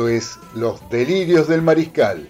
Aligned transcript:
Esto 0.00 0.08
es 0.08 0.38
Los 0.54 0.88
Delirios 0.88 1.46
del 1.46 1.60
Mariscal, 1.60 2.26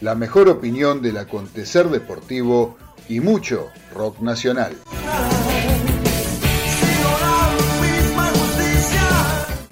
la 0.00 0.16
mejor 0.16 0.48
opinión 0.48 1.00
del 1.00 1.18
acontecer 1.18 1.88
deportivo 1.88 2.76
y 3.08 3.20
mucho 3.20 3.68
rock 3.94 4.18
nacional. 4.18 4.76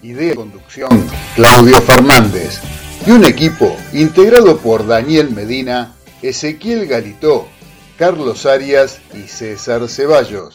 Idea 0.00 0.32
y 0.32 0.36
conducción, 0.36 1.10
Claudio 1.34 1.82
Fernández. 1.82 2.60
Y 3.04 3.10
un 3.10 3.24
equipo 3.24 3.76
integrado 3.94 4.58
por 4.58 4.86
Daniel 4.86 5.32
Medina, 5.32 5.94
Ezequiel 6.22 6.86
Galitó, 6.86 7.48
Carlos 7.98 8.46
Arias 8.46 9.00
y 9.12 9.26
César 9.26 9.88
Ceballos. 9.88 10.54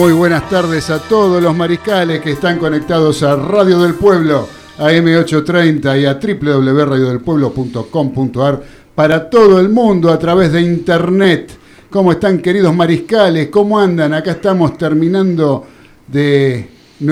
Muy 0.00 0.14
buenas 0.14 0.48
tardes 0.48 0.88
a 0.88 0.98
todos 0.98 1.42
los 1.42 1.54
mariscales 1.54 2.22
que 2.22 2.30
están 2.30 2.58
conectados 2.58 3.22
a 3.22 3.36
Radio 3.36 3.82
del 3.82 3.92
Pueblo, 3.92 4.48
a 4.78 4.90
M830 4.92 6.00
y 6.00 6.06
a 6.06 6.14
www.radiodelpueblo.com.ar 6.14 8.62
para 8.94 9.28
todo 9.28 9.60
el 9.60 9.68
mundo 9.68 10.10
a 10.10 10.18
través 10.18 10.52
de 10.52 10.62
internet. 10.62 11.50
¿Cómo 11.90 12.12
están 12.12 12.38
queridos 12.38 12.74
mariscales? 12.74 13.50
¿Cómo 13.50 13.78
andan? 13.78 14.14
Acá 14.14 14.30
estamos 14.30 14.78
terminando 14.78 15.66
de, 16.06 16.66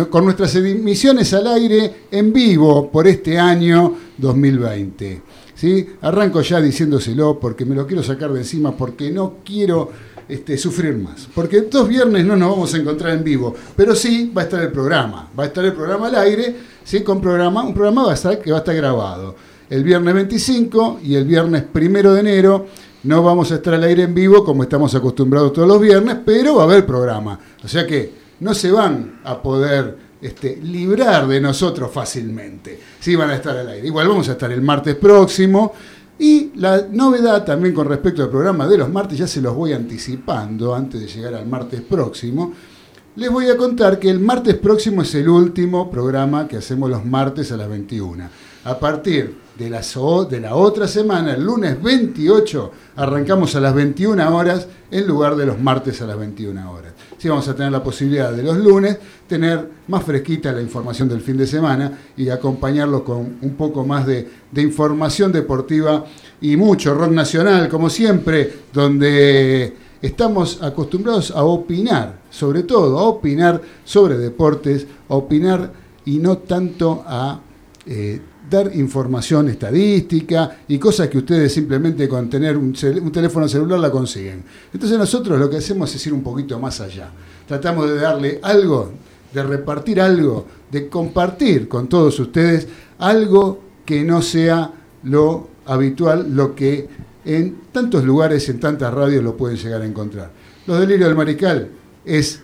con 0.09 0.25
nuestras 0.25 0.55
emisiones 0.55 1.35
al 1.35 1.47
aire 1.47 2.07
en 2.11 2.33
vivo 2.33 2.91
por 2.91 3.07
este 3.07 3.39
año 3.39 3.97
2020. 4.17 5.21
¿Sí? 5.55 5.87
Arranco 6.01 6.41
ya 6.41 6.59
diciéndoselo 6.59 7.39
porque 7.39 7.67
me 7.67 7.75
lo 7.75 7.87
quiero 7.87 8.03
sacar 8.03 8.33
de 8.33 8.39
encima 8.39 8.75
porque 8.75 9.11
no 9.11 9.35
quiero 9.45 9.91
este, 10.29 10.59
sufrir 10.59 10.97
más. 10.97 11.29
Porque 11.35 11.63
dos 11.63 11.89
viernes 11.89 12.25
no 12.25 12.37
nos 12.37 12.51
vamos 12.51 12.75
a 12.75 12.77
encontrar 12.77 13.15
en 13.15 13.25
vivo, 13.25 13.55
pero 13.75 13.95
sí 13.95 14.31
va 14.37 14.43
a 14.43 14.45
estar 14.45 14.63
el 14.63 14.71
programa. 14.71 15.31
Va 15.39 15.45
a 15.45 15.47
estar 15.47 15.65
el 15.65 15.73
programa 15.73 16.09
al 16.09 16.17
aire, 16.17 16.55
¿sí? 16.85 17.03
con 17.03 17.21
programa, 17.21 17.63
un 17.63 17.75
programa 17.75 18.05
va 18.05 18.11
a 18.13 18.15
estar, 18.15 18.39
que 18.39 18.51
va 18.51 18.59
a 18.59 18.61
estar 18.61 18.75
grabado. 18.75 19.35
El 19.71 19.85
viernes 19.85 20.15
25 20.15 21.01
y 21.03 21.15
el 21.15 21.25
viernes 21.25 21.63
primero 21.63 22.15
de 22.15 22.21
enero 22.21 22.67
no 23.05 23.23
vamos 23.23 23.53
a 23.53 23.57
estar 23.57 23.75
al 23.75 23.85
aire 23.85 24.03
en 24.03 24.15
vivo 24.15 24.45
como 24.45 24.63
estamos 24.63 24.95
acostumbrados 24.95 25.53
todos 25.53 25.69
los 25.69 25.81
viernes, 25.81 26.17
pero 26.25 26.57
va 26.57 26.63
a 26.63 26.67
haber 26.67 26.85
programa. 26.85 27.39
O 27.63 27.69
sea 27.69 27.87
que 27.87 28.13
no 28.41 28.55
se 28.55 28.71
van 28.71 29.21
a 29.25 29.41
poder 29.43 30.09
este, 30.21 30.57
librar 30.57 31.29
de 31.29 31.41
nosotros 31.41 31.91
fácilmente. 31.93 32.79
Sí 32.99 33.15
van 33.15 33.31
a 33.31 33.37
estar 33.37 33.57
al 33.57 33.69
aire. 33.69 33.87
Igual 33.87 34.09
vamos 34.09 34.29
a 34.29 34.33
estar 34.33 34.51
el 34.51 34.63
martes 34.63 34.97
próximo 34.97 35.73
y 36.19 36.51
la 36.57 36.87
novedad 36.91 37.45
también 37.45 37.75
con 37.75 37.87
respecto 37.87 38.23
al 38.23 38.31
programa 38.31 38.67
de 38.67 38.79
los 38.79 38.91
martes, 38.91 39.19
ya 39.19 39.27
se 39.27 39.41
los 39.41 39.55
voy 39.55 39.73
anticipando 39.73 40.75
antes 40.75 41.01
de 41.01 41.07
llegar 41.07 41.35
al 41.35 41.47
martes 41.47 41.81
próximo, 41.81 42.53
les 43.17 43.31
voy 43.31 43.49
a 43.49 43.57
contar 43.57 43.99
que 43.99 44.11
el 44.11 44.21
martes 44.21 44.55
próximo 44.57 45.03
es 45.03 45.15
el 45.15 45.29
último 45.29 45.91
programa 45.91 46.47
que 46.47 46.57
hacemos 46.57 46.89
los 46.89 47.05
martes 47.05 47.51
a 47.53 47.57
las 47.57 47.69
21. 47.69 48.29
A 48.65 48.79
partir 48.79 49.48
de 49.59 49.69
la, 49.69 49.83
de 50.31 50.41
la 50.41 50.55
otra 50.55 50.87
semana, 50.87 51.35
el 51.35 51.43
lunes 51.43 51.83
28, 51.83 52.73
arrancamos 52.97 53.57
a 53.57 53.61
las 53.61 53.75
21 53.75 54.37
horas 54.37 54.69
en 54.91 55.07
lugar 55.07 55.35
de 55.35 55.47
los 55.47 55.59
martes 55.59 56.01
a 56.01 56.07
las 56.07 56.17
21 56.17 56.73
horas. 56.73 56.93
Sí, 57.19 57.29
vamos 57.29 57.49
a 57.49 57.57
tener 57.57 57.73
la 57.73 57.83
posibilidad 57.83 58.33
de 58.33 58.45
los 58.45 58.57
lunes 58.57 58.99
tener 59.27 59.69
más 59.89 60.05
fresquita 60.05 60.53
la 60.53 60.63
información 60.63 61.09
del 61.09 61.21
fin 61.21 61.37
de 61.37 61.47
semana 61.47 61.99
y 62.17 62.29
acompañarlo 62.29 63.05
con 63.05 63.39
un 63.43 63.55
poco 63.57 63.85
más 63.85 64.07
de, 64.07 64.29
de 64.51 64.63
información 64.63 65.33
deportiva 65.33 66.05
y 66.41 66.57
mucho 66.57 66.95
rock 66.95 67.11
nacional, 67.11 67.69
como 67.69 67.91
siempre, 67.91 68.51
donde 68.73 69.75
estamos 70.01 70.63
acostumbrados 70.63 71.33
a 71.33 71.43
opinar, 71.43 72.21
sobre 72.31 72.63
todo 72.63 72.99
a 72.99 73.03
opinar 73.03 73.61
sobre 73.85 74.17
deportes, 74.17 74.87
a 75.09 75.17
opinar 75.17 75.73
y 76.05 76.19
no 76.19 76.39
tanto 76.39 77.03
a 77.07 77.41
eh, 77.87 78.21
dar 78.49 78.75
información 78.75 79.49
estadística 79.49 80.59
y 80.69 80.79
cosas 80.79 81.09
que 81.09 81.19
ustedes 81.19 81.53
simplemente 81.53 82.09
con 82.09 82.29
tener 82.31 82.57
un, 82.57 82.73
teléfono 82.73 83.49
celular 83.49 83.79
la 83.79 83.91
consiguen. 83.91 84.43
Entonces 84.73 84.99
nosotros 84.99 85.39
lo 85.39 85.51
que 85.51 85.59
hacemos 85.59 85.95
es 85.95 86.07
ir 86.07 86.13
un 86.13 86.23
poquito 86.23 86.59
más 86.59 86.81
allá. 86.81 87.11
Tratamos 87.47 87.89
de 87.89 87.97
darle 87.97 88.41
algo, 88.43 88.93
de 89.33 89.43
repartir 89.43 90.01
algo, 90.01 90.47
de 90.71 90.89
compartir 90.89 91.69
con 91.69 91.89
todos 91.89 92.19
ustedes 92.21 92.69
algo 92.99 93.61
que 93.85 94.03
no 94.05 94.23
sea 94.23 94.73
lo 95.05 95.49
habitual, 95.67 96.35
lo 96.35 96.55
que 96.55 96.89
en 97.25 97.59
tantos 97.73 98.05
lugares, 98.05 98.49
en 98.49 98.61
tantas 98.61 98.93
radios 98.93 99.23
lo 99.23 99.37
pueden 99.37 99.57
llegar 99.57 99.83
a 99.83 99.87
encontrar. 99.87 100.31
Los 100.67 100.81
delirios 100.81 101.09
del 101.09 101.17
mariscal 101.17 101.69
es 102.05 102.43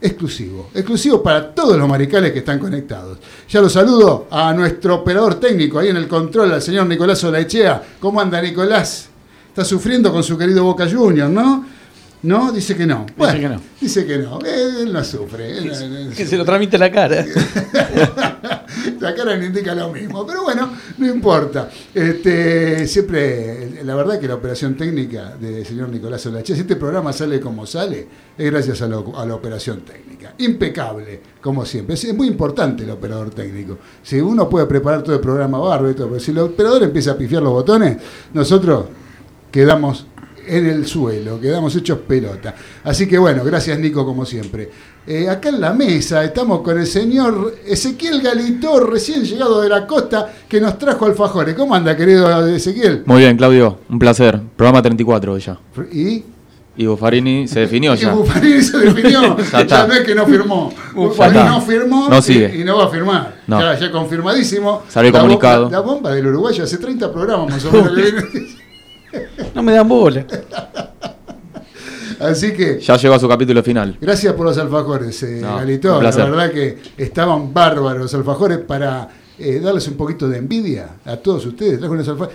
exclusivo, 0.00 0.70
exclusivo 0.74 1.22
para 1.22 1.54
todos 1.54 1.76
los 1.76 1.88
maricales 1.88 2.32
que 2.32 2.40
están 2.40 2.58
conectados. 2.58 3.18
Ya 3.48 3.60
lo 3.60 3.68
saludo 3.68 4.28
a 4.30 4.52
nuestro 4.52 4.96
operador 4.96 5.36
técnico 5.36 5.78
ahí 5.78 5.88
en 5.88 5.96
el 5.96 6.08
control, 6.08 6.52
al 6.52 6.62
señor 6.62 6.86
Nicolás 6.86 7.22
Olaechea. 7.24 7.82
¿Cómo 8.00 8.20
anda 8.20 8.40
Nicolás? 8.40 9.08
Está 9.48 9.64
sufriendo 9.64 10.12
con 10.12 10.22
su 10.22 10.38
querido 10.38 10.64
Boca 10.64 10.88
Junior, 10.90 11.28
¿no? 11.28 11.64
¿No? 12.22 12.52
Dice 12.52 12.76
que 12.76 12.86
no. 12.86 13.06
dice 13.16 13.40
que 13.40 13.48
no. 13.48 13.60
Dice 13.80 14.06
que 14.06 14.18
no. 14.18 14.40
Él, 14.40 14.92
no 14.92 15.04
sufre. 15.04 15.54
que 16.16 16.26
se 16.26 16.36
lo 16.36 16.44
transmite 16.44 16.78
la 16.78 16.90
cara. 16.90 17.24
la 19.00 19.14
cara 19.14 19.36
le 19.36 19.46
indica 19.46 19.74
lo 19.74 19.90
mismo. 19.92 20.26
Pero 20.26 20.44
bueno, 20.44 20.70
no 20.98 21.06
importa. 21.06 21.68
Este, 21.94 22.86
siempre, 22.86 23.82
la 23.84 23.94
verdad 23.94 24.18
que 24.18 24.28
la 24.28 24.34
operación 24.34 24.76
técnica 24.76 25.36
del 25.40 25.64
señor 25.64 25.88
Nicolás 25.88 26.24
Olache, 26.26 26.54
si 26.54 26.60
este 26.60 26.76
programa 26.76 27.12
sale 27.12 27.40
como 27.40 27.66
sale, 27.66 28.06
es 28.36 28.50
gracias 28.50 28.82
a, 28.82 28.88
la 28.88 29.34
operación 29.34 29.80
técnica. 29.82 30.34
Impecable, 30.38 31.20
como 31.40 31.64
siempre. 31.64 31.94
Es, 31.94 32.14
muy 32.14 32.28
importante 32.28 32.84
el 32.84 32.90
operador 32.90 33.30
técnico. 33.30 33.78
Si 34.02 34.20
uno 34.20 34.48
puede 34.48 34.66
preparar 34.66 35.02
todo 35.02 35.14
el 35.14 35.20
programa 35.20 35.58
barro 35.58 35.90
y 35.90 35.94
todo, 35.94 36.08
pero 36.08 36.20
si 36.20 36.30
el 36.30 36.38
operador 36.38 36.82
empieza 36.82 37.12
a 37.12 37.16
pifiar 37.16 37.42
los 37.42 37.52
botones, 37.52 37.98
nosotros 38.32 38.86
quedamos 39.50 40.06
en 40.48 40.66
el 40.66 40.86
suelo, 40.86 41.40
quedamos 41.40 41.74
hechos 41.76 41.98
pelota. 42.06 42.54
Así 42.84 43.06
que 43.06 43.18
bueno, 43.18 43.44
gracias 43.44 43.78
Nico 43.78 44.04
como 44.04 44.24
siempre. 44.24 44.70
Eh, 45.06 45.28
acá 45.28 45.48
en 45.48 45.60
la 45.60 45.72
mesa 45.72 46.24
estamos 46.24 46.60
con 46.60 46.78
el 46.78 46.86
señor 46.86 47.54
Ezequiel 47.66 48.20
Galitor, 48.20 48.90
recién 48.90 49.24
llegado 49.24 49.60
de 49.60 49.68
la 49.68 49.86
costa, 49.86 50.32
que 50.48 50.60
nos 50.60 50.78
trajo 50.78 51.06
alfajores. 51.06 51.54
¿Cómo 51.54 51.74
anda, 51.74 51.96
querido 51.96 52.46
Ezequiel? 52.46 53.02
Muy 53.06 53.20
bien, 53.20 53.36
Claudio, 53.36 53.78
un 53.88 53.98
placer. 53.98 54.40
Programa 54.56 54.82
34 54.82 55.38
ya. 55.38 55.58
¿Y? 55.92 56.24
Y 56.76 56.86
Buffarini 56.86 57.48
se 57.48 57.60
definió 57.60 57.94
ya. 57.96 58.12
Y 58.12 58.14
Buffarini 58.14 58.62
se 58.62 58.78
definió. 58.78 59.36
ya, 59.66 59.86
no 59.86 59.94
es 59.94 60.00
que 60.00 60.14
no 60.14 60.26
firmó. 60.26 60.72
Buffarini 60.94 61.44
no 61.44 61.60
firmó 61.60 62.08
no 62.08 62.22
sigue. 62.22 62.60
Y, 62.60 62.64
no 62.64 62.78
va 62.78 62.84
a 62.84 62.88
firmar. 62.88 63.34
Ya, 63.46 63.78
ya 63.78 63.90
confirmadísimo. 63.90 64.82
Salió 64.88 65.10
comunicado. 65.10 65.68
la 65.70 65.80
bomba 65.80 66.12
del 66.12 66.26
Uruguay 66.28 66.58
hace 66.60 66.78
30 66.78 67.12
programas 67.12 67.50
más 67.50 67.64
o 67.64 67.72
menos. 67.72 67.92
No 69.54 69.62
me 69.62 69.72
dan 69.72 69.88
bola. 69.88 70.24
Así 72.20 72.52
que. 72.52 72.80
Ya 72.80 72.96
llegó 72.96 73.14
a 73.14 73.18
su 73.18 73.28
capítulo 73.28 73.62
final. 73.62 73.96
Gracias 74.00 74.34
por 74.34 74.46
los 74.46 74.58
alfajores, 74.58 75.22
eh, 75.22 75.40
Galito. 75.40 76.00
La 76.02 76.10
verdad 76.10 76.50
que 76.50 76.78
estaban 76.96 77.52
bárbaros 77.52 78.02
los 78.02 78.14
alfajores 78.14 78.58
para 78.58 79.08
eh, 79.38 79.60
darles 79.60 79.86
un 79.86 79.94
poquito 79.94 80.28
de 80.28 80.38
envidia 80.38 80.96
a 81.04 81.16
todos 81.16 81.46
ustedes. 81.46 81.80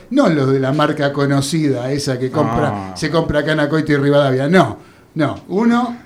No 0.09 0.29
los 0.29 0.51
de 0.51 0.59
la 0.59 0.71
marca 0.71 1.11
conocida, 1.11 1.91
esa 1.91 2.17
que 2.17 2.31
compra, 2.31 2.91
ah. 2.91 2.97
se 2.97 3.09
compra 3.09 3.39
acá 3.39 3.51
en 3.51 3.59
Acoite 3.59 3.93
y 3.93 3.97
Rivadavia. 3.97 4.47
No, 4.47 4.77
no. 5.15 5.43
Uno. 5.49 5.97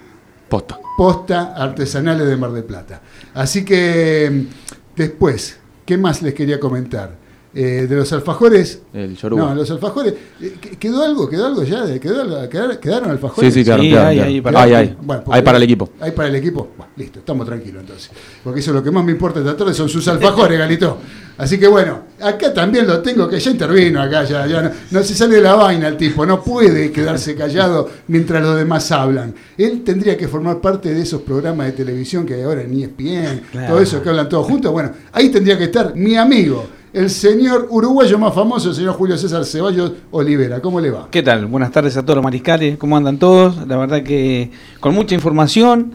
Posta. 0.49 0.79
Posta 0.97 1.53
artesanales 1.55 2.27
de 2.27 2.37
Mar 2.37 2.51
del 2.51 2.63
Plata. 2.63 3.01
Así 3.35 3.63
que 3.63 4.47
después, 4.95 5.59
¿qué 5.85 5.97
más 5.97 6.21
les 6.23 6.33
quería 6.33 6.59
comentar? 6.59 7.26
Eh, 7.57 7.87
de 7.89 7.95
los 7.95 8.13
alfajores. 8.13 8.81
El 8.93 9.17
yoruba. 9.17 9.45
No, 9.49 9.55
los 9.55 9.71
alfajores. 9.71 10.13
eh, 10.39 10.55
¿qu- 10.61 10.77
¿Quedó 10.77 11.03
algo? 11.03 11.27
¿Quedó 11.27 11.47
algo 11.47 11.63
ya? 11.63 11.85
¿Quedó? 11.99 12.47
¿Quedaron, 12.49 12.77
quedaron 12.77 13.09
alfajores? 13.09 13.53
Sí, 13.53 13.59
sí, 13.61 13.65
quedaron, 13.65 13.83
Sí, 13.85 13.89
quedaron, 13.91 14.07
hay, 14.09 14.15
quedaron. 14.15 14.33
hay 14.35 14.41
para- 14.41 14.61
Hay, 14.61 14.73
hay. 14.73 14.97
Bueno, 15.01 15.23
porque- 15.23 15.37
Hay 15.39 15.43
para 15.43 15.57
el 15.57 15.63
equipo. 15.63 15.89
¿Hay 15.99 16.11
para 16.11 16.29
el 16.29 16.35
equipo? 16.35 16.69
Bueno, 16.77 16.91
listo, 16.95 17.19
estamos 17.19 17.45
tranquilos 17.47 17.81
entonces. 17.81 18.11
Porque 18.43 18.59
eso 18.59 18.71
es 18.71 18.75
lo 18.75 18.83
que 18.83 18.91
más 18.91 19.03
me 19.03 19.11
importa 19.11 19.39
esta 19.39 19.57
tarde, 19.57 19.73
son 19.73 19.89
sus 19.89 20.07
alfajores, 20.07 20.59
Galito. 20.59 20.97
Así 21.39 21.59
que 21.59 21.67
bueno, 21.67 22.01
acá 22.19 22.51
también 22.51 22.87
lo 22.87 22.99
tengo, 22.99 23.27
que 23.29 23.39
ya 23.39 23.51
intervino 23.51 24.01
acá, 24.01 24.23
ya, 24.23 24.47
ya 24.47 24.59
no, 24.63 24.71
no 24.89 25.03
se 25.03 25.13
sale 25.13 25.35
de 25.35 25.41
la 25.41 25.53
vaina 25.53 25.87
el 25.87 25.95
tipo, 25.95 26.25
no 26.25 26.43
puede 26.43 26.91
quedarse 26.91 27.35
callado 27.35 27.87
mientras 28.07 28.41
los 28.41 28.57
demás 28.57 28.91
hablan. 28.91 29.35
Él 29.55 29.83
tendría 29.83 30.17
que 30.17 30.27
formar 30.27 30.59
parte 30.59 30.91
de 30.93 31.01
esos 31.03 31.21
programas 31.21 31.67
de 31.67 31.73
televisión 31.73 32.25
que 32.25 32.33
hay 32.33 32.41
ahora 32.41 32.63
en 32.63 32.73
ESPN, 32.73 33.41
Claro. 33.51 33.67
todo 33.73 33.81
eso 33.83 34.01
que 34.01 34.09
hablan 34.09 34.27
todos 34.27 34.47
juntos. 34.47 34.71
Bueno, 34.71 34.91
ahí 35.11 35.29
tendría 35.29 35.55
que 35.59 35.65
estar 35.65 35.95
mi 35.95 36.15
amigo, 36.15 36.65
el 36.97 37.09
señor 37.11 37.67
uruguayo 37.69 38.17
más 38.17 38.33
famoso, 38.33 38.69
el 38.69 38.75
señor 38.75 38.93
Julio 38.95 39.17
César 39.17 39.45
Ceballos 39.45 39.91
Olivera. 40.11 40.59
¿Cómo 40.61 40.81
le 40.81 40.89
va? 40.89 41.07
¿Qué 41.11 41.21
tal? 41.21 41.45
Buenas 41.45 41.71
tardes 41.71 41.95
a 41.95 42.01
todos 42.01 42.15
los 42.15 42.23
mariscales. 42.23 42.77
¿Cómo 42.77 42.97
andan 42.97 43.19
todos? 43.19 43.67
La 43.67 43.77
verdad 43.77 44.01
que 44.01 44.49
con 44.79 44.95
mucha 44.95 45.13
información, 45.13 45.93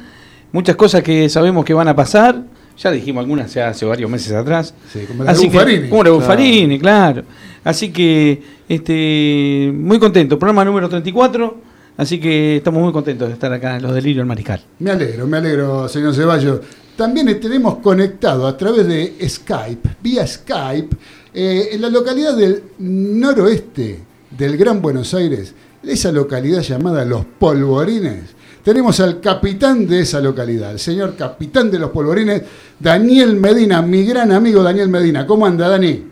muchas 0.52 0.76
cosas 0.76 1.02
que 1.02 1.28
sabemos 1.28 1.64
que 1.64 1.74
van 1.74 1.88
a 1.88 1.96
pasar. 1.96 2.42
Ya 2.78 2.90
dijimos 2.90 3.22
algunas 3.22 3.52
ya 3.52 3.68
hace 3.68 3.84
varios 3.84 4.08
meses 4.10 4.32
atrás. 4.32 4.74
Sí, 4.92 5.00
como 5.06 5.24
la 5.24 5.32
de 5.32 5.36
Así 5.36 5.48
que- 5.48 5.56
Buffarini. 5.56 5.88
como 5.88 6.04
la 6.04 6.10
de 6.10 6.16
Buffarini, 6.16 6.78
claro. 6.78 7.22
Así 7.64 7.90
que 7.92 8.42
este, 8.68 9.72
muy 9.74 9.98
contento. 9.98 10.38
Programa 10.38 10.64
número 10.64 10.88
34. 10.88 11.72
Así 11.96 12.18
que 12.18 12.56
estamos 12.56 12.82
muy 12.82 12.92
contentos 12.92 13.28
de 13.28 13.34
estar 13.34 13.52
acá 13.52 13.76
en 13.76 13.82
Los 13.82 13.92
Delirios 13.94 14.18
del 14.18 14.26
Mariscal. 14.26 14.60
Me 14.78 14.92
alegro, 14.92 15.26
me 15.26 15.36
alegro, 15.36 15.88
señor 15.88 16.14
Ceballos. 16.14 16.60
También 16.96 17.40
tenemos 17.40 17.78
conectado 17.78 18.46
a 18.46 18.56
través 18.56 18.86
de 18.86 19.16
Skype, 19.28 19.96
vía 20.02 20.26
Skype, 20.26 20.96
eh, 21.32 21.70
en 21.72 21.80
la 21.80 21.88
localidad 21.88 22.36
del 22.36 22.62
noroeste 22.78 24.00
del 24.30 24.56
Gran 24.56 24.82
Buenos 24.82 25.14
Aires, 25.14 25.54
esa 25.82 26.12
localidad 26.12 26.60
llamada 26.60 27.04
Los 27.04 27.24
Polvorines. 27.24 28.34
Tenemos 28.62 29.00
al 29.00 29.20
capitán 29.20 29.86
de 29.86 30.00
esa 30.00 30.20
localidad, 30.20 30.70
el 30.70 30.78
señor 30.78 31.16
capitán 31.16 31.70
de 31.70 31.78
los 31.78 31.90
Polvorines, 31.90 32.42
Daniel 32.78 33.36
Medina, 33.36 33.82
mi 33.82 34.04
gran 34.04 34.30
amigo 34.30 34.62
Daniel 34.62 34.88
Medina. 34.88 35.26
¿Cómo 35.26 35.46
anda, 35.46 35.68
Dani? 35.68 36.04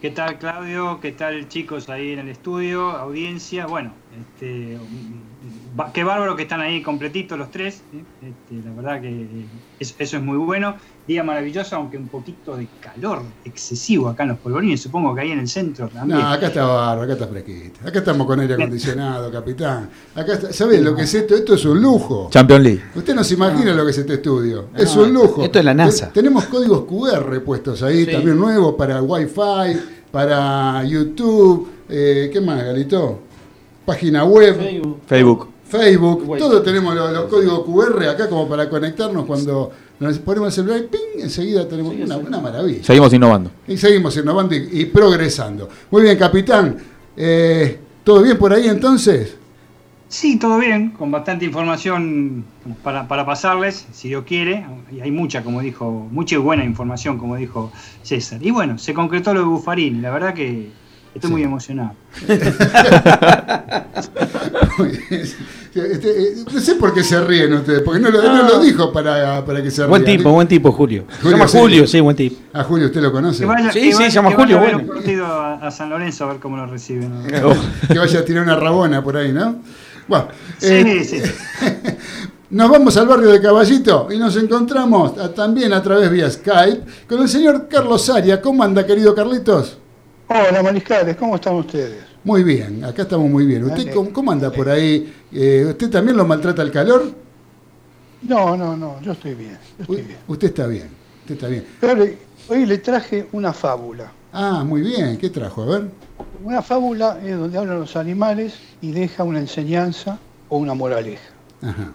¿Qué 0.00 0.10
tal 0.10 0.38
Claudio? 0.38 1.00
¿Qué 1.02 1.10
tal 1.10 1.48
chicos 1.48 1.88
ahí 1.88 2.12
en 2.12 2.20
el 2.20 2.28
estudio? 2.28 2.90
Audiencia. 2.90 3.66
Bueno, 3.66 3.92
este, 4.16 4.78
qué 5.92 6.04
bárbaro 6.04 6.36
que 6.36 6.42
están 6.42 6.60
ahí 6.60 6.82
completitos 6.82 7.38
los 7.38 7.50
tres. 7.50 7.82
¿eh? 7.94 8.02
Este, 8.22 8.66
la 8.68 8.74
verdad 8.74 9.00
que 9.00 9.08
eh, 9.08 9.46
es- 9.78 9.94
eso 9.98 10.16
es 10.16 10.22
muy 10.22 10.36
bueno. 10.38 10.76
Día 11.06 11.24
maravilloso, 11.24 11.76
aunque 11.76 11.96
un 11.96 12.08
poquito 12.08 12.54
de 12.56 12.66
calor 12.80 13.22
excesivo 13.44 14.08
acá 14.08 14.24
en 14.24 14.30
los 14.30 14.38
polvorines. 14.38 14.82
Supongo 14.82 15.14
que 15.14 15.22
ahí 15.22 15.30
en 15.32 15.38
el 15.38 15.48
centro 15.48 15.88
también. 15.88 16.18
No, 16.18 16.26
acá 16.28 16.48
está 16.48 16.64
barro, 16.66 17.02
acá 17.02 17.12
está 17.14 17.26
fresquito. 17.28 17.80
Acá 17.86 17.98
estamos 18.00 18.26
con 18.26 18.40
aire 18.40 18.54
acondicionado, 18.54 19.30
capitán. 19.32 19.88
Acá 20.14 20.34
está, 20.34 20.52
¿sabes 20.52 20.82
lo 20.82 20.94
que 20.94 21.02
es 21.02 21.14
esto? 21.14 21.34
Esto 21.34 21.54
es 21.54 21.64
un 21.64 21.80
lujo. 21.80 22.28
Champions 22.30 22.62
League. 22.62 22.82
Usted 22.94 23.14
no 23.14 23.24
se 23.24 23.34
imagina 23.34 23.72
lo 23.72 23.84
que 23.84 23.90
es 23.92 23.98
este 23.98 24.14
estudio. 24.14 24.66
No, 24.74 24.78
es 24.82 24.94
un 24.96 25.12
lujo. 25.14 25.42
esto 25.42 25.58
es 25.58 25.64
la 25.64 25.72
NASA. 25.74 26.08
Te- 26.08 26.14
tenemos 26.20 26.44
códigos 26.44 26.82
QR 26.82 27.40
puestos 27.42 27.82
ahí, 27.82 28.04
Sí. 28.04 28.12
también 28.12 28.36
nuevos 28.38 28.74
para 28.74 29.00
Wi-Fi, 29.02 29.80
para 30.12 30.84
YouTube. 30.84 31.68
eh, 31.88 32.28
¿Qué 32.30 32.40
más, 32.42 32.62
Galito? 32.62 33.20
Página 33.86 34.24
web, 34.24 34.56
Facebook. 34.58 35.00
Facebook. 35.06 35.48
Wi-Fi. 35.72 36.38
Todos 36.38 36.62
tenemos 36.64 36.94
los, 36.94 37.12
los 37.12 37.24
códigos 37.24 37.64
QR 37.64 38.08
acá 38.08 38.28
como 38.28 38.48
para 38.48 38.68
conectarnos 38.68 39.26
cuando 39.26 39.70
nos 40.00 40.18
ponemos 40.18 40.48
el 40.48 40.52
celular 40.52 40.80
y 40.80 40.86
¡ping! 40.88 41.22
enseguida 41.22 41.68
tenemos 41.68 41.94
una, 41.94 42.16
una 42.16 42.40
maravilla. 42.40 42.84
Seguimos 42.84 43.12
innovando. 43.12 43.50
Y 43.66 43.76
seguimos 43.76 44.16
innovando 44.16 44.54
y, 44.54 44.68
y 44.72 44.84
progresando. 44.86 45.68
Muy 45.90 46.02
bien, 46.02 46.16
capitán. 46.16 46.76
Eh, 47.16 47.78
¿Todo 48.04 48.22
bien 48.22 48.38
por 48.38 48.52
ahí 48.52 48.68
entonces? 48.68 49.36
Sí, 50.08 50.38
todo 50.38 50.58
bien, 50.58 50.90
con 50.92 51.10
bastante 51.10 51.44
información 51.44 52.42
para, 52.82 53.06
para 53.06 53.26
pasarles, 53.26 53.86
si 53.92 54.08
Dios 54.08 54.24
quiere. 54.24 54.64
Y 54.90 55.00
hay 55.00 55.10
mucha, 55.10 55.42
como 55.42 55.60
dijo, 55.60 56.08
mucha 56.10 56.36
y 56.36 56.38
buena 56.38 56.64
información, 56.64 57.18
como 57.18 57.36
dijo 57.36 57.70
César. 58.02 58.38
Y 58.42 58.50
bueno, 58.50 58.78
se 58.78 58.94
concretó 58.94 59.34
lo 59.34 59.40
de 59.40 59.46
Buffarini. 59.46 60.00
La 60.00 60.10
verdad 60.10 60.32
que 60.32 60.70
estoy 61.18 61.28
Sí. 61.28 61.32
muy 61.34 61.42
emocionado. 61.42 61.92
Bien. 62.26 62.40
Este, 65.74 66.22
eh, 66.22 66.34
no 66.52 66.60
sé 66.60 66.74
por 66.74 66.92
qué 66.92 67.04
se 67.04 67.20
ríen 67.20 67.52
ustedes, 67.52 67.82
porque 67.82 68.00
no 68.00 68.10
lo, 68.10 68.20
no 68.22 68.42
lo 68.48 68.58
dijo 68.60 68.90
para, 68.92 69.44
para 69.44 69.62
que 69.62 69.70
se 69.70 69.82
rían. 69.82 69.90
Buen 69.90 70.04
tipo, 70.04 70.32
buen 70.32 70.48
tipo, 70.48 70.72
Julio. 70.72 71.04
Se 71.08 71.16
Julio, 71.22 71.36
llama 71.36 71.48
sí. 71.48 71.58
Julio, 71.58 71.86
sí, 71.86 72.00
buen 72.00 72.16
tipo. 72.16 72.36
A 72.52 72.64
Julio, 72.64 72.86
¿usted 72.86 73.00
lo 73.02 73.12
conoce? 73.12 73.40
Que 73.40 73.46
vaya, 73.46 73.70
Sí, 73.72 73.80
sí, 73.80 73.92
vaya- 73.92 74.06
se 74.10 74.14
llama 74.14 74.30
vaya 74.30 74.38
Julio, 74.40 74.58
a 74.58 74.60
ver 74.62 74.72
bueno. 74.74 74.88
un 74.90 74.96
partido 74.96 75.26
a, 75.26 75.54
a 75.54 75.70
San 75.70 75.90
Lorenzo 75.90 76.24
a 76.24 76.28
ver 76.28 76.38
cómo 76.40 76.56
lo 76.56 76.66
reciben. 76.66 77.12
¿no? 77.22 77.28
Que 77.92 77.98
vaya 77.98 78.18
a 78.20 78.24
tirar 78.24 78.42
una 78.44 78.56
rabona 78.56 79.04
por 79.04 79.16
ahí, 79.16 79.32
¿no? 79.32 79.56
Bueno, 80.08 80.28
Sí, 80.58 80.66
eh, 80.72 81.04
sí. 81.04 81.20
nos 82.50 82.70
vamos 82.70 82.96
al 82.96 83.06
barrio 83.06 83.28
de 83.28 83.40
Caballito 83.40 84.08
y 84.10 84.18
nos 84.18 84.36
encontramos 84.36 85.16
a- 85.18 85.32
también 85.32 85.72
a 85.74 85.82
través 85.82 86.10
vía 86.10 86.28
Skype 86.30 86.80
con 87.08 87.20
el 87.22 87.28
señor 87.28 87.68
Carlos 87.70 88.08
Aria. 88.10 88.40
¿Cómo 88.40 88.64
anda, 88.64 88.84
querido 88.86 89.14
Carlitos? 89.14 89.78
Hola, 90.28 90.62
Mariscales, 90.62 91.16
¿cómo 91.16 91.36
están 91.36 91.54
ustedes? 91.54 92.04
Muy 92.24 92.42
bien, 92.42 92.84
acá 92.84 93.02
estamos 93.02 93.30
muy 93.30 93.46
bien. 93.46 93.64
¿Usted 93.64 93.92
cómo, 93.94 94.12
cómo 94.12 94.32
anda 94.32 94.50
por 94.50 94.68
ahí? 94.68 95.12
Eh, 95.32 95.66
¿Usted 95.70 95.88
también 95.90 96.16
lo 96.16 96.26
maltrata 96.26 96.62
el 96.62 96.70
calor? 96.70 97.10
No, 98.22 98.56
no, 98.56 98.76
no, 98.76 99.00
yo 99.00 99.12
estoy 99.12 99.34
bien, 99.34 99.56
yo 99.78 99.82
estoy 99.84 100.02
U- 100.02 100.06
bien. 100.06 100.18
Usted 100.26 100.48
está 100.48 100.66
bien, 100.66 100.88
usted 101.20 101.34
está 101.34 101.48
bien. 101.48 101.64
Pero 101.80 102.04
hoy 102.48 102.66
le 102.66 102.78
traje 102.78 103.28
una 103.32 103.52
fábula. 103.52 104.12
Ah, 104.32 104.64
muy 104.64 104.82
bien, 104.82 105.16
¿qué 105.16 105.30
trajo? 105.30 105.62
A 105.62 105.66
ver. 105.66 105.88
Una 106.44 106.60
fábula 106.60 107.18
es 107.24 107.36
donde 107.38 107.56
hablan 107.56 107.80
los 107.80 107.96
animales 107.96 108.54
y 108.82 108.90
deja 108.92 109.22
una 109.22 109.38
enseñanza 109.38 110.18
o 110.50 110.58
una 110.58 110.74
moraleja. 110.74 111.30
Ajá. 111.62 111.92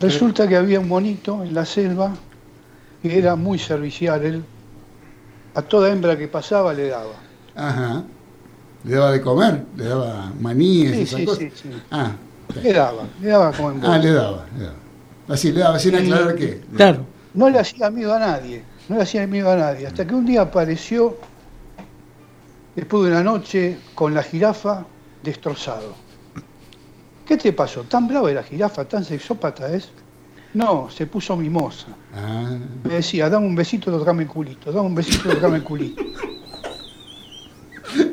Resulta 0.00 0.48
que 0.48 0.56
había 0.56 0.80
un 0.80 0.88
monito 0.88 1.44
en 1.44 1.54
la 1.54 1.64
selva 1.64 2.12
que 3.02 3.16
era 3.18 3.36
muy 3.36 3.58
servicial. 3.58 4.24
Él 4.24 4.44
a 5.58 5.62
toda 5.62 5.90
hembra 5.90 6.16
que 6.16 6.28
pasaba 6.28 6.72
le 6.72 6.86
daba. 6.88 7.16
Ajá. 7.56 8.04
¿Le 8.84 8.94
daba 8.94 9.10
de 9.10 9.20
comer? 9.20 9.64
¿Le 9.76 9.84
daba 9.84 10.32
maníes 10.38 10.92
y 10.92 10.94
Sí, 10.94 11.02
esas 11.02 11.18
sí, 11.20 11.26
cosas? 11.26 11.38
sí, 11.40 11.50
sí. 11.62 11.82
Ah, 11.90 12.12
Le 12.62 12.72
daba, 12.72 13.02
le 13.20 13.28
daba 13.28 13.52
como 13.52 13.72
en 13.72 13.84
ah, 13.84 13.98
le 13.98 14.12
daba, 14.12 14.46
le 14.56 14.64
daba. 14.64 14.76
Así, 15.28 15.50
le 15.52 15.60
daba, 15.60 15.78
sin 15.80 15.96
aclarar 15.96 16.34
qué. 16.36 16.60
Claro. 16.76 17.04
No 17.34 17.50
le 17.50 17.58
hacía 17.58 17.90
miedo 17.90 18.14
a 18.14 18.18
nadie, 18.20 18.64
no 18.88 18.96
le 18.96 19.02
hacía 19.02 19.26
miedo 19.26 19.50
a 19.50 19.56
nadie. 19.56 19.86
Hasta 19.88 20.06
que 20.06 20.14
un 20.14 20.24
día 20.24 20.42
apareció, 20.42 21.16
después 22.76 23.02
de 23.04 23.10
una 23.10 23.22
noche, 23.24 23.78
con 23.96 24.14
la 24.14 24.22
jirafa 24.22 24.86
destrozado. 25.24 25.94
¿Qué 27.26 27.36
te 27.36 27.52
pasó? 27.52 27.82
¿Tan 27.82 28.06
brava 28.08 28.30
la 28.30 28.42
jirafa? 28.44 28.84
¿Tan 28.86 29.04
sexópata 29.04 29.70
es? 29.72 29.90
No, 30.54 30.88
se 30.90 31.06
puso 31.06 31.36
mimosa. 31.36 31.88
Ah, 32.14 32.56
Me 32.84 32.94
decía, 32.94 33.28
dame 33.28 33.46
un 33.46 33.54
besito, 33.54 33.90
tocame 33.90 34.22
el 34.22 34.28
culito, 34.28 34.72
dame 34.72 34.86
un 34.86 34.94
besito, 34.94 35.28
tocame 35.28 35.56
el 35.56 35.64
culito. 35.64 36.02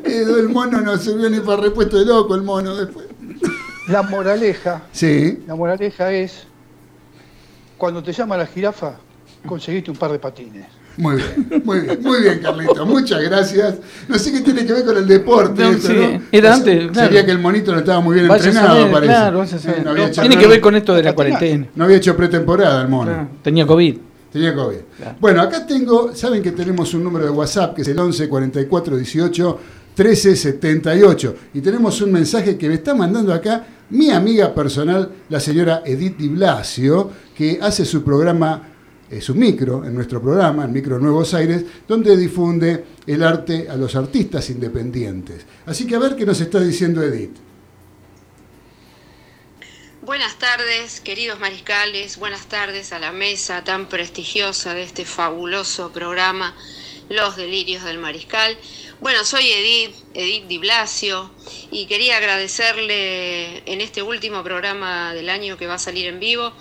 El 0.04 0.48
mono 0.48 0.80
no 0.80 0.96
sirvió 0.96 1.28
ni 1.28 1.40
para 1.40 1.60
repuesto 1.62 1.98
de 1.98 2.06
loco, 2.06 2.34
el 2.34 2.42
mono 2.42 2.74
después. 2.74 3.06
La 3.88 4.02
moraleja, 4.02 4.82
Sí, 4.90 5.44
la 5.46 5.54
moraleja 5.54 6.10
es, 6.12 6.44
cuando 7.76 8.02
te 8.02 8.12
llama 8.12 8.38
la 8.38 8.46
jirafa, 8.46 8.96
conseguiste 9.46 9.90
un 9.90 9.96
par 9.98 10.12
de 10.12 10.18
patines. 10.18 10.66
Muy 10.98 11.16
bien, 11.16 11.62
muy 11.64 11.80
bien, 11.80 11.98
muy 12.02 12.20
bien, 12.22 12.38
Carlito. 12.42 12.86
Muchas 12.86 13.22
gracias. 13.22 13.74
No 14.08 14.18
sé 14.18 14.32
qué 14.32 14.40
tiene 14.40 14.64
que 14.64 14.72
ver 14.72 14.84
con 14.84 14.96
el 14.96 15.06
deporte. 15.06 15.62
No, 15.62 15.70
esto, 15.70 15.88
sí, 15.88 15.94
¿no? 15.94 16.22
era 16.32 16.48
O 16.48 16.52
sea, 16.52 16.54
antes, 16.54 16.90
claro. 16.92 17.08
Sería 17.08 17.24
que 17.26 17.30
el 17.32 17.38
monito 17.38 17.72
no 17.72 17.78
estaba 17.78 18.00
muy 18.00 18.14
bien 18.14 18.30
entrenado, 18.30 18.68
saber, 18.76 18.92
parece. 18.92 19.12
claro, 19.12 19.38
vaya 19.38 19.56
a 19.56 19.58
saber. 19.58 19.84
No 19.84 19.96
hecho- 19.96 20.20
Tiene 20.22 20.38
que 20.38 20.46
ver 20.46 20.60
con 20.60 20.74
esto 20.76 20.94
de 20.94 21.02
la 21.02 21.14
cuarentena. 21.14 21.66
No 21.74 21.84
había 21.84 21.96
hecho 21.98 22.16
pretemporada 22.16 22.80
el 22.82 22.88
mono. 22.88 23.10
Claro, 23.12 23.28
Tenía 23.42 23.66
COVID. 23.66 23.96
Tenía 24.32 24.54
COVID. 24.54 24.76
Bueno, 25.20 25.40
acá 25.42 25.66
tengo, 25.66 26.14
saben 26.14 26.42
que 26.42 26.52
tenemos 26.52 26.92
un 26.94 27.04
número 27.04 27.24
de 27.24 27.30
WhatsApp 27.30 27.74
que 27.74 27.82
es 27.82 27.88
el 27.88 27.98
11 27.98 28.28
44 28.28 28.96
18 28.96 29.58
13 29.94 30.36
78 30.36 31.34
y 31.54 31.60
tenemos 31.60 32.00
un 32.02 32.12
mensaje 32.12 32.58
que 32.58 32.68
me 32.68 32.74
está 32.74 32.94
mandando 32.94 33.32
acá 33.32 33.64
mi 33.88 34.10
amiga 34.10 34.52
personal, 34.54 35.10
la 35.28 35.40
señora 35.40 35.82
Edith 35.86 36.16
Di 36.18 36.28
Blasio, 36.28 37.10
que 37.34 37.58
hace 37.62 37.84
su 37.84 38.02
programa, 38.02 38.60
eh, 39.10 39.20
su 39.20 39.34
micro, 39.34 39.84
en 39.84 39.94
nuestro 39.94 40.20
programa, 40.20 40.64
el 40.64 40.70
Micro 40.70 40.98
Nuevos 40.98 41.32
Aires, 41.34 41.64
donde 41.86 42.16
difunde 42.16 42.84
el 43.06 43.22
arte 43.22 43.68
a 43.68 43.76
los 43.76 43.94
artistas 43.94 44.50
independientes. 44.50 45.46
Así 45.64 45.86
que 45.86 45.94
a 45.94 46.00
ver 46.00 46.16
qué 46.16 46.26
nos 46.26 46.40
está 46.40 46.60
diciendo 46.60 47.02
Edith. 47.02 47.36
Buenas 50.02 50.38
tardes, 50.38 51.00
queridos 51.00 51.40
mariscales, 51.40 52.16
buenas 52.16 52.46
tardes 52.46 52.92
a 52.92 52.98
la 52.98 53.10
mesa 53.10 53.64
tan 53.64 53.88
prestigiosa 53.88 54.72
de 54.72 54.84
este 54.84 55.04
fabuloso 55.04 55.92
programa, 55.92 56.54
Los 57.08 57.36
Delirios 57.36 57.82
del 57.82 57.98
Mariscal. 57.98 58.56
Bueno, 59.00 59.24
soy 59.24 59.50
Edith, 59.50 59.96
Edith 60.14 60.46
Di 60.46 60.58
Blasio, 60.58 61.32
y 61.72 61.86
quería 61.86 62.18
agradecerle 62.18 63.62
en 63.70 63.80
este 63.80 64.02
último 64.02 64.44
programa 64.44 65.12
del 65.12 65.28
año 65.28 65.56
que 65.56 65.66
va 65.66 65.74
a 65.74 65.78
salir 65.78 66.06
en 66.06 66.20
vivo 66.20 66.52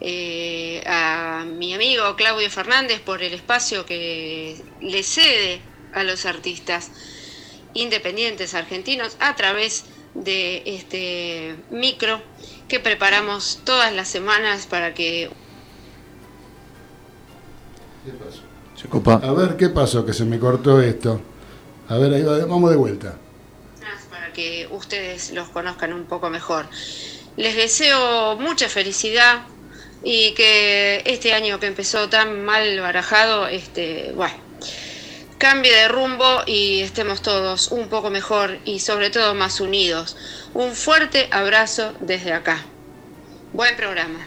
eh, 0.00 0.82
a 0.86 1.44
mi 1.44 1.74
amigo 1.74 2.14
Claudio 2.16 2.50
Fernández 2.50 3.00
por 3.00 3.22
el 3.22 3.34
espacio 3.34 3.84
que 3.84 4.62
le 4.80 5.02
cede 5.02 5.60
a 5.92 6.04
los 6.04 6.24
artistas 6.26 6.90
independientes 7.74 8.54
argentinos 8.54 9.16
a 9.20 9.34
través 9.34 9.84
de 10.14 10.62
este 10.66 11.56
micro 11.70 12.22
que 12.68 12.80
preparamos 12.80 13.60
todas 13.64 13.92
las 13.92 14.08
semanas 14.08 14.66
para 14.66 14.94
que 14.94 15.30
¿Qué 18.04 18.12
pasó? 18.12 18.40
Se 18.74 18.86
ocupa. 18.86 19.14
A 19.14 19.32
ver, 19.32 19.56
¿qué 19.56 19.68
pasó? 19.68 20.06
Que 20.06 20.12
se 20.12 20.24
me 20.24 20.38
cortó 20.38 20.80
esto. 20.80 21.20
A 21.88 21.98
ver, 21.98 22.14
ahí 22.14 22.22
va, 22.22 22.38
vamos 22.46 22.70
de 22.70 22.76
vuelta. 22.76 23.16
para 24.10 24.32
que 24.32 24.68
ustedes 24.70 25.32
los 25.32 25.48
conozcan 25.48 25.92
un 25.92 26.04
poco 26.04 26.30
mejor. 26.30 26.66
Les 27.36 27.56
deseo 27.56 28.36
mucha 28.36 28.68
felicidad 28.68 29.42
y 30.02 30.32
que 30.32 31.02
este 31.04 31.32
año 31.32 31.58
que 31.58 31.66
empezó 31.66 32.08
tan 32.08 32.44
mal 32.44 32.80
barajado, 32.80 33.46
este, 33.46 34.12
bueno, 34.14 34.34
cambie 35.38 35.72
de 35.72 35.88
rumbo 35.88 36.42
y 36.46 36.80
estemos 36.80 37.22
todos 37.22 37.70
un 37.72 37.88
poco 37.88 38.10
mejor 38.10 38.58
y 38.64 38.80
sobre 38.80 39.10
todo 39.10 39.34
más 39.34 39.60
unidos. 39.60 40.16
Un 40.54 40.72
fuerte 40.72 41.28
abrazo 41.30 41.92
desde 42.00 42.32
acá. 42.32 42.64
Buen 43.52 43.76
programa. 43.76 44.18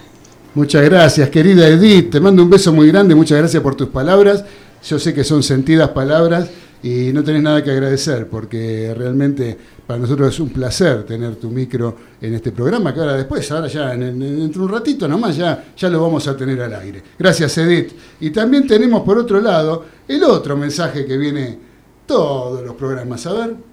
Muchas 0.53 0.83
gracias, 0.83 1.29
querida 1.29 1.67
Edith. 1.67 2.11
Te 2.11 2.19
mando 2.19 2.43
un 2.43 2.49
beso 2.49 2.73
muy 2.73 2.87
grande. 2.89 3.15
Muchas 3.15 3.37
gracias 3.37 3.63
por 3.63 3.75
tus 3.75 3.89
palabras. 3.89 4.43
Yo 4.83 4.99
sé 4.99 5.13
que 5.13 5.23
son 5.23 5.43
sentidas 5.43 5.89
palabras 5.89 6.49
y 6.83 7.11
no 7.13 7.23
tenés 7.23 7.43
nada 7.43 7.63
que 7.63 7.71
agradecer 7.71 8.27
porque 8.27 8.93
realmente 8.97 9.57
para 9.85 9.99
nosotros 9.99 10.33
es 10.33 10.39
un 10.39 10.49
placer 10.49 11.03
tener 11.03 11.35
tu 11.35 11.49
micro 11.49 11.95
en 12.21 12.33
este 12.33 12.51
programa 12.51 12.93
que 12.93 12.99
ahora 13.01 13.13
después, 13.17 13.51
ahora 13.51 13.67
ya 13.67 13.93
en, 13.93 14.03
en- 14.03 14.19
dentro 14.39 14.61
de 14.61 14.65
un 14.67 14.71
ratito 14.73 15.07
nomás 15.07 15.35
ya, 15.37 15.73
ya 15.77 15.89
lo 15.89 16.01
vamos 16.01 16.27
a 16.27 16.35
tener 16.35 16.61
al 16.61 16.73
aire. 16.75 17.03
Gracias 17.19 17.57
Edith. 17.57 17.91
Y 18.19 18.29
también 18.31 18.65
tenemos 18.67 19.03
por 19.03 19.17
otro 19.17 19.39
lado 19.39 19.85
el 20.07 20.23
otro 20.23 20.55
mensaje 20.57 21.05
que 21.05 21.17
viene 21.17 21.57
todos 22.05 22.63
los 22.65 22.75
programas. 22.75 23.25
A 23.27 23.33
ver. 23.33 23.70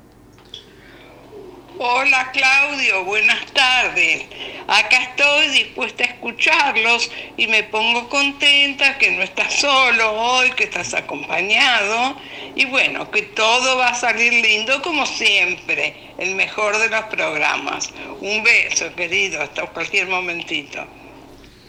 Hola 1.80 2.32
Claudio, 2.32 3.04
buenas 3.04 3.46
tardes. 3.52 4.24
Acá 4.66 5.00
estoy 5.00 5.46
dispuesta 5.50 6.02
a 6.02 6.08
escucharlos 6.08 7.08
y 7.36 7.46
me 7.46 7.62
pongo 7.62 8.08
contenta 8.08 8.98
que 8.98 9.12
no 9.12 9.22
estás 9.22 9.60
solo 9.60 10.12
hoy, 10.12 10.50
que 10.50 10.64
estás 10.64 10.92
acompañado 10.94 12.16
y 12.56 12.64
bueno, 12.64 13.08
que 13.12 13.22
todo 13.22 13.76
va 13.76 13.90
a 13.90 13.94
salir 13.94 14.32
lindo 14.32 14.82
como 14.82 15.06
siempre, 15.06 15.94
el 16.18 16.34
mejor 16.34 16.76
de 16.78 16.88
los 16.88 17.04
programas. 17.04 17.92
Un 18.20 18.42
beso 18.42 18.92
querido, 18.96 19.40
hasta 19.40 19.62
cualquier 19.66 20.08
momentito. 20.08 20.84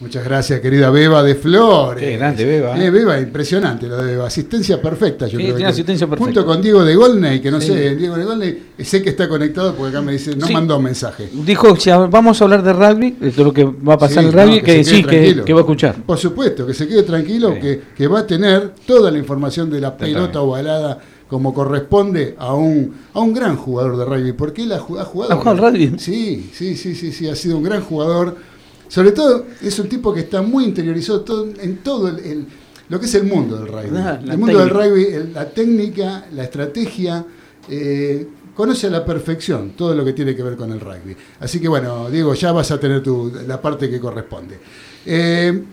Muchas 0.02 0.24
gracias, 0.24 0.62
querida 0.62 0.90
Beba 0.92 1.22
de 1.24 1.36
Flores. 1.36 2.02
Qué 2.02 2.16
grande, 2.16 2.46
Beba, 2.46 2.78
Eh, 2.80 2.86
¿eh? 2.86 2.90
Beba, 2.90 3.20
impresionante 3.20 3.86
lo 3.86 3.98
de 3.98 4.12
Beba. 4.12 4.28
Asistencia 4.28 4.82
perfecta, 4.82 5.26
yo 5.26 5.32
Sí, 5.32 5.36
creo. 5.44 5.48
tiene 5.56 5.60
que- 5.60 5.66
asistencia 5.74 6.08
perfecta. 6.08 6.26
Junto 6.42 6.46
con 6.46 6.62
Diego 6.62 6.86
de 6.86 6.96
Golney, 6.96 7.42
que 7.42 7.52
no 7.52 7.60
Sí. 7.60 7.68
sé, 7.68 7.96
Diego 7.98 8.16
de 8.16 8.24
Golney, 8.24 8.64
eh, 8.78 8.86
sé 8.86 9.02
que 9.02 9.10
está 9.10 9.28
conectado 9.28 9.76
porque 9.76 9.98
acá 9.98 10.02
me 10.02 10.14
dice, 10.14 10.38
no 10.38 10.48
Sí. 10.48 10.54
mandó 10.54 10.80
mensaje. 10.80 11.28
Dijo, 11.46 11.76
si 11.76 11.90
vamos 11.90 12.40
a 12.40 12.44
hablar 12.46 12.64
de 12.64 12.72
rugby, 12.72 13.12
de 13.20 13.32
todo 13.32 13.46
lo 13.48 13.54
que 13.54 13.66
va 13.66 13.96
a 13.96 13.98
pasar 13.98 14.24
Sí, 14.24 14.30
en 14.30 14.40
el 14.40 14.42
rugby, 14.46 14.60
no, 14.60 14.64
que, 14.64 14.72
quede 14.72 14.84
sí, 14.86 15.04
que, 15.04 15.44
que 15.44 15.54
va 15.54 15.60
a 15.60 15.64
escuchar. 15.64 15.96
Por 16.06 16.18
supuesto, 16.18 16.66
que 16.66 16.74
se 16.74 16.88
quede 16.88 17.04
tranquilo, 17.04 17.56
que, 17.60 17.82
que 17.98 18.08
va 18.08 18.20
a 18.20 18.26
tener 18.28 18.76
toda 18.88 19.12
la 19.12 19.18
información 19.18 19.70
de 19.70 19.82
la 19.82 19.98
pelota 19.98 20.40
ovalada 20.40 20.98
como 21.28 21.54
corresponde 21.54 22.36
a 22.40 22.54
un, 22.56 22.94
a 23.14 23.20
un 23.20 23.34
gran 23.34 23.58
jugador 23.58 23.98
de 23.98 24.06
rugby, 24.06 24.32
porque 24.32 24.64
él 24.64 24.72
ha, 24.72 24.80
ju- 24.80 24.98
ha 24.98 25.04
jugado. 25.04 25.34
¿Ha 25.34 25.36
jugado 25.36 25.66
al 25.68 25.74
rugby? 25.74 25.94
Sí, 26.00 26.50
sí, 26.54 26.78
sí, 26.78 26.96
sí, 26.96 27.12
sí, 27.12 27.28
ha 27.28 27.36
sido 27.36 27.58
un 27.58 27.64
gran 27.64 27.82
jugador. 27.82 28.48
Sobre 28.90 29.14
todo, 29.14 29.46
es 29.62 29.80
un 29.80 29.88
tipo 29.88 30.14
que 30.14 30.20
está 30.22 30.42
muy 30.42 30.66
interiorizado 30.66 31.22
todo- 31.22 31.48
en 31.62 31.78
todo 31.78 32.10
el, 32.10 32.20
el- 32.20 32.46
lo 32.90 33.00
que 33.00 33.06
es 33.06 33.16
el 33.16 33.24
mundo 33.24 33.56
del 33.58 33.68
rugby. 33.68 33.98
Ah, 33.98 34.20
la 34.22 34.34
el 34.34 34.40
mundo 34.40 34.60
del 34.60 34.70
rugby, 34.72 35.04
el- 35.14 35.34
la 35.34 35.50
técnica, 35.50 36.26
la 36.34 36.44
estrategia. 36.44 37.26
eh, 37.72 38.28
conoce 38.56 38.88
a 38.88 38.90
la 38.90 39.06
perfección 39.06 39.72
todo 39.78 39.94
lo 39.96 40.04
que 40.04 40.12
tiene 40.14 40.36
que 40.36 40.42
ver 40.44 40.56
con 40.58 40.72
el 40.72 40.80
rugby. 40.82 41.16
Así 41.40 41.62
que 41.62 41.68
bueno, 41.70 42.10
Diego, 42.10 42.34
ya 42.34 42.52
vas 42.52 42.72
a 42.72 42.80
tener 42.80 43.02
tu, 43.04 43.32
la 43.48 43.62
parte 43.62 43.90
que 43.90 44.00
corresponde. 44.02 44.60
Eh, 45.06 45.64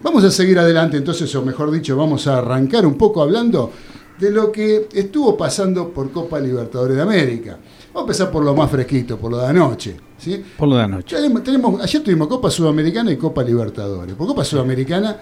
vamos 0.00 0.22
a 0.24 0.30
seguir 0.30 0.58
adelante 0.58 0.96
entonces, 0.96 1.34
o 1.34 1.42
mejor 1.42 1.70
dicho, 1.72 1.96
vamos 1.96 2.26
a 2.28 2.38
arrancar 2.38 2.86
un 2.86 2.96
poco 2.96 3.22
hablando 3.22 3.70
de 4.18 4.30
lo 4.30 4.52
que 4.52 4.88
estuvo 4.94 5.36
pasando 5.36 5.88
por 5.90 6.10
Copa 6.12 6.38
Libertadores 6.38 6.96
de 6.96 7.02
América. 7.02 7.58
Vamos 7.94 7.96
a 7.96 8.00
empezar 8.00 8.30
por 8.30 8.44
lo 8.44 8.54
más 8.54 8.70
fresquito, 8.70 9.18
por 9.18 9.30
lo 9.30 9.38
de 9.38 9.46
anoche. 9.46 9.96
¿sí? 10.18 10.42
Por 10.56 10.68
lo 10.68 10.76
de 10.76 10.82
anoche. 10.82 11.16
Tenemos, 11.16 11.42
tenemos- 11.44 11.80
ayer 11.82 12.02
tuvimos 12.02 12.28
Copa 12.28 12.50
Sudamericana 12.50 13.12
y 13.12 13.16
Copa 13.16 13.42
Libertadores. 13.42 14.14
Por 14.14 14.26
Copa 14.26 14.44
Sudamericana, 14.44 15.16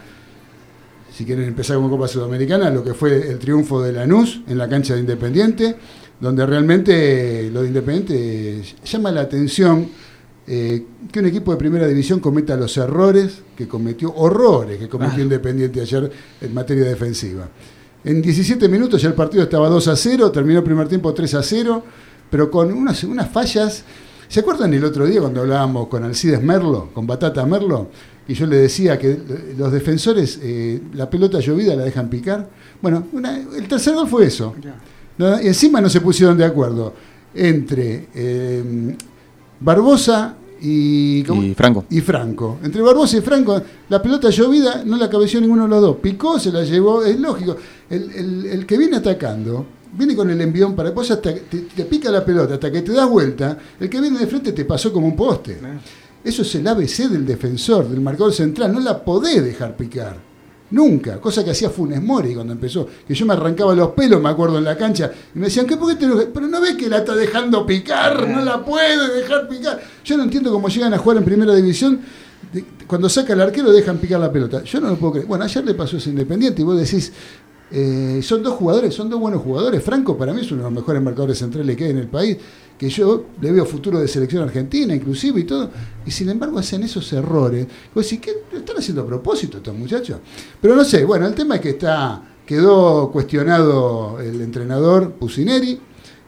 si 1.13 1.25
quieren 1.25 1.45
empezar 1.49 1.77
con 1.79 1.91
Copa 1.91 2.07
Sudamericana, 2.07 2.71
lo 2.71 2.85
que 2.85 2.95
fue 2.95 3.29
el 3.31 3.39
triunfo 3.39 3.83
de 3.83 3.93
Lanús 3.93 4.43
en 4.47 4.57
la 4.59 4.69
cancha 4.69 4.95
de 4.95 5.01
Independiente, 5.01 5.77
donde 6.21 6.47
realmente 6.47 7.51
lo 7.53 7.63
de 7.63 7.69
Independiente 7.69 8.63
llama 8.85 9.11
la 9.11 9.23
atención 9.23 9.89
eh, 10.47 10.85
que 11.13 11.21
un 11.21 11.27
equipo 11.27 11.53
de 11.53 11.59
primera 11.59 11.87
división 11.87 12.19
cometa 12.21 12.57
los 12.57 12.77
errores 12.77 13.41
que 13.57 13.69
cometió, 13.69 14.13
horrores 14.15 14.79
que 14.79 14.89
cometió 14.89 15.19
Ah. 15.19 15.23
Independiente 15.23 15.81
ayer 15.81 16.11
en 16.41 16.55
materia 16.55 16.85
defensiva. 16.85 17.49
En 18.03 18.21
17 18.23 18.67
minutos 18.69 19.01
ya 19.03 19.09
el 19.09 19.15
partido 19.15 19.43
estaba 19.45 19.69
2 19.69 19.87
a 19.89 19.97
0, 19.97 20.31
terminó 20.33 20.59
el 20.61 20.65
primer 20.65 20.89
tiempo 20.89 21.13
3 21.13 21.35
a 21.35 21.43
0, 21.43 21.85
pero 22.31 22.51
con 22.51 22.73
unas, 22.73 23.03
unas 23.05 23.29
fallas. 23.31 23.85
¿Se 24.29 24.41
acuerdan 24.41 24.73
el 24.75 24.85
otro 24.85 25.07
día 25.07 25.21
cuando 25.21 25.41
hablábamos 25.41 25.89
con 25.89 26.05
Alcides 26.05 26.41
Merlo, 26.43 26.91
con 26.95 27.07
Batata 27.07 27.45
Merlo? 27.47 27.89
Y 28.29 28.35
yo 28.35 28.47
le 28.47 28.57
decía 28.59 28.97
que 28.97 29.19
los 29.59 29.73
defensores 29.73 30.39
eh, 30.41 30.81
la 30.95 31.11
pelota 31.11 31.41
llovida 31.41 31.75
la 31.75 31.83
dejan 31.85 32.09
picar. 32.09 32.49
Bueno, 32.81 33.09
una- 33.13 33.37
el 33.37 33.67
tercer 33.67 33.95
gol 33.95 34.07
fue 34.07 34.27
eso. 34.27 34.55
No, 35.19 35.43
y 35.43 35.49
encima 35.49 35.81
no 35.81 35.89
se 35.91 36.01
pusieron 36.01 36.39
de 36.39 36.45
acuerdo 36.45 36.95
entre 37.35 38.09
eh, 38.15 38.97
Barbosa 39.59 40.37
y. 40.63 41.21
Y 41.21 41.55
Franco. 41.55 41.85
y 41.91 42.01
Franco. 42.01 42.59
Entre 42.63 42.81
Barbosa 42.83 43.17
y 43.19 43.21
Franco, 43.21 43.61
la 43.89 44.01
pelota 44.01 44.31
llovida 44.31 44.83
no 44.85 44.97
la 44.97 45.11
cabeció 45.11 45.41
ninguno 45.41 45.65
de 45.65 45.69
los 45.71 45.81
dos. 45.81 45.97
Picó, 45.97 46.39
se 46.39 46.53
la 46.53 46.63
llevó, 46.63 47.03
es 47.05 47.19
lógico. 47.19 47.57
El, 47.89 48.11
el- 48.13 48.47
el 48.47 48.67
que 48.67 48.79
viene 48.79 48.97
atacando, 48.99 49.67
viene 49.93 50.15
con 50.17 50.31
el 50.31 50.41
envión 50.41 50.75
para 50.75 50.91
vos 50.91 51.11
hasta 51.11 51.35
que 51.35 51.41
te, 51.41 51.59
te 51.61 51.85
pica 51.85 52.11
la 52.11 52.25
pelota, 52.25 52.55
hasta 52.55 52.71
que 52.71 52.83
te 52.83 52.93
das 52.93 53.09
vuelta, 53.09 53.59
el 53.79 53.89
que 53.91 54.01
viene 54.01 54.19
de 54.19 54.27
frente 54.27 54.53
te 54.53 54.65
pasó 54.65 54.93
como 54.93 55.07
un 55.07 55.17
poste. 55.17 55.59
Eso 56.23 56.43
es 56.43 56.55
el 56.55 56.67
ABC 56.69 57.09
del 57.09 57.25
defensor, 57.27 57.89
del 57.89 58.01
marcador 58.01 58.33
central, 58.33 58.73
no 58.73 58.81
la 58.81 59.03
podés 59.03 59.43
dejar 59.43 59.77
picar. 59.77 60.17
Nunca, 60.73 61.21
cosa 61.21 61.43
que 61.43 61.51
hacía 61.51 61.69
Funes 61.69 62.01
Mori 62.01 62.33
cuando 62.35 62.53
empezó, 62.53 62.87
que 63.09 63.13
yo 63.15 63.27
me 63.27 63.33
arrancaba 63.33 63.75
los 63.75 63.89
pelos, 63.91 64.21
me 64.23 64.29
acuerdo 64.29 64.59
en 64.59 64.65
la 64.65 64.77
cancha, 64.77 65.11
y 65.35 65.39
me 65.39 65.47
decían, 65.47 65.67
¿qué 65.67 65.77
por 65.77 65.89
qué 65.89 65.97
te 65.97 66.07
lo- 66.07 66.33
Pero 66.33 66.47
no 66.47 66.61
ves 66.61 66.77
que 66.77 66.89
la 66.89 66.99
está 66.99 67.17
dejando 67.17 67.67
picar, 67.67 68.29
no 68.29 68.45
la 68.45 68.65
puede 68.65 69.17
dejar 69.17 69.49
picar. 69.49 69.81
Yo 70.05 70.17
no 70.17 70.23
entiendo 70.23 70.53
cómo 70.53 70.69
llegan 70.69 70.95
a 70.95 70.99
jugar 70.99 71.19
en 71.19 71.25
primera 71.25 71.53
división, 71.57 72.01
cuando 72.87 73.09
saca 73.09 73.33
el 73.33 73.41
arquero 73.41 73.73
dejan 73.73 73.99
picar 73.99 74.21
la 74.21 74.31
pelota. 74.31 74.63
Yo 74.63 74.81
no 74.81 74.89
lo 74.91 74.97
puedo 74.97 75.13
creer. 75.15 75.27
Bueno, 75.27 75.45
ayer 75.45 75.65
le 75.65 75.75
pasó 75.75 75.97
ese 75.97 76.11
Independiente 76.11 76.63
y 76.63 76.65
vos 76.65 76.79
decís, 76.79 77.13
eh, 77.71 78.21
son 78.23 78.43
dos 78.43 78.55
jugadores, 78.55 78.95
son 78.95 79.09
dos 79.09 79.21
buenos 79.21 79.43
jugadores. 79.43 79.83
Franco 79.83 80.17
para 80.17 80.33
mí 80.33 80.41
es 80.41 80.51
uno 80.51 80.63
de 80.63 80.71
los 80.71 80.81
mejores 80.81 81.03
marcadores 81.03 81.39
centrales 81.39 81.77
que 81.77 81.85
hay 81.85 81.91
en 81.91 81.99
el 81.99 82.09
país, 82.09 82.37
que 82.77 82.89
yo 82.89 83.27
le 83.41 83.53
veo 83.53 83.65
futuro 83.65 84.01
de 84.01 84.09
selección 84.09 84.43
argentina 84.43 84.95
inclusive 84.95 85.41
y 85.41 85.45
todo, 85.45 85.71
y 86.05 86.11
sin 86.11 86.29
embargo 86.31 86.59
hacen 86.59 86.83
esos 86.83 87.13
errores. 87.13 87.67
Vos 87.95 88.05
decís, 88.05 88.21
¿qué 88.21 88.57
están 88.57 88.77
haciendo 88.79 89.03
a 89.03 89.07
propósito 89.07 89.59
estos 89.59 89.75
muchachos? 89.75 90.19
Pero 90.61 90.75
no 90.75 90.85
sé, 90.85 91.05
bueno, 91.05 91.27
el 91.27 91.35
tema 91.35 91.57
es 91.57 91.61
que 91.61 91.71
está 91.71 92.23
quedó 92.51 93.13
cuestionado 93.13 94.19
el 94.19 94.41
entrenador 94.41 95.13
Pusineri 95.13 95.79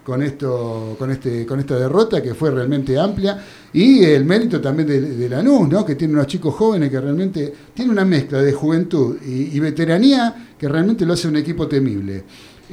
con 0.05 0.23
esto 0.23 0.97
con 0.99 1.11
este 1.13 1.47
con 1.47 1.61
esta 1.61 1.79
derrota 1.79 2.21
que 2.23 2.35
fue 2.35 2.51
realmente 2.51 2.99
amplia 2.99 3.39
y 3.73 4.03
el 4.05 4.25
mérito 4.25 4.61
también 4.61 4.89
de, 4.89 5.01
de 5.01 5.29
Lanús 5.29 5.69
¿no? 5.69 5.85
que 5.85 5.95
tiene 5.95 6.15
unos 6.15 6.27
chicos 6.27 6.55
jóvenes 6.55 6.91
que 6.91 7.01
realmente 7.01 7.53
tiene 7.73 7.93
una 7.93 8.05
mezcla 8.05 8.43
de 8.43 8.53
juventud 8.53 9.17
y, 9.25 9.57
y 9.57 9.61
veteranía 9.61 10.55
que 10.59 10.69
realmente 10.69 11.07
lo 11.07 11.13
hace 11.13 11.29
un 11.29 11.37
equipo 11.37 11.67
temible 11.69 12.25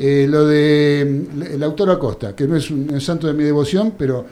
Eh, 0.01 0.27
lo 0.29 0.48
de 0.48 1.01
el 1.55 1.62
autor 1.63 1.89
Acosta 1.91 2.33
que 2.36 2.48
no 2.48 2.55
es 2.55 2.71
un, 2.71 2.88
un 2.91 3.01
santo 3.01 3.27
de 3.27 3.33
mi 3.33 3.43
devoción 3.43 3.93
pero 3.98 4.25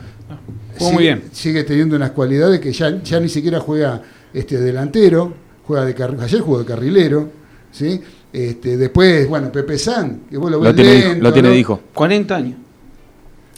Jugó 0.80 0.94
muy 0.94 1.04
bien. 1.04 1.24
sigue 1.32 1.63
teniendo 1.63 1.96
unas 1.96 2.12
cualidades 2.12 2.60
que 2.60 2.72
ya, 2.72 3.01
ya 3.04 3.20
ni 3.20 3.27
siquiera 3.30 3.60
juega 3.60 4.01
este 4.34 4.58
delantero 4.60 5.34
juega 5.68 5.84
de 5.86 5.94
ayer 6.24 6.39
jugó 6.42 6.60
de 6.60 6.66
carrilero 6.66 7.30
¿sí? 7.72 8.00
este, 8.32 8.77
después 8.77 9.27
bueno 9.27 9.51
Pepe 9.51 9.77
San 9.77 10.22
que 10.30 10.38
vos 10.38 10.50
lo 10.51 10.60
ves 10.60 10.70
Lo 10.70 10.75
tiene, 10.75 11.00
lento, 11.00 11.24
lo 11.24 11.34
tiene 11.34 11.50
¿no? 11.50 11.56
dijo. 11.56 11.80
40 11.94 12.36
años. 12.36 12.58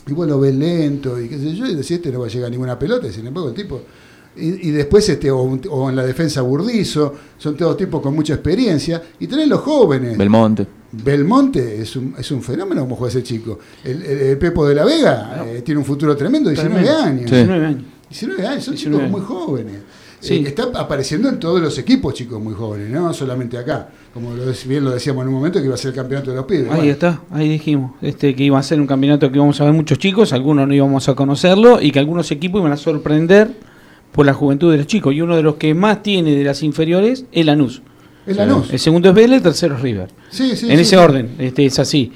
Y 0.09 0.13
vos 0.13 0.27
lo 0.27 0.39
ves 0.39 0.55
lento 0.55 1.19
y 1.21 1.27
qué 1.29 1.37
sé 1.37 1.53
yo, 1.55 1.65
y 1.65 1.71
decís, 1.75 1.91
este 1.91 2.11
no 2.11 2.19
va 2.21 2.27
a 2.27 2.29
llegar 2.29 2.47
a 2.47 2.49
ninguna 2.49 2.77
pelota, 2.79 3.07
y 3.07 3.11
sin 3.13 3.27
embargo 3.27 3.49
el 3.49 3.55
tipo... 3.55 3.81
Y, 4.35 4.69
y 4.69 4.71
después, 4.71 5.09
este, 5.09 5.29
o, 5.31 5.41
un- 5.41 5.59
o 5.69 5.89
en 5.89 5.95
la 5.95 6.05
defensa 6.05 6.41
Burdizo, 6.41 7.13
son 7.37 7.57
todos 7.57 7.75
tipos 7.75 7.99
con 8.01 8.15
mucha 8.15 8.35
experiencia, 8.35 9.01
y 9.19 9.27
tenés 9.27 9.47
los 9.47 9.59
jóvenes. 9.61 10.17
Belmonte. 10.17 10.65
Belmonte 10.91 11.81
es 11.81 11.95
un, 11.95 12.13
es 12.17 12.31
un 12.31 12.41
fenómeno 12.41 12.81
como 12.81 12.95
juega 12.95 13.09
ese 13.09 13.23
chico. 13.23 13.59
El, 13.83 14.01
el- 14.03 14.17
el 14.19 14.37
Pepo 14.37 14.67
de 14.67 14.75
la 14.75 14.85
Vega 14.85 15.43
eh, 15.47 15.61
tiene 15.63 15.79
un 15.79 15.85
futuro 15.85 16.15
tremendo, 16.15 16.49
19 16.49 16.75
Tremendo. 16.83 17.03
años. 17.03 17.29
Sí. 17.29 17.35
19 17.35 17.65
años. 17.65 17.83
19 18.09 18.47
años, 18.47 18.63
son 18.63 18.73
19 18.75 19.03
chicos 19.05 19.11
muy 19.11 19.21
jóvenes. 19.27 19.75
Sí. 20.19 20.35
eh, 20.35 20.43
está 20.47 20.63
apareciendo 20.75 21.29
en 21.29 21.39
todos 21.39 21.61
los 21.61 21.77
equipos, 21.77 22.13
chicos 22.13 22.41
muy 22.41 22.53
jóvenes, 22.53 22.89
no 22.89 23.13
solamente 23.13 23.57
acá. 23.57 23.89
Como 24.13 24.33
lo, 24.33 24.43
bien 24.65 24.83
lo 24.83 24.91
decíamos 24.91 25.21
en 25.23 25.29
un 25.29 25.35
momento, 25.35 25.59
que 25.59 25.65
iba 25.65 25.75
a 25.75 25.77
ser 25.77 25.89
el 25.89 25.95
campeonato 25.95 26.31
de 26.31 26.37
los 26.37 26.45
pibes. 26.45 26.69
Ahí 26.69 26.75
Bueno, 26.77 26.91
está, 26.91 27.21
ahí 27.31 27.47
dijimos 27.47 27.91
este, 28.01 28.35
que 28.35 28.43
iba 28.43 28.59
a 28.59 28.63
ser 28.63 28.81
un 28.81 28.87
campeonato 28.87 29.29
que 29.31 29.37
íbamos 29.37 29.59
a 29.61 29.65
ver 29.65 29.73
muchos 29.73 29.97
chicos, 29.99 30.33
algunos 30.33 30.67
no 30.67 30.73
íbamos 30.73 31.07
a 31.07 31.15
conocerlo 31.15 31.81
y 31.81 31.91
que 31.91 31.99
algunos 31.99 32.31
equipos 32.31 32.59
iban 32.59 32.71
a 32.71 32.77
sorprender 32.77 33.51
por 34.11 34.25
la 34.25 34.33
juventud 34.33 34.71
de 34.71 34.77
los 34.77 34.87
chicos. 34.87 35.13
Y 35.13 35.21
uno 35.21 35.35
de 35.35 35.43
los 35.43 35.55
que 35.55 35.73
más 35.73 36.03
tiene 36.03 36.35
de 36.35 36.43
las 36.43 36.63
inferiores 36.63 37.25
es 37.31 37.45
Lanús. 37.45 37.81
Lanús. 38.25 38.71
El 38.71 38.79
segundo 38.79 39.09
es 39.09 39.15
Vélez, 39.15 39.37
el 39.37 39.43
tercero 39.43 39.75
es 39.75 39.81
River. 39.81 40.09
Sí, 40.29 40.55
sí, 40.55 40.67
en 40.69 40.75
sí, 40.75 40.81
ese 40.81 40.97
orden, 40.97 41.35
este, 41.39 41.65
es 41.65 41.79
así. 41.79 42.11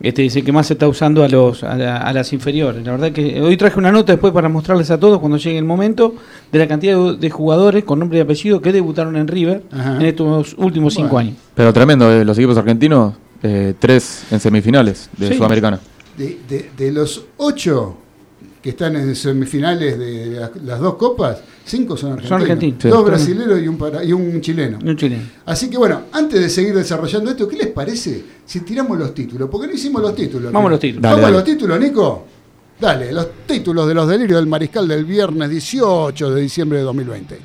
Este 0.00 0.26
es 0.26 0.34
el 0.36 0.44
que 0.44 0.52
más 0.52 0.66
se 0.66 0.72
está 0.74 0.88
usando 0.88 1.22
a 1.22 1.28
los 1.28 1.62
a, 1.62 1.76
la- 1.76 1.98
a 1.98 2.12
las 2.12 2.32
inferiores. 2.32 2.84
La 2.84 2.92
verdad 2.92 3.12
que 3.12 3.40
hoy 3.40 3.56
traje 3.56 3.78
una 3.78 3.92
nota 3.92 4.12
después 4.12 4.32
para 4.32 4.48
mostrarles 4.48 4.90
a 4.90 4.98
todos 4.98 5.20
cuando 5.20 5.38
llegue 5.38 5.56
el 5.56 5.64
momento 5.64 6.14
de 6.50 6.58
la 6.58 6.66
cantidad 6.66 6.96
de, 6.96 7.16
de 7.16 7.30
jugadores 7.30 7.84
con 7.84 8.00
nombre 8.00 8.18
y 8.18 8.20
apellido 8.20 8.60
que 8.60 8.72
debutaron 8.72 9.16
en 9.16 9.28
River 9.28 9.62
Ajá. 9.72 9.96
en 9.96 10.02
estos 10.02 10.54
últimos 10.58 10.94
cinco 10.94 11.16
años. 11.16 11.34
Pero 11.54 11.72
tremendo, 11.72 12.10
eh, 12.12 12.24
los 12.24 12.36
equipos 12.36 12.56
argentinos, 12.58 13.14
eh, 13.42 13.74
tres 13.78 14.24
en 14.32 14.40
semifinales 14.40 15.08
de 15.16 15.28
Sí. 15.28 15.34
Sudamericana. 15.34 15.78
De, 16.18 16.38
de- 16.48 16.70
de 16.76 16.92
los 16.92 17.24
ocho 17.36 17.96
que 18.64 18.70
están 18.70 18.96
en 18.96 19.14
semifinales 19.14 19.98
de 19.98 20.26
las, 20.40 20.50
las 20.64 20.80
dos 20.80 20.94
copas, 20.94 21.36
cinco 21.66 21.98
son 21.98 22.12
argentinos. 22.12 22.40
argentinos. 22.40 22.78
Sí. 22.82 22.88
Dos 22.88 23.04
brasileros 23.04 23.62
y 23.62 23.68
un, 23.68 23.76
para- 23.76 24.02
y 24.02 24.10
un 24.14 24.40
chileno. 24.40 24.78
Un 24.82 24.96
chileno. 24.96 25.22
Así 25.44 25.68
que 25.68 25.76
bueno, 25.76 26.04
antes 26.12 26.40
de 26.40 26.48
seguir 26.48 26.74
desarrollando 26.74 27.30
esto, 27.30 27.46
¿qué 27.46 27.56
les 27.58 27.66
parece 27.66 28.24
si 28.46 28.60
tiramos 28.60 28.98
los 28.98 29.12
títulos? 29.12 29.50
Porque 29.52 29.66
no 29.66 29.74
hicimos 29.74 30.00
los 30.00 30.14
títulos. 30.16 30.50
Vamos 30.50 30.68
a 30.68 30.70
los 30.70 30.80
títulos. 30.80 31.02
Vamos 31.02 31.16
Dale, 31.20 31.26
a 31.26 31.30
dale. 31.30 31.36
los 31.36 31.44
títulos, 31.44 31.78
Nico. 31.78 32.24
Dale, 32.80 33.12
los 33.12 33.28
títulos 33.46 33.86
de 33.86 33.92
los 33.92 34.08
delirios 34.08 34.40
del 34.40 34.46
mariscal 34.48 34.88
del 34.88 35.04
viernes 35.04 35.50
18 35.50 36.30
de 36.30 36.40
diciembre 36.40 36.78
de 36.78 36.84
2020. 36.84 37.38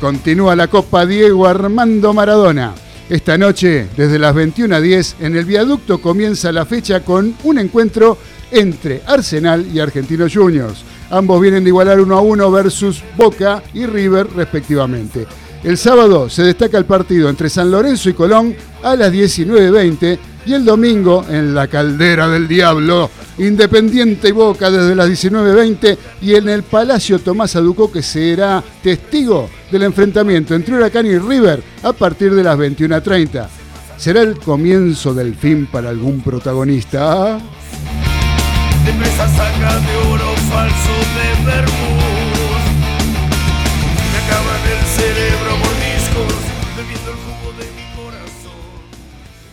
Continúa 0.00 0.56
la 0.56 0.68
Copa 0.68 1.04
Diego 1.04 1.46
Armando 1.46 2.14
Maradona. 2.14 2.74
Esta 3.10 3.36
noche, 3.36 3.86
desde 3.98 4.18
las 4.18 4.34
21.10, 4.34 5.16
en 5.20 5.36
el 5.36 5.44
viaducto 5.44 6.00
comienza 6.00 6.50
la 6.52 6.64
fecha 6.64 7.04
con 7.04 7.34
un 7.44 7.58
encuentro 7.58 8.16
entre 8.50 9.02
Arsenal 9.06 9.66
y 9.70 9.78
Argentinos 9.78 10.34
Juniors. 10.34 10.84
Ambos 11.10 11.42
vienen 11.42 11.64
de 11.64 11.68
igualar 11.68 12.00
1 12.00 12.16
a 12.16 12.20
1 12.22 12.50
versus 12.50 13.02
Boca 13.14 13.62
y 13.74 13.84
River 13.84 14.28
respectivamente. 14.34 15.26
El 15.62 15.76
sábado 15.76 16.30
se 16.30 16.42
destaca 16.42 16.78
el 16.78 16.86
partido 16.86 17.28
entre 17.28 17.50
San 17.50 17.70
Lorenzo 17.70 18.08
y 18.08 18.14
Colón 18.14 18.54
a 18.82 18.96
las 18.96 19.12
19.20 19.12 20.18
y 20.46 20.54
el 20.54 20.64
domingo 20.64 21.24
en 21.28 21.54
la 21.54 21.68
Caldera 21.68 22.28
del 22.28 22.48
Diablo, 22.48 23.10
Independiente 23.36 24.28
y 24.28 24.32
Boca 24.32 24.70
desde 24.70 24.94
las 24.94 25.08
19.20 25.08 25.98
y 26.22 26.34
en 26.34 26.48
el 26.48 26.62
Palacio 26.62 27.18
Tomás 27.18 27.56
Aduco 27.56 27.92
que 27.92 28.02
será 28.02 28.64
testigo 28.82 29.50
del 29.70 29.82
enfrentamiento 29.82 30.54
entre 30.54 30.76
Huracán 30.76 31.06
y 31.06 31.18
River 31.18 31.62
a 31.82 31.92
partir 31.92 32.34
de 32.34 32.42
las 32.42 32.58
21.30. 32.58 33.46
¿Será 33.98 34.22
el 34.22 34.38
comienzo 34.38 35.12
del 35.12 35.34
fin 35.34 35.66
para 35.66 35.90
algún 35.90 36.22
protagonista? 36.22 37.38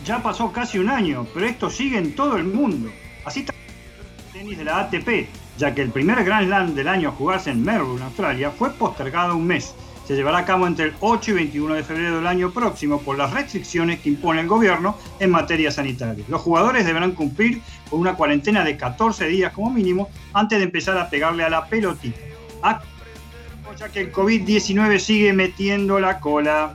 Ya 0.08 0.22
pasó 0.22 0.50
casi 0.50 0.78
un 0.78 0.88
año, 0.88 1.26
pero 1.34 1.44
esto 1.44 1.68
sigue 1.68 1.98
en 1.98 2.14
todo 2.14 2.38
el 2.38 2.44
mundo. 2.44 2.90
Así 3.26 3.40
está 3.40 3.52
el 3.52 4.32
tenis 4.32 4.56
de 4.56 4.64
la 4.64 4.80
ATP, 4.80 5.28
ya 5.58 5.74
que 5.74 5.82
el 5.82 5.90
primer 5.90 6.24
Grand 6.24 6.46
Slam 6.46 6.74
del 6.74 6.88
año 6.88 7.10
a 7.10 7.12
jugarse 7.12 7.50
en 7.50 7.62
Melbourne, 7.62 8.02
Australia, 8.02 8.50
fue 8.50 8.70
postergado 8.70 9.36
un 9.36 9.46
mes. 9.46 9.74
Se 10.06 10.16
llevará 10.16 10.38
a 10.38 10.44
cabo 10.46 10.66
entre 10.66 10.86
el 10.86 10.94
8 11.00 11.32
y 11.32 11.34
21 11.34 11.74
de 11.74 11.84
febrero 11.84 12.16
del 12.16 12.26
año 12.26 12.50
próximo 12.52 13.02
por 13.02 13.18
las 13.18 13.34
restricciones 13.34 14.00
que 14.00 14.08
impone 14.08 14.40
el 14.40 14.48
gobierno 14.48 14.96
en 15.20 15.30
materia 15.30 15.70
sanitaria. 15.70 16.24
Los 16.28 16.40
jugadores 16.40 16.86
deberán 16.86 17.12
cumplir 17.12 17.60
con 17.90 18.00
una 18.00 18.14
cuarentena 18.14 18.64
de 18.64 18.78
14 18.78 19.26
días 19.26 19.52
como 19.52 19.70
mínimo 19.70 20.08
antes 20.32 20.56
de 20.56 20.64
empezar 20.64 20.96
a 20.96 21.10
pegarle 21.10 21.44
a 21.44 21.50
la 21.50 21.66
pelotita. 21.66 22.18
Ah, 22.62 22.80
Ya 23.78 23.90
que 23.90 24.00
el 24.00 24.10
COVID-19 24.10 24.98
sigue 25.00 25.34
metiendo 25.34 26.00
la 26.00 26.18
cola. 26.18 26.74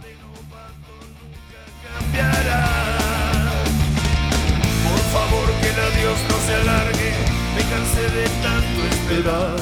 Se 6.46 6.54
alargue, 6.56 7.12
de 7.56 8.24
tanto 8.42 8.80
esperar. 8.92 9.56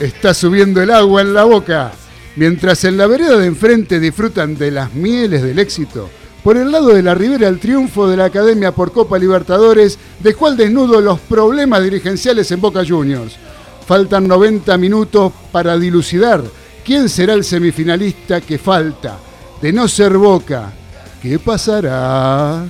Está 0.00 0.32
subiendo 0.34 0.80
el 0.80 0.90
agua 0.90 1.22
en 1.22 1.34
la 1.34 1.44
boca. 1.44 1.92
Mientras 2.36 2.84
en 2.84 2.96
la 2.96 3.06
vereda 3.06 3.36
de 3.36 3.46
enfrente 3.46 3.98
disfrutan 3.98 4.56
de 4.56 4.70
las 4.70 4.94
mieles 4.94 5.42
del 5.42 5.58
éxito, 5.58 6.08
por 6.44 6.56
el 6.56 6.70
lado 6.70 6.88
de 6.88 7.02
la 7.02 7.14
ribera 7.14 7.48
el 7.48 7.58
triunfo 7.58 8.08
de 8.08 8.16
la 8.16 8.26
Academia 8.26 8.72
por 8.72 8.92
Copa 8.92 9.18
Libertadores 9.18 9.98
dejó 10.20 10.46
al 10.46 10.56
desnudo 10.56 11.00
los 11.00 11.18
problemas 11.20 11.82
dirigenciales 11.82 12.50
en 12.52 12.60
Boca 12.60 12.82
Juniors. 12.86 13.36
Faltan 13.86 14.28
90 14.28 14.78
minutos 14.78 15.32
para 15.50 15.76
dilucidar 15.76 16.42
quién 16.84 17.08
será 17.08 17.34
el 17.34 17.44
semifinalista 17.44 18.40
que 18.40 18.58
falta. 18.58 19.18
De 19.60 19.72
no 19.72 19.88
ser 19.88 20.16
Boca, 20.16 20.72
¿qué 21.20 21.38
pasará? 21.38 22.64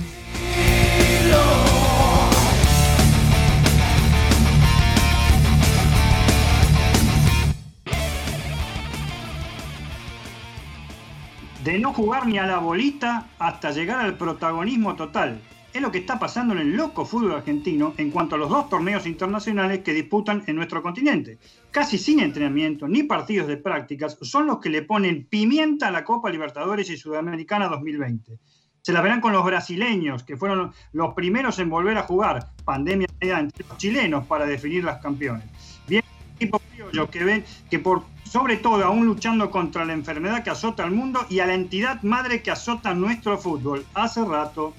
De 11.63 11.77
no 11.77 11.93
jugar 11.93 12.25
ni 12.25 12.39
a 12.39 12.45
la 12.45 12.57
bolita 12.57 13.27
hasta 13.37 13.71
llegar 13.71 13.99
al 13.99 14.17
protagonismo 14.17 14.95
total. 14.95 15.39
Es 15.73 15.81
lo 15.81 15.91
que 15.91 15.99
está 15.99 16.19
pasando 16.19 16.53
en 16.53 16.59
el 16.59 16.75
loco 16.75 17.05
fútbol 17.05 17.33
argentino 17.33 17.93
en 17.97 18.09
cuanto 18.11 18.35
a 18.35 18.37
los 18.37 18.49
dos 18.49 18.67
torneos 18.67 19.05
internacionales 19.05 19.79
que 19.79 19.93
disputan 19.93 20.43
en 20.47 20.55
nuestro 20.55 20.81
continente. 20.81 21.37
Casi 21.69 21.97
sin 21.97 22.19
entrenamiento 22.19 22.87
ni 22.87 23.03
partidos 23.03 23.47
de 23.47 23.57
prácticas 23.57 24.17
son 24.21 24.47
los 24.47 24.59
que 24.59 24.69
le 24.69 24.81
ponen 24.81 25.27
pimienta 25.27 25.87
a 25.87 25.91
la 25.91 26.03
Copa 26.03 26.29
Libertadores 26.29 26.89
y 26.89 26.97
Sudamericana 26.97 27.67
2020. 27.67 28.39
Se 28.81 28.91
la 28.91 29.01
verán 29.01 29.21
con 29.21 29.31
los 29.31 29.45
brasileños, 29.45 30.23
que 30.23 30.35
fueron 30.35 30.73
los 30.91 31.13
primeros 31.13 31.59
en 31.59 31.69
volver 31.69 31.97
a 31.99 32.03
jugar. 32.03 32.47
Pandemia 32.65 33.07
entre 33.19 33.65
los 33.67 33.77
chilenos 33.77 34.25
para 34.25 34.47
definir 34.47 34.83
las 34.83 34.99
campeones. 34.99 35.45
Bien, 35.87 36.03
equipo 36.35 36.59
criollo 36.59 37.09
que 37.09 37.23
ven 37.23 37.45
que 37.69 37.77
por 37.77 38.03
sobre 38.31 38.57
todo 38.57 38.85
aún 38.85 39.05
luchando 39.05 39.51
contra 39.51 39.83
la 39.83 39.91
enfermedad 39.91 40.41
que 40.41 40.51
azota 40.51 40.85
al 40.85 40.91
mundo 40.91 41.19
y 41.29 41.39
a 41.39 41.45
la 41.45 41.53
entidad 41.53 42.01
madre 42.03 42.41
que 42.41 42.49
azota 42.49 42.93
nuestro 42.93 43.37
fútbol. 43.37 43.85
Hace 43.93 44.23
rato. 44.23 44.73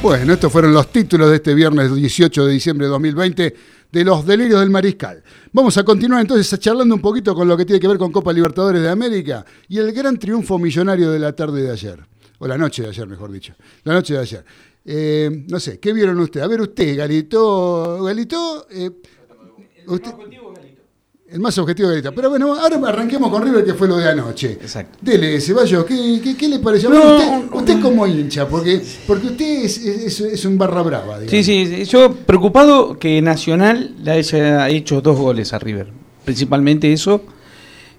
Bueno, 0.00 0.34
estos 0.34 0.52
fueron 0.52 0.72
los 0.72 0.92
títulos 0.92 1.30
de 1.30 1.36
este 1.36 1.54
viernes 1.54 1.92
18 1.92 2.46
de 2.46 2.52
diciembre 2.52 2.86
de 2.86 2.90
2020 2.92 3.56
de 3.90 4.04
los 4.04 4.24
delirios 4.24 4.60
del 4.60 4.70
mariscal. 4.70 5.24
Vamos 5.50 5.76
a 5.76 5.82
continuar 5.82 6.20
entonces 6.20 6.60
charlando 6.60 6.94
un 6.94 7.00
poquito 7.00 7.34
con 7.34 7.48
lo 7.48 7.56
que 7.56 7.64
tiene 7.64 7.80
que 7.80 7.88
ver 7.88 7.98
con 7.98 8.12
Copa 8.12 8.32
Libertadores 8.32 8.82
de 8.82 8.90
América 8.90 9.44
y 9.66 9.78
el 9.78 9.92
gran 9.92 10.18
triunfo 10.18 10.58
millonario 10.58 11.10
de 11.10 11.18
la 11.18 11.32
tarde 11.32 11.62
de 11.62 11.72
ayer, 11.72 11.98
o 12.38 12.46
la 12.46 12.58
noche 12.58 12.82
de 12.82 12.90
ayer, 12.90 13.08
mejor 13.08 13.32
dicho, 13.32 13.54
la 13.82 13.94
noche 13.94 14.14
de 14.14 14.20
ayer. 14.20 14.44
Eh, 14.86 15.44
no 15.48 15.58
sé, 15.60 15.78
¿qué 15.78 15.92
vieron 15.92 16.18
ustedes? 16.20 16.44
A 16.44 16.48
ver 16.48 16.60
usted, 16.60 16.96
Galito, 16.96 18.02
Galito, 18.04 18.66
eh, 18.70 18.90
usted- 19.86 20.12
el 21.30 21.40
más 21.40 21.56
objetivo 21.58 21.88
Galito. 21.88 22.14
Pero 22.14 22.30
bueno, 22.30 22.54
ahora 22.54 22.76
arranquemos 22.88 23.30
con 23.30 23.42
River, 23.42 23.64
que 23.64 23.74
fue 23.74 23.88
lo 23.88 23.96
de 23.96 24.08
anoche. 24.08 24.52
Exacto. 24.52 24.98
Dele, 25.00 25.40
Ceballos, 25.40 25.84
¿qué, 25.84 26.20
qué, 26.22 26.36
qué 26.36 26.48
le 26.48 26.58
pareció? 26.60 26.90
No, 26.90 27.16
usted, 27.16 27.56
usted 27.56 27.80
como 27.80 28.06
hincha, 28.06 28.46
porque, 28.46 28.80
porque 29.06 29.28
usted 29.28 29.64
es, 29.64 29.78
es- 29.78 30.20
es 30.20 30.44
un 30.44 30.58
barra 30.58 30.82
brava, 30.82 31.18
digamos. 31.18 31.30
Sí, 31.30 31.42
sí, 31.42 31.66
sí, 31.66 31.84
yo 31.86 32.12
preocupado 32.12 32.98
que 32.98 33.20
Nacional 33.22 33.96
le 34.02 34.10
haya 34.12 34.68
hecho 34.68 35.00
dos 35.00 35.18
goles 35.18 35.52
a 35.54 35.58
River. 35.58 35.88
Principalmente 36.24 36.92
eso, 36.92 37.22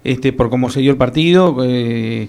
este, 0.04 0.32
por 0.32 0.48
cómo 0.48 0.70
se 0.70 0.80
dio 0.80 0.92
el 0.92 0.96
partido. 0.96 1.56
eh, 1.64 2.28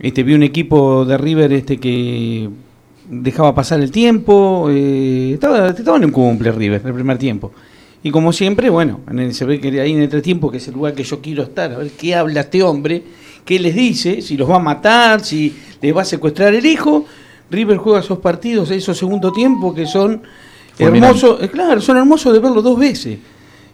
este, 0.00 0.24
vi 0.24 0.34
un 0.34 0.42
equipo 0.42 1.04
de 1.06 1.16
River 1.16 1.52
este, 1.52 1.78
que 1.78 2.50
dejaba 3.08 3.54
pasar 3.54 3.80
el 3.80 3.90
tiempo. 3.90 4.68
eh, 4.70 5.32
estaba, 5.34 5.68
estaba 5.70 5.96
en 5.98 6.06
un 6.06 6.10
cumple 6.10 6.52
River 6.52 6.82
el 6.84 6.94
primer 6.94 7.18
tiempo. 7.18 7.52
Y 8.02 8.10
como 8.10 8.32
siempre, 8.32 8.68
bueno, 8.70 9.00
en 9.10 9.18
el- 9.18 9.34
se 9.34 9.44
ve 9.44 9.60
que 9.60 9.68
ahí 9.80 9.92
en 9.92 9.98
el 9.98 10.04
entretiempo, 10.04 10.50
que 10.50 10.58
es 10.58 10.68
el 10.68 10.74
lugar 10.74 10.94
que 10.94 11.04
yo 11.04 11.20
quiero 11.20 11.42
estar, 11.42 11.72
a 11.72 11.78
ver 11.78 11.90
qué 11.92 12.14
habla 12.14 12.40
este 12.42 12.62
hombre, 12.62 13.02
qué 13.44 13.58
les 13.58 13.74
dice, 13.74 14.20
si 14.20 14.36
los 14.36 14.48
va 14.48 14.56
a 14.56 14.60
matar, 14.60 15.24
si 15.24 15.54
les 15.80 15.96
va 15.96 16.02
a 16.02 16.04
secuestrar 16.04 16.54
el 16.54 16.66
hijo. 16.66 17.06
River 17.50 17.76
juega 17.78 18.00
esos 18.00 18.18
partidos, 18.18 18.70
esos 18.70 18.96
segundo 18.98 19.32
tiempo 19.32 19.74
que 19.74 19.86
son 19.86 20.22
Hermoso, 20.76 21.40
eh, 21.40 21.48
claro, 21.48 21.80
son 21.80 21.96
hermosos 21.98 22.32
de 22.32 22.40
verlo 22.40 22.60
dos 22.60 22.76
veces. 22.78 23.18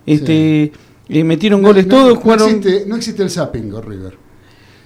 Este, 0.05 0.71
eh, 1.09 1.25
metieron 1.25 1.63
goles 1.63 1.87
no, 1.87 1.95
todos, 1.97 2.15
no 2.15 2.21
jugaron. 2.21 2.49
existe, 2.49 2.85
no 2.87 2.97
existe 2.97 3.23
el 3.23 3.31
zapping 3.31 3.71
con 3.71 3.83
River. 3.83 4.15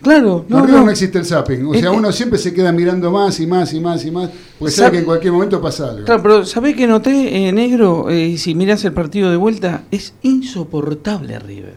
Claro, 0.05 0.45
no, 0.49 0.67
no, 0.67 0.85
no. 0.85 0.90
existe 0.90 1.19
el 1.19 1.25
zapping. 1.27 1.67
O 1.67 1.71
sea, 1.73 1.81
Este- 1.81 1.88
uno 1.90 2.12
siempre 2.12 2.38
se 2.38 2.55
queda 2.55 2.71
mirando 2.71 3.11
más 3.11 3.40
y 3.40 3.47
más 3.47 3.73
y 3.75 3.81
más 3.81 4.05
y 4.05 4.11
más, 4.12 4.31
porque 4.59 4.73
sabe 4.73 4.93
que 4.93 4.99
en 4.99 5.05
cualquier 5.05 5.33
momento 5.33 5.61
pasa 5.61 5.90
algo. 5.90 6.05
Claro, 6.05 6.23
pero 6.23 6.45
¿sabés 6.47 6.77
que 6.77 6.87
noté, 6.87 7.49
eh, 7.49 7.53
negro? 7.53 8.09
Eh, 8.11 8.37
si 8.38 8.55
mirás 8.55 8.85
el 8.85 8.93
partido 8.93 9.31
de 9.31 9.37
vuelta, 9.37 9.85
es 9.90 10.14
insoportable 10.23 11.38
River. 11.40 11.75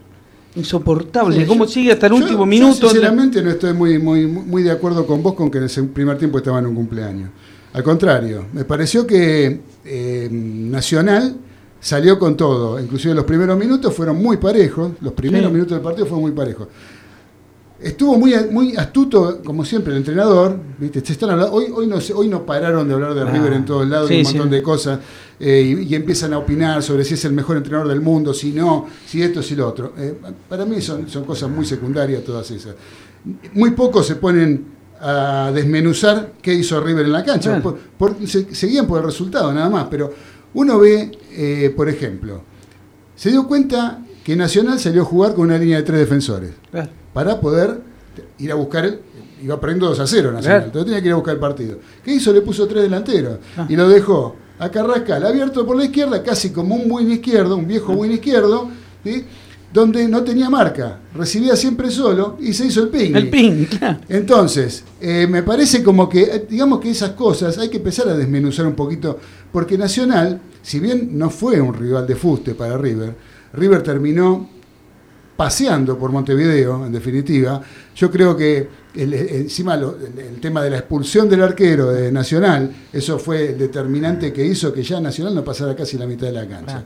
Insoportable. 0.56 1.36
Sí, 1.42 1.46
¿Cómo 1.46 1.66
yo- 1.66 1.72
sigue 1.72 1.92
hasta 1.92 2.08
el 2.08 2.14
yo- 2.14 2.18
último 2.20 2.40
yo 2.40 2.46
minuto? 2.46 2.90
sinceramente 2.90 3.42
no 3.42 3.52
estoy 3.52 3.74
muy, 3.74 4.00
muy, 4.00 4.26
muy 4.28 4.64
de 4.64 4.72
acuerdo 4.72 5.06
con 5.06 5.22
vos 5.22 5.34
con 5.36 5.50
que 5.52 5.58
en 5.60 5.66
el 5.66 5.70
seg- 5.70 5.90
primer 5.94 6.18
tiempo 6.18 6.40
estaba 6.40 6.60
en 6.60 6.66
un 6.68 6.76
cumpleaños. 6.76 7.30
Al 7.74 7.84
contrario, 7.84 8.46
me 8.54 8.66
pareció 8.66 9.06
que 9.06 9.60
eh, 9.86 10.28
Nacional 10.32 11.36
salió 11.80 12.18
con 12.18 12.36
todo. 12.36 12.80
Inclusive 12.80 13.14
los 13.14 13.24
primeros 13.26 13.58
minutos 13.58 13.94
fueron 13.94 14.22
muy 14.22 14.38
parejos. 14.38 14.94
Los 15.00 15.14
primeros 15.14 15.50
Sí. 15.50 15.54
minutos 15.54 15.74
del 15.74 15.82
partido 15.82 16.06
fueron 16.08 16.22
muy 16.24 16.32
parejos. 16.32 16.68
Estuvo 17.80 18.18
muy, 18.18 18.34
muy 18.52 18.76
astuto, 18.76 19.42
como 19.46 19.64
siempre, 19.64 19.92
el 19.94 20.00
entrenador. 20.00 20.58
¿viste? 20.80 21.00
Se 21.06 21.14
están 21.14 21.30
hablando- 21.30 21.54
hoy, 21.54 21.66
hoy, 21.74 21.86
no, 21.88 21.98
hoy 22.16 22.28
no 22.28 22.44
pararon 22.46 22.88
de 22.88 22.94
hablar 22.96 23.14
de 23.14 23.22
Ah, 23.22 23.26
River 23.32 23.54
en 23.54 23.66
todos 23.66 23.88
lados, 23.88 24.10
sí, 24.10 24.18
un 24.20 24.26
sí. 24.26 24.34
montón 24.34 24.50
de 24.52 24.64
cosas, 24.64 25.00
eh, 25.40 25.62
y, 25.82 25.84
y 25.84 25.96
empiezan 25.96 26.34
a 26.34 26.40
opinar 26.40 26.82
sobre 26.82 27.04
si 27.04 27.14
es 27.14 27.24
el 27.26 27.34
mejor 27.34 27.58
entrenador 27.58 27.88
del 27.88 28.02
mundo, 28.02 28.34
si 28.34 28.52
no, 28.52 28.88
si 29.06 29.22
esto, 29.22 29.44
si 29.44 29.56
lo 29.56 29.68
otro. 29.68 29.94
Eh, 29.98 30.16
para 30.50 30.66
mí 30.66 30.82
son, 30.82 31.08
son 31.08 31.24
cosas 31.24 31.50
muy 31.52 31.66
secundarias 31.66 32.24
todas 32.24 32.50
esas. 32.50 32.74
Muy 33.54 33.72
pocos 33.72 34.08
se 34.08 34.16
ponen 34.16 34.66
a 35.00 35.52
desmenuzar 35.54 36.34
qué 36.42 36.56
hizo 36.56 36.82
River 36.82 37.06
en 37.06 37.12
la 37.12 37.24
cancha. 37.24 37.62
Por- 37.62 37.78
por- 37.78 38.28
se, 38.28 38.56
seguían 38.56 38.88
por 38.88 39.00
el 39.02 39.06
resultado 39.06 39.54
nada 39.54 39.70
más, 39.70 39.86
pero 39.92 40.12
uno 40.56 40.80
ve, 40.80 41.12
eh, 41.34 41.72
por 41.78 41.88
ejemplo, 41.90 42.42
se 43.16 43.30
dio 43.30 43.48
cuenta 43.48 44.04
que 44.24 44.36
Nacional 44.36 44.80
salió 44.80 45.04
a 45.04 45.06
jugar 45.06 45.36
con 45.36 45.46
una 45.46 45.58
línea 45.60 45.78
de 45.78 45.84
tres 45.84 46.00
defensores 46.00 46.52
Claro. 46.72 46.90
Para 47.18 47.42
poder 47.42 47.82
ir 48.38 48.52
a 48.52 48.56
buscar, 48.56 48.86
el- 48.86 49.00
iba 49.42 49.60
perdiendo 49.60 49.88
2 49.88 50.00
a 50.02 50.06
0 50.06 50.32
Nacional, 50.32 50.66
entonces 50.66 50.86
tenía 50.86 51.02
que 51.02 51.08
ir 51.08 51.14
a 51.14 51.16
buscar 51.16 51.34
el 51.34 51.40
partido. 51.40 51.80
¿Qué 52.06 52.14
hizo? 52.14 52.32
Le 52.32 52.42
puso 52.42 52.68
tres 52.68 52.84
delanteros 52.84 53.40
Ah. 53.58 53.66
y 53.68 53.76
lo 53.76 53.90
dejó 53.90 54.36
a 54.60 54.70
Carrascal 54.70 55.26
abierto 55.26 55.66
por 55.66 55.76
la 55.78 55.86
izquierda, 55.86 56.22
casi 56.22 56.52
como 56.52 56.76
un 56.76 56.88
buen 56.88 57.12
izquierdo, 57.12 57.56
un 57.58 57.68
viejo 57.68 57.92
buen 57.96 58.12
izquierdo, 58.12 58.70
¿sí? 59.04 59.26
donde 59.74 60.08
no 60.08 60.24
tenía 60.24 60.48
marca, 60.48 61.00
recibía 61.16 61.56
siempre 61.56 61.90
solo 61.90 62.38
y 62.40 62.54
se 62.54 62.68
hizo 62.68 62.84
el 62.84 62.90
ping. 62.90 63.16
El 63.16 63.30
ping, 63.32 63.66
claro. 63.66 63.98
Entonces, 64.08 64.84
eh, 65.02 65.26
me 65.28 65.42
parece 65.42 65.82
como 65.84 66.08
que, 66.08 66.22
eh, 66.22 66.46
digamos 66.48 66.80
que 66.80 66.92
esas 66.92 67.12
cosas 67.14 67.58
hay 67.58 67.70
que 67.70 67.78
empezar 67.78 68.08
a 68.10 68.16
desmenuzar 68.16 68.68
un 68.68 68.76
poquito, 68.76 69.18
porque 69.52 69.76
Nacional, 69.76 70.40
si 70.62 70.80
bien 70.80 71.18
no 71.18 71.32
fue 71.32 71.60
un 71.60 71.74
rival 71.74 72.06
de 72.06 72.16
fuste 72.16 72.54
para 72.54 72.78
River, 72.78 73.16
River 73.54 73.82
terminó 73.82 74.48
paseando 75.38 75.98
por 75.98 76.12
Montevideo, 76.12 76.86
en 76.86 76.92
definitiva. 76.92 77.62
Yo 77.96 78.10
creo 78.12 78.36
que 78.36 78.68
el- 78.96 79.14
encima 79.14 79.78
lo- 79.78 79.96
el, 79.96 80.18
el 80.20 80.42
tema 80.42 80.62
de 80.64 80.72
la 80.72 80.78
expulsión 80.80 81.30
del 81.30 81.44
arquero 81.44 81.92
de 81.92 82.12
Nacional, 82.12 82.70
eso 82.92 83.20
fue 83.20 83.52
el 83.52 83.58
determinante 83.58 84.34
que 84.34 84.44
hizo 84.46 84.74
que 84.74 84.82
ya 84.84 85.00
Nacional 85.00 85.36
no 85.36 85.44
pasara 85.44 85.76
casi 85.76 85.98
la 85.98 86.08
mitad 86.08 86.28
de 86.28 86.34
la 86.34 86.48
cancha. 86.48 86.84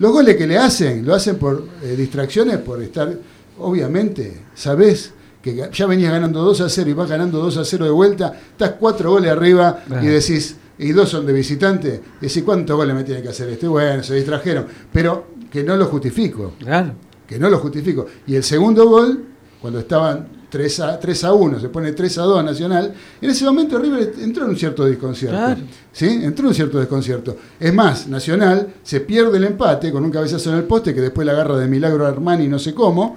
Los 0.00 0.10
goles 0.12 0.36
que 0.36 0.46
le 0.46 0.58
hacen, 0.58 1.06
lo 1.06 1.14
hacen 1.14 1.36
por 1.36 1.64
eh, 1.82 1.94
distracciones, 1.96 2.58
por 2.58 2.82
estar, 2.82 3.14
obviamente, 3.60 4.42
sabés 4.54 5.12
que 5.40 5.68
ya 5.72 5.86
venías 5.86 6.12
ganando 6.12 6.42
2 6.42 6.60
a 6.60 6.68
0 6.68 6.90
y 6.90 6.92
vas 6.92 7.08
ganando 7.08 7.38
2 7.38 7.56
a 7.58 7.64
0 7.64 7.84
de 7.84 7.90
vuelta, 7.90 8.32
estás 8.52 8.72
cuatro 8.78 9.10
goles 9.10 9.30
arriba 9.30 9.82
y 10.02 10.06
decís, 10.06 10.56
y 10.78 10.92
dos 10.92 11.08
son 11.10 11.26
de 11.26 11.32
visitante, 11.32 12.00
decís, 12.20 12.42
¿cuántos 12.44 12.76
goles 12.76 12.94
me 12.94 13.04
tiene 13.04 13.22
que 13.22 13.28
hacer 13.28 13.48
este? 13.48 13.66
Bueno, 13.68 14.02
se 14.02 14.14
distrajeron, 14.14 14.66
pero 14.92 15.26
que 15.50 15.62
no 15.62 15.76
lo 15.76 15.86
justifico 15.86 16.54
Claro. 16.58 16.92
Que 17.32 17.38
no 17.38 17.48
lo 17.50 17.58
justifico. 17.58 18.06
Y 18.26 18.34
el 18.34 18.44
segundo 18.44 18.88
gol, 18.88 19.24
cuando 19.60 19.78
estaban 19.80 20.28
3 20.50 20.80
a, 20.80 21.00
3 21.00 21.24
a 21.24 21.32
1, 21.32 21.60
se 21.60 21.68
pone 21.70 21.92
3 21.92 22.18
a 22.18 22.22
2 22.22 22.44
Nacional, 22.44 22.92
en 23.20 23.30
ese 23.30 23.44
momento 23.44 23.78
River 23.78 24.12
entró 24.20 24.44
en 24.44 24.50
un 24.50 24.56
cierto 24.56 24.84
desconcierto. 24.84 25.36
Claro. 25.38 25.60
¿Sí? 25.92 26.06
Entró 26.22 26.44
en 26.44 26.48
un 26.48 26.54
cierto 26.54 26.78
desconcierto. 26.78 27.36
Es 27.58 27.72
más, 27.72 28.06
Nacional 28.06 28.68
se 28.82 29.00
pierde 29.00 29.38
el 29.38 29.44
empate 29.44 29.90
con 29.90 30.04
un 30.04 30.10
cabezazo 30.10 30.50
en 30.50 30.58
el 30.58 30.64
poste 30.64 30.94
que 30.94 31.00
después 31.00 31.26
la 31.26 31.32
agarra 31.32 31.56
de 31.58 31.68
milagro 31.68 32.04
a 32.04 32.08
Armani 32.10 32.48
no 32.48 32.58
sé 32.58 32.74
cómo. 32.74 33.16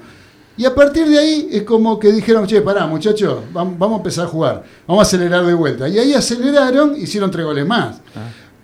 Y 0.57 0.63
a 0.63 0.73
partir 0.73 1.05
de 1.09 1.19
ahí 1.19 1.49
es 1.51 1.63
como 1.63 1.99
que 1.99 2.13
dijeron, 2.13 2.47
che, 2.47 2.61
pará, 2.61 2.87
muchachos, 2.87 3.39
vam- 3.53 3.75
vamos 3.77 3.95
a 3.95 3.97
empezar 3.97 4.25
a 4.25 4.29
jugar, 4.29 4.63
vamos 4.87 5.01
a 5.01 5.05
acelerar 5.05 5.45
de 5.45 5.53
vuelta. 5.53 5.89
Y 5.89 5.99
ahí 5.99 6.13
aceleraron, 6.13 6.95
hicieron 6.95 7.29
tres 7.29 7.45
goles 7.45 7.67
más. 7.67 7.97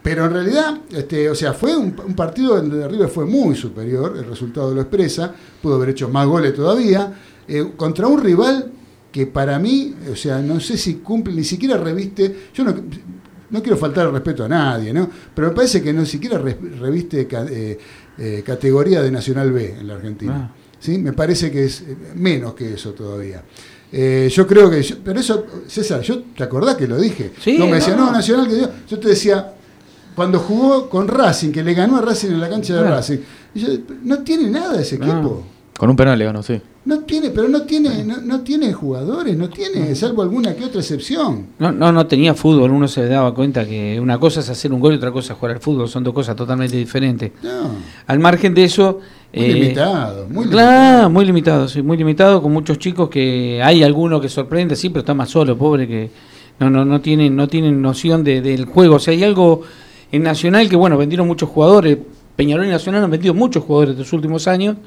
Pero 0.03 0.25
en 0.25 0.33
realidad, 0.33 0.79
este, 0.91 1.29
o 1.29 1.35
sea, 1.35 1.53
fue 1.53 1.75
un, 1.77 1.95
un 2.05 2.15
partido 2.15 2.55
donde 2.55 2.87
River 2.87 3.07
fue 3.07 3.25
muy 3.25 3.55
superior, 3.55 4.15
el 4.17 4.25
resultado 4.25 4.73
lo 4.73 4.81
expresa, 4.81 5.33
pudo 5.61 5.75
haber 5.75 5.89
hecho 5.89 6.09
más 6.09 6.25
goles 6.27 6.53
todavía, 6.55 7.13
eh, 7.47 7.71
contra 7.77 8.07
un 8.07 8.19
rival 8.21 8.71
que 9.11 9.27
para 9.27 9.59
mí, 9.59 9.93
o 10.11 10.15
sea, 10.15 10.39
no 10.41 10.59
sé 10.59 10.77
si 10.77 10.95
cumple, 10.95 11.33
ni 11.35 11.43
siquiera 11.43 11.77
reviste, 11.77 12.47
yo 12.53 12.63
no, 12.63 12.73
no 13.51 13.61
quiero 13.61 13.77
faltar 13.77 14.07
el 14.07 14.13
respeto 14.13 14.45
a 14.45 14.47
nadie, 14.49 14.91
¿no? 14.93 15.07
Pero 15.35 15.49
me 15.49 15.53
parece 15.55 15.83
que 15.83 15.93
no 15.93 16.05
siquiera 16.05 16.37
re- 16.39 16.57
reviste 16.79 17.27
eh, 17.29 17.77
eh, 18.17 18.43
categoría 18.45 19.01
de 19.03 19.11
Nacional 19.11 19.51
B 19.51 19.75
en 19.81 19.87
la 19.87 19.95
Argentina. 19.95 20.51
Ah. 20.51 20.55
¿sí? 20.79 20.97
Me 20.97 21.13
parece 21.13 21.51
que 21.51 21.65
es 21.65 21.83
menos 22.15 22.53
que 22.55 22.73
eso 22.73 22.93
todavía. 22.93 23.43
Eh, 23.91 24.31
yo 24.33 24.47
creo 24.47 24.69
que, 24.69 24.81
yo- 24.81 24.95
pero 25.03 25.19
eso, 25.19 25.45
César, 25.67 26.01
yo 26.01 26.23
te 26.35 26.43
acordás 26.43 26.75
que 26.75 26.87
lo 26.87 26.97
dije. 26.97 27.31
Sí, 27.39 27.57
no 27.59 27.67
me 27.67 27.75
decía, 27.75 27.95
no. 27.95 28.05
no, 28.07 28.11
Nacional 28.13 28.47
que 28.47 28.55
dio. 28.55 28.71
Yo 28.89 28.97
te 28.97 29.09
decía, 29.09 29.53
cuando 30.21 30.37
jugó 30.39 30.87
con 30.87 31.07
Racing, 31.07 31.51
que 31.51 31.63
le 31.63 31.73
ganó 31.73 31.97
a 31.97 32.01
Racing 32.01 32.29
en 32.29 32.39
la 32.41 32.47
cancha 32.47 32.75
de 32.75 32.79
Claro. 32.81 32.95
Racing, 32.97 33.17
yo, 33.55 33.67
no 34.03 34.19
tiene 34.19 34.49
nada 34.51 34.79
ese 34.79 34.99
No. 34.99 35.05
equipo. 35.05 35.43
Con 35.79 35.89
un 35.89 35.95
penal 35.95 36.19
le 36.19 36.25
ganó, 36.25 36.43
sí. 36.43 36.61
No 36.85 36.99
tiene, 36.99 37.31
pero 37.31 37.47
no 37.47 37.63
tiene, 37.63 38.03
no, 38.03 38.17
no 38.21 38.41
tiene 38.41 38.71
jugadores, 38.71 39.35
no 39.35 39.49
tiene, 39.49 39.95
salvo 39.95 40.21
alguna 40.21 40.53
que 40.55 40.63
otra 40.65 40.79
excepción. 40.79 41.47
No, 41.57 41.71
no, 41.71 41.91
no 41.91 42.05
tenía 42.05 42.35
fútbol, 42.35 42.69
uno 42.69 42.87
se 42.87 43.07
daba 43.07 43.33
cuenta 43.33 43.65
que 43.65 43.99
una 43.99 44.19
cosa 44.19 44.41
es 44.41 44.49
hacer 44.49 44.71
un 44.71 44.79
gol 44.79 44.93
y 44.93 44.97
otra 44.97 45.11
cosa 45.11 45.33
es 45.33 45.39
jugar 45.39 45.55
al 45.55 45.61
fútbol, 45.61 45.89
son 45.89 46.03
dos 46.03 46.13
cosas 46.13 46.35
totalmente 46.35 46.77
diferentes. 46.77 47.31
No, 47.41 47.71
Al 48.05 48.19
margen 48.19 48.53
de 48.53 48.63
eso... 48.65 48.99
muy 49.33 49.45
eh, 49.45 49.53
limitado, 49.53 50.27
muy 50.29 50.45
claro, 50.47 50.81
limitado. 50.91 51.09
muy 51.09 51.25
limitado, 51.25 51.67
sí, 51.67 51.81
muy 51.81 51.97
limitado, 51.97 52.43
con 52.43 52.51
muchos 52.53 52.77
chicos 52.77 53.09
que 53.09 53.59
hay 53.63 53.81
alguno 53.81 54.21
que 54.21 54.29
sorprende, 54.29 54.75
sí, 54.75 54.89
pero 54.89 54.99
está 54.99 55.15
más 55.15 55.29
solo, 55.29 55.57
pobre, 55.57 55.87
que 55.87 56.11
no, 56.59 56.69
no, 56.69 56.85
no 56.85 57.01
tienen, 57.01 57.35
no 57.35 57.47
tienen 57.47 57.81
noción 57.81 58.23
de- 58.23 58.41
del 58.41 58.65
juego. 58.65 58.97
O 58.97 58.99
sea, 58.99 59.13
hay 59.15 59.23
algo 59.23 59.63
en 60.11 60.23
Nacional 60.23 60.67
que, 60.69 60.75
bueno, 60.75 60.97
vendieron 60.97 61.27
muchos 61.27 61.49
jugadores, 61.49 61.97
Peñarol 62.35 62.65
y 62.65 62.69
Nacional 62.69 63.03
han 63.03 63.11
vendido 63.11 63.33
muchos 63.33 63.63
jugadores 63.63 63.95
de 63.95 64.01
los 64.03 64.13
últimos 64.13 64.47
años 64.47 64.77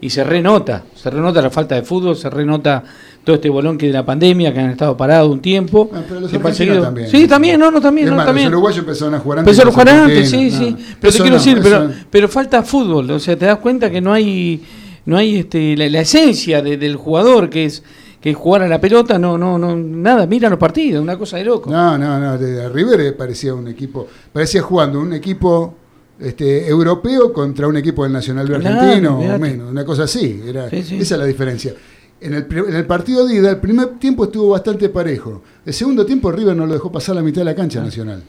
y 0.00 0.10
se 0.10 0.24
renota, 0.24 0.82
se 0.94 1.10
renota 1.10 1.40
la 1.42 1.50
falta 1.50 1.74
de 1.76 1.82
fútbol, 1.82 2.16
se 2.16 2.28
renota 2.28 2.82
todo 3.22 3.36
este 3.36 3.48
bolón 3.48 3.78
que 3.78 3.86
de 3.86 3.92
la 3.92 4.04
pandemia, 4.04 4.52
que 4.52 4.58
han 4.58 4.70
estado 4.70 4.96
parados 4.96 5.30
un 5.30 5.40
tiempo. 5.40 5.88
Ah, 5.94 6.00
pero 6.08 6.20
los 6.20 6.32
argentinos 6.34 6.82
también. 6.82 7.08
Sí, 7.08 7.28
también, 7.28 7.60
no, 7.60 7.70
no, 7.70 7.80
también, 7.80 8.08
no, 8.10 8.16
más, 8.16 8.26
también. 8.26 8.46
Los 8.46 8.54
uruguayos 8.54 8.78
empezaron 8.80 9.14
a 9.14 9.18
jugar 9.20 9.38
antes. 9.40 9.58
Empezaron 9.58 9.72
a 9.72 9.84
que 9.84 9.84
los 9.84 9.94
jugar 9.94 10.10
antes, 10.10 10.30
sí, 10.30 10.36
argentinos. 10.36 10.78
sí. 10.80 10.84
No, 10.90 10.96
Pero 11.00 11.12
te 11.12 11.18
quiero 11.18 11.36
no, 11.36 11.42
decir, 11.44 11.96
pero, 12.10 12.28
falta 12.28 12.62
fútbol. 12.64 13.10
O 13.12 13.20
sea, 13.20 13.36
te 13.36 13.46
das 13.46 13.58
cuenta 13.58 13.90
que 13.90 14.00
no 14.00 14.12
hay, 14.12 14.60
no 15.06 15.16
hay 15.16 15.36
este, 15.36 15.76
la, 15.76 15.88
la 15.88 16.00
esencia 16.00 16.62
de- 16.62 16.76
del 16.76 16.96
jugador, 16.96 17.48
que 17.48 17.66
es 17.66 17.84
que 18.22 18.32
jugar 18.34 18.62
a 18.62 18.68
la 18.68 18.80
pelota, 18.80 19.18
no, 19.18 19.36
no, 19.36 19.58
no, 19.58 19.74
nada, 19.76 20.26
mira 20.26 20.48
los 20.48 20.58
partidos, 20.58 21.02
una 21.02 21.18
cosa 21.18 21.36
de 21.38 21.44
loco. 21.44 21.68
No, 21.70 21.98
no, 21.98 22.18
no. 22.20 22.38
de- 22.38 22.68
River 22.68 23.16
parecía 23.16 23.52
un 23.52 23.66
equipo, 23.66 24.06
parecía 24.32 24.62
jugando 24.62 25.00
un 25.00 25.12
equipo 25.12 25.74
este, 26.20 26.68
europeo 26.68 27.32
contra 27.32 27.66
un 27.66 27.76
equipo 27.76 28.04
del 28.04 28.12
Nacional 28.12 28.46
Claro, 28.46 28.64
argentino, 28.80 29.18
o 29.18 29.38
menos, 29.40 29.70
una 29.72 29.84
cosa 29.84 30.04
así. 30.04 30.40
Era, 30.46 30.70
Sí, 30.70 30.82
sí. 30.84 30.96
Esa 31.00 31.16
es 31.16 31.18
la 31.20 31.26
diferencia. 31.26 31.74
En 32.20 32.34
el, 32.34 32.46
en 32.48 32.76
el 32.76 32.86
partido 32.86 33.26
de 33.26 33.34
ida, 33.34 33.50
el 33.50 33.56
primer 33.56 33.98
tiempo 33.98 34.22
estuvo 34.24 34.50
bastante 34.50 34.88
parejo. 34.88 35.42
El 35.66 35.74
segundo 35.74 36.06
tiempo 36.06 36.30
River 36.30 36.54
no 36.54 36.64
lo 36.64 36.74
dejó 36.74 36.92
pasar 36.92 37.16
la 37.16 37.22
mitad 37.22 37.40
de 37.40 37.46
la 37.46 37.56
cancha 37.56 37.82
Nacional. 37.82 38.22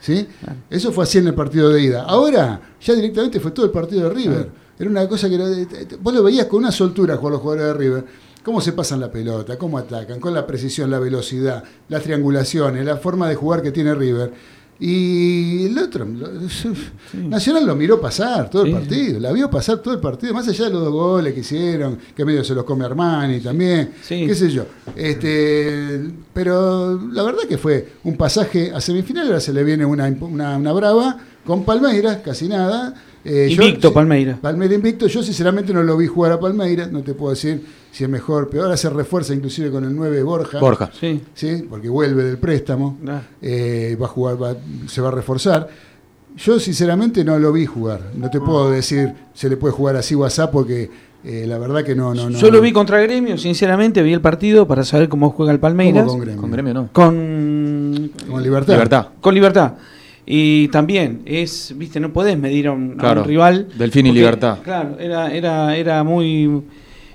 ¿Sí? 0.00 0.26
Eso 0.68 0.90
fue 0.90 1.04
así 1.04 1.18
en 1.18 1.28
el 1.28 1.34
partido 1.34 1.68
de 1.70 1.80
ida. 1.82 2.02
Ahora, 2.02 2.60
ya 2.80 2.94
directamente 2.94 3.38
fue 3.38 3.52
todo 3.52 3.66
el 3.66 3.72
partido 3.72 4.08
de 4.08 4.14
River. 4.14 4.48
Era 4.78 4.90
una 4.90 5.08
cosa 5.08 5.28
que 5.28 5.36
era- 5.36 5.46
vos 6.00 6.12
lo 6.14 6.22
veías 6.24 6.46
con 6.46 6.58
una 6.60 6.72
soltura 6.72 7.16
con 7.18 7.30
los 7.32 7.40
jugadores 7.40 7.66
de 7.66 7.74
River. 7.74 8.04
Cómo 8.48 8.62
se 8.62 8.72
pasan 8.72 9.00
la 9.00 9.12
pelota, 9.12 9.58
cómo 9.58 9.76
atacan, 9.76 10.18
con 10.20 10.32
la 10.32 10.46
precisión, 10.46 10.90
la 10.90 10.98
velocidad, 10.98 11.62
las 11.90 12.02
triangulaciones, 12.02 12.82
la 12.82 12.96
forma 12.96 13.28
de 13.28 13.34
jugar 13.34 13.60
que 13.60 13.72
tiene 13.72 13.94
River. 13.94 14.32
Y 14.80 15.66
el 15.66 15.76
otro, 15.76 16.06
Nacional 17.12 17.66
lo 17.66 17.76
miró 17.76 18.00
pasar 18.00 18.48
todo 18.48 18.62
el 18.64 18.72
partido, 18.72 19.20
la 19.20 19.32
vio 19.32 19.50
pasar 19.50 19.80
todo 19.80 19.92
el 19.92 20.00
partido, 20.00 20.32
más 20.32 20.48
allá 20.48 20.64
de 20.64 20.70
los 20.70 20.82
dos 20.82 20.92
goles 20.94 21.34
que 21.34 21.40
hicieron, 21.40 21.98
que 22.16 22.24
medio 22.24 22.42
se 22.42 22.54
los 22.54 22.64
come 22.64 22.86
Armani 22.86 23.40
también, 23.40 23.90
Sí. 24.02 24.24
qué 24.26 24.34
sé 24.34 24.48
yo. 24.48 24.64
Este, 24.96 26.00
pero 26.32 26.98
la 27.12 27.24
verdad 27.24 27.42
que 27.46 27.58
fue 27.58 27.96
un 28.04 28.16
pasaje 28.16 28.72
a 28.74 28.80
semifinal, 28.80 29.26
ahora 29.26 29.40
se 29.40 29.52
le 29.52 29.62
viene 29.62 29.84
una, 29.84 30.06
una, 30.22 30.56
una 30.56 30.72
brava 30.72 31.18
con 31.44 31.64
Palmeiras, 31.66 32.20
casi 32.24 32.48
nada. 32.48 32.94
Eh, 33.30 33.50
yo- 33.50 33.62
Invicto, 33.62 33.88
sí, 33.88 33.94
Palmeiras. 33.94 34.38
Palmeiras 34.40 34.76
invicto, 34.76 35.06
yo 35.06 35.22
sinceramente 35.22 35.72
no 35.74 35.82
lo 35.82 35.96
vi 35.98 36.06
jugar 36.06 36.32
a 36.32 36.40
Palmeiras, 36.40 36.90
no 36.90 37.02
te 37.02 37.12
puedo 37.12 37.30
decir 37.34 37.62
si 37.92 38.04
es 38.04 38.08
mejor, 38.10 38.48
pero 38.50 38.62
ahora 38.64 38.76
se 38.76 38.88
refuerza 38.88 39.34
inclusive 39.34 39.70
con 39.70 39.84
el 39.84 39.94
9 39.94 40.22
Borja. 40.22 40.58
Borja. 40.58 40.90
Sí. 40.98 41.20
¿sí? 41.34 41.66
porque 41.68 41.88
vuelve 41.90 42.24
del 42.24 42.38
préstamo, 42.38 42.96
Ah. 43.06 43.20
eh, 43.42 43.96
va 44.00 44.06
a 44.06 44.08
jugar, 44.08 44.42
va- 44.42 44.56
se 44.86 45.00
va 45.02 45.08
a 45.08 45.12
reforzar. 45.12 45.68
yo 46.36 46.58
sinceramente 46.60 47.24
no 47.24 47.38
lo 47.38 47.52
vi 47.52 47.66
jugar. 47.66 48.00
No 48.14 48.30
te 48.30 48.40
puedo 48.40 48.70
decir 48.70 49.12
se 49.34 49.48
le 49.50 49.56
puede 49.56 49.72
jugar 49.74 49.96
así 49.96 50.14
WhatsApp 50.14 50.50
porque 50.52 50.88
eh, 51.24 51.44
la 51.48 51.58
verdad 51.58 51.82
que 51.84 51.94
no, 51.96 52.14
no, 52.14 52.30
no. 52.30 52.38
Yo 52.38 52.50
lo 52.50 52.60
vi 52.60 52.72
contra 52.72 53.00
Gremio, 53.00 53.36
sinceramente, 53.36 54.02
vi 54.02 54.12
el 54.12 54.20
partido 54.20 54.66
para 54.68 54.84
saber 54.84 55.08
cómo 55.08 55.30
juega 55.30 55.50
el 55.52 55.58
Palmeiras. 55.58 56.04
¿Cómo 56.04 56.12
con 56.16 56.20
Gremio? 56.20 56.40
Con 56.40 56.50
gremio 56.52 56.74
no. 56.74 56.88
Con, 56.92 58.12
Con 58.30 58.42
libertad. 58.42 58.72
Libertad. 58.74 59.06
con 59.20 59.34
libertad. 59.34 59.72
Y 60.30 60.68
también 60.68 61.22
es, 61.24 61.72
viste, 61.74 62.00
no 62.00 62.12
podés 62.12 62.38
medir 62.38 62.66
a 62.66 62.72
un, 62.72 62.96
a 62.98 63.12
un 63.12 63.24
rival. 63.24 63.68
Delfín 63.78 64.04
y 64.04 64.10
porque, 64.10 64.18
Libertad. 64.18 64.58
Claro, 64.62 64.98
era, 64.98 65.32
era, 65.32 65.74
era 65.74 66.04
muy, 66.04 66.64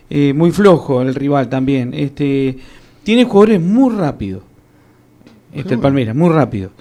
eh, 0.10 0.34
muy 0.34 0.50
flojo 0.50 1.04
el 1.04 1.14
rival 1.14 1.48
también. 1.48 1.94
Este, 1.94 2.58
tiene 3.04 3.26
jugadores 3.26 3.62
muy 3.62 3.94
rápidos. 3.94 4.42
Este, 5.54 5.76
el 5.76 5.80
Palmeiras, 5.80 6.16
muy 6.16 6.30
rápido. 6.32 6.72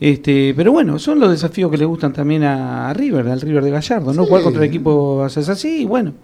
Este, 0.00 0.54
pero 0.56 0.72
bueno, 0.72 0.98
son 0.98 1.20
los 1.20 1.30
desafíos 1.30 1.70
que 1.70 1.76
le 1.76 1.84
gustan 1.84 2.14
también 2.14 2.44
a, 2.44 2.88
a 2.88 2.94
River, 2.94 3.28
al 3.28 3.42
River 3.42 3.62
de 3.62 3.70
Gallardo, 3.72 4.14
¿no? 4.14 4.22
Sí. 4.22 4.28
Jugar 4.28 4.44
contra 4.44 4.62
el 4.62 4.70
equipo 4.70 5.24
haces 5.24 5.46
así 5.50 5.82
y 5.82 5.84
bueno, 5.84 6.14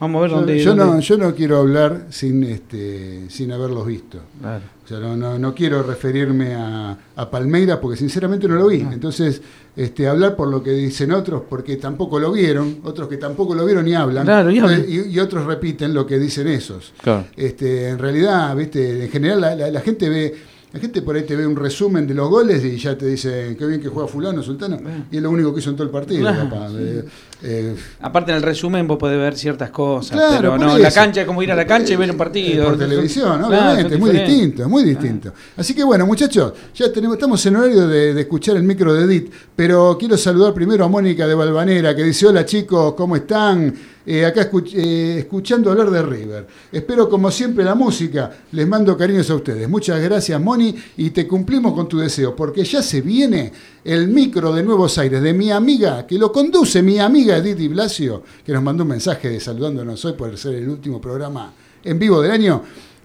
vamos 0.00 0.18
a 0.18 0.20
ver 0.22 0.30
Yo, 0.30 0.36
dónde. 0.38 0.58
yo 0.64 0.74
no, 0.74 0.86
dónde- 0.86 1.02
yo 1.02 1.16
no 1.18 1.34
quiero 1.34 1.58
hablar 1.58 2.06
sin, 2.10 2.42
este, 2.44 3.28
sin 3.28 3.52
haberlos 3.52 3.86
visto. 3.86 4.18
Claro. 4.40 4.62
O 4.84 4.88
sea, 4.88 4.98
no, 4.98 5.16
no, 5.16 5.38
no 5.38 5.54
quiero 5.54 5.82
referirme 5.84 6.54
a, 6.54 6.96
a 7.14 7.30
Palmeiras 7.30 7.78
porque 7.80 7.96
sinceramente 7.96 8.48
no 8.48 8.56
lo 8.56 8.66
vi. 8.66 8.80
Entonces, 8.80 9.40
este, 9.76 10.08
hablar 10.08 10.34
por 10.34 10.48
lo 10.48 10.62
que 10.62 10.70
dicen 10.72 11.12
otros 11.12 11.42
porque 11.48 11.76
tampoco 11.76 12.18
lo 12.18 12.32
vieron, 12.32 12.78
otros 12.82 13.06
que 13.08 13.16
tampoco 13.16 13.54
lo 13.54 13.64
vieron 13.64 13.86
y 13.86 13.94
hablan. 13.94 14.24
Claro, 14.24 14.50
y 14.50 14.58
hablan. 14.58 14.84
y, 14.88 15.10
y 15.12 15.18
otros 15.20 15.44
repiten 15.46 15.94
lo 15.94 16.06
que 16.06 16.18
dicen 16.18 16.48
esos. 16.48 16.92
Claro. 17.02 17.26
Este, 17.36 17.90
en 17.90 17.98
realidad, 17.98 18.56
viste, 18.56 19.04
en 19.04 19.10
general 19.10 19.40
la, 19.40 19.54
la- 19.54 19.70
la 19.70 19.80
gente 19.80 20.08
ve, 20.08 20.34
la 20.72 20.78
gente 20.80 21.02
por 21.02 21.16
ahí 21.16 21.22
te 21.24 21.34
ve 21.34 21.46
un 21.46 21.56
resumen 21.56 22.06
de 22.06 22.14
los 22.14 22.28
goles 22.28 22.64
y 22.64 22.76
ya 22.76 22.96
te 22.96 23.06
dice 23.06 23.56
qué 23.58 23.66
bien 23.66 23.80
que 23.80 23.88
juega 23.88 24.08
fulano, 24.08 24.42
sultano, 24.42 24.78
y 25.10 25.16
es 25.16 25.22
lo 25.22 25.30
único 25.30 25.52
que 25.52 25.60
hizo 25.60 25.70
en 25.70 25.76
todo 25.76 25.84
el 25.84 25.90
partido, 25.90 26.20
Claro, 26.20 26.48
capaz. 26.48 26.70
Eh, 26.78 27.04
eh, 27.42 27.74
Aparte 28.00 28.30
en 28.30 28.36
el 28.36 28.42
resumen 28.42 28.86
vos 28.86 28.96
podés 28.98 29.18
ver 29.18 29.36
ciertas 29.36 29.70
cosas, 29.70 30.12
Claro, 30.16 30.36
pero 30.36 30.58
no, 30.58 30.76
en 30.76 30.82
la 30.82 30.90
cancha 30.92 31.22
es 31.22 31.26
como 31.26 31.42
ir 31.42 31.50
a 31.50 31.56
la 31.56 31.66
cancha 31.66 31.92
y 31.92 31.96
ver 31.96 32.10
un 32.10 32.14
Eh, 32.14 32.18
partido. 32.18 32.64
Por 32.66 32.78
televisión, 32.78 33.38
Claro, 33.38 33.48
obviamente, 33.48 33.94
es 33.94 34.00
muy 34.00 34.10
distinto, 34.10 34.68
muy 34.68 34.84
distinto. 34.84 35.32
Así 35.56 35.74
que 35.74 35.82
bueno, 35.82 36.06
muchachos, 36.06 36.52
ya 36.74 36.92
tenemos, 36.92 37.16
estamos 37.16 37.44
en 37.46 37.56
horario 37.56 37.88
de, 37.88 38.14
de 38.14 38.20
escuchar 38.20 38.56
el 38.56 38.62
micro 38.62 38.94
de 38.94 39.04
Edith, 39.04 39.32
pero 39.56 39.96
quiero 39.98 40.16
saludar 40.16 40.54
primero 40.54 40.84
a 40.84 40.88
Mónica 40.88 41.26
de 41.26 41.34
Valvanera, 41.34 41.96
que 41.96 42.04
dice, 42.04 42.26
hola 42.28 42.44
chicos, 42.44 42.94
¿cómo 42.94 43.16
están? 43.16 43.74
Eh, 44.06 44.24
acá 44.24 44.50
eh, 44.72 45.16
escuchando 45.18 45.70
hablar 45.70 45.90
de 45.90 46.00
River. 46.02 46.46
Espero 46.72 47.08
como 47.08 47.30
siempre 47.30 47.62
la 47.64 47.74
música, 47.74 48.30
les 48.52 48.66
mando 48.66 48.96
cariños 48.96 49.28
a 49.30 49.34
ustedes. 49.34 49.68
Muchas 49.68 50.00
gracias 50.00 50.40
Moni 50.40 50.74
y 50.96 51.10
te 51.10 51.26
cumplimos 51.26 51.74
con 51.74 51.86
tu 51.86 51.98
deseo, 51.98 52.34
porque 52.34 52.64
ya 52.64 52.82
se 52.82 53.02
viene 53.02 53.52
el 53.84 54.08
micro 54.08 54.54
de 54.54 54.62
Nuevos 54.62 54.96
Aires 54.96 55.20
de 55.22 55.34
mi 55.34 55.50
amiga, 55.50 56.06
que 56.06 56.18
lo 56.18 56.32
conduce 56.32 56.82
mi 56.82 56.98
amiga 56.98 57.36
Edith 57.36 57.58
Di 57.58 57.68
Blasio, 57.68 58.22
que 58.44 58.52
nos 58.52 58.62
mandó 58.62 58.84
un 58.84 58.90
mensaje 58.90 59.38
saludándonos 59.38 60.02
hoy 60.04 60.14
por 60.14 60.36
ser 60.38 60.54
el 60.54 60.68
último 60.68 60.98
programa 60.98 61.52
en 61.84 61.98
vivo 61.98 62.22
del 62.22 62.30
año, 62.30 62.62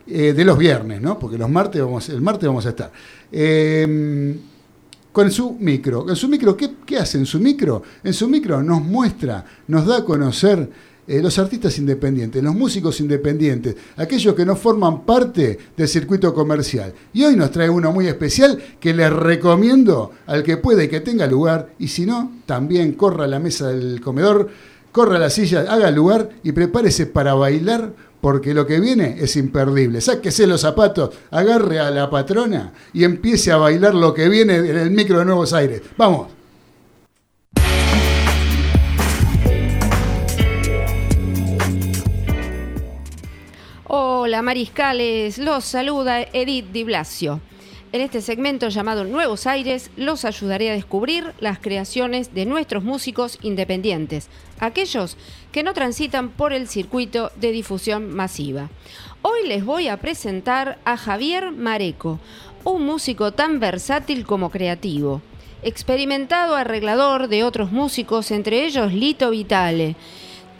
eh, 0.08 0.32
de 0.32 0.46
los 0.46 0.58
viernes, 0.58 1.02
¿no? 1.02 1.20
Porque 1.20 1.38
los 1.38 1.50
martes 1.50 1.82
vamos, 1.82 2.08
el 2.08 2.22
martes 2.22 2.48
vamos 2.48 2.66
a 2.66 2.70
estar. 2.70 2.92
Con 5.16 5.32
su 5.32 5.54
micro. 5.62 6.10
¿En 6.10 6.16
su 6.18 6.28
micro 6.28 6.58
qué, 6.58 6.72
qué 6.86 6.98
hace 6.98 7.18
en 7.18 7.26
su 7.26 7.40
micro? 7.40 7.82
En 8.04 8.14
su 8.14 8.28
micro 8.28 8.62
nos 8.62 8.82
muestra, 8.82 9.46
nos 9.66 9.86
da 9.86 10.00
a 10.00 10.04
conocer 10.04 10.70
eh, 11.08 11.22
los 11.22 11.40
artistas 11.40 11.78
independientes, 11.78 12.44
los 12.44 12.54
músicos 12.54 13.00
independientes, 13.00 13.78
aquellos 13.96 14.36
que 14.36 14.46
no 14.46 14.58
forman 14.58 15.06
parte 15.06 15.58
del 15.78 15.88
circuito 15.88 16.34
comercial. 16.34 16.94
Y 17.14 17.24
hoy 17.24 17.38
nos 17.38 17.50
trae 17.52 17.70
uno 17.70 17.94
muy 17.94 18.08
especial 18.08 18.62
que 18.78 18.94
les 18.94 19.10
recomiendo 19.10 20.12
al 20.28 20.44
que 20.44 20.58
pueda 20.58 20.84
y 20.84 20.90
que 20.90 21.00
tenga 21.00 21.28
lugar, 21.28 21.70
y 21.80 21.88
si 21.88 22.06
no, 22.06 22.34
también 22.46 22.92
corra 22.92 23.24
a 23.24 23.30
la 23.30 23.40
mesa 23.40 23.70
del 23.70 24.02
comedor, 24.02 24.50
corra 24.92 25.16
a 25.16 25.20
la 25.20 25.30
silla, 25.30 25.62
haga 25.62 25.92
lugar 25.92 26.30
y 26.44 26.52
prepárese 26.52 27.06
para 27.06 27.36
bailar 27.36 27.94
porque 28.22 28.54
lo 28.54 28.66
que 28.66 28.80
viene 28.80 29.18
es 29.20 29.36
imperdible. 29.36 30.02
Sáquese 30.02 30.48
los 30.48 30.62
zapatos, 30.62 31.16
agarre 31.32 31.80
a 31.80 31.92
la 31.92 32.10
patrona 32.10 32.74
y 32.94 33.04
empiece 33.04 33.52
a 33.52 33.58
bailar 33.58 33.94
lo 33.94 34.14
que 34.14 34.30
viene 34.30 34.56
en 34.56 34.78
el 34.78 34.92
micro 34.92 35.20
de 35.20 35.26
Nuevos 35.26 35.54
Aires. 35.54 35.82
Vamos. 35.98 36.28
Hola 43.88 44.42
mariscales, 44.42 45.38
los 45.38 45.64
saluda 45.64 46.22
Edith 46.34 46.72
Di 46.72 46.84
Blasio. 46.84 47.42
En 47.92 48.02
este 48.02 48.20
segmento 48.20 48.68
llamado 48.68 49.06
Nuevos 49.06 49.48
Aires 49.48 49.90
los 49.96 50.26
ayudaré 50.26 50.70
a 50.70 50.74
descubrir 50.74 51.32
las 51.40 51.60
creaciones 51.60 52.34
de 52.34 52.46
nuestros 52.46 52.84
músicos 52.84 53.40
independientes, 53.42 54.28
aquellos 54.60 55.16
que 55.56 55.64
no 55.64 55.74
transitan 55.74 56.28
por 56.28 56.52
el 56.52 56.68
circuito 56.68 57.32
de 57.38 57.54
difusión 57.54 58.14
masiva. 58.14 58.68
Hoy 59.22 59.48
les 59.48 59.64
voy 59.64 59.88
a 59.88 59.96
presentar 59.96 60.80
a 60.84 60.98
Javier 60.98 61.54
Mareco, 61.54 62.20
un 62.66 62.86
músico 62.86 63.32
tan 63.32 63.62
versátil 63.62 64.26
como 64.26 64.50
creativo. 64.50 65.22
Experimentado 65.64 66.58
arreglador 66.58 67.30
de 67.30 67.46
otros 67.46 67.72
músicos, 67.72 68.32
entre 68.32 68.66
ellos 68.66 68.92
Lito 68.92 69.30
Vitale. 69.30 69.96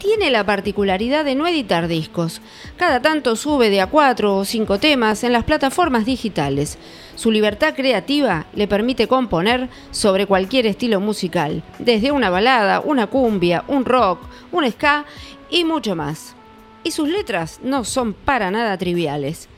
Tiene 0.06 0.30
la 0.30 0.46
particularidad 0.46 1.24
de 1.24 1.34
no 1.34 1.48
editar 1.48 1.88
discos. 1.88 2.40
Cada 2.76 3.02
tanto 3.02 3.34
sube 3.34 3.70
de 3.70 3.80
a 3.80 3.88
cuatro 3.88 4.36
o 4.36 4.44
cinco 4.44 4.78
temas 4.78 5.24
en 5.24 5.32
las 5.32 5.42
plataformas 5.42 6.06
digitales. 6.06 6.78
Su 7.16 7.32
libertad 7.32 7.74
creativa 7.74 8.46
le 8.54 8.68
permite 8.68 9.08
componer 9.08 9.68
sobre 9.90 10.26
cualquier 10.26 10.66
estilo 10.66 11.00
musical, 11.00 11.64
desde 11.80 12.12
una 12.12 12.30
balada, 12.30 12.78
una 12.78 13.08
cumbia, 13.08 13.64
un 13.66 13.84
rock, 13.84 14.20
un 14.52 14.70
ska 14.70 15.06
y 15.50 15.64
mucho 15.64 15.96
más. 15.96 16.36
Y 16.84 16.92
sus 16.92 17.08
letras 17.08 17.58
no 17.64 17.82
son 17.82 18.14
para 18.14 18.52
nada 18.52 18.78
triviales. 18.78 19.48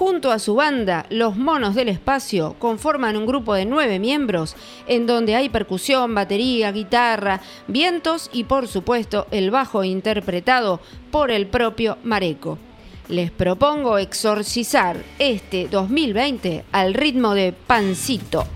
Junto 0.00 0.32
a 0.32 0.38
su 0.38 0.54
banda, 0.54 1.04
Los 1.10 1.36
Monos 1.36 1.74
del 1.74 1.90
Espacio 1.90 2.56
conforman 2.58 3.18
un 3.18 3.26
grupo 3.26 3.52
de 3.52 3.66
nueve 3.66 3.98
miembros 3.98 4.56
en 4.86 5.06
donde 5.06 5.36
hay 5.36 5.50
percusión, 5.50 6.14
batería, 6.14 6.72
guitarra, 6.72 7.42
vientos 7.68 8.30
y 8.32 8.44
por 8.44 8.66
supuesto 8.66 9.26
el 9.30 9.50
bajo 9.50 9.84
interpretado 9.84 10.80
por 11.10 11.30
el 11.30 11.48
propio 11.48 11.98
Mareco. 12.02 12.56
Les 13.10 13.30
propongo 13.30 13.98
exorcizar 13.98 14.96
este 15.18 15.68
2020 15.68 16.64
al 16.72 16.94
ritmo 16.94 17.34
de 17.34 17.52
Pancito. 17.52 18.46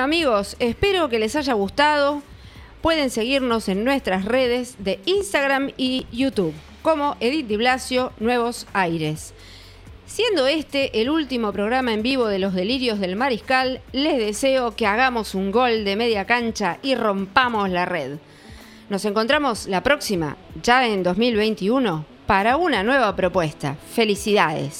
Amigos, 0.00 0.56
espero 0.60 1.10
que 1.10 1.18
les 1.18 1.36
haya 1.36 1.52
gustado. 1.52 2.22
Pueden 2.80 3.10
seguirnos 3.10 3.68
en 3.68 3.84
nuestras 3.84 4.24
redes 4.24 4.76
de 4.78 4.98
Instagram 5.04 5.72
y 5.76 6.06
YouTube 6.10 6.54
como 6.80 7.18
Edith 7.20 7.46
Di 7.46 7.56
Blasio 7.56 8.10
Nuevos 8.18 8.66
Aires. 8.72 9.34
Siendo 10.06 10.46
este 10.46 11.02
el 11.02 11.10
último 11.10 11.52
programa 11.52 11.92
en 11.92 12.02
vivo 12.02 12.28
de 12.28 12.38
los 12.38 12.54
delirios 12.54 12.98
del 12.98 13.14
mariscal, 13.14 13.82
les 13.92 14.16
deseo 14.16 14.74
que 14.74 14.86
hagamos 14.86 15.34
un 15.34 15.50
gol 15.50 15.84
de 15.84 15.96
media 15.96 16.24
cancha 16.24 16.78
y 16.82 16.94
rompamos 16.94 17.68
la 17.68 17.84
red. 17.84 18.16
Nos 18.88 19.04
encontramos 19.04 19.66
la 19.66 19.82
próxima, 19.82 20.38
ya 20.62 20.86
en 20.86 21.02
2021, 21.02 22.06
para 22.26 22.56
una 22.56 22.82
nueva 22.82 23.14
propuesta. 23.14 23.76
Felicidades. 23.94 24.79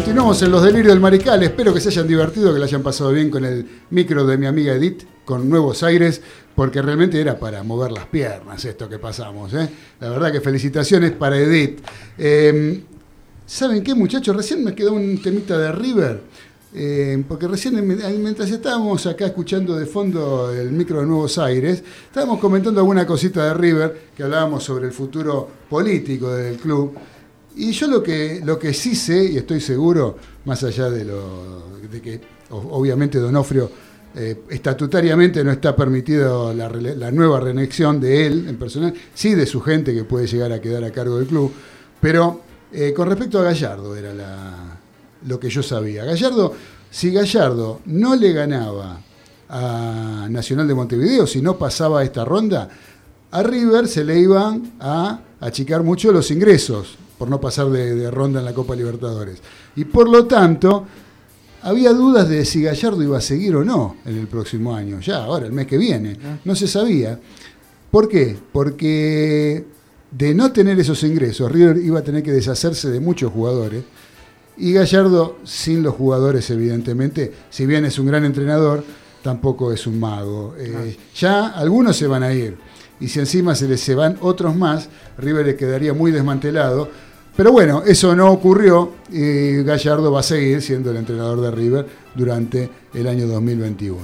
Continuamos 0.00 0.40
en 0.42 0.50
Los 0.50 0.62
Delirios 0.62 0.88
del 0.94 1.00
Mariscal. 1.00 1.42
Espero 1.42 1.74
que 1.74 1.80
se 1.80 1.90
hayan 1.90 2.08
divertido, 2.08 2.54
que 2.54 2.58
la 2.58 2.64
hayan 2.64 2.82
pasado 2.82 3.12
bien 3.12 3.30
con 3.30 3.44
el 3.44 3.66
micro 3.90 4.26
de 4.26 4.38
mi 4.38 4.46
amiga 4.46 4.72
Edith, 4.72 5.02
con 5.26 5.48
Nuevos 5.48 5.82
Aires, 5.82 6.22
porque 6.54 6.80
realmente 6.80 7.20
era 7.20 7.38
para 7.38 7.62
mover 7.62 7.92
las 7.92 8.06
piernas 8.06 8.64
esto 8.64 8.88
que 8.88 8.98
pasamos. 8.98 9.52
¿eh? 9.52 9.68
La 10.00 10.08
verdad 10.08 10.32
que 10.32 10.40
felicitaciones 10.40 11.12
para 11.12 11.36
Edith. 11.38 11.80
Eh, 12.16 12.82
¿Saben 13.46 13.82
qué, 13.84 13.94
muchachos? 13.94 14.34
Recién 14.34 14.64
me 14.64 14.74
quedó 14.74 14.94
un 14.94 15.20
temita 15.22 15.58
de 15.58 15.70
River. 15.72 16.20
eh, 16.72 17.22
porque 17.28 17.48
recién, 17.48 17.76
en- 17.78 18.22
mientras 18.22 18.48
estábamos 18.50 19.04
acá 19.06 19.26
escuchando 19.26 19.76
de 19.76 19.86
fondo 19.86 20.52
el 20.54 20.70
micro 20.70 21.00
de 21.00 21.06
Nuevos 21.06 21.36
Aires, 21.36 21.82
estábamos 22.06 22.38
comentando 22.38 22.78
alguna 22.80 23.04
cosita 23.06 23.44
de 23.46 23.54
River, 23.54 24.02
que 24.16 24.22
hablábamos 24.22 24.62
sobre 24.62 24.86
el 24.86 24.92
futuro 24.92 25.48
político 25.68 26.30
del 26.32 26.56
club. 26.58 26.94
Y 27.56 27.72
yo 27.72 27.86
lo 27.88 28.02
que, 28.02 28.40
lo 28.44 28.58
que 28.58 28.72
sí 28.72 28.94
sé, 28.94 29.24
y 29.32 29.36
estoy 29.36 29.60
seguro, 29.60 30.16
más 30.44 30.62
allá 30.62 30.88
de, 30.90 31.04
lo, 31.04 31.64
de 31.90 32.00
que 32.00 32.20
obviamente 32.50 33.18
Donofrio 33.18 33.70
eh, 34.14 34.42
estatutariamente 34.50 35.42
no 35.44 35.50
está 35.52 35.74
permitido 35.76 36.52
la 36.54 37.10
nueva 37.10 37.40
reelección 37.40 38.00
de 38.00 38.26
él 38.26 38.46
en 38.48 38.56
personal, 38.56 38.94
sí 39.14 39.34
de 39.34 39.46
su 39.46 39.60
gente 39.60 39.92
que 39.94 40.04
puede 40.04 40.26
llegar 40.26 40.52
a 40.52 40.60
quedar 40.60 40.82
a 40.84 40.90
cargo 40.90 41.18
del 41.18 41.26
club, 41.26 41.52
pero 42.00 42.40
eh, 42.72 42.92
con 42.94 43.08
respecto 43.08 43.38
a 43.38 43.42
Gallardo 43.42 43.94
era 43.96 44.14
la- 44.14 44.78
lo 45.26 45.38
que 45.38 45.50
yo 45.50 45.62
sabía. 45.62 46.04
Gallardo, 46.04 46.54
si 46.90 47.12
Gallardo 47.12 47.80
no 47.86 48.16
le 48.16 48.32
ganaba 48.32 49.00
a 49.48 50.28
Nacional 50.30 50.66
de 50.68 50.74
Montevideo, 50.74 51.26
si 51.26 51.42
no 51.42 51.58
pasaba 51.58 52.02
esta 52.04 52.24
ronda, 52.24 52.68
a 53.32 53.42
River 53.42 53.86
se 53.86 54.04
le 54.04 54.18
iban 54.18 54.72
a 54.80 55.20
achicar 55.40 55.82
mucho 55.82 56.10
los 56.12 56.30
ingresos 56.30 56.96
por 57.20 57.28
no 57.28 57.38
pasar 57.38 57.68
de, 57.68 57.94
de 57.94 58.10
ronda 58.10 58.38
en 58.40 58.46
la 58.46 58.54
Copa 58.54 58.74
Libertadores. 58.74 59.42
Y 59.76 59.84
por 59.84 60.08
lo 60.08 60.24
tanto, 60.24 60.86
había 61.60 61.92
dudas 61.92 62.26
de 62.30 62.46
si 62.46 62.62
Gallardo 62.62 63.02
iba 63.02 63.18
a 63.18 63.20
seguir 63.20 63.54
o 63.56 63.62
no 63.62 63.96
en 64.06 64.16
el 64.16 64.26
próximo 64.26 64.74
año, 64.74 65.00
ya 65.00 65.24
ahora, 65.24 65.44
el 65.44 65.52
mes 65.52 65.66
que 65.66 65.76
viene. 65.76 66.16
No 66.46 66.54
se 66.56 66.66
sabía. 66.66 67.20
¿Por 67.90 68.08
qué? 68.08 68.38
Porque 68.50 69.66
de 70.10 70.34
no 70.34 70.50
tener 70.50 70.80
esos 70.80 71.02
ingresos, 71.02 71.52
River 71.52 71.76
iba 71.76 71.98
a 71.98 72.02
tener 72.02 72.22
que 72.22 72.32
deshacerse 72.32 72.88
de 72.88 73.00
muchos 73.00 73.30
jugadores. 73.30 73.84
Y 74.56 74.72
Gallardo, 74.72 75.36
sin 75.44 75.82
los 75.82 75.94
jugadores, 75.96 76.48
evidentemente, 76.48 77.34
si 77.50 77.66
bien 77.66 77.84
es 77.84 77.98
un 77.98 78.06
gran 78.06 78.24
entrenador, 78.24 78.82
tampoco 79.22 79.72
es 79.74 79.86
un 79.86 80.00
mago. 80.00 80.54
Eh, 80.56 80.96
Ya 81.20 81.48
algunos 81.48 81.98
se 81.98 82.06
van 82.06 82.22
a 82.22 82.32
ir. 82.32 82.56
Y 82.98 83.08
si 83.08 83.18
encima 83.18 83.54
se 83.54 83.68
les 83.68 83.80
se 83.80 83.94
van 83.94 84.16
otros 84.20 84.56
más, 84.56 84.88
River 85.18 85.44
le 85.46 85.56
quedaría 85.56 85.92
muy 85.94 86.12
desmantelado. 86.12 86.90
Pero 87.36 87.52
bueno, 87.52 87.82
eso 87.86 88.14
no 88.14 88.30
ocurrió 88.30 88.92
y 89.10 89.62
Gallardo 89.62 90.12
va 90.12 90.20
a 90.20 90.24
seguir 90.24 90.60
siendo 90.62 90.90
el 90.90 90.98
entrenador 90.98 91.40
de 91.40 91.50
River 91.50 91.86
durante 92.14 92.68
el 92.94 93.06
año 93.06 93.26
2021. 93.26 93.98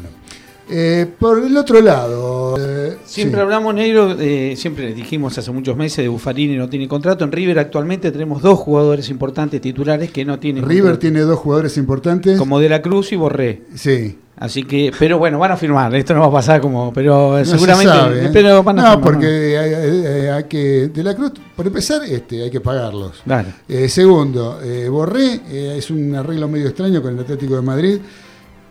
Eh, 0.69 1.07
por 1.19 1.39
el 1.45 1.57
otro 1.57 1.81
lado, 1.81 2.57
eh, 2.59 2.97
Siempre 3.05 3.39
sí. 3.39 3.43
hablamos, 3.43 3.73
negro, 3.73 4.17
eh, 4.19 4.55
siempre 4.57 4.93
dijimos 4.95 5.39
hace 5.39 5.53
muchos 5.53 5.77
meses 5.77 5.99
de 5.99 6.09
Buffarini 6.09 6.57
no 6.57 6.69
tiene 6.69 6.89
contrato. 6.89 7.25
En 7.25 7.31
River 7.31 7.61
actualmente 7.61 8.11
tenemos 8.11 8.43
dos 8.43 8.59
jugadores 8.59 9.09
importantes 9.09 9.61
titulares 9.61 10.11
que 10.11 10.25
no 10.25 10.41
tienen 10.41 10.65
River 10.65 10.83
contrato, 10.83 10.99
tiene 10.99 11.21
dos 11.21 11.39
jugadores 11.39 11.77
importantes. 11.77 12.37
como 12.39 12.59
De 12.59 12.69
la 12.69 12.83
Cruz 12.83 13.13
y 13.13 13.17
Borré. 13.17 13.63
Sí. 13.77 14.19
Así 14.39 14.65
que, 14.65 14.93
pero 14.99 15.19
bueno, 15.19 15.39
van 15.39 15.53
a 15.53 15.57
firmar. 15.57 15.95
Esto 15.95 16.13
no 16.13 16.21
va 16.21 16.27
a 16.27 16.31
pasar 16.33 16.61
como, 16.61 16.93
pero 16.93 17.39
No 17.39 17.45
se 17.45 17.53
seguramente. 17.53 17.91
sabe, 17.93 18.27
¿eh? 18.27 18.31
Pero 18.33 18.63
van 18.63 18.79
a 18.79 18.83
no, 18.83 18.89
firmar, 18.91 19.05
porque 19.05 19.57
hay, 19.59 19.73
hay- 19.75 20.27
hay 20.29 20.45
que. 20.45 20.89
De 20.89 21.03
la 21.03 21.15
Cruz, 21.15 21.33
por 21.57 21.67
empezar, 21.67 22.03
este, 22.05 22.43
hay 22.43 22.51
que 22.51 22.61
pagarlos. 22.61 23.23
Eh, 23.67 23.89
segundo, 23.89 24.61
eh, 24.63 24.89
Borré 24.91 25.41
eh, 25.49 25.75
es 25.79 25.91
un 25.91 26.15
arreglo 26.15 26.49
medio 26.49 26.67
extraño 26.67 27.01
con 27.01 27.15
el 27.15 27.21
Atlético 27.21 27.57
de 27.57 27.63
Madrid. 27.63 27.99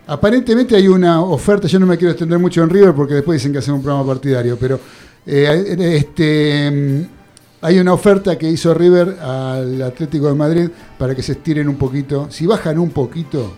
Aparentemente 0.08 0.76
hay 0.76 0.88
una 0.88 1.22
oferta, 1.22 1.68
yo 1.68 1.80
no 1.80 1.88
me 1.88 1.98
quiero 1.98 2.12
extender 2.12 2.38
mucho 2.38 2.62
en 2.62 2.70
River 2.70 2.94
porque 2.94 3.16
después 3.16 3.42
dicen 3.42 3.52
que 3.52 3.58
hacen 3.58 3.74
un 3.74 3.82
programa 3.82 4.06
partidario, 4.06 4.56
pero 4.60 4.80
eh, 5.26 5.76
este, 5.98 6.70
mm, 6.70 7.66
hay 7.66 7.80
una 7.80 7.94
oferta 7.94 8.38
que 8.38 8.48
hizo 8.48 8.72
River 8.72 9.18
al 9.20 9.82
Atlético 9.82 10.28
de 10.28 10.36
Madrid 10.36 10.70
para 11.00 11.16
que 11.16 11.24
se 11.24 11.32
estiren 11.32 11.68
un 11.68 11.76
poquito. 11.78 12.28
Si 12.30 12.46
bajan 12.46 12.78
un 12.78 12.92
poquito 12.92 13.52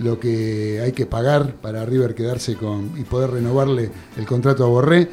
lo 0.00 0.18
que 0.18 0.80
hay 0.82 0.92
que 0.92 1.06
pagar 1.06 1.54
para 1.54 1.84
River 1.84 2.14
quedarse 2.14 2.54
con 2.54 2.92
y 2.96 3.02
poder 3.02 3.30
renovarle 3.30 3.90
el 4.16 4.26
contrato 4.26 4.64
a 4.64 4.68
Borré, 4.68 5.08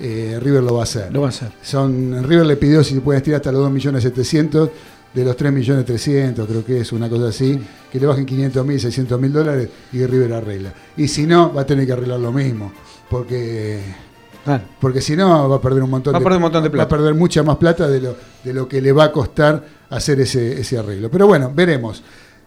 eh, 0.00 0.38
River 0.40 0.62
lo 0.62 0.74
va 0.74 0.80
a 0.80 0.84
hacer. 0.84 1.12
Lo 1.12 1.20
va 1.20 1.26
a 1.26 1.30
hacer. 1.30 1.52
Son, 1.62 2.24
River 2.24 2.46
le 2.46 2.56
pidió 2.56 2.82
si 2.82 2.94
se 2.94 3.00
puede 3.00 3.18
estirar 3.18 3.40
hasta 3.40 3.52
los 3.52 3.70
2.700.000 3.70 4.70
de 5.12 5.24
los 5.24 5.36
3.300.000, 5.36 6.46
creo 6.46 6.64
que 6.64 6.80
es 6.80 6.92
una 6.92 7.08
cosa 7.08 7.28
así, 7.28 7.60
que 7.90 7.98
le 7.98 8.06
bajen 8.06 8.26
500.000, 8.26 9.08
600.000 9.08 9.30
dólares 9.30 9.68
y 9.92 10.06
River 10.06 10.32
arregla. 10.34 10.72
Y 10.96 11.08
si 11.08 11.26
no, 11.26 11.52
va 11.52 11.62
a 11.62 11.66
tener 11.66 11.84
que 11.84 11.92
arreglar 11.92 12.20
lo 12.20 12.32
mismo, 12.32 12.72
porque 13.08 13.80
porque 14.80 15.00
si 15.00 15.16
no 15.16 15.48
va 15.48 15.56
a 15.56 15.60
perder 15.60 15.82
un 15.82 15.90
montón 15.90 16.14
Va 16.14 16.16
a 16.16 16.20
de 16.20 16.24
perder 16.24 16.36
un 16.38 16.42
montón 16.42 16.62
de 16.62 16.68
va 16.70 16.72
a 16.72 16.88
plata. 16.88 16.96
perder 16.96 17.14
mucha 17.14 17.42
más 17.42 17.56
plata 17.56 17.88
de 17.88 18.00
lo, 18.00 18.16
de 18.42 18.54
lo 18.54 18.66
que 18.66 18.80
le 18.80 18.92
va 18.92 19.04
a 19.04 19.12
costar 19.12 19.64
hacer 19.90 20.20
ese, 20.20 20.60
ese 20.60 20.78
arreglo. 20.78 21.10
Pero 21.10 21.26
bueno, 21.26 21.52
veremos. 21.54 22.02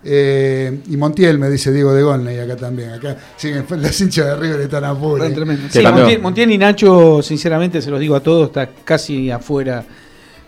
Eh, 0.06 0.80
y 0.90 0.98
Montiel 0.98 1.40
me 1.40 1.50
dice 1.50 1.72
Diego 1.72 1.94
de 1.94 2.04
Gonley 2.04 2.40
acá 2.40 2.56
también. 2.56 2.90
Acá 2.92 3.16
siguen 3.38 3.66
los 3.70 4.02
hinchas 4.02 4.26
de 4.28 4.36
River 4.36 4.62
están 4.62 4.84
a 4.84 4.94
Sí, 5.70 5.82
cambió. 5.82 6.02
Montiel, 6.04 6.22
Montiel 6.22 6.52
y 6.52 6.58
Nacho, 6.58 7.22
sinceramente, 7.22 7.82
se 7.82 7.90
los 7.90 8.00
digo 8.00 8.16
a 8.16 8.20
todos, 8.20 8.48
está 8.48 8.70
casi 8.84 9.32
afuera 9.32 9.84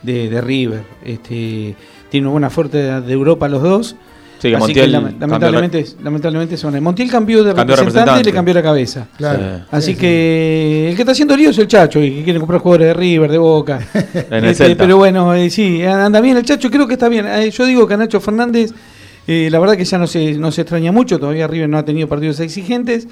de, 0.01 0.29
de 0.29 0.41
River. 0.41 0.81
Este, 1.03 1.75
tienen 2.09 2.27
una 2.27 2.31
buena 2.33 2.49
fuerte 2.49 2.77
de 3.01 3.13
Europa 3.13 3.47
los 3.47 3.61
dos. 3.61 3.95
Sí, 4.37 4.49
que 4.49 4.55
Así 4.57 4.63
Montiel 4.65 4.85
que 4.87 4.91
lame- 4.91 5.03
cambió 5.11 5.27
lamentablemente, 5.27 5.85
lamentablemente 6.03 6.57
son. 6.57 6.83
Montiel 6.83 7.09
cambió 7.09 7.41
de 7.43 7.53
Cambió 7.53 7.77
representante, 7.77 8.19
y 8.19 8.23
le 8.25 8.31
cambió 8.33 8.53
la 8.53 8.61
cabeza. 8.61 9.07
Claro. 9.17 9.39
Sí. 9.39 9.63
Así 9.71 9.93
Sí, 9.93 9.97
que 9.97 10.89
el 10.89 10.95
que 10.97 11.01
está 11.01 11.13
haciendo 11.13 11.37
lío 11.37 11.51
es 11.51 11.57
el 11.57 11.67
Chacho 11.67 12.01
y 12.03 12.11
que 12.17 12.23
quiere 12.25 12.39
comprar 12.39 12.59
jugadores 12.59 12.87
de 12.89 12.93
River, 12.95 13.31
de 13.31 13.37
Boca. 13.37 13.79
En 14.29 14.43
el 14.43 14.45
Este, 14.51 14.75
pero 14.75 14.97
bueno, 14.97 15.33
eh, 15.33 15.49
sí, 15.49 15.81
anda 15.83 16.19
bien 16.19 16.35
el 16.35 16.43
Chacho, 16.43 16.69
creo 16.69 16.85
que 16.85 16.93
está 16.95 17.07
bien. 17.07 17.25
Eh, 17.25 17.49
yo 17.49 17.65
digo 17.65 17.87
que 17.87 17.93
a 17.93 17.97
Nacho 17.97 18.19
Fernández, 18.19 18.71
eh, 19.27 19.49
la 19.51 19.59
verdad 19.59 19.75
que 19.77 19.85
ya 19.85 19.97
no 19.97 20.07
se, 20.07 20.33
no 20.37 20.51
se 20.51 20.61
extraña 20.61 20.91
mucho, 20.91 21.19
todavía 21.19 21.47
River 21.47 21.69
no 21.69 21.77
ha 21.77 21.85
tenido 21.85 22.07
partidos 22.07 22.39
exigentes, 22.39 23.07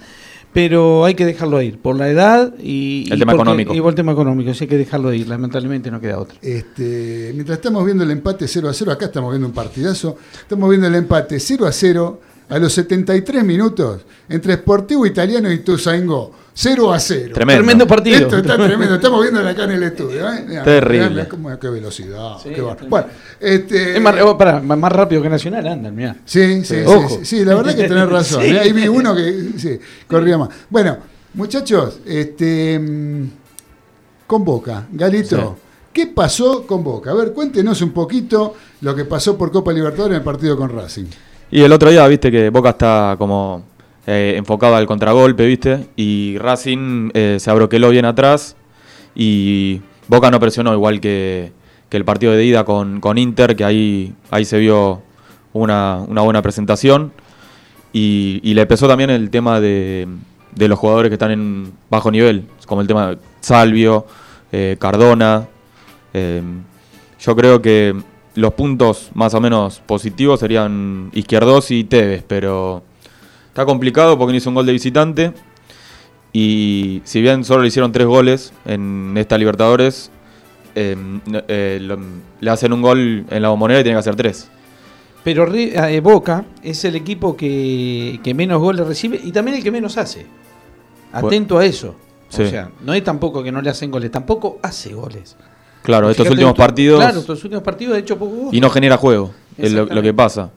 pero 0.53 1.03
hay 1.05 1.15
que 1.15 1.25
dejarlo 1.25 1.61
ir 1.61 1.79
por 1.79 1.95
la 1.95 2.09
edad 2.09 2.53
y, 2.59 3.07
El 3.09 3.17
y 3.17 3.19
tema 3.19 3.31
porque- 3.31 3.41
económico. 3.41 3.73
Y 3.73 3.81
por 3.81 3.89
el 3.89 3.95
tema 3.95 4.11
económico, 4.11 4.53
sí 4.53 4.65
hay 4.65 4.67
que 4.67 4.77
dejarlo 4.77 5.11
ir, 5.13 5.27
lamentablemente 5.27 5.89
no 5.89 5.99
queda 5.99 6.19
otra. 6.19 6.37
Este, 6.41 7.31
mientras 7.33 7.57
estamos 7.57 7.83
viendo 7.85 8.03
el 8.03 8.11
empate 8.11 8.47
0 8.47 8.69
a 8.69 8.73
0, 8.73 8.91
acá 8.91 9.05
estamos 9.05 9.31
viendo 9.31 9.47
un 9.47 9.53
partidazo, 9.53 10.17
estamos 10.41 10.69
viendo 10.69 10.87
el 10.87 10.95
empate 10.95 11.39
0 11.39 11.65
a 11.65 11.71
0 11.71 12.21
a 12.49 12.59
los 12.59 12.71
73 12.73 13.43
minutos 13.43 14.01
entre 14.29 14.53
Sportivo 14.55 15.05
Italiano 15.07 15.51
y 15.51 15.59
Tuzaingó. 15.59 16.42
0 16.55 16.93
a 16.93 16.99
0. 16.99 17.31
Tremendo. 17.33 17.59
Tremendo 17.63 17.87
partido. 17.87 18.17
Esto 18.17 18.37
está 18.37 18.55
tremendo, 18.55 18.95
estamos 18.95 19.21
viendo 19.21 19.47
acá 19.47 19.63
en 19.63 19.71
el 19.71 19.83
estudio. 19.83 20.31
¿eh? 20.31 20.45
Mirá, 20.47 20.63
Terrible. 20.63 21.09
mirá 21.09 21.29
cómo- 21.29 21.59
qué 21.59 21.69
velocidad. 21.69 22.37
Sí, 22.41 22.49
qué. 22.49 22.61
Bueno, 22.61 23.07
este, 23.39 23.95
Es 23.95 24.01
más, 24.01 24.15
oh, 24.21 24.37
pará, 24.37 24.59
más 24.59 24.77
más 24.77 24.91
rápido 24.91 25.21
que 25.21 25.29
Nacional 25.29 25.67
andan, 25.67 25.95
mirá. 25.95 26.15
Sí, 26.25 26.63
sí, 26.63 26.75
sí, 26.75 26.83
Ojo. 26.85 27.09
sí, 27.09 27.25
sí, 27.25 27.45
la 27.45 27.55
verdad 27.55 27.75
que 27.75 27.87
tenés 27.87 28.09
razón. 28.09 28.41
Sí. 28.43 28.49
¿eh? 28.49 28.59
Ahí 28.59 28.71
vi 28.71 28.87
uno 28.87 29.15
que 29.15 29.49
sí, 29.57 29.79
corría 30.07 30.37
más. 30.37 30.49
Bueno, 30.69 30.97
muchachos, 31.33 31.99
este 32.05 32.79
mm, 32.79 33.27
con 34.27 34.43
Boca, 34.45 34.85
Galito, 34.91 35.57
¿qué 35.91 36.07
pasó 36.07 36.65
con 36.67 36.83
Boca? 36.83 37.11
A 37.11 37.13
ver, 37.15 37.33
cuéntenos 37.33 37.81
un 37.81 37.91
poquito 37.91 38.55
lo 38.81 38.95
que 38.95 39.05
pasó 39.05 39.37
por 39.37 39.51
Copa 39.51 39.73
Libertadores 39.73 40.11
en 40.15 40.17
el 40.19 40.23
partido 40.23 40.55
con 40.57 40.69
Racing. 40.69 41.05
Y 41.51 41.61
el 41.61 41.71
otro 41.71 41.89
día, 41.89 42.07
viste 42.07 42.31
que 42.31 42.49
Boca 42.49 42.69
está 42.71 43.15
como 43.17 43.63
eh, 44.07 44.35
enfocado 44.37 44.75
al 44.75 44.85
contragolpe, 44.85 45.45
viste, 45.45 45.87
y 45.95 46.37
Racing 46.37 47.11
eh, 47.13 47.37
se 47.39 47.49
abroqueló 47.49 47.89
bien 47.89 48.05
atrás 48.05 48.55
y 49.15 49.81
Boca 50.07 50.31
no 50.31 50.39
presionó 50.39 50.73
igual 50.73 50.99
que, 50.99 51.51
el 51.91 52.05
partido 52.05 52.33
de 52.33 52.43
ida 52.43 52.63
con, 52.63 52.99
con 52.99 53.19
Inter, 53.19 53.55
que 53.55 53.63
ahí, 53.63 54.15
ahí 54.31 54.45
se 54.45 54.57
vio 54.57 55.03
una, 55.53 55.97
una 56.07 56.21
buena 56.23 56.41
presentación. 56.41 57.13
Y, 57.93 58.39
y 58.41 58.55
le 58.55 58.65
pesó 58.65 58.87
también 58.87 59.11
el 59.11 59.29
tema 59.29 59.59
de, 59.61 60.07
de 60.55 60.67
los 60.67 60.79
jugadores 60.79 61.09
que 61.09 61.15
están 61.15 61.31
en 61.31 61.73
bajo 61.89 62.11
nivel, 62.11 62.45
como 62.65 62.81
el 62.81 62.87
tema 62.87 63.09
de 63.09 63.17
Salvio, 63.41 64.05
eh, 64.51 64.77
Cardona. 64.79 65.47
eh, 66.13 66.41
yo 67.19 67.35
creo 67.35 67.61
que 67.61 67.95
los 68.35 68.53
puntos 68.53 69.11
más 69.13 69.33
o 69.33 69.39
menos 69.39 69.79
positivos 69.85 70.39
serían 70.39 71.09
Izquierdos 71.13 71.71
y 71.71 71.83
Tevez, 71.85 72.23
pero 72.27 72.83
está 73.53 73.65
complicado 73.65 74.17
porque 74.17 74.33
no 74.33 74.37
hizo 74.37 74.49
un 74.49 74.55
gol 74.55 74.65
de 74.65 74.71
visitante. 74.73 75.31
Y 76.31 77.01
si 77.03 77.21
bien 77.21 77.43
solo 77.43 77.61
le 77.61 77.67
hicieron 77.67 77.91
tres 77.91 78.07
goles 78.07 78.51
en 78.65 79.13
esta 79.17 79.37
Libertadores, 79.37 80.09
eh, 80.73 80.95
eh, 81.47 81.77
lo- 81.79 81.99
le 82.39 82.49
hacen 82.49 82.73
un 82.73 82.81
gol 82.81 83.25
en 83.29 83.41
la 83.41 83.49
bombonera 83.49 83.81
y 83.81 83.83
tiene 83.83 83.95
que 83.95 83.99
hacer 83.99 84.15
tres. 84.15 84.49
Pero 85.23 85.45
Ri- 85.47 85.71
eh, 85.75 85.99
Boca 85.99 86.45
es 86.63 86.83
el 86.85 86.95
equipo 86.95 87.37
que, 87.37 88.19
que 88.23 88.33
menos 88.33 88.59
goles 88.59 88.85
recibe 88.87 89.21
y 89.23 89.31
también 89.31 89.57
el 89.57 89.63
que 89.63 89.69
menos 89.71 89.97
hace. 89.97 90.25
Atento 91.11 91.59
a 91.59 91.65
eso. 91.65 91.95
Sí. 92.29 92.41
O 92.41 92.49
sea, 92.49 92.71
no 92.83 92.95
es 92.95 93.03
tampoco 93.03 93.43
que 93.43 93.51
no 93.51 93.61
le 93.61 93.69
hacen 93.69 93.91
goles, 93.91 94.09
tampoco 94.09 94.57
hace 94.63 94.93
goles. 94.95 95.37
Claro, 95.83 96.09
estos 96.09 96.27
últimos 96.29 96.53
partidos 96.55 96.99
Claro, 96.99 97.19
estos 97.19 97.43
últimos 97.43 97.63
partidos 97.63 97.95
ha 97.95 97.99
hecho 97.99 98.17
poco 98.17 98.49
y 98.51 98.59
no 98.59 98.69
genera 98.71 98.97
juego, 98.97 99.31
es 99.57 99.71
lo, 99.73 99.85
lo 99.85 100.01
que 100.01 100.13
pasa. 100.13 100.49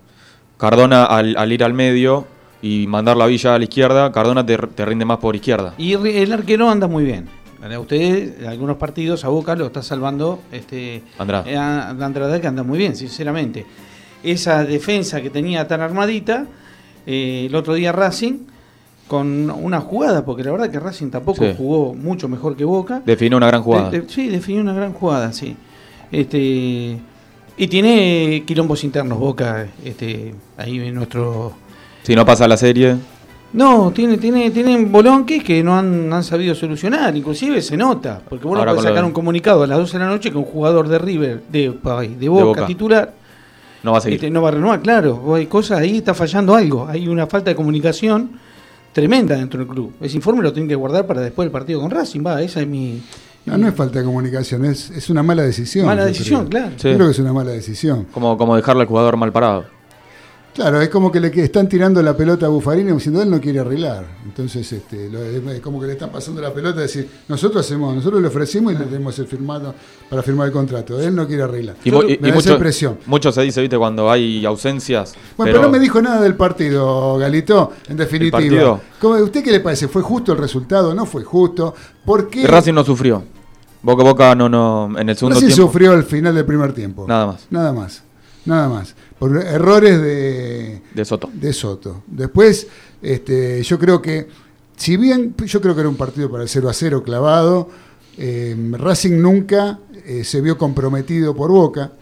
Cardona 0.56 1.04
al, 1.04 1.36
al 1.36 1.52
ir 1.52 1.62
al 1.62 1.74
medio 1.74 2.26
y 2.62 2.86
mandar 2.86 3.16
la 3.16 3.26
villa 3.26 3.54
a 3.54 3.58
la 3.58 3.64
izquierda, 3.64 4.10
Cardona 4.12 4.44
te, 4.44 4.56
te 4.58 4.84
rinde 4.84 5.04
más 5.04 5.18
por 5.18 5.34
izquierda. 5.36 5.74
Y 5.78 5.92
el 5.94 6.32
arquero 6.32 6.68
anda 6.68 6.88
muy 6.88 7.04
bien. 7.04 7.26
A 7.62 7.78
ustedes, 7.80 8.38
en 8.40 8.46
algunos 8.46 8.76
partidos, 8.76 9.24
a 9.24 9.28
Boca 9.28 9.56
lo 9.56 9.66
está 9.66 9.82
salvando 9.82 10.40
este, 10.52 11.02
Andrade. 11.18 11.52
eh, 11.52 11.56
Andrade, 11.56 12.40
que 12.40 12.46
anda 12.46 12.62
muy 12.62 12.78
bien, 12.78 12.94
sinceramente. 12.94 13.66
Esa 14.22 14.64
defensa 14.64 15.20
que 15.20 15.30
tenía 15.30 15.66
tan 15.66 15.80
armadita, 15.80 16.46
eh, 17.06 17.46
el 17.48 17.54
otro 17.56 17.74
día 17.74 17.90
Racing, 17.92 18.40
con 19.08 19.50
una 19.50 19.80
jugada, 19.80 20.24
porque 20.24 20.44
la 20.44 20.52
verdad 20.52 20.70
que 20.70 20.78
Racing 20.80 21.10
tampoco 21.10 21.44
Sí. 21.44 21.54
jugó 21.56 21.94
mucho 21.94 22.28
mejor 22.28 22.56
que 22.56 22.64
Boca. 22.64 23.02
Definió 23.04 23.36
una 23.36 23.46
gran 23.48 23.62
jugada. 23.62 23.90
De- 23.90 24.00
de- 24.02 24.08
sí, 24.08 24.28
definió 24.28 24.60
una 24.62 24.74
gran 24.74 24.92
jugada, 24.92 25.32
sí. 25.32 25.56
Este, 26.12 26.98
y 27.58 27.66
tiene 27.68 28.44
quilombos 28.46 28.84
internos 28.84 29.18
Boca, 29.18 29.66
este, 29.84 30.34
ahí 30.56 30.78
en 30.78 30.94
nuestro... 30.94 31.52
Si 32.06 32.14
no 32.14 32.24
pasa 32.24 32.46
la 32.46 32.56
serie, 32.56 32.94
No, 33.52 33.90
tiene, 33.90 34.16
tiene, 34.16 34.52
tienen 34.52 34.92
bolonques 34.92 35.42
que 35.42 35.60
no 35.64 35.76
han, 35.76 36.12
han 36.12 36.22
sabido 36.22 36.54
solucionar, 36.54 37.16
inclusive 37.16 37.60
se 37.60 37.76
nota, 37.76 38.20
porque 38.28 38.46
vos 38.46 38.56
no 38.56 38.64
podés 38.64 38.76
lo 38.84 38.88
sacar 38.90 39.04
un 39.04 39.10
comunicado 39.10 39.64
a 39.64 39.66
las 39.66 39.76
12 39.76 39.98
de 39.98 40.04
la 40.04 40.10
noche 40.10 40.30
que 40.30 40.38
un 40.38 40.44
jugador 40.44 40.86
de 40.86 41.00
River, 41.00 41.42
de, 41.50 41.62
de, 41.62 42.28
Boca, 42.28 42.44
Boca. 42.44 42.66
titular, 42.66 43.12
no 43.82 43.90
va 43.90 43.98
a 43.98 44.00
seguir. 44.02 44.18
este, 44.18 44.30
no 44.30 44.40
va 44.40 44.50
a 44.50 44.52
renovar, 44.52 44.82
claro, 44.82 45.34
hay 45.34 45.46
cosas 45.46 45.80
ahí, 45.80 45.96
está 45.96 46.14
fallando 46.14 46.54
algo, 46.54 46.86
hay 46.86 47.08
una 47.08 47.26
falta 47.26 47.50
de 47.50 47.56
comunicación 47.56 48.38
tremenda 48.92 49.34
dentro 49.34 49.58
del 49.58 49.66
club. 49.66 49.94
Ese 50.00 50.14
informe 50.14 50.44
lo 50.44 50.52
tienen 50.52 50.68
que 50.68 50.76
guardar 50.76 51.08
para 51.08 51.22
después 51.22 51.46
del 51.46 51.50
partido 51.50 51.80
con 51.80 51.90
Racing, 51.90 52.24
va, 52.24 52.40
esa 52.40 52.60
es 52.60 52.68
mi... 52.68 53.02
No, 53.46 53.58
no 53.58 53.66
es 53.66 53.74
falta 53.74 53.98
de 53.98 54.04
comunicación, 54.04 54.64
es, 54.64 54.90
es 54.90 55.10
una 55.10 55.24
mala 55.24 55.42
decisión. 55.42 55.86
Mala 55.86 56.04
decisión, 56.04 56.46
creo. 56.46 56.62
claro. 56.62 56.76
Sí. 56.76 56.88
Yo 56.88 56.94
creo 56.94 57.06
que 57.06 57.12
es 57.12 57.18
una 57.18 57.32
mala 57.32 57.50
decisión. 57.50 58.06
Como, 58.12 58.38
como 58.38 58.54
dejarle 58.54 58.82
al 58.82 58.88
jugador 58.88 59.16
mal 59.16 59.32
parado. 59.32 59.75
Claro, 60.56 60.80
es 60.80 60.88
como 60.88 61.12
que 61.12 61.20
le 61.20 61.28
están 61.44 61.68
tirando 61.68 62.02
la 62.02 62.16
pelota 62.16 62.46
a 62.46 62.48
Buffarini 62.48 62.90
diciendo 62.90 63.20
él 63.20 63.30
no 63.30 63.38
quiere 63.42 63.60
arreglar. 63.60 64.06
Entonces, 64.24 64.72
este, 64.72 65.10
lo- 65.10 65.22
es 65.22 65.60
como 65.60 65.78
que 65.78 65.86
le 65.86 65.92
están 65.92 66.10
pasando 66.10 66.40
la 66.40 66.50
pelota 66.52 66.78
y 66.78 66.82
decir, 66.84 67.08
nosotros 67.28 67.64
hacemos, 67.66 67.94
nosotros 67.94 68.22
le 68.22 68.28
ofrecimos 68.28 68.72
y 68.72 68.78
le 68.78 68.86
tenemos 68.86 69.18
el 69.18 69.26
firmado 69.26 69.74
para 70.08 70.22
firmar 70.22 70.46
el 70.46 70.54
contrato. 70.54 70.98
Él 70.98 71.14
no 71.14 71.26
quiere 71.26 71.42
arreglar. 71.42 71.76
Y, 71.84 71.90
y- 71.90 71.92
Me 71.92 71.98
y 71.98 72.16
da 72.16 72.28
esa 72.28 72.34
mucho, 72.36 72.52
impresión. 72.54 72.98
mucho 73.04 73.30
se 73.32 73.42
dice, 73.42 73.60
viste, 73.60 73.76
cuando 73.76 74.10
hay 74.10 74.46
ausencias. 74.46 75.14
Bueno, 75.36 75.52
pero, 75.52 75.62
no 75.62 75.68
me 75.70 75.78
dijo 75.78 76.00
nada 76.00 76.22
del 76.22 76.36
partido, 76.36 77.18
Galito, 77.18 77.72
en 77.88 77.98
definitiva. 77.98 78.38
partido? 78.38 78.80
¿Cómo- 78.98 79.16
¿Usted 79.16 79.44
qué 79.44 79.52
le 79.52 79.60
parece? 79.60 79.88
¿Fue 79.88 80.00
justo 80.00 80.32
el 80.32 80.38
resultado? 80.38 80.94
¿No 80.94 81.04
fue 81.04 81.22
justo? 81.22 81.74
¿Por 82.04 82.30
qué 82.30 82.46
Racing 82.46 82.72
no 82.72 82.82
sufrió. 82.82 83.22
Boca 83.82 84.02
Boca 84.02 84.34
no, 84.34 84.48
no, 84.48 84.98
en 84.98 85.08
el 85.10 85.16
segundo 85.16 85.34
Racing 85.34 85.48
tiempo. 85.48 85.66
sufrió 85.66 85.92
al 85.92 86.04
final 86.04 86.34
del 86.34 86.46
primer 86.46 86.72
tiempo? 86.72 87.04
Nada 87.06 87.26
más. 87.26 87.46
Nada 87.50 87.72
más. 87.74 88.02
Nada 88.46 88.68
más. 88.68 88.94
Por 89.18 89.36
errores 89.36 90.00
de, 90.00 90.82
De 90.94 91.04
Soto. 91.04 91.30
de 91.32 91.52
Soto. 91.52 92.02
Después, 92.06 92.66
este, 93.00 93.62
yo 93.62 93.78
creo 93.78 94.02
que, 94.02 94.28
si 94.76 94.96
bien 94.96 95.34
yo 95.46 95.60
creo 95.60 95.74
que 95.74 95.80
era 95.80 95.88
un 95.88 95.96
partido 95.96 96.30
para 96.30 96.42
el 96.42 96.48
0 96.48 96.68
a 96.68 96.72
0 96.74 97.02
clavado, 97.02 97.68
eh, 98.18 98.54
Racing 98.72 99.20
nunca 99.20 99.78
eh, 100.04 100.24
se 100.24 100.40
vio 100.40 100.58
comprometido 100.58 101.34
por 101.34 101.50
Boca. 101.50 101.92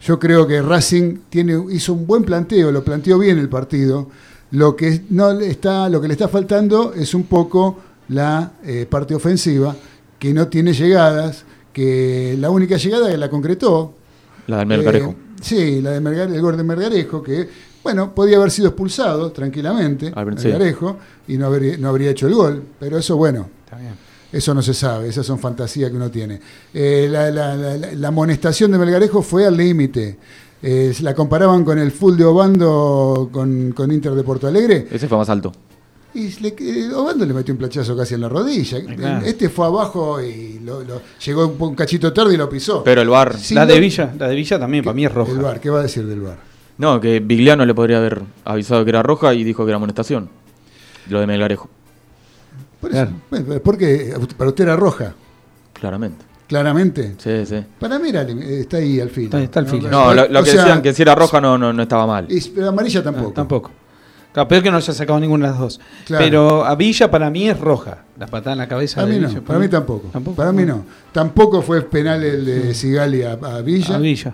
Yo 0.00 0.18
creo 0.18 0.46
que 0.46 0.60
Racing 0.62 1.18
tiene, 1.28 1.62
hizo 1.70 1.92
un 1.92 2.06
buen 2.06 2.24
planteo, 2.24 2.72
lo 2.72 2.82
planteó 2.82 3.18
bien 3.18 3.38
el 3.38 3.48
partido. 3.48 4.08
Lo 4.50 4.74
que, 4.76 5.02
no 5.10 5.32
le 5.32 5.48
está, 5.48 5.88
lo 5.88 6.00
que 6.00 6.08
le 6.08 6.14
está 6.14 6.28
faltando 6.28 6.92
es 6.94 7.14
un 7.14 7.24
poco 7.24 7.78
la 8.08 8.52
eh, 8.64 8.86
parte 8.88 9.14
ofensiva, 9.14 9.76
que 10.18 10.34
no 10.34 10.48
tiene 10.48 10.72
llegadas, 10.72 11.44
que 11.72 12.36
la 12.38 12.50
única 12.50 12.76
llegada 12.76 13.10
que 13.10 13.16
la 13.16 13.30
concretó 13.30 13.94
La 14.46 14.58
del 14.58 14.66
Melgarejo. 14.66 15.14
Sí, 15.42 15.80
la 15.82 15.90
de 15.90 16.22
el 16.34 16.40
gol 16.40 16.56
de 16.56 16.62
Mergarejo, 16.64 17.22
que, 17.22 17.48
bueno, 17.82 18.14
podía 18.14 18.36
haber 18.38 18.50
sido 18.50 18.68
expulsado 18.68 19.30
tranquilamente, 19.32 20.10
sí. 20.40 20.48
Melgarejo, 20.48 20.96
y 21.28 21.36
no, 21.36 21.46
habría- 21.46 21.76
no 21.76 21.88
habría 21.90 22.10
hecho 22.10 22.26
el 22.26 22.34
gol. 22.34 22.62
Pero 22.80 22.96
eso, 22.98 23.16
bueno, 23.16 23.48
Está 23.64 23.76
bien. 23.78 23.92
eso 24.32 24.54
no 24.54 24.62
se 24.62 24.72
sabe, 24.72 25.08
esas 25.08 25.26
son 25.26 25.38
fantasías 25.38 25.90
que 25.90 25.96
uno 25.96 26.10
tiene. 26.10 26.40
Eh, 26.72 27.08
la, 27.10 27.30
la- 27.30 27.54
la- 27.56 27.76
la- 27.76 27.92
la 27.92 28.08
amonestación 28.08 28.70
de 28.72 28.78
Melgarejo 28.78 29.20
fue 29.22 29.46
al 29.46 29.56
límite. 29.56 30.16
Eh, 30.62 30.94
la 31.00 31.12
comparaban 31.14 31.64
con 31.64 31.76
el 31.78 31.90
full 31.90 32.16
de 32.16 32.24
Obando 32.24 33.28
con, 33.32 33.72
con 33.72 33.90
Inter 33.90 34.12
de 34.12 34.22
Porto 34.22 34.46
Alegre. 34.46 34.86
Ese 34.92 35.08
fue 35.08 35.18
más 35.18 35.28
alto. 35.28 35.52
Y 36.14 36.28
le, 36.40 36.54
eh, 36.58 36.90
Obando 36.94 37.24
le 37.24 37.32
metió 37.32 37.54
un 37.54 37.58
plachazo 37.58 37.96
casi 37.96 38.14
en 38.14 38.20
la 38.20 38.28
rodilla. 38.28 38.84
claro. 38.96 39.24
Este 39.26 39.48
fue 39.48 39.66
abajo 39.66 40.20
y 40.20 40.60
lo- 40.62 40.82
lo- 40.84 41.00
llegó 41.24 41.46
un, 41.46 41.56
un 41.58 41.74
cachito 41.74 42.12
tarde 42.12 42.34
y 42.34 42.36
lo 42.36 42.48
pisó. 42.50 42.84
Pero 42.84 43.00
el 43.00 43.08
bar. 43.08 43.34
La 43.52 43.64
de 43.64 43.80
Villa, 43.80 44.12
la 44.18 44.28
de 44.28 44.34
Villa 44.34 44.58
también 44.58 44.84
para 44.84 44.94
mí 44.94 45.06
es 45.06 45.12
roja. 45.12 45.32
El 45.32 45.38
VAR, 45.38 45.58
¿qué 45.60 45.70
va 45.70 45.78
a 45.80 45.82
decir 45.82 46.06
del 46.06 46.20
VAR? 46.20 46.36
No, 46.78 47.00
que 47.00 47.20
Vigliano 47.20 47.64
le 47.64 47.74
podría 47.74 47.98
haber 47.98 48.22
avisado 48.44 48.84
que 48.84 48.90
era 48.90 49.02
roja 49.02 49.32
y 49.34 49.42
dijo 49.44 49.64
que 49.64 49.70
era 49.70 49.76
amonestación. 49.76 50.28
Lo 51.08 51.20
de 51.20 51.26
Melgarejo. 51.26 51.68
Por 52.80 52.90
eso, 52.92 53.08
Claro. 53.30 53.62
porque 53.62 54.14
para 54.36 54.50
usted 54.50 54.64
era 54.64 54.76
roja, 54.76 55.14
Claramente. 55.72 56.24
claramente. 56.48 57.14
Sí, 57.18 57.46
sí. 57.46 57.64
Para 57.78 57.98
mí 57.98 58.08
era- 58.10 58.22
está 58.22 58.78
ahí 58.78 59.00
al 59.00 59.10
fin. 59.10 59.24
Está- 59.24 59.42
está 59.42 59.60
al 59.60 59.66
filo. 59.66 59.88
No, 59.88 60.12
lo, 60.12 60.26
que 60.44 60.50
sea, 60.50 60.62
decían 60.62 60.82
que 60.82 60.92
si 60.92 61.02
era 61.02 61.14
roja 61.14 61.40
no, 61.40 61.56
no, 61.56 61.72
no 61.72 61.82
estaba 61.82 62.06
mal. 62.06 62.26
y- 62.28 62.40
pero 62.50 62.68
amarilla 62.68 63.02
tampoco. 63.02 63.28
Ah, 63.30 63.34
tampoco. 63.34 63.70
Claro, 64.32 64.48
peor 64.48 64.62
que 64.62 64.70
no 64.70 64.78
haya 64.78 64.92
sacado 64.94 65.20
ninguna 65.20 65.46
de 65.46 65.50
las 65.52 65.60
dos. 65.60 65.80
Claro. 66.06 66.24
Pero 66.24 66.64
a 66.64 66.74
Villa 66.74 67.10
para 67.10 67.28
mí 67.30 67.48
es 67.50 67.58
roja. 67.60 67.98
La 68.18 68.26
patada 68.26 68.52
en 68.52 68.58
la 68.58 68.68
cabeza 68.68 68.96
Para 69.02 69.08
de 69.08 69.14
mí 69.14 69.20
no, 69.22 69.28
Villa. 69.28 69.40
para 69.42 69.58
mí 69.58 69.68
tampoco. 69.68 70.08
Tampoco. 70.12 70.36
Para 70.36 70.52
mí 70.52 70.64
no. 70.64 70.84
Tampoco 71.12 71.60
fue 71.62 71.82
penal 71.82 72.22
el 72.24 72.44
de 72.44 72.74
Sigali 72.74 73.22
a, 73.22 73.32
a 73.32 73.60
Villa. 73.60 73.96
A 73.96 73.98
Villa. 73.98 74.32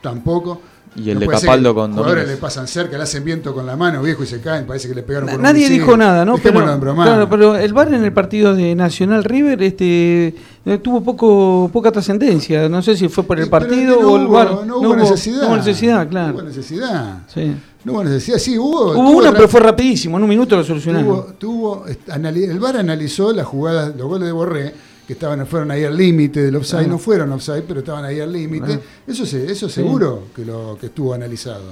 Tampoco. 0.00 0.60
Y 0.96 1.10
el 1.10 1.16
No 1.16 1.20
de 1.20 1.26
Capaldo 1.28 1.74
con 1.74 1.94
Domínguez. 1.94 2.26
le 2.26 2.36
pasan 2.38 2.66
cerca, 2.66 2.96
le 2.96 3.02
hacen 3.02 3.22
viento 3.22 3.52
con 3.52 3.66
la 3.66 3.76
mano, 3.76 4.00
viejo, 4.02 4.22
y 4.22 4.26
se 4.26 4.40
caen. 4.40 4.66
Parece 4.66 4.88
que 4.88 4.94
le 4.94 5.02
pegaron 5.02 5.28
con 5.28 5.42
Nadie 5.42 5.68
dijo 5.68 5.94
nada, 5.94 6.24
¿no? 6.24 6.38
Pero, 6.38 6.58
de 6.60 6.94
claro, 6.94 7.28
pero 7.28 7.54
el 7.54 7.72
VAR 7.74 7.92
en 7.92 8.02
el 8.02 8.12
partido 8.14 8.54
de 8.54 8.74
Nacional 8.74 9.22
River 9.22 9.62
este, 9.62 10.34
eh, 10.64 10.78
tuvo 10.82 11.02
poco 11.02 11.68
poca 11.70 11.92
trascendencia. 11.92 12.66
No 12.70 12.80
sé 12.80 12.96
si 12.96 13.08
fue 13.10 13.24
por 13.24 13.38
el 13.38 13.50
partido 13.50 14.00
no 14.00 14.08
o 14.12 14.16
el 14.16 14.22
hubo- 14.26 14.32
VAR. 14.32 14.66
No 14.66 14.78
hubo 14.78 14.96
necesidad. 14.96 15.42
No 15.42 15.48
hubo 15.48 15.56
necesidad, 15.56 16.08
claro. 16.08 16.28
No 16.32 16.34
hubo 16.38 16.42
necesidad. 16.48 17.18
Sí. 17.26 17.54
No 17.86 17.92
hubo 17.92 18.04
necesidad. 18.04 18.38
Sí, 18.38 18.58
hubo. 18.58 18.90
Hubo 18.92 19.10
una, 19.10 19.32
pero 19.32 19.46
fue 19.48 19.60
rapidísimo. 19.60 20.16
En 20.16 20.24
un 20.24 20.28
minuto 20.28 20.56
lo 20.56 20.64
solucionaron. 20.64 21.36
Tuvo, 21.38 21.84
el 21.86 22.58
VAR 22.58 22.78
analizó 22.78 23.32
las 23.32 23.46
jugadas, 23.46 23.94
los 23.96 24.08
goles 24.08 24.26
de 24.26 24.32
Borré, 24.32 24.74
que 25.06 25.12
estaban, 25.12 25.46
fueron 25.46 25.70
ahí 25.70 25.84
al 25.84 25.96
límite 25.96 26.42
del 26.42 26.56
offside, 26.56 26.80
Ah. 26.86 26.88
no 26.88 26.98
fueron 26.98 27.30
offside, 27.32 27.62
pero 27.62 27.80
estaban 27.80 28.04
ahí 28.04 28.18
al 28.18 28.32
límite. 28.32 28.80
Eso, 29.06 29.24
se, 29.24 29.50
eso 29.50 29.68
seguro 29.68 30.24
que, 30.34 30.44
lo, 30.44 30.76
que 30.80 30.86
estuvo 30.86 31.14
analizado. 31.14 31.62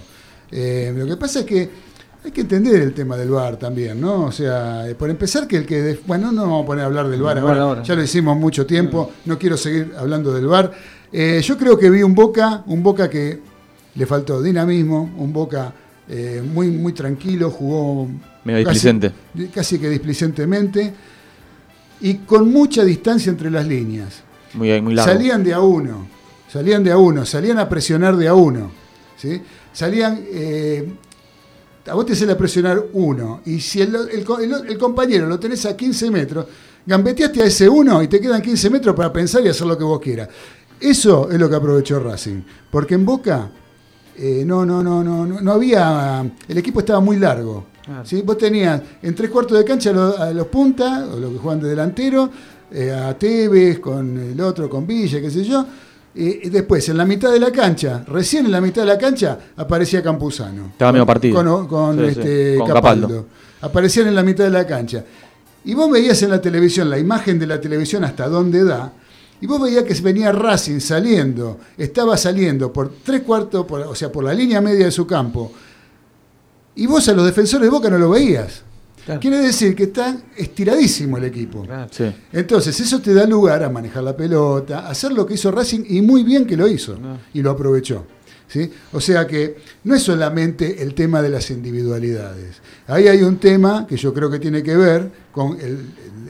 Eh, 0.53 0.95
lo 0.97 1.05
que 1.05 1.17
pasa 1.17 1.41
es 1.41 1.47
que 1.47 1.69
hay 2.25 2.31
que 2.31 2.43
entender 2.43 2.81
el 2.81 2.95
tema 2.95 3.17
del 3.17 3.31
VAR 3.31 3.57
también, 3.57 4.01
¿no? 4.01 4.27
O 4.27 4.33
sea, 4.33 4.89
eh, 4.89 4.95
por 4.95 5.11
empezar 5.11 5.49
que 5.49 5.57
el 5.57 5.67
que... 5.67 5.99
Bueno, 6.07 6.31
no 6.31 6.43
vamos 6.43 6.63
a 6.63 6.67
poner 6.67 6.85
a 6.85 6.87
hablar 6.87 7.09
del 7.09 7.21
VAR 7.23 7.39
El 7.39 7.43
ahora, 7.43 7.55
VAR 7.55 7.63
ahora. 7.69 7.83
ya 7.83 7.95
lo 7.97 8.03
hicimos 8.05 8.37
mucho 8.39 8.65
tiempo, 8.65 9.11
no 9.25 9.37
quiero 9.37 9.57
seguir 9.57 9.93
hablando 9.99 10.33
del 10.33 10.47
VAR. 10.47 10.71
Eh, 11.13 11.43
yo 11.45 11.59
creo 11.59 11.77
que 11.77 11.91
vi 11.91 12.05
un 12.05 12.15
Boca, 12.15 12.63
un 12.67 12.85
Boca 12.85 13.11
que 13.11 13.41
le 13.97 14.07
faltó 14.07 14.41
dinamismo, 14.41 15.13
un 15.19 15.33
Boca 15.33 15.73
eh, 16.09 16.43
muy, 16.45 16.69
muy 16.69 16.93
tranquilo, 16.93 17.51
jugó... 17.51 18.09
Medio 18.45 18.59
displicente. 18.59 19.13
Casi 19.55 19.79
que 19.79 19.89
displicentemente 19.89 20.93
y 22.01 22.15
con 22.19 22.51
mucha 22.53 22.85
distancia 22.85 23.31
entre 23.31 23.51
las 23.51 23.67
líneas. 23.67 24.23
Muy, 24.53 24.81
muy 24.83 24.95
largo. 24.95 25.13
Salían 25.13 25.43
de 25.43 25.55
a 25.55 25.61
uno, 25.61 26.07
salían 26.53 26.85
de 26.85 26.91
a 26.93 26.99
uno, 26.99 27.25
salían 27.25 27.59
a 27.59 27.69
presionar 27.69 28.17
de 28.17 28.29
a 28.29 28.35
uno. 28.35 28.71
¿sí? 29.17 29.41
Salían, 29.73 30.21
eh, 30.31 30.93
a 31.87 31.95
vos 31.95 32.05
te 32.05 32.15
sale 32.15 32.33
a 32.33 32.39
presionar 32.39 32.83
uno, 32.93 33.41
y 33.47 33.61
si 33.61 33.81
el, 33.81 33.95
el- 33.95 34.69
el 34.69 34.79
compañero 34.79 35.27
lo 35.27 35.39
tenés 35.41 35.65
a 35.67 35.75
15 35.77 36.11
metros, 36.11 36.47
gambeteaste 36.85 37.43
a 37.43 37.47
ese 37.47 37.69
uno 37.69 38.03
y 38.03 38.09
te 38.09 38.21
quedan 38.21 38.43
15 38.43 38.69
metros 38.71 38.95
para 38.95 39.13
pensar 39.13 39.45
y 39.45 39.49
hacer 39.49 39.67
lo 39.67 39.77
que 39.79 39.85
vos 39.85 40.01
quieras. 40.01 40.29
Eso 40.79 41.31
es 41.31 41.39
lo 41.39 41.49
que 41.49 41.57
aprovechó 41.57 41.99
Racing, 41.99 42.43
porque 42.71 42.95
en 42.95 43.07
Boca 43.07 43.51
eh, 44.17 44.43
no, 44.47 44.65
no, 44.65 44.83
no, 44.83 45.03
no, 45.03 45.27
no, 45.27 45.41
no 45.41 45.53
había, 45.53 46.25
el 46.49 46.59
equipo 46.59 46.81
estaba 46.81 47.01
muy 47.01 47.17
largo. 47.17 47.67
Claro. 47.85 48.05
¿sí? 48.05 48.23
Vos 48.23 48.39
tenías 48.39 48.81
en 49.03 49.15
tres 49.15 49.31
cuartos 49.31 49.59
de 49.59 49.65
cancha 49.65 49.91
a 49.91 49.93
los, 49.93 50.19
a 50.19 50.33
los 50.33 50.47
puntas, 50.47 51.09
o 51.09 51.19
los 51.19 51.33
que 51.33 51.39
juegan 51.39 51.61
de 51.61 51.69
delantero, 51.69 52.31
eh, 52.73 52.91
a 52.91 53.17
Tevez, 53.19 53.79
con 53.79 54.19
el 54.19 54.41
otro, 54.41 54.69
con 54.69 54.87
Villa, 54.87 55.21
qué 55.21 55.31
sé 55.31 55.45
yo. 55.45 55.65
Eh, 56.15 56.41
y 56.45 56.49
después, 56.49 56.89
en 56.89 56.97
la 56.97 57.05
mitad 57.05 57.33
de 57.33 57.41
la 57.41 57.51
cancha, 57.51 58.05
recién 58.07 58.47
en 58.47 58.53
la 58.53 58.61
mitad 58.61 58.83
de 58.83 58.89
la 58.89 58.99
cancha, 58.99 59.39
aparecía 59.57 60.03
Campuzano. 60.03 60.67
Estaba 60.67 60.93
medio 60.93 61.07
partido. 61.07 61.35
Con, 61.35 61.67
con, 61.67 61.99
Sí, 61.99 62.15
sí, 62.15 62.21
este, 62.21 62.59
con 62.59 62.69
Capaldo. 62.69 63.09
Capaldo. 63.09 63.27
Aparecían 63.61 64.09
en 64.09 64.15
la 64.15 64.23
mitad 64.23 64.45
de 64.45 64.51
la 64.51 64.67
cancha. 64.67 65.05
Y 65.65 65.75
vos 65.75 65.91
veías 65.91 66.23
en 66.23 66.31
la 66.31 66.41
televisión, 66.41 66.89
la 66.91 66.99
imagen 66.99 67.39
de 67.39 67.47
la 67.47 67.61
televisión 67.61 68.05
hasta 68.05 68.29
dónde 68.29 68.65
da, 68.65 68.93
y 69.45 69.47
vos 69.47 69.61
veías 69.61 69.85
que 69.85 69.93
venía 70.01 70.33
Racing 70.33 70.81
saliendo, 70.81 71.61
estaba 71.77 72.17
saliendo 72.17 72.73
por 72.73 72.91
tres 73.05 73.21
cuartos, 73.21 73.67
por- 73.67 73.83
o 73.83 73.95
sea, 73.95 74.11
por 74.11 74.25
la 74.25 74.33
línea 74.33 74.59
media 74.63 74.87
de 74.87 74.91
su 74.91 75.07
campo, 75.07 75.53
y 76.77 76.87
vos 76.87 77.07
a 77.09 77.13
los 77.13 77.27
defensores 77.27 77.67
de 77.67 77.71
Boca 77.71 77.91
no 77.91 77.99
lo 77.99 78.09
veías. 78.09 78.63
Claro. 79.05 79.21
Quiere 79.21 79.41
decir 79.41 79.77
que 79.77 79.83
está 79.83 80.17
estiradísimo 80.35 81.19
el 81.19 81.25
equipo. 81.25 81.61
Claro. 81.63 81.89
Sí. 81.93 82.11
Entonces, 82.33 82.81
eso 82.81 83.03
te 83.03 83.13
da 83.13 83.27
lugar 83.27 83.63
a 83.63 83.69
manejar 83.69 84.03
la 84.03 84.17
pelota, 84.17 84.87
a 84.87 84.89
hacer 84.93 85.13
lo 85.13 85.27
que 85.27 85.35
hizo 85.35 85.51
Racing 85.51 85.85
y 85.91 86.01
muy 86.01 86.23
bien 86.23 86.47
que 86.47 86.57
lo 86.57 86.67
hizo 86.67 86.97
No. 86.97 87.19
y 87.35 87.43
lo 87.43 87.51
aprovechó. 87.51 88.07
¿sí? 88.49 88.71
O 88.95 89.01
sea 89.01 89.27
que 89.27 89.57
no 89.85 89.95
es 89.95 90.03
solamente 90.03 90.83
el 90.83 90.95
tema 90.95 91.21
de 91.21 91.29
las 91.29 91.51
individualidades. 91.51 92.57
Ahí 92.87 93.09
hay 93.09 93.23
un 93.23 93.37
tema 93.37 93.87
que 93.87 93.97
yo 93.99 94.15
creo 94.15 94.31
que 94.31 94.39
tiene 94.39 94.63
que 94.63 94.75
ver 94.75 95.11
con 95.33 95.61
el, 95.61 95.79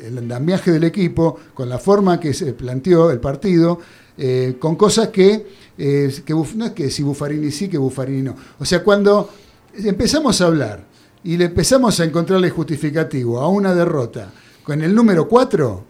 el- 0.04 0.18
andamiaje 0.18 0.70
del 0.70 0.84
equipo, 0.84 1.38
con 1.54 1.68
la 1.68 1.78
forma 1.78 2.20
que 2.20 2.32
se 2.34 2.52
planteó 2.52 3.10
el 3.10 3.20
partido, 3.20 3.78
eh, 4.16 4.56
con 4.58 4.76
cosas 4.76 5.08
que, 5.08 5.46
eh, 5.76 6.14
que 6.24 6.34
no 6.34 6.66
es 6.66 6.72
que 6.72 6.90
si 6.90 7.02
Buffarini 7.02 7.50
sí, 7.50 7.68
que 7.68 7.78
Buffarini 7.78 8.22
no. 8.22 8.36
O 8.58 8.64
sea, 8.64 8.82
cuando 8.84 9.28
empezamos 9.76 10.40
a 10.40 10.46
hablar 10.46 10.84
y 11.24 11.36
le 11.36 11.46
empezamos 11.46 11.98
a 12.00 12.04
encontrarle 12.04 12.50
justificativo 12.50 13.40
a 13.40 13.48
una 13.48 13.74
derrota 13.74 14.30
con 14.62 14.82
el 14.82 14.94
número 14.94 15.28
4, 15.28 15.84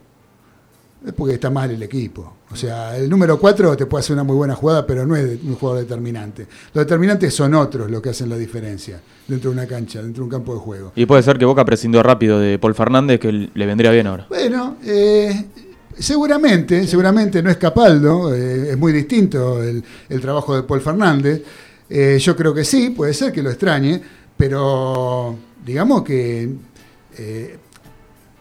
es 1.04 1.12
porque 1.12 1.34
está 1.34 1.50
mal 1.50 1.70
el 1.70 1.82
equipo. 1.82 2.36
O 2.50 2.56
sea, 2.56 2.96
el 2.96 3.08
número 3.10 3.38
4 3.38 3.76
te 3.76 3.86
puede 3.86 4.00
hacer 4.00 4.14
una 4.14 4.24
muy 4.24 4.36
buena 4.36 4.54
jugada, 4.54 4.86
pero 4.86 5.06
no 5.06 5.16
es 5.16 5.38
un 5.42 5.54
jugador 5.56 5.82
determinante. 5.82 6.46
Los 6.72 6.84
determinantes 6.84 7.34
son 7.34 7.54
otros 7.54 7.90
los 7.90 8.00
que 8.00 8.10
hacen 8.10 8.28
la 8.28 8.36
diferencia 8.36 9.00
dentro 9.26 9.50
de 9.50 9.56
una 9.56 9.66
cancha, 9.66 10.00
dentro 10.02 10.22
de 10.22 10.24
un 10.24 10.30
campo 10.30 10.54
de 10.54 10.60
juego. 10.60 10.92
Y 10.96 11.06
puede 11.06 11.22
ser 11.22 11.38
que 11.38 11.44
Boca 11.44 11.64
prescindió 11.64 12.02
rápido 12.02 12.38
de 12.38 12.58
Paul 12.58 12.74
Fernández, 12.74 13.20
que 13.20 13.32
le 13.52 13.66
vendría 13.66 13.90
bien 13.90 14.06
ahora. 14.06 14.26
Bueno, 14.28 14.76
eh, 14.84 15.44
seguramente, 15.98 16.86
seguramente 16.86 17.42
no 17.42 17.50
es 17.50 17.56
Capaldo, 17.56 18.34
eh, 18.34 18.70
es 18.70 18.78
muy 18.78 18.92
distinto 18.92 19.62
el, 19.62 19.82
el 20.08 20.20
trabajo 20.20 20.56
de 20.56 20.62
Paul 20.62 20.80
Fernández. 20.80 21.42
Eh, 21.88 22.18
yo 22.18 22.34
creo 22.34 22.54
que 22.54 22.64
sí, 22.64 22.90
puede 22.90 23.12
ser 23.12 23.32
que 23.32 23.42
lo 23.42 23.50
extrañe, 23.50 24.00
pero 24.36 25.36
digamos 25.64 26.02
que 26.02 26.48
eh, 27.18 27.58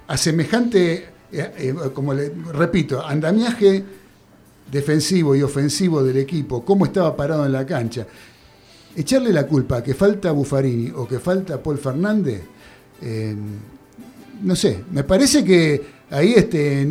a 0.08 0.18
semejante, 0.18 1.06
eh, 1.34 1.52
eh, 1.58 1.76
como 1.94 2.14
le 2.14 2.32
repito, 2.54 3.06
andamiaje 3.06 3.84
defensivo 4.72 5.36
y 5.36 5.42
ofensivo 5.44 6.04
del 6.04 6.18
equipo, 6.18 6.64
cómo 6.64 6.86
estaba 6.86 7.16
parado 7.16 7.46
en 7.46 7.52
la 7.52 7.66
cancha, 7.66 8.06
echarle 8.96 9.32
la 9.34 9.46
culpa 9.48 9.78
a 9.78 9.84
que 9.84 9.94
falta 9.94 10.32
Buffarini 10.32 10.92
o 10.96 11.08
que 11.08 11.20
falta 11.20 11.62
Paul 11.62 11.78
Fernández, 11.78 12.42
eh, 13.02 13.36
no 14.42 14.56
sé, 14.56 14.84
me 14.92 15.04
parece 15.04 15.44
que 15.44 15.82
ahí 16.10 16.34
este, 16.36 16.86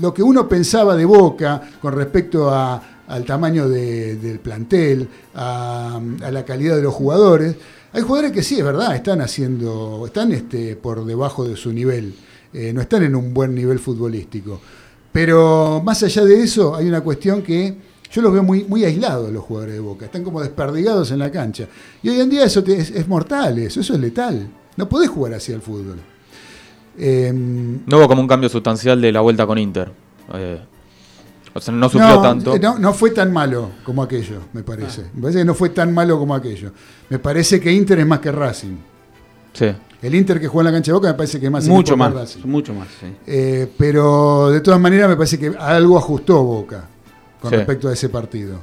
lo 0.00 0.12
que 0.14 0.22
uno 0.22 0.48
pensaba 0.48 0.96
de 0.96 1.04
Boca 1.04 1.60
con 1.80 1.94
respecto 1.94 2.50
a- 2.50 2.82
al 3.08 3.24
tamaño 3.24 3.68
de- 3.68 4.16
del 4.16 4.38
plantel, 4.38 5.08
a, 5.34 6.00
a 6.22 6.30
la 6.30 6.44
calidad 6.44 6.76
de 6.76 6.82
los 6.82 6.94
jugadores, 6.94 7.56
hay 7.92 8.00
jugadores 8.02 8.32
que 8.32 8.42
sí, 8.42 8.58
es 8.58 8.64
verdad, 8.64 8.94
están 8.94 9.20
haciendo, 9.20 10.04
están 10.06 10.32
este, 10.32 10.76
por 10.76 11.04
debajo 11.04 11.44
de 11.44 11.56
su 11.56 11.72
nivel, 11.72 12.14
eh, 12.52 12.72
no 12.72 12.80
están 12.80 13.02
en 13.04 13.14
un 13.16 13.32
buen 13.34 13.54
nivel 13.54 13.78
futbolístico. 13.78 14.60
Pero 15.12 15.82
más 15.84 16.02
allá 16.02 16.24
de 16.24 16.42
eso, 16.42 16.74
hay 16.74 16.86
una 16.88 17.00
cuestión 17.02 17.42
que 17.42 17.76
yo 18.10 18.22
los 18.22 18.32
veo 18.32 18.42
muy, 18.42 18.64
muy 18.64 18.84
aislados 18.84 19.30
los 19.32 19.42
jugadores 19.44 19.74
de 19.74 19.80
Boca, 19.80 20.04
están 20.06 20.22
como 20.24 20.40
desperdigados 20.40 21.10
en 21.10 21.18
la 21.18 21.30
cancha. 21.30 21.66
Y 22.02 22.08
hoy 22.10 22.20
en 22.20 22.30
día 22.30 22.44
eso 22.44 22.62
te- 22.62 22.76
es, 22.78 22.90
es 22.90 23.08
mortal, 23.08 23.58
eso, 23.58 23.80
eso 23.80 23.94
es 23.94 24.00
letal. 24.00 24.48
No 24.76 24.88
podés 24.88 25.10
jugar 25.10 25.34
así 25.34 25.52
al 25.52 25.60
fútbol. 25.62 25.98
Eh, 26.98 27.32
No 27.86 27.98
hubo 27.98 28.08
como 28.08 28.20
un 28.22 28.28
cambio 28.28 28.48
sustancial 28.48 29.00
de 29.00 29.12
la 29.12 29.20
vuelta 29.20 29.46
con 29.46 29.58
Inter. 29.58 29.90
Eh, 30.34 30.60
o 31.54 31.60
sea, 31.60 31.74
no 31.74 31.88
sufrió 31.88 32.16
no, 32.16 32.22
tanto. 32.22 32.54
eh, 32.54 32.60
No, 32.60 32.78
no 32.78 32.92
fue 32.94 33.10
tan 33.10 33.32
malo 33.32 33.70
como 33.84 34.02
aquello, 34.02 34.40
me 34.54 34.62
parece. 34.62 35.02
Me 35.14 35.22
parece 35.22 35.38
que 35.40 35.44
no 35.44 35.54
fue 35.54 35.70
tan 35.70 35.92
malo 35.92 36.18
como 36.18 36.34
aquello. 36.34 36.72
Me 37.10 37.18
parece 37.18 37.60
que 37.60 37.70
Inter 37.72 37.98
es 38.00 38.06
más 38.06 38.20
que 38.20 38.32
Racing. 38.32 38.76
Sí. 39.52 39.66
El 40.02 40.14
Inter 40.16 40.40
que 40.40 40.48
juega 40.48 40.68
en 40.68 40.72
la 40.74 40.76
cancha 40.78 40.90
de 40.90 40.94
Boca 40.94 41.08
me 41.08 41.14
parece 41.14 41.38
que 41.38 41.46
es 41.46 41.52
más 41.52 41.66
Mucho 41.68 41.96
más, 41.96 42.12
Racing. 42.12 42.40
mucho 42.44 42.74
más. 42.74 42.88
sí. 43.00 43.06
Eh, 43.26 43.68
pero 43.78 44.50
de 44.50 44.60
todas 44.60 44.80
maneras 44.80 45.08
me 45.08 45.16
parece 45.16 45.38
que 45.38 45.52
algo 45.58 45.96
ajustó 45.96 46.42
Boca 46.42 46.88
con 47.40 47.50
Sí. 47.50 47.56
respecto 47.56 47.88
a 47.88 47.92
ese 47.92 48.08
partido. 48.08 48.58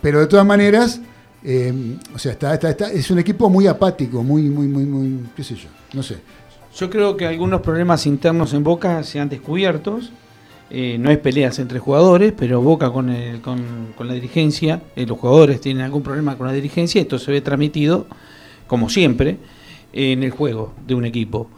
Pero 0.00 0.18
de 0.20 0.26
todas 0.26 0.44
maneras, 0.44 1.00
eh, 1.44 1.72
o 2.14 2.18
sea, 2.18 2.32
está, 2.32 2.52
está- 2.54 2.70
está- 2.70 2.90
es 2.90 3.10
un 3.12 3.18
equipo 3.20 3.48
muy 3.48 3.66
apático, 3.68 4.22
muy, 4.24 4.42
muy, 4.42 4.66
muy, 4.66 4.84
muy, 4.84 5.20
qué 5.36 5.44
sé 5.44 5.54
yo, 5.54 5.68
no 5.92 6.02
sé. 6.02 6.16
Yo 6.76 6.90
creo 6.90 7.16
que 7.16 7.26
algunos 7.26 7.60
problemas 7.60 8.04
internos 8.06 8.52
en 8.54 8.64
Boca 8.64 9.02
se 9.04 9.20
han 9.20 9.28
descubiertos. 9.28 10.10
Eh, 10.74 10.96
no 10.98 11.10
es 11.10 11.18
peleas 11.18 11.58
entre 11.58 11.78
jugadores, 11.78 12.32
pero 12.36 12.62
Boca 12.62 12.90
con, 12.90 13.10
el- 13.10 13.40
con, 13.42 13.62
con 13.96 14.08
la 14.08 14.14
dirigencia, 14.14 14.82
eh, 14.96 15.04
los 15.06 15.18
jugadores 15.18 15.60
tienen 15.60 15.84
algún 15.84 16.02
problema 16.02 16.36
con 16.38 16.46
la 16.46 16.52
dirigencia, 16.54 17.00
esto 17.02 17.18
se 17.18 17.30
ve 17.30 17.40
transmitido, 17.42 18.06
como 18.66 18.88
siempre, 18.88 19.36
en 19.92 20.22
el 20.22 20.30
juego 20.30 20.74
de 20.86 20.94
un 20.94 21.04
equipo. 21.04 21.48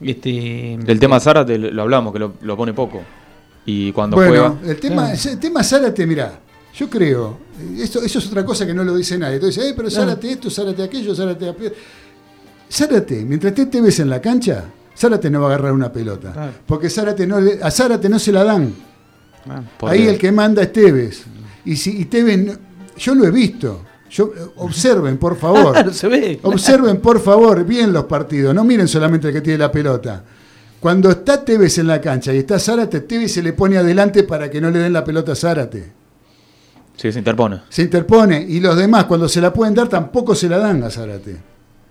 Este, 0.00 0.78
Del 0.84 0.98
tema 0.98 1.20
Zárate 1.20 1.56
lo 1.58 1.82
hablamos, 1.82 2.12
que 2.12 2.18
lo, 2.18 2.34
lo 2.42 2.56
pone 2.56 2.72
poco. 2.74 3.02
Y 3.64 3.92
cuando 3.92 4.16
Bueno, 4.16 4.58
juega. 4.58 4.72
el 4.72 4.80
tema, 4.80 5.12
Claro. 5.12 5.30
el 5.30 5.38
tema 5.38 5.62
Zárate, 5.62 6.06
mirá, 6.06 6.40
yo 6.74 6.90
creo, 6.90 7.38
eh, 7.60 7.82
esto, 7.82 8.02
eso 8.02 8.18
es 8.18 8.26
otra 8.26 8.44
cosa 8.44 8.66
que 8.66 8.74
no 8.74 8.82
lo 8.82 8.96
dice 8.96 9.16
nadie. 9.16 9.36
Entonces, 9.36 9.64
eh, 9.64 9.74
pero 9.76 9.88
Claro. 9.88 10.04
Zárate 10.10 10.32
esto, 10.32 10.50
Zárate 10.50 10.82
aquello, 10.82 11.14
Zárate 11.14 11.48
aquello. 11.48 11.72
Zárate, 12.70 13.24
mientras 13.24 13.54
te, 13.54 13.66
te 13.66 13.80
ves 13.80 14.00
en 14.00 14.10
la 14.10 14.20
cancha, 14.20 14.64
Zárate 14.96 15.30
no 15.30 15.40
va 15.40 15.46
a 15.46 15.54
agarrar 15.54 15.72
una 15.72 15.92
pelota. 15.92 16.32
Claro. 16.32 16.52
Porque 16.66 16.90
Zárate 16.90 17.26
no 17.26 17.40
le- 17.40 17.62
a 17.62 17.70
Zárate 17.70 18.08
no 18.08 18.18
se 18.18 18.32
la 18.32 18.42
dan. 18.44 18.74
ah, 19.48 19.62
Ahí 19.82 20.06
el 20.08 20.18
que 20.18 20.32
manda 20.32 20.62
es 20.62 20.72
Tevez. 20.72 21.24
Y, 21.64 21.76
si, 21.76 22.00
y 22.00 22.04
Tevez, 22.06 22.58
yo 22.96 23.14
lo 23.14 23.24
he 23.26 23.30
visto. 23.30 23.82
Yo, 24.12 24.26
eh, 24.36 24.40
observen, 24.56 25.16
por 25.18 25.36
favor. 25.36 25.72
Claro, 25.72 25.92
se 25.94 26.06
ve. 26.08 26.38
Observen, 26.42 27.00
por 27.00 27.20
favor, 27.20 27.64
bien 27.64 27.92
los 27.92 28.04
partidos. 28.04 28.54
No 28.54 28.62
miren 28.62 28.86
solamente 28.86 29.28
el 29.28 29.34
que 29.34 29.40
tiene 29.40 29.58
la 29.58 29.72
pelota. 29.72 30.22
Cuando 30.80 31.10
está 31.10 31.44
Tevez 31.44 31.78
en 31.78 31.86
la 31.86 32.00
cancha 32.00 32.32
y 32.34 32.38
está 32.38 32.58
Zárate, 32.58 33.00
Tevez 33.02 33.32
se 33.32 33.42
le 33.42 33.52
pone 33.52 33.78
adelante 33.78 34.24
para 34.24 34.50
que 34.50 34.60
no 34.60 34.70
le 34.70 34.80
den 34.80 34.92
la 34.92 35.04
pelota 35.04 35.32
a 35.32 35.36
Zárate. 35.36 35.92
Sí, 36.96 37.10
se 37.10 37.18
interpone. 37.18 37.62
Se 37.68 37.82
interpone 37.82 38.44
y 38.46 38.60
los 38.60 38.76
demás, 38.76 39.04
cuando 39.04 39.28
se 39.28 39.40
la 39.40 39.52
pueden 39.52 39.74
dar, 39.74 39.88
tampoco 39.88 40.34
se 40.34 40.48
la 40.48 40.58
dan 40.58 40.82
a 40.82 40.90
Zárate. 40.90 41.36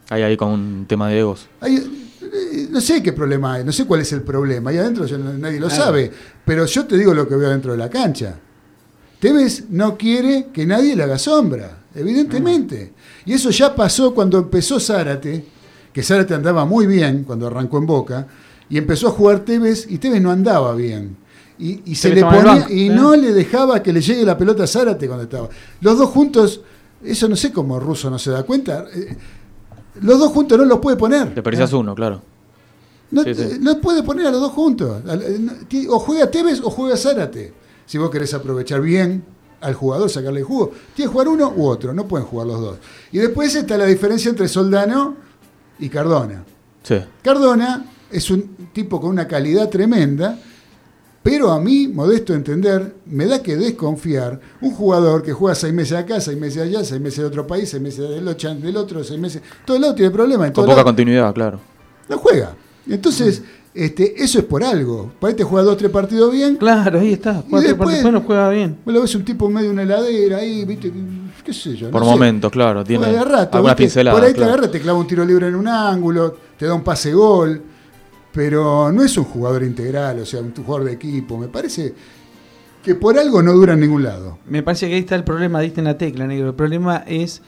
Ahí, 0.09 0.21
ahí 0.21 0.37
con 0.37 0.49
un 0.51 0.85
tema 0.87 1.07
de 1.09 1.19
egos. 1.19 1.47
Hay, 1.61 1.77
eh, 1.77 2.67
no 2.69 2.81
sé 2.81 3.01
qué 3.01 3.13
problema 3.13 3.53
hay, 3.55 3.63
no 3.63 3.71
sé 3.71 3.85
cuál 3.85 4.01
es 4.01 4.11
el 4.11 4.21
problema. 4.21 4.69
Ahí 4.69 4.77
adentro 4.77 5.05
yo 5.05 5.17
nadie 5.17 5.59
lo 5.59 5.67
Claro. 5.69 5.83
sabe. 5.85 6.11
Pero 6.45 6.65
yo 6.65 6.85
te 6.85 6.97
digo 6.97 7.13
lo 7.13 7.27
que 7.27 7.35
veo 7.35 7.49
dentro 7.49 7.71
de 7.71 7.77
la 7.77 7.89
cancha. 7.89 8.35
Tevez 9.19 9.69
no 9.69 9.97
quiere 9.97 10.47
que 10.53 10.65
nadie 10.65 10.95
le 10.95 11.03
haga 11.03 11.17
sombra, 11.17 11.77
evidentemente. 11.95 12.93
Y 13.25 13.33
eso 13.33 13.49
ya 13.49 13.75
pasó 13.75 14.13
cuando 14.13 14.37
empezó 14.39 14.79
Zárate, 14.79 15.45
que 15.93 16.03
Zárate 16.03 16.33
andaba 16.33 16.65
muy 16.65 16.85
bien 16.87 17.23
cuando 17.23 17.47
arrancó 17.47 17.77
en 17.77 17.85
Boca, 17.85 18.27
y 18.69 18.77
empezó 18.77 19.07
a 19.09 19.11
jugar 19.11 19.39
Tevez 19.41 19.85
y 19.89 19.97
Tevez 19.97 20.21
no 20.21 20.31
andaba 20.31 20.73
bien. 20.75 21.17
Y, 21.59 21.81
y 21.85 21.95
se 21.95 22.09
Tevez 22.09 22.23
le 22.23 22.29
ponía, 22.29 22.43
banco, 22.61 22.73
y 22.73 22.87
¿eh? 22.87 22.89
no 22.89 23.15
le 23.15 23.33
dejaba 23.33 23.83
que 23.83 23.93
le 23.93 24.01
llegue 24.01 24.23
la 24.25 24.37
pelota 24.37 24.63
a 24.63 24.67
Zárate 24.67 25.07
cuando 25.07 25.23
estaba. 25.23 25.49
Los 25.81 25.97
dos 25.97 26.09
juntos, 26.09 26.61
eso 27.03 27.27
no 27.27 27.35
sé 27.35 27.51
cómo 27.51 27.79
Russo 27.79 28.09
no 28.09 28.17
se 28.17 28.31
da 28.31 28.43
cuenta. 28.43 28.85
eh, 28.93 29.15
Los 30.01 30.17
dos 30.19 30.31
juntos 30.31 30.57
no 30.57 30.65
los 30.65 30.79
puede 30.79 30.97
poner. 30.97 31.33
Desperdicias 31.35 31.73
uno, 31.73 31.93
claro. 31.93 32.21
No, 33.11 33.23
Sí, 33.23 33.35
sí. 33.35 33.57
no 33.59 33.79
puede 33.81 34.03
poner 34.03 34.25
a 34.27 34.31
los 34.31 34.39
dos 34.39 34.51
juntos. 34.53 35.01
Eh, 35.69 35.85
O 35.89 35.99
juega 35.99 36.31
Tevez 36.31 36.61
o 36.63 36.69
juega 36.69 36.95
Zárate. 36.95 37.53
Si 37.85 37.97
vos 37.97 38.09
querés 38.09 38.33
aprovechar 38.33 38.79
bien 38.79 39.21
al 39.61 39.73
jugador, 39.73 40.09
sacarle 40.09 40.39
el 40.39 40.45
jugo. 40.45 40.71
Tiene 40.95 41.09
que 41.09 41.13
jugar 41.13 41.27
uno 41.27 41.53
u 41.55 41.67
otro, 41.67 41.93
no 41.93 42.07
pueden 42.07 42.27
jugar 42.27 42.47
los 42.47 42.59
dos. 42.59 42.77
Y 43.11 43.19
después 43.19 43.55
está 43.55 43.77
la 43.77 43.85
diferencia 43.85 44.29
entre 44.29 44.47
Soldano 44.47 45.15
y 45.79 45.89
Cardona. 45.89 46.43
Sí. 46.83 46.97
Cardona 47.21 47.85
es 48.11 48.29
un 48.29 48.69
tipo 48.73 48.99
con 48.99 49.11
una 49.11 49.27
calidad 49.27 49.69
tremenda, 49.69 50.37
pero 51.23 51.51
a 51.51 51.59
mí, 51.59 51.87
modesto 51.87 52.33
entender, 52.33 52.95
me 53.05 53.25
da 53.25 53.43
que 53.43 53.55
desconfiar 53.55 54.39
un 54.59 54.71
jugador 54.71 55.21
que 55.21 55.31
juega 55.31 55.53
seis 55.53 55.73
meses 55.73 55.97
acá, 55.97 56.19
seis 56.19 56.37
meses 56.37 56.63
allá, 56.63 56.83
seis 56.83 56.99
meses 56.99 57.19
de 57.19 57.25
otro 57.25 57.45
país, 57.45 57.69
seis 57.69 57.81
meses 57.81 58.09
del 58.09 58.27
otro, 58.27 58.55
del 58.55 58.77
otro 58.77 59.03
seis 59.03 59.19
meses. 59.19 59.41
Todo 59.63 59.77
el 59.77 59.81
lado 59.83 59.95
tiene 59.95 60.09
problemas. 60.09 60.51
Con 60.51 60.65
poca 60.65 60.77
lado 60.77 60.85
continuidad, 60.85 61.33
claro. 61.33 61.59
no 62.09 62.17
juega. 62.17 62.55
Entonces, 62.87 63.43
este, 63.73 64.21
eso 64.21 64.39
es 64.39 64.45
por 64.45 64.63
algo. 64.63 65.11
Para 65.19 65.35
te 65.35 65.43
juega 65.43 65.65
dos, 65.65 65.77
tres 65.77 65.91
partidos 65.91 66.31
bien. 66.31 66.57
Claro, 66.57 66.99
ahí 66.99 67.13
está. 67.13 67.43
Y 67.47 67.55
después, 67.55 67.77
partidos, 67.77 68.11
no 68.11 68.21
juega 68.21 68.49
bien. 68.49 68.77
vos 68.83 68.93
lo 68.93 69.01
ves 69.01 69.15
un 69.15 69.23
tipo 69.23 69.47
en 69.47 69.53
medio 69.53 69.67
de 69.67 69.73
una 69.73 69.83
heladera 69.83 70.37
ahí, 70.37 70.65
viste, 70.65 70.91
qué 71.43 71.53
sé 71.53 71.75
yo. 71.75 71.89
Por 71.89 72.01
no 72.01 72.07
sé. 72.07 72.11
momentos, 72.11 72.51
claro. 72.51 72.83
Tiene 72.83 73.07
¿viste? 73.07 73.75
pinceladas. 73.77 74.19
Por 74.19 74.27
ahí 74.27 74.33
te 74.33 74.43
agarra, 74.43 74.69
te 74.69 74.81
clava 74.81 74.99
un 74.99 75.07
tiro 75.07 75.23
libre 75.23 75.47
en 75.47 75.55
un 75.55 75.67
ángulo, 75.67 76.37
te 76.57 76.65
da 76.65 76.73
un 76.73 76.83
pase 76.83 77.13
gol, 77.13 77.61
pero 78.33 78.91
no 78.91 79.03
es 79.03 79.17
un 79.17 79.23
jugador 79.23 79.63
integral, 79.63 80.19
o 80.19 80.25
sea, 80.25 80.41
un 80.41 80.53
jugador 80.53 80.85
de 80.85 80.93
equipo. 80.93 81.37
Me 81.37 81.47
parece 81.47 81.93
que 82.83 82.95
por 82.95 83.17
algo 83.17 83.41
no 83.41 83.53
dura 83.53 83.73
en 83.73 83.79
ningún 83.79 84.03
lado. 84.03 84.39
Me 84.47 84.63
parece 84.63 84.89
que 84.89 84.95
ahí 84.95 85.01
está 85.01 85.15
el 85.15 85.23
problema, 85.23 85.61
diste 85.61 85.79
en 85.79 85.85
la 85.85 85.97
tecla, 85.97 86.27
negro. 86.27 86.49
El 86.49 86.55
problema 86.55 87.03
es 87.07 87.41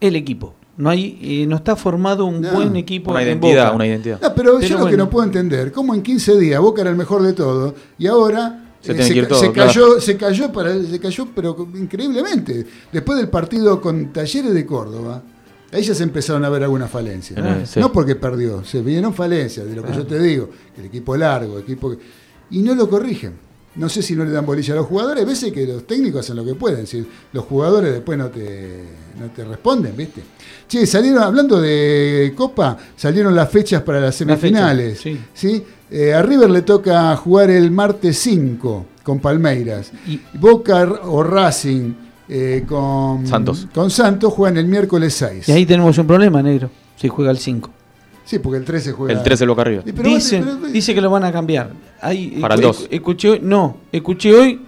el 0.00 0.16
equipo. 0.16 0.54
No 0.78 0.90
hay, 0.90 1.18
eh, 1.22 1.46
no 1.46 1.56
está 1.56 1.74
formado 1.74 2.26
un 2.26 2.40
No. 2.42 2.52
buen 2.52 2.76
equipo 2.76 3.10
Una 3.10 3.22
en 3.22 3.28
identidad, 3.28 3.64
Boca. 3.66 3.76
una 3.76 3.86
identidad. 3.86 4.20
No, 4.20 4.34
pero, 4.34 4.60
yo 4.60 4.78
lo 4.78 4.86
que 4.86 4.96
no 4.96 5.08
puedo 5.08 5.24
entender, 5.24 5.72
cómo 5.72 5.94
en 5.94 6.02
15 6.02 6.36
días 6.38 6.60
Boca 6.60 6.82
era 6.82 6.90
el 6.90 6.96
mejor 6.96 7.22
de 7.22 7.32
todo 7.32 7.74
y 7.98 8.06
ahora 8.06 8.62
Se 8.82 8.92
eh, 8.92 9.22
todo, 9.26 9.40
se 9.40 9.52
claro. 9.52 9.68
cayó, 9.70 10.00
se 10.00 10.16
cayó 10.16 10.52
para 10.52 10.74
se 10.82 11.00
cayó 11.00 11.28
pero 11.34 11.66
increíblemente. 11.74 12.66
Después 12.92 13.18
del 13.18 13.28
partido 13.28 13.80
con 13.80 14.12
Talleres 14.12 14.52
de 14.52 14.66
Córdoba, 14.66 15.22
ahí 15.72 15.82
ya 15.82 15.94
se 15.94 16.02
empezaron 16.02 16.44
a 16.44 16.50
ver 16.50 16.62
algunas 16.62 16.90
falencias. 16.90 17.40
Ah, 17.42 17.60
sí. 17.64 17.80
No 17.80 17.90
porque 17.90 18.14
perdió, 18.14 18.62
se 18.64 18.82
vieron 18.82 19.14
falencias 19.14 19.66
de 19.66 19.74
lo 19.76 19.82
que 19.82 19.92
yo 19.94 20.06
te 20.06 20.18
digo, 20.20 20.50
el 20.78 20.84
equipo 20.84 21.16
largo, 21.16 21.58
equipo 21.58 21.90
que- 21.90 21.98
y 22.50 22.60
no 22.60 22.74
lo 22.74 22.88
corrigen. 22.88 23.45
No 23.76 23.88
sé 23.88 24.02
si 24.02 24.16
no 24.16 24.24
le 24.24 24.30
dan 24.30 24.46
bolilla 24.46 24.72
a 24.72 24.76
los 24.78 24.86
jugadores, 24.86 25.22
a 25.22 25.26
veces 25.26 25.52
que 25.52 25.66
los 25.66 25.86
técnicos 25.86 26.20
hacen 26.20 26.36
lo 26.36 26.44
que 26.44 26.54
pueden, 26.54 26.86
si 26.86 27.06
los 27.32 27.44
jugadores 27.44 27.92
después 27.92 28.18
no 28.18 28.28
te, 28.28 28.84
no 29.20 29.26
te 29.26 29.44
responden, 29.44 29.94
¿viste? 29.96 30.22
Che, 30.66 30.86
salieron, 30.86 31.22
hablando 31.22 31.60
de 31.60 32.32
Copa, 32.34 32.76
salieron 32.96 33.34
las 33.34 33.50
fechas 33.50 33.82
para 33.82 34.00
las 34.00 34.14
semifinales. 34.14 34.98
sí. 34.98 35.18
¿sí? 35.34 35.62
Eh, 35.88 36.12
a 36.12 36.20
River 36.20 36.50
le 36.50 36.62
toca 36.62 37.14
jugar 37.16 37.48
el 37.50 37.70
martes 37.70 38.18
5 38.18 38.86
con 39.04 39.20
Palmeiras. 39.20 39.92
Y- 40.08 40.20
Boca 40.36 40.82
o 41.04 41.22
Racing 41.22 41.92
eh, 42.28 42.64
con 42.66 43.24
Santos. 43.26 43.68
con 43.72 43.88
Santos 43.90 44.32
juegan 44.32 44.56
el 44.56 44.66
miércoles 44.66 45.14
6. 45.14 45.48
Y 45.48 45.52
ahí 45.52 45.64
tenemos 45.64 45.96
un 45.98 46.06
problema, 46.08 46.42
negro. 46.42 46.70
Si 46.96 47.06
juega 47.08 47.30
el 47.30 47.38
5. 47.38 47.70
Sí, 48.24 48.40
porque 48.40 48.58
el 48.58 48.64
13 48.64 48.92
juega. 48.92 49.12
El 49.12 49.22
13 49.22 49.44
el 49.44 49.50
Boca 49.50 49.62
arriba. 49.62 49.82
Pero 49.84 49.96
pero- 50.02 50.56
dice 50.72 50.92
que 50.94 51.00
lo 51.00 51.10
van 51.10 51.22
a 51.22 51.30
cambiar. 51.30 51.70
Ahí, 52.00 52.38
Para 52.40 52.54
el 52.54 52.60
escu- 52.60 52.64
2. 52.64 52.86
Escuché 52.90 53.28
hoy, 53.30 53.40
no, 53.42 53.78
escuché 53.92 54.34
hoy, 54.34 54.60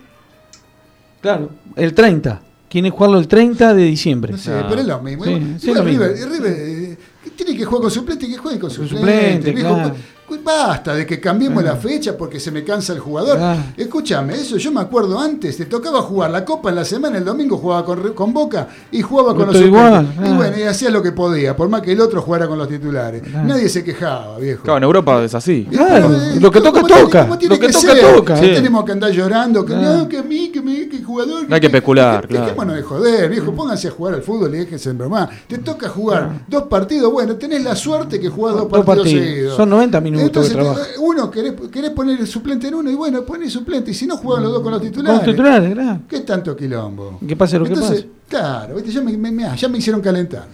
claro, 1.21 1.51
el 1.77 1.95
30. 1.95 2.43
Quieren 2.69 2.91
jugarlo 2.93 3.19
el 3.19 3.27
30 3.29 3.73
de 3.75 3.83
diciembre. 3.85 4.33
No 4.33 4.39
sé, 4.39 4.53
Ah. 4.53 4.67
pero 4.69 4.83
es 4.83 4.87
lo 4.87 5.01
mismo. 5.01 5.25
Sí, 5.25 5.55
sí, 5.59 5.71
es 5.71 5.77
lo 5.77 5.83
River, 5.85 6.13
mismo. 6.13 6.33
River, 6.33 6.53
eh, 6.59 6.99
que 7.25 7.31
tiene 7.31 7.57
que 7.57 7.65
jugar 7.65 7.83
con 7.83 7.91
suplente, 7.91 8.29
que 8.29 8.37
juegue 8.37 8.59
con 8.59 8.71
suplente. 8.71 8.99
suplente, 8.99 9.53
viejo. 9.53 9.75
claro. 9.75 9.95
Cu- 10.29 10.39
Basta 10.45 10.95
de 10.95 11.07
que 11.07 11.19
cambiemos 11.21 11.63
la 11.65 11.77
fecha 11.77 12.17
porque 12.17 12.39
se 12.41 12.51
me 12.51 12.63
cansa 12.65 12.93
el 12.93 12.99
jugador. 13.01 13.37
Claro. 13.39 13.61
Escúchame, 13.77 14.35
eso 14.35 14.57
yo 14.57 14.71
me 14.73 14.81
acuerdo 14.81 15.19
antes, 15.19 15.57
te 15.57 15.67
tocaba 15.67 16.03
jugar 16.03 16.31
la 16.31 16.45
Copa 16.45 16.69
en 16.71 16.77
la 16.77 16.85
semana, 16.85 17.19
el 17.19 17.25
domingo 17.25 17.57
jugaba 17.59 17.85
con, 17.85 18.33
Boca 18.33 18.69
y 18.93 19.03
jugaba 19.03 19.35
con 19.35 19.47
los 19.47 19.57
igual, 19.57 20.07
y 20.15 20.17
claro. 20.19 20.35
bueno, 20.37 20.59
y 20.59 20.63
hacía 20.63 20.91
lo 20.91 21.03
que 21.03 21.13
podía, 21.13 21.57
por 21.57 21.69
más 21.69 21.81
que 21.83 21.93
el 21.93 22.01
otro 22.01 22.21
jugara 22.23 22.47
con 22.47 22.59
los 22.59 22.69
titulares. 22.69 23.23
Claro. 23.23 23.47
Nadie 23.49 23.69
se 23.69 23.83
quejaba, 23.85 24.39
viejo. 24.39 24.63
Claro, 24.63 24.79
en 24.79 24.85
Europa 24.85 25.23
es 25.25 25.35
así. 25.35 25.67
Claro, 25.71 26.09
Pero, 26.09 26.23
eh, 26.23 26.41
lo 26.41 26.51
que 26.51 26.61
toca, 26.61 26.73
¿cómo 26.83 26.87
tiene- 26.87 27.03
toca. 27.03 27.39
tiene 27.39 27.55
Lo 27.55 27.61
que 27.61 27.69
toca, 27.73 27.81
ser? 27.95 28.15
toca. 28.15 28.35
No 28.37 28.43
Sí. 28.43 28.49
tenemos 28.55 28.85
que 28.85 28.93
andar 28.93 29.11
llorando, 29.11 29.65
que 29.65 29.75
no, 29.75 30.09
que 30.09 30.19
a 30.19 30.23
mí, 30.23 30.49
que 30.51 30.61
me, 30.61 30.89
que 30.89 31.03
jugador. 31.03 31.49
No 31.49 31.55
hay 31.55 31.61
que 31.61 31.67
especular, 31.69 32.23
que- 32.23 32.29
claro. 32.29 32.45
Dejémonos 32.47 32.77
de 32.77 32.83
joder, 32.83 33.31
viejo, 33.31 33.53
pónganse 33.53 33.89
a 33.89 33.91
jugar 33.91 34.15
al 34.15 34.23
fútbol 34.23 34.55
y 34.55 34.59
déjense 34.59 34.91
en 34.91 34.99
broma. 34.99 35.29
Te 35.47 35.59
toca 35.59 35.89
jugar 35.89 36.43
dos 36.49 36.65
partidos, 36.65 37.13
bueno, 37.13 37.37
tenés 37.37 37.63
la 37.65 37.75
suerte 37.77 38.19
que 38.21 38.29
jugás 38.29 38.55
dos 38.55 38.63
Dos 38.65 38.71
partidos, 38.85 38.97
partidos. 38.99 39.25
seguidos. 39.27 39.57
Son 39.57 39.69
90 39.71 40.01
minutos 40.01 40.18
Entonces, 40.27 40.53
te- 40.57 40.99
uno, 41.01 41.31
querés, 41.31 41.55
querés 41.71 41.91
poner 41.91 42.21
el 42.21 42.27
suplente 42.27 42.69
en 42.69 42.75
uno 42.75 42.91
y 42.91 42.95
bueno, 42.95 43.23
pones 43.25 43.53
suplente. 43.53 43.91
Y 43.91 43.95
si 43.95 44.07
no 44.07 44.17
juegan 44.17 44.45
los 44.45 44.53
dos 44.53 44.63
con 44.63 44.73
los 44.73 44.81
titulares. 44.83 45.19
Con 45.21 45.27
los 45.27 45.37
titulares, 45.37 45.73
claro. 45.75 46.01
¿Qué 46.09 46.21
tanto 46.21 46.57
quilombo? 46.57 47.19
Que 47.27 47.37
pase 47.37 47.59
lo 47.59 47.65
que 47.65 47.73
Entonces, 47.73 48.03
pase. 48.03 48.19
Claro, 48.29 48.75
¿viste? 48.75 48.91
Ya, 48.93 49.01
me, 49.01 49.57
ya 49.57 49.69
me 49.69 49.79
hicieron 49.79 50.03
calentar. 50.03 50.47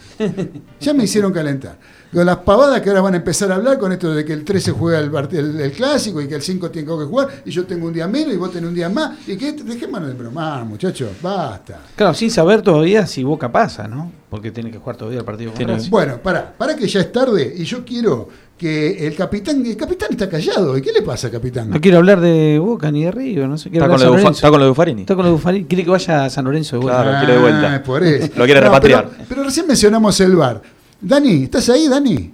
Ya 0.80 0.94
me 0.94 1.04
hicieron 1.04 1.32
calentar. 1.32 1.76
Con 2.12 2.24
las 2.24 2.36
pavadas 2.38 2.80
que 2.80 2.88
ahora 2.90 3.00
van 3.00 3.14
a 3.14 3.16
empezar 3.16 3.50
a 3.50 3.56
hablar 3.56 3.76
con 3.78 3.90
esto 3.90 4.14
de 4.14 4.24
que 4.24 4.32
el 4.32 4.44
13 4.44 4.70
juega 4.70 5.00
el, 5.00 5.10
el- 5.36 5.60
el 5.60 5.72
clásico 5.72 6.20
y 6.20 6.28
que 6.28 6.36
el 6.36 6.42
5 6.42 6.70
tiene 6.70 6.86
que 6.86 6.94
jugar 7.04 7.28
y 7.44 7.50
yo 7.50 7.64
tengo 7.66 7.88
un 7.88 7.92
día 7.92 8.06
menos 8.06 8.32
y 8.32 8.36
vos 8.36 8.52
tenés 8.52 8.68
un 8.68 8.74
día 8.76 8.88
más. 8.88 9.18
Y 9.26 9.36
que 9.36 9.50
dejémonos 9.52 10.06
de 10.06 10.14
bromar, 10.14 10.64
muchachos, 10.64 11.10
basta. 11.20 11.80
Claro, 11.96 12.14
sin 12.14 12.30
saber 12.30 12.62
todavía 12.62 13.04
si 13.08 13.24
Boca 13.24 13.50
pasa, 13.50 13.88
¿no? 13.88 14.12
Porque 14.30 14.52
tiene 14.52 14.70
que 14.70 14.78
jugar 14.78 14.96
todavía 14.96 15.18
el 15.18 15.24
partido 15.24 15.52
con. 15.52 15.90
Bueno, 15.90 16.18
para, 16.22 16.52
para 16.52 16.76
que 16.76 16.86
ya 16.86 17.00
es 17.00 17.10
tarde 17.10 17.52
y 17.56 17.64
yo 17.64 17.84
quiero 17.84 18.28
que 18.58 19.06
el 19.06 19.14
capitán, 19.16 19.64
el 19.66 19.76
capitán 19.76 20.08
está 20.12 20.28
callado. 20.28 20.76
¿Y 20.78 20.82
qué 20.82 20.92
le 20.92 21.02
pasa, 21.02 21.30
capitán? 21.30 21.70
No 21.70 21.80
quiero 21.80 21.98
hablar 21.98 22.20
de 22.20 22.58
Boca 22.58 22.90
ni 22.90 23.04
de 23.04 23.10
Río, 23.10 23.48
no 23.48 23.58
sé. 23.58 23.68
quiero 23.70 23.86
Está 23.86 23.96
con, 23.96 24.22
lo 24.22 24.30
está 24.30 24.48
con 24.50 24.58
lo 24.60 24.64
de 24.66 24.70
Buffarini. 24.70 25.00
Está 25.02 25.14
con 25.16 25.24
lo 25.24 25.30
de 25.30 25.36
Buffarini. 25.36 25.64
Quiere 25.66 25.84
que 25.84 25.90
vaya 25.90 26.24
a 26.24 26.30
San 26.30 26.44
Lorenzo 26.44 26.76
de 26.76 26.82
vuelta. 26.82 27.02
Claro, 27.02 27.18
quiere 27.18 27.32
de 27.34 27.38
vuelta. 27.40 27.74
Ah, 27.74 27.82
por 27.82 28.02
eso. 28.04 28.32
Lo 28.36 28.44
quiere 28.44 28.60
repatriar. 28.60 29.08
Pero, 29.10 29.24
pero 29.28 29.44
recién 29.44 29.66
mencionamos 29.66 30.18
el 30.20 30.36
bar. 30.36 30.62
Dani, 31.00 31.42
¿estás 31.44 31.68
ahí, 31.68 31.88
Dani? 31.88 32.32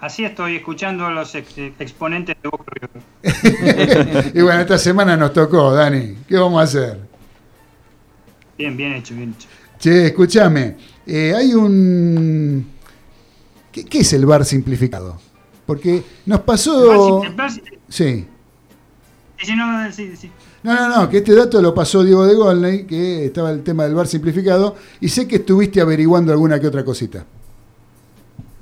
Así 0.00 0.24
estoy 0.24 0.56
escuchando 0.56 1.06
a 1.06 1.10
los 1.12 1.34
ex- 1.34 1.56
exponentes 1.78 2.36
de 2.42 2.48
Boca 2.48 2.64
River. 3.22 4.32
y 4.36 4.42
bueno, 4.42 4.60
esta 4.60 4.76
semana 4.76 5.16
nos 5.16 5.32
tocó, 5.32 5.72
Dani. 5.72 6.16
¿Qué 6.28 6.36
vamos 6.36 6.60
a 6.60 6.64
hacer? 6.64 6.98
Bien, 8.58 8.76
bien 8.76 8.92
hecho, 8.94 9.14
bien 9.14 9.34
hecho. 9.38 9.48
Che, 9.78 10.06
escúchame. 10.06 10.76
eh, 11.06 11.32
hay 11.34 11.54
un. 11.54 12.73
¿Qué, 13.74 13.84
qué 13.84 13.98
es 13.98 14.12
el 14.12 14.24
bar 14.24 14.44
simplificado? 14.44 15.18
Porque 15.66 16.04
nos 16.26 16.40
pasó. 16.42 17.22
El 17.24 17.34
Bar- 17.34 17.50
el 17.50 17.58
Bar- 17.60 17.72
Sí. 17.88 18.26
No, 19.56 19.92
sí, 19.92 20.16
sí. 20.16 20.30
No, 20.62 20.74
no, 20.74 20.88
no, 21.02 21.08
que 21.10 21.18
este 21.18 21.34
dato 21.34 21.60
lo 21.60 21.74
pasó 21.74 22.04
Diego 22.04 22.24
de 22.24 22.34
Golney, 22.36 22.86
que 22.86 23.24
estaba 23.26 23.50
el 23.50 23.62
tema 23.64 23.82
del 23.84 23.94
bar 23.94 24.06
simplificado, 24.06 24.76
y 25.00 25.08
sé 25.08 25.26
que 25.26 25.36
estuviste 25.36 25.80
averiguando 25.80 26.32
alguna 26.32 26.58
que 26.60 26.68
otra 26.68 26.84
cosita. 26.84 27.26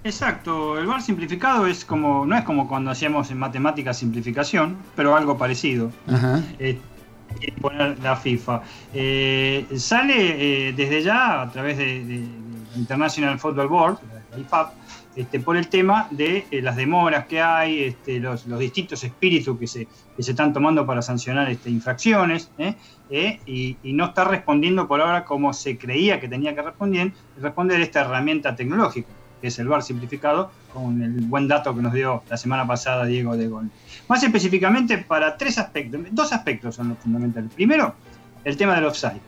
Exacto, 0.02 0.78
el 0.78 0.86
bar 0.86 1.00
simplificado 1.02 1.66
es 1.66 1.84
como, 1.84 2.26
no 2.26 2.36
es 2.36 2.42
como 2.44 2.66
cuando 2.66 2.90
hacíamos 2.90 3.30
en 3.30 3.38
matemáticas 3.38 3.98
simplificación, 3.98 4.78
pero 4.96 5.14
algo 5.14 5.36
parecido. 5.38 5.92
Ajá. 6.08 6.42
eh, 6.58 6.80
poner 7.60 7.98
la 8.00 8.16
FIFA. 8.16 8.62
Eh, 8.92 9.66
sale 9.76 10.68
eh, 10.68 10.72
desde 10.72 11.02
ya 11.02 11.42
a 11.42 11.50
través 11.52 11.78
de, 11.78 12.04
de 12.04 12.24
International 12.76 13.38
Football 13.38 13.68
Board, 13.68 13.98
la 14.32 14.38
IFAB, 14.40 14.66
este, 15.14 15.40
por 15.40 15.58
el 15.58 15.68
tema 15.68 16.08
de 16.10 16.46
eh, 16.50 16.62
las 16.62 16.76
demoras 16.76 17.26
que 17.26 17.40
hay, 17.40 17.84
este, 17.84 18.18
los, 18.18 18.46
distintos 18.58 19.04
espíritus 19.04 19.58
que 19.58 19.66
se, 19.66 19.88
están 20.16 20.54
tomando 20.54 20.86
para 20.86 21.02
sancionar 21.02 21.50
este, 21.50 21.68
infracciones, 21.68 22.50
¿eh? 22.58 22.74
Eh, 23.10 23.40
y, 23.44 23.76
y 23.82 23.92
no 23.92 24.06
está 24.06 24.24
respondiendo 24.24 24.88
por 24.88 25.02
ahora 25.02 25.24
como 25.24 25.52
se 25.52 25.76
creía 25.76 26.18
que 26.18 26.28
tenía 26.28 26.54
que 26.54 26.62
responder, 26.62 27.12
responder 27.38 27.80
esta 27.82 28.00
herramienta 28.00 28.56
tecnológica, 28.56 29.08
que 29.42 29.48
es 29.48 29.58
el 29.58 29.68
VAR 29.68 29.82
simplificado, 29.82 30.50
con 30.72 31.02
el 31.02 31.20
buen 31.26 31.46
dato 31.46 31.74
que 31.74 31.82
nos 31.82 31.92
dio 31.92 32.22
la 32.30 32.38
semana 32.38 32.66
pasada 32.66 33.04
Diego 33.04 33.36
de 33.36 33.48
Gol. 33.48 33.70
Más 34.08 34.22
específicamente 34.22 34.96
para 34.96 35.36
tres 35.36 35.58
aspectos, 35.58 36.00
dos 36.10 36.32
aspectos 36.32 36.74
son 36.74 36.88
los 36.88 36.98
fundamentales. 36.98 37.52
Primero, 37.52 37.94
el 38.44 38.56
tema 38.56 38.74
del 38.76 38.86
offside. 38.86 39.20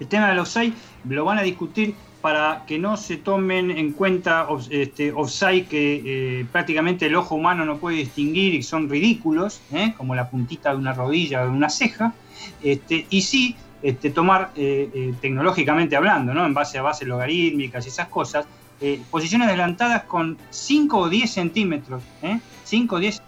El 0.00 0.08
tema 0.08 0.28
del 0.30 0.40
offside 0.40 0.72
lo 1.08 1.24
van 1.24 1.38
a 1.38 1.42
discutir 1.42 1.94
para 2.22 2.64
que 2.66 2.78
no 2.78 2.96
se 2.96 3.16
tomen 3.16 3.72
en 3.72 3.92
cuenta 3.92 4.46
este, 4.70 5.12
offside 5.12 5.66
que 5.66 6.02
eh, 6.40 6.46
prácticamente 6.50 7.06
el 7.06 7.16
ojo 7.16 7.34
humano 7.34 7.64
no 7.64 7.78
puede 7.78 7.96
distinguir 7.96 8.54
y 8.54 8.62
son 8.62 8.88
ridículos, 8.88 9.60
¿eh? 9.72 9.92
como 9.96 10.14
la 10.14 10.30
puntita 10.30 10.70
de 10.70 10.76
una 10.76 10.94
rodilla 10.94 11.42
o 11.42 11.46
de 11.46 11.50
una 11.50 11.68
ceja, 11.68 12.14
este, 12.62 13.06
y 13.10 13.22
sí 13.22 13.56
este, 13.82 14.10
tomar 14.10 14.52
eh, 14.54 14.88
eh, 14.94 15.14
tecnológicamente 15.20 15.96
hablando, 15.96 16.32
¿no? 16.32 16.46
en 16.46 16.54
base 16.54 16.78
a 16.78 16.82
bases 16.82 17.08
logarítmicas 17.08 17.84
y 17.84 17.88
esas 17.88 18.08
cosas, 18.08 18.46
posiciones 19.12 19.46
adelantadas 19.46 20.02
con 20.04 20.36
5 20.50 20.98
o 20.98 21.08
10 21.08 21.30
centímetros, 21.30 22.02
¿eh? 22.20 22.40
5 22.64 22.96
o 22.96 22.98
10 22.98 23.22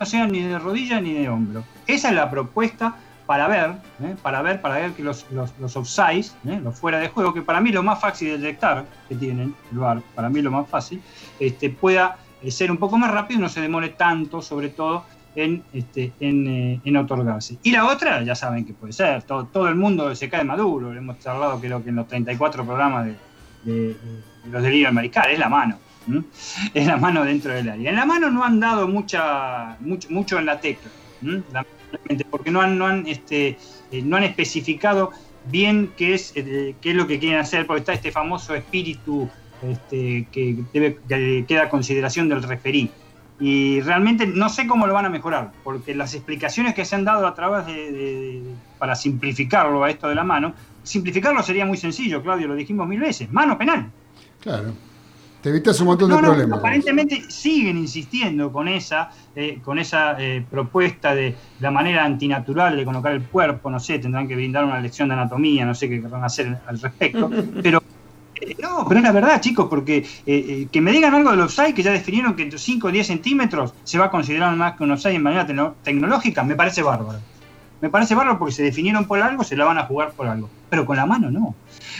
no 0.00 0.06
sean 0.06 0.32
ni 0.32 0.40
de 0.40 0.58
rodilla 0.58 0.98
ni 0.98 1.12
de 1.12 1.28
hombro. 1.28 1.62
Esa 1.86 2.08
es 2.08 2.14
la 2.14 2.30
propuesta 2.30 2.96
para 3.28 3.46
ver, 3.46 3.72
¿eh? 4.02 4.16
para 4.22 4.40
ver, 4.40 4.58
para 4.62 4.76
ver 4.76 4.92
que 4.92 5.02
los, 5.02 5.26
los, 5.30 5.52
los 5.60 5.76
offsides, 5.76 6.34
¿eh? 6.46 6.58
los 6.64 6.78
fuera 6.78 6.98
de 6.98 7.08
juego, 7.08 7.34
que 7.34 7.42
para 7.42 7.60
mí 7.60 7.70
lo 7.70 7.82
más 7.82 8.00
fácil 8.00 8.28
de 8.30 8.38
detectar 8.38 8.86
que 9.06 9.16
tienen 9.16 9.54
el 9.70 10.02
para 10.14 10.30
mí 10.30 10.40
lo 10.40 10.50
más 10.50 10.66
fácil, 10.66 11.02
este, 11.38 11.68
pueda 11.68 12.16
eh, 12.40 12.50
ser 12.50 12.70
un 12.70 12.78
poco 12.78 12.96
más 12.96 13.10
rápido 13.10 13.38
y 13.38 13.42
no 13.42 13.50
se 13.50 13.60
demore 13.60 13.90
tanto, 13.90 14.40
sobre 14.40 14.70
todo 14.70 15.04
en, 15.36 15.62
este, 15.74 16.10
en, 16.20 16.80
en 16.82 16.96
otorgarse. 16.96 17.58
Y 17.62 17.70
la 17.70 17.84
otra, 17.86 18.22
ya 18.22 18.34
saben 18.34 18.64
que 18.64 18.72
puede 18.72 18.94
ser, 18.94 19.22
todo, 19.24 19.44
todo 19.44 19.68
el 19.68 19.74
mundo 19.74 20.14
se 20.14 20.30
cae 20.30 20.42
maduro, 20.42 20.94
hemos 20.94 21.18
charlado 21.18 21.60
creo 21.60 21.84
que 21.84 21.90
en 21.90 21.96
los 21.96 22.08
34 22.08 22.64
programas 22.64 23.04
de, 23.04 23.16
de- 23.64 23.88
de 24.44 24.50
los 24.50 24.62
delirios 24.62 24.90
mariscal, 24.94 25.30
es 25.30 25.38
la 25.38 25.50
mano. 25.50 25.76
Es 26.72 26.86
la 26.86 26.96
mano 26.96 27.22
dentro 27.22 27.52
del 27.52 27.68
área. 27.68 27.90
En 27.90 27.96
la 27.96 28.06
mano 28.06 28.30
no 28.30 28.42
han 28.42 28.58
dado 28.58 28.88
mucha, 28.88 29.76
mucho, 29.80 30.08
mucho 30.10 30.38
en 30.38 30.46
la 30.46 30.58
tecla. 30.58 30.90
Porque 32.30 32.50
no 32.50 32.60
han, 32.60 32.78
no 32.78 32.86
han, 32.86 33.06
este, 33.06 33.58
eh, 33.90 34.02
no 34.02 34.16
han 34.16 34.24
especificado 34.24 35.10
bien 35.50 35.90
qué 35.96 36.14
es, 36.14 36.32
eh, 36.36 36.74
qué 36.80 36.90
es 36.90 36.96
lo 36.96 37.06
que 37.06 37.18
quieren 37.18 37.38
hacer, 37.38 37.66
porque 37.66 37.80
está 37.80 37.92
este 37.92 38.12
famoso 38.12 38.54
espíritu 38.54 39.28
este, 39.62 40.26
que, 40.30 40.56
debe, 40.72 40.98
que 41.08 41.44
queda 41.46 41.64
a 41.64 41.68
consideración 41.68 42.28
del 42.28 42.42
referí. 42.42 42.90
Y 43.40 43.80
realmente 43.82 44.26
no 44.26 44.48
sé 44.48 44.66
cómo 44.66 44.86
lo 44.86 44.94
van 44.94 45.06
a 45.06 45.08
mejorar, 45.08 45.52
porque 45.62 45.94
las 45.94 46.14
explicaciones 46.14 46.74
que 46.74 46.84
se 46.84 46.96
han 46.96 47.04
dado 47.04 47.26
a 47.26 47.34
través 47.34 47.66
de- 47.66 48.42
para 48.78 48.96
simplificarlo 48.96 49.84
a 49.84 49.90
esto 49.90 50.08
de 50.08 50.16
la 50.16 50.24
mano, 50.24 50.54
simplificarlo 50.82 51.42
sería 51.42 51.64
muy 51.64 51.76
sencillo, 51.76 52.22
Claudio, 52.22 52.48
lo 52.48 52.54
dijimos 52.56 52.88
mil 52.88 52.98
veces, 53.00 53.30
mano 53.30 53.56
penal. 53.56 53.90
Claro. 54.40 54.72
Te 55.42 55.50
evitas 55.50 55.78
un 55.80 55.86
montón 55.86 56.10
de 56.10 56.16
No, 56.16 56.20
problemas. 56.22 56.58
aparentemente 56.58 57.22
siguen 57.30 57.78
insistiendo 57.78 58.50
con 58.52 58.66
esa, 58.66 59.10
eh, 59.36 59.60
con 59.62 59.78
esa 59.78 60.16
eh, 60.20 60.44
propuesta 60.50 61.14
de 61.14 61.36
la 61.60 61.70
manera 61.70 62.04
antinatural 62.04 62.76
de 62.76 62.84
colocar 62.84 63.12
el 63.12 63.22
cuerpo, 63.22 63.70
no 63.70 63.78
sé, 63.78 63.98
tendrán 64.00 64.26
que 64.26 64.34
brindar 64.34 64.64
una 64.64 64.80
lección 64.80 65.08
de 65.08 65.14
anatomía, 65.14 65.64
no 65.64 65.74
sé 65.76 65.88
qué 65.88 66.00
querrán 66.02 66.24
hacer 66.24 66.58
al 66.66 66.80
respecto, 66.80 67.30
pero 67.62 67.80
no, 68.60 68.84
pero 68.88 68.98
es 68.98 69.04
la 69.04 69.12
verdad, 69.12 69.40
chicos, 69.40 69.66
porque 69.70 69.98
eh, 69.98 70.04
eh, 70.26 70.68
que 70.72 70.80
me 70.80 70.90
digan 70.92 71.14
algo 71.14 71.30
del 71.30 71.40
offside, 71.40 71.72
que 71.74 71.82
ya 71.84 71.92
definieron 71.92 72.34
que 72.34 72.42
entre 72.42 72.58
5 72.58 72.88
o 72.88 72.90
10 72.90 73.06
centímetros 73.06 73.74
se 73.84 73.98
va 73.98 74.06
a 74.06 74.10
considerar 74.10 74.54
más 74.56 74.76
que 74.76 74.82
un 74.84 74.90
offside 74.92 75.14
en 75.14 75.22
manera 75.22 75.46
tecno- 75.46 75.74
tecnológica, 75.82 76.42
me 76.42 76.54
parece 76.56 76.82
bárbaro. 76.82 77.20
Me 77.80 77.90
parece 77.90 78.16
bárbaro 78.16 78.40
porque 78.40 78.54
se 78.54 78.64
definieron 78.64 79.04
por 79.06 79.20
algo, 79.20 79.44
se 79.44 79.56
la 79.56 79.64
van 79.64 79.78
a 79.78 79.84
jugar 79.84 80.10
por 80.10 80.26
algo. 80.26 80.50
Pero 80.68 80.84
con 80.84 80.96
la 80.96 81.06
mano 81.06 81.30
no. 81.30 81.54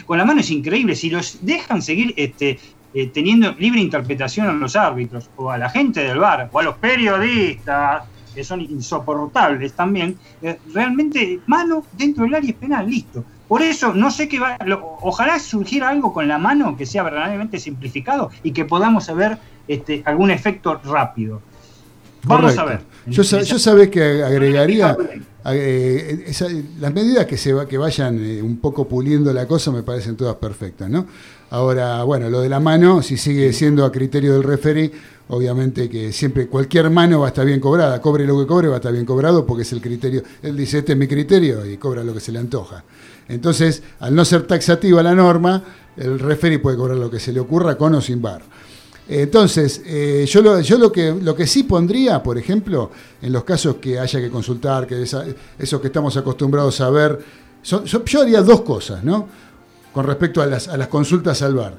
Con 0.06 0.18
la 0.18 0.24
mano 0.24 0.40
es 0.40 0.50
increíble. 0.50 0.96
Si 0.96 1.08
los 1.08 1.38
dejan 1.46 1.82
seguir 1.82 2.14
este, 2.16 2.58
eh, 2.94 3.08
teniendo 3.08 3.52
libre 3.58 3.80
interpretación 3.80 4.46
a 4.48 4.52
los 4.52 4.74
árbitros, 4.76 5.28
o 5.36 5.50
a 5.50 5.58
la 5.58 5.68
gente 5.70 6.00
del 6.02 6.18
bar, 6.18 6.48
o 6.52 6.58
a 6.58 6.62
los 6.62 6.76
periodistas, 6.76 8.02
que 8.34 8.44
son 8.44 8.60
insoportables 8.60 9.72
también, 9.72 10.16
eh, 10.42 10.58
realmente 10.72 11.40
mano 11.46 11.84
dentro 11.96 12.24
del 12.24 12.34
área 12.34 12.50
es 12.50 12.56
penal, 12.56 12.88
listo. 12.88 13.24
Por 13.48 13.62
eso 13.62 13.94
no 13.94 14.10
sé 14.10 14.28
qué 14.28 14.38
va, 14.38 14.56
lo- 14.64 14.98
ojalá 15.00 15.38
surgiera 15.38 15.88
algo 15.88 16.12
con 16.12 16.28
la 16.28 16.38
mano 16.38 16.76
que 16.76 16.84
sea 16.86 17.02
verdaderamente 17.02 17.58
simplificado 17.58 18.30
y 18.42 18.52
que 18.52 18.64
podamos 18.64 19.12
ver 19.14 19.38
este, 19.66 20.02
algún 20.04 20.30
efecto 20.30 20.80
rápido. 20.84 21.40
Vamos 22.24 22.52
Correcto. 22.54 22.60
a 22.60 22.64
ver. 22.64 22.80
Yo, 23.06 23.24
sa- 23.24 23.42
yo 23.42 23.58
sabés 23.58 23.88
que 23.88 24.22
agregaría 24.22 24.96
eh, 25.46 26.24
esa- 26.26 26.48
las 26.78 26.92
medidas 26.92 27.24
que 27.26 27.36
se 27.38 27.52
va, 27.54 27.66
que 27.66 27.78
vayan 27.78 28.18
eh, 28.22 28.42
un 28.42 28.58
poco 28.58 28.86
puliendo 28.86 29.32
la 29.32 29.46
cosa 29.46 29.70
me 29.70 29.82
parecen 29.82 30.16
todas 30.16 30.36
perfectas, 30.36 30.90
¿no? 30.90 31.06
Ahora, 31.50 32.02
bueno, 32.04 32.28
lo 32.28 32.40
de 32.42 32.48
la 32.48 32.60
mano, 32.60 33.02
si 33.02 33.16
sigue 33.16 33.52
siendo 33.54 33.84
a 33.84 33.90
criterio 33.92 34.34
del 34.34 34.42
referee, 34.42 34.90
obviamente 35.28 35.88
que 35.88 36.12
siempre 36.12 36.46
cualquier 36.46 36.90
mano 36.90 37.20
va 37.20 37.26
a 37.26 37.28
estar 37.28 37.46
bien 37.46 37.58
cobrada, 37.60 38.00
cobre 38.02 38.26
lo 38.26 38.38
que 38.38 38.46
cobre 38.46 38.68
va 38.68 38.74
a 38.74 38.76
estar 38.78 38.92
bien 38.92 39.06
cobrado 39.06 39.46
porque 39.46 39.62
es 39.62 39.72
el 39.72 39.80
criterio, 39.80 40.22
él 40.42 40.56
dice 40.56 40.78
este 40.78 40.92
es 40.92 40.98
mi 40.98 41.06
criterio 41.08 41.64
y 41.64 41.78
cobra 41.78 42.04
lo 42.04 42.12
que 42.12 42.20
se 42.20 42.32
le 42.32 42.38
antoja. 42.38 42.84
Entonces, 43.28 43.82
al 44.00 44.14
no 44.14 44.24
ser 44.26 44.42
taxativa 44.46 45.02
la 45.02 45.14
norma, 45.14 45.62
el 45.96 46.18
referee 46.18 46.58
puede 46.58 46.76
cobrar 46.76 46.98
lo 46.98 47.10
que 47.10 47.18
se 47.18 47.32
le 47.32 47.40
ocurra 47.40 47.76
con 47.76 47.94
o 47.94 48.00
sin 48.02 48.20
bar. 48.20 48.42
Entonces, 49.08 49.80
eh, 49.86 50.26
yo, 50.28 50.42
lo, 50.42 50.60
yo 50.60 50.76
lo, 50.76 50.92
que, 50.92 51.14
lo 51.22 51.34
que 51.34 51.46
sí 51.46 51.62
pondría, 51.62 52.22
por 52.22 52.36
ejemplo, 52.36 52.90
en 53.22 53.32
los 53.32 53.42
casos 53.44 53.76
que 53.76 53.98
haya 53.98 54.20
que 54.20 54.28
consultar, 54.28 54.86
que 54.86 55.02
esa- 55.02 55.24
esos 55.58 55.80
que 55.80 55.86
estamos 55.86 56.14
acostumbrados 56.18 56.78
a 56.82 56.90
ver, 56.90 57.18
son- 57.62 57.88
son- 57.88 58.04
yo 58.04 58.20
haría 58.20 58.42
dos 58.42 58.60
cosas, 58.60 59.02
¿no? 59.02 59.26
Con 59.98 60.06
respecto 60.06 60.40
a 60.40 60.46
las, 60.46 60.68
consultas 60.86 61.42
al 61.42 61.56
bar. 61.56 61.74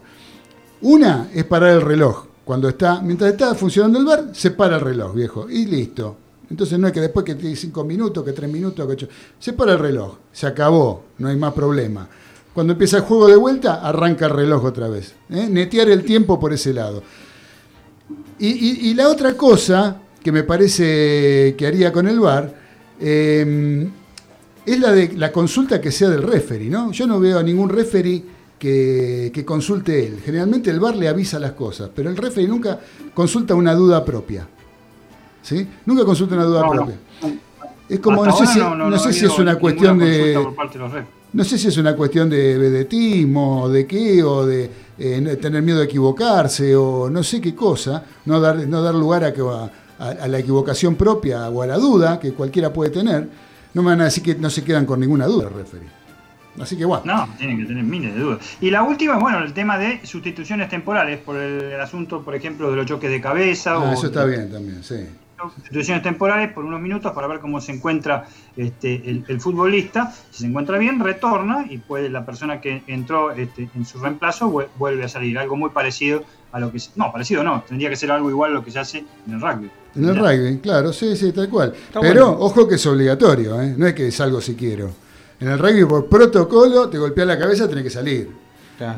Una 0.81 1.29
es 1.33 1.45
parar 1.45 1.69
el 1.69 1.81
reloj. 1.81 2.25
Cuando 2.43 2.67
está, 2.67 2.99
mientras 2.99 3.31
está 3.31 3.55
funcionando 3.55 3.97
el 3.97 4.03
bar, 4.03 4.31
se 4.33 4.51
para 4.51 4.75
el 4.75 4.81
reloj, 4.81 5.15
viejo, 5.15 5.49
y 5.49 5.65
listo. 5.65 6.17
Entonces 6.49 6.77
no 6.77 6.87
es 6.87 6.91
que 6.91 6.99
después 6.99 7.23
que 7.23 7.55
cinco 7.55 7.85
minutos, 7.85 8.25
que 8.25 8.33
tres 8.33 8.51
minutos, 8.51 8.85
que 8.85 8.91
ocho. 8.91 9.07
Se 9.39 9.53
para 9.53 9.71
el 9.71 9.79
reloj, 9.79 10.17
se 10.33 10.47
acabó, 10.47 11.05
no 11.17 11.29
hay 11.29 11.37
más 11.37 11.53
problema. 11.53 12.09
Cuando 12.53 12.73
empieza 12.73 12.97
el 12.97 13.03
juego 13.03 13.29
de 13.29 13.37
vuelta, 13.37 13.75
arranca 13.75 14.25
el 14.25 14.31
reloj 14.31 14.65
otra 14.65 14.89
vez. 14.89 15.15
¿eh? 15.29 15.47
Netear 15.49 15.87
el 15.87 16.03
tiempo 16.03 16.37
por 16.37 16.51
ese 16.51 16.73
lado. 16.73 17.01
Y 18.37 18.93
la 18.95 19.07
otra 19.07 19.37
cosa 19.37 19.95
que 20.21 20.33
me 20.33 20.43
parece 20.43 21.55
que 21.57 21.65
haría 21.65 21.93
con 21.93 22.05
el 22.05 22.19
VAR 22.19 22.53
eh, 22.99 23.89
es 24.65 24.79
la 24.79 24.91
de 24.91 25.13
la 25.17 25.31
consulta 25.31 25.79
que 25.81 25.91
sea 25.91 26.09
del 26.09 26.23
referee, 26.23 26.69
¿no? 26.69 26.91
Yo 26.91 27.07
no 27.07 27.19
veo 27.19 27.39
a 27.39 27.43
ningún 27.43 27.69
referee 27.69 28.23
que, 28.57 29.31
que 29.33 29.45
consulte 29.45 30.05
él. 30.05 30.19
Generalmente 30.23 30.69
el 30.69 30.79
VAR 30.79 30.95
le 30.95 31.07
avisa 31.07 31.39
las 31.39 31.53
cosas, 31.53 31.89
pero 31.95 32.09
el 32.09 32.17
referee 32.17 32.47
nunca 32.47 32.79
consulta 33.13 33.55
una 33.55 33.73
duda 33.73 34.03
propia. 34.03 34.47
¿Sí? 35.41 35.67
Nunca 35.85 36.03
consulta 36.05 36.35
una 36.35 36.43
duda 36.43 36.61
No, 36.61 36.73
no. 36.73 36.85
propia. 36.85 36.95
Es 37.87 37.99
como, 37.99 38.23
Hasta 38.23 38.39
no 38.41 38.47
sé, 38.47 38.53
si, 38.53 38.59
no- 38.59 38.99
sé 38.99 39.25
es 39.25 39.39
una 39.39 39.55
cuestión 39.55 39.97
de... 39.97 40.33
consulta 40.33 40.43
por 40.43 40.55
parte 40.55 40.77
de 40.77 40.83
los. 40.83 40.93
No 41.31 41.43
sé 41.43 41.57
si 41.57 41.67
es 41.67 41.77
una 41.77 41.95
cuestión 41.95 42.29
de 42.29 42.57
vedetismo, 42.57 43.63
o 43.63 43.69
de 43.69 43.85
qué, 43.87 44.23
o 44.23 44.45
de 44.45 44.69
eh, 44.97 45.37
tener 45.41 45.61
miedo 45.61 45.79
de 45.79 45.85
equivocarse, 45.85 46.75
o 46.75 47.09
no 47.09 47.23
sé 47.23 47.39
qué 47.39 47.53
cosa, 47.55 48.03
no 48.25 48.39
dar, 48.39 48.67
no 48.67 48.81
dar 48.81 48.95
lugar 48.95 49.23
a, 49.23 49.33
que, 49.33 49.41
a, 49.41 49.71
a 49.99 50.27
la 50.27 50.39
equivocación 50.39 50.95
propia 50.95 51.47
o 51.49 51.61
a 51.61 51.67
la 51.67 51.77
duda 51.77 52.19
que 52.19 52.33
cualquiera 52.33 52.73
puede 52.73 52.89
tener. 52.91 53.27
No 53.73 53.83
me 53.83 53.89
van 53.91 54.01
a 54.01 54.05
decir 54.05 54.23
que 54.23 54.35
no 54.35 54.49
se 54.49 54.63
quedan 54.63 54.85
con 54.85 54.99
ninguna 54.99 55.25
duda, 55.25 55.47
el 55.47 55.53
referee. 55.53 55.87
Así 56.59 56.75
que 56.75 56.85
bueno. 56.85 57.03
No, 57.05 57.29
tienen 57.37 57.57
que 57.57 57.65
tener 57.65 57.83
miles 57.83 58.13
de 58.13 58.19
dudas. 58.19 58.57
Y 58.59 58.69
la 58.69 58.83
última 58.83 59.13
es, 59.15 59.19
bueno, 59.21 59.39
el 59.39 59.53
tema 59.53 59.77
de 59.77 60.05
sustituciones 60.05 60.67
temporales, 60.69 61.19
por 61.19 61.37
el, 61.37 61.61
el 61.71 61.79
asunto, 61.79 62.21
por 62.21 62.35
ejemplo, 62.35 62.69
de 62.69 62.75
los 62.75 62.85
choques 62.85 63.09
de 63.09 63.21
cabeza. 63.21 63.73
Ah, 63.73 63.79
o 63.79 63.93
eso 63.93 64.07
está 64.07 64.25
bien 64.25 64.51
también, 64.51 64.83
sí. 64.83 65.05
Sustituciones 65.55 66.03
temporales 66.03 66.51
por 66.51 66.65
unos 66.65 66.81
minutos 66.81 67.13
para 67.13 67.25
ver 67.27 67.39
cómo 67.39 67.61
se 67.61 67.71
encuentra 67.71 68.25
este, 68.57 68.95
el, 69.09 69.23
el 69.25 69.39
futbolista. 69.39 70.13
Si 70.31 70.41
se 70.41 70.47
encuentra 70.47 70.77
bien, 70.77 70.99
retorna 70.99 71.65
y 71.69 71.77
puede 71.77 72.09
la 72.09 72.25
persona 72.25 72.59
que 72.59 72.83
entró 72.87 73.31
este, 73.31 73.69
en 73.73 73.85
su 73.85 73.99
reemplazo 73.99 74.51
vu- 74.51 74.67
vuelve 74.77 75.05
a 75.05 75.07
salir. 75.07 75.39
Algo 75.39 75.55
muy 75.55 75.69
parecido 75.69 76.25
a 76.51 76.59
lo 76.59 76.73
que... 76.73 76.79
No, 76.97 77.13
parecido 77.13 77.41
no, 77.41 77.61
tendría 77.61 77.89
que 77.89 77.95
ser 77.95 78.11
algo 78.11 78.29
igual 78.29 78.51
a 78.51 78.53
lo 78.55 78.65
que 78.65 78.71
se 78.71 78.79
hace 78.79 79.05
en 79.27 79.33
el 79.33 79.39
rugby. 79.39 79.69
En 79.95 80.05
el 80.07 80.15
rugby, 80.15 80.59
claro, 80.59 80.93
sí, 80.93 81.15
sí, 81.15 81.31
tal 81.31 81.49
cual. 81.49 81.73
Está 81.75 81.99
Pero 81.99 82.27
bueno. 82.27 82.39
ojo 82.45 82.67
que 82.67 82.75
es 82.75 82.85
obligatorio, 82.85 83.59
¿eh? 83.61 83.73
no 83.75 83.87
es 83.87 83.93
que 83.93 84.11
salgo 84.11 84.39
si 84.39 84.55
quiero. 84.55 84.89
En 85.39 85.47
el 85.49 85.57
rugby, 85.57 85.85
por 85.85 86.07
protocolo, 86.07 86.89
te 86.89 86.97
golpea 86.97 87.25
la 87.25 87.37
cabeza, 87.39 87.67
tenés 87.67 87.83
que 87.85 87.89
salir. 87.89 88.29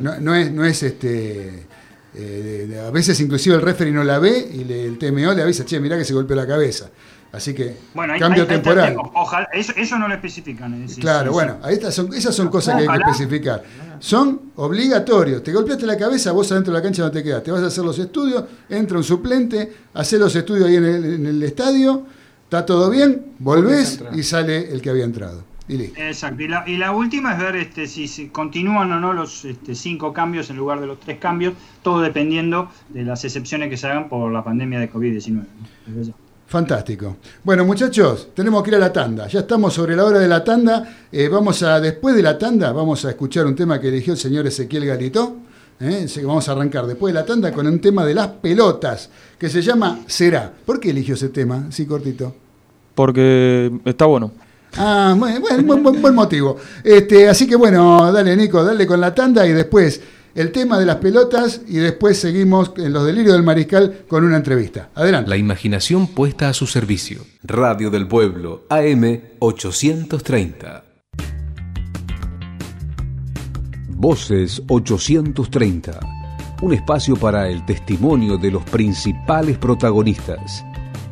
No, 0.00 0.18
no 0.20 0.34
es, 0.34 0.52
no 0.52 0.64
es 0.64 0.82
este. 0.82 1.66
eh, 2.14 2.82
a 2.86 2.90
veces, 2.90 3.18
inclusive, 3.20 3.56
el 3.56 3.62
referee 3.62 3.92
no 3.92 4.04
la 4.04 4.18
ve 4.18 4.48
y 4.52 4.64
le- 4.64 4.84
el 4.84 4.98
TMO 4.98 5.32
le 5.32 5.42
avisa, 5.42 5.64
che, 5.64 5.80
mirá 5.80 5.96
que 5.96 6.04
se 6.04 6.12
golpeó 6.14 6.36
la 6.36 6.46
cabeza. 6.46 6.90
Así 7.32 7.54
que, 7.54 7.74
Bueno, 7.94 8.12
cambio 8.18 8.46
temporal. 8.46 8.94
Ojalá, 9.14 9.48
eso, 9.54 9.72
eso 9.74 9.98
no 9.98 10.06
lo 10.06 10.14
especifican. 10.14 10.74
es 10.74 10.80
decir, 10.90 11.00
Claro, 11.02 11.30
sí, 11.30 11.32
bueno, 11.32 11.56
sí. 11.62 11.68
ahí 11.84 11.92
son, 11.92 12.12
esas 12.12 12.34
son 12.34 12.48
cosas 12.48 12.76
que 12.76 12.82
hay 12.82 12.88
que 12.98 13.10
especificar. 13.10 13.62
Son 14.02 14.50
obligatorios. 14.56 15.44
Te 15.44 15.52
golpeaste 15.52 15.86
la 15.86 15.96
cabeza, 15.96 16.32
vos 16.32 16.50
adentro 16.50 16.72
de 16.72 16.80
la 16.80 16.82
cancha 16.82 17.04
no 17.04 17.12
te 17.12 17.22
quedas. 17.22 17.44
Te 17.44 17.52
vas 17.52 17.62
a 17.62 17.66
hacer 17.66 17.84
los 17.84 17.96
estudios, 18.00 18.42
entra 18.68 18.96
un 18.96 19.04
suplente, 19.04 19.72
haces 19.94 20.18
los 20.18 20.34
estudios 20.34 20.66
ahí 20.66 20.74
en 20.74 20.84
el, 20.84 21.04
en 21.04 21.26
el 21.26 21.42
estadio, 21.44 22.02
está 22.42 22.66
todo 22.66 22.90
bien, 22.90 23.26
volvés 23.38 24.02
y 24.12 24.24
sale 24.24 24.72
el 24.72 24.82
que 24.82 24.90
había 24.90 25.04
entrado. 25.04 25.44
Y 25.68 25.76
listo. 25.76 26.00
Exacto. 26.00 26.42
Y 26.42 26.48
la, 26.48 26.64
y 26.66 26.78
la 26.78 26.90
última 26.90 27.34
es 27.34 27.38
ver 27.38 27.54
este, 27.54 27.86
si, 27.86 28.08
si 28.08 28.26
continúan 28.26 28.90
o 28.90 28.98
no 28.98 29.12
los 29.12 29.44
este, 29.44 29.76
cinco 29.76 30.12
cambios 30.12 30.50
en 30.50 30.56
lugar 30.56 30.80
de 30.80 30.88
los 30.88 30.98
tres 30.98 31.18
cambios, 31.18 31.54
todo 31.84 32.00
dependiendo 32.00 32.72
de 32.88 33.04
las 33.04 33.24
excepciones 33.24 33.70
que 33.70 33.76
se 33.76 33.86
hagan 33.86 34.08
por 34.08 34.32
la 34.32 34.42
pandemia 34.42 34.80
de 34.80 34.90
COVID-19. 34.90 35.30
¿no? 35.86 36.14
Fantástico. 36.52 37.16
Bueno, 37.44 37.64
muchachos, 37.64 38.28
tenemos 38.34 38.62
que 38.62 38.68
ir 38.68 38.76
a 38.76 38.78
la 38.78 38.92
tanda. 38.92 39.26
Ya 39.26 39.40
estamos 39.40 39.72
sobre 39.72 39.96
la 39.96 40.04
hora 40.04 40.18
de 40.18 40.28
la 40.28 40.44
tanda. 40.44 41.06
Eh, 41.10 41.26
vamos 41.26 41.62
a, 41.62 41.80
después 41.80 42.14
de 42.14 42.22
la 42.22 42.36
tanda, 42.36 42.72
vamos 42.72 43.02
a 43.06 43.08
escuchar 43.08 43.46
un 43.46 43.56
tema 43.56 43.80
que 43.80 43.88
eligió 43.88 44.12
el 44.12 44.18
señor 44.18 44.46
Ezequiel 44.46 44.84
Galito. 44.84 45.34
¿eh? 45.80 46.06
Vamos 46.26 46.46
a 46.46 46.52
arrancar 46.52 46.86
después 46.86 47.14
de 47.14 47.20
la 47.20 47.24
tanda 47.24 47.50
con 47.52 47.66
un 47.66 47.80
tema 47.80 48.04
de 48.04 48.12
las 48.12 48.28
pelotas, 48.28 49.08
que 49.38 49.48
se 49.48 49.62
llama 49.62 50.00
Será. 50.06 50.52
¿Por 50.66 50.78
qué 50.78 50.90
eligió 50.90 51.14
ese 51.14 51.30
tema? 51.30 51.68
Sí, 51.70 51.86
cortito. 51.86 52.34
Porque 52.94 53.72
está 53.86 54.04
bueno. 54.04 54.30
Ah, 54.76 55.14
bueno, 55.18 55.40
bueno, 55.40 55.62
buen, 55.62 55.82
buen- 55.82 56.02
buen 56.02 56.14
motivo. 56.14 56.58
Este, 56.84 57.30
así 57.30 57.46
que 57.46 57.56
bueno, 57.56 58.12
dale 58.12 58.36
Nico, 58.36 58.62
dale 58.62 58.86
con 58.86 59.00
la 59.00 59.14
tanda 59.14 59.46
y 59.46 59.52
después 59.52 60.02
el 60.34 60.52
tema 60.52 60.78
de 60.78 60.86
las 60.86 60.96
pelotas 60.96 61.62
y 61.66 61.76
después 61.76 62.18
seguimos 62.18 62.72
en 62.76 62.92
los 62.92 63.04
delirios 63.04 63.34
del 63.34 63.42
mariscal 63.42 64.04
con 64.08 64.24
una 64.24 64.36
entrevista. 64.36 64.90
Adelante. 64.94 65.28
La 65.30 65.36
imaginación 65.36 66.08
puesta 66.08 66.48
a 66.48 66.54
su 66.54 66.66
servicio. 66.66 67.22
Radio 67.42 67.90
del 67.90 68.06
Pueblo, 68.06 68.64
AM 68.70 69.20
830. 69.38 70.84
Voces 73.88 74.62
830. 74.68 76.00
Un 76.62 76.72
espacio 76.72 77.16
para 77.16 77.48
el 77.48 77.64
testimonio 77.66 78.38
de 78.38 78.50
los 78.50 78.62
principales 78.64 79.58
protagonistas. 79.58 80.64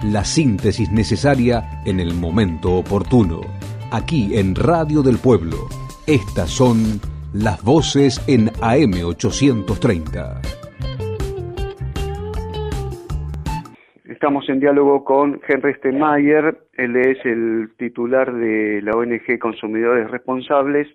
La 0.03 0.25
síntesis 0.25 0.91
necesaria 0.91 1.83
en 1.85 2.01
el 2.01 2.15
momento 2.15 2.73
oportuno. 2.73 3.41
Aquí 3.91 4.31
en 4.35 4.55
Radio 4.55 5.03
del 5.03 5.19
Pueblo. 5.19 5.69
Estas 6.07 6.51
son 6.51 7.01
las 7.33 7.63
voces 7.63 8.21
en 8.27 8.49
AM 8.61 8.93
830. 9.05 10.41
Estamos 14.05 14.49
en 14.49 14.61
diálogo 14.61 15.05
con 15.05 15.41
Henry 15.47 15.75
Steinmeier, 15.75 16.59
él 16.75 16.97
es 16.97 17.25
el 17.25 17.71
titular 17.79 18.35
de 18.35 18.83
la 18.83 18.97
ONG 18.97 19.39
Consumidores 19.39 20.11
Responsables 20.11 20.89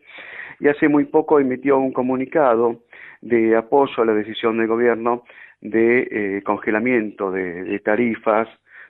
y 0.59 0.67
hace 0.67 0.89
muy 0.89 1.05
poco 1.05 1.39
emitió 1.39 1.77
un 1.79 1.93
comunicado 1.93 2.81
de 3.21 3.55
apoyo 3.55 4.03
a 4.03 4.05
la 4.05 4.13
decisión 4.13 4.57
del 4.57 4.67
gobierno 4.67 5.23
de 5.61 6.07
eh, 6.11 6.43
congelamiento 6.43 7.31
de, 7.31 7.79
tarifas 7.79 8.47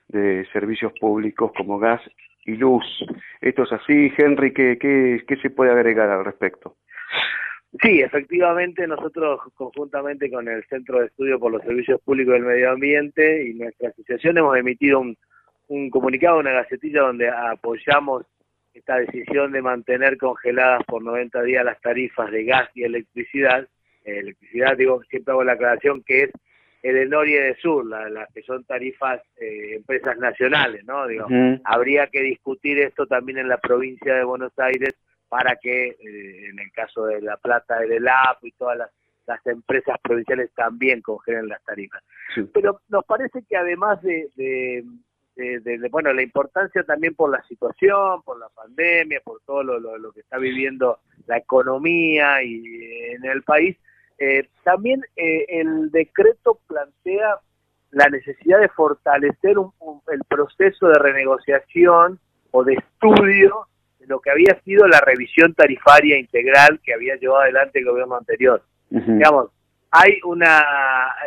de 0.07 0.45
servicios 0.51 0.91
públicos 0.99 1.51
como 1.55 1.77
gas 1.77 2.01
y 2.43 2.55
luz. 2.55 2.83
Esto 3.39 3.63
es 3.63 3.71
así, 3.71 4.11
Henry, 4.17 4.51
¿qué, 4.51 4.77
qué, 4.79 5.23
qué 5.27 5.35
se 5.37 5.49
puede 5.51 5.71
agregar 5.71 6.09
al 6.09 6.25
respecto? 6.25 6.75
Sí, 7.81 7.99
efectivamente, 8.01 8.87
nosotros 8.87 9.41
conjuntamente 9.53 10.31
con 10.31 10.47
el 10.47 10.63
Centro 10.65 10.99
de 10.99 11.07
Estudio 11.07 11.39
por 11.39 11.51
los 11.51 11.61
Servicios 11.63 11.99
Públicos 12.01 12.33
del 12.33 12.43
Medio 12.43 12.71
Ambiente 12.71 13.47
y 13.47 13.53
nuestra 13.53 13.89
asociación 13.89 14.37
hemos 14.37 14.57
emitido 14.57 15.01
un, 15.01 15.17
un 15.67 15.89
comunicado, 15.89 16.39
una 16.39 16.51
gacetilla 16.51 17.01
donde 17.01 17.29
apoyamos 17.29 18.25
esta 18.73 18.97
decisión 18.97 19.51
de 19.51 19.61
mantener 19.61 20.17
congeladas 20.17 20.83
por 20.85 21.03
90 21.03 21.41
días 21.43 21.65
las 21.65 21.79
tarifas 21.81 22.31
de 22.31 22.43
gas 22.43 22.69
y 22.75 22.83
electricidad. 22.83 23.67
Eh, 24.03 24.19
electricidad, 24.19 24.77
digo, 24.77 25.01
siempre 25.09 25.31
hago 25.31 25.43
la 25.43 25.53
aclaración 25.53 26.03
que 26.03 26.23
es 26.23 26.31
el 26.81 26.95
de 26.95 27.05
Nor 27.07 27.27
y 27.27 27.33
el 27.33 27.53
de 27.53 27.61
Sur, 27.61 27.85
las 27.85 28.11
la 28.11 28.27
que 28.33 28.43
son 28.43 28.63
tarifas 28.65 29.21
eh, 29.37 29.75
empresas 29.75 30.17
nacionales, 30.17 30.85
¿no? 30.85 31.07
Digo, 31.07 31.25
habría 31.63 32.07
que 32.07 32.21
discutir 32.21 32.77
esto 32.77 33.07
también 33.07 33.39
en 33.39 33.49
la 33.49 33.57
provincia 33.57 34.13
de 34.13 34.23
Buenos 34.23 34.51
Aires 34.59 34.93
para 35.29 35.55
que 35.57 35.87
eh, 35.89 36.47
en 36.49 36.59
el 36.59 36.71
caso 36.71 37.05
de 37.05 37.21
La 37.21 37.37
Plata, 37.37 37.79
del 37.79 37.93
ELAP 37.93 38.43
y 38.45 38.51
todas 38.53 38.77
las, 38.77 38.89
las 39.27 39.45
empresas 39.47 39.97
provinciales 40.03 40.51
también 40.53 41.01
congelen 41.01 41.47
las 41.47 41.63
tarifas. 41.63 42.03
Pero 42.53 42.81
nos 42.89 43.03
parece 43.05 43.43
que 43.43 43.57
además 43.57 44.01
de, 44.03 44.29
de, 44.35 44.83
de- 45.35 45.59
de- 45.61 45.77
de, 45.79 45.89
bueno, 45.89 46.13
la 46.13 46.21
importancia 46.21 46.83
también 46.83 47.15
por 47.15 47.29
la 47.31 47.41
situación, 47.47 48.21
por 48.23 48.39
la 48.39 48.49
pandemia, 48.49 49.21
por 49.23 49.41
todo 49.45 49.63
lo, 49.63 49.79
lo- 49.79 49.97
lo 49.97 50.11
que 50.13 50.19
está 50.21 50.37
viviendo 50.37 50.99
la 51.27 51.37
economía 51.37 52.43
y 52.43 52.63
en 53.13 53.25
el 53.25 53.41
país, 53.43 53.75
eh, 54.19 54.47
también 54.63 55.01
eh, 55.15 55.45
el 55.49 55.89
decreto 55.91 56.59
plantea 56.67 57.39
la 57.91 58.07
necesidad 58.09 58.59
de 58.59 58.69
fortalecer 58.69 59.57
un- 59.57 59.71
un- 59.79 60.01
el 60.11 60.21
proceso 60.25 60.87
de 60.87 60.99
renegociación 60.99 62.19
o 62.51 62.63
de 62.63 62.75
estudio 62.75 63.67
lo 64.07 64.19
que 64.19 64.31
había 64.31 64.59
sido 64.63 64.87
la 64.87 65.01
revisión 65.01 65.53
tarifaria 65.53 66.17
integral 66.17 66.79
que 66.83 66.93
había 66.93 67.15
llevado 67.15 67.41
adelante 67.41 67.79
el 67.79 67.85
gobierno 67.85 68.15
anterior. 68.15 68.63
Digamos, 68.89 69.49
hay 69.91 70.19
una, 70.25 70.63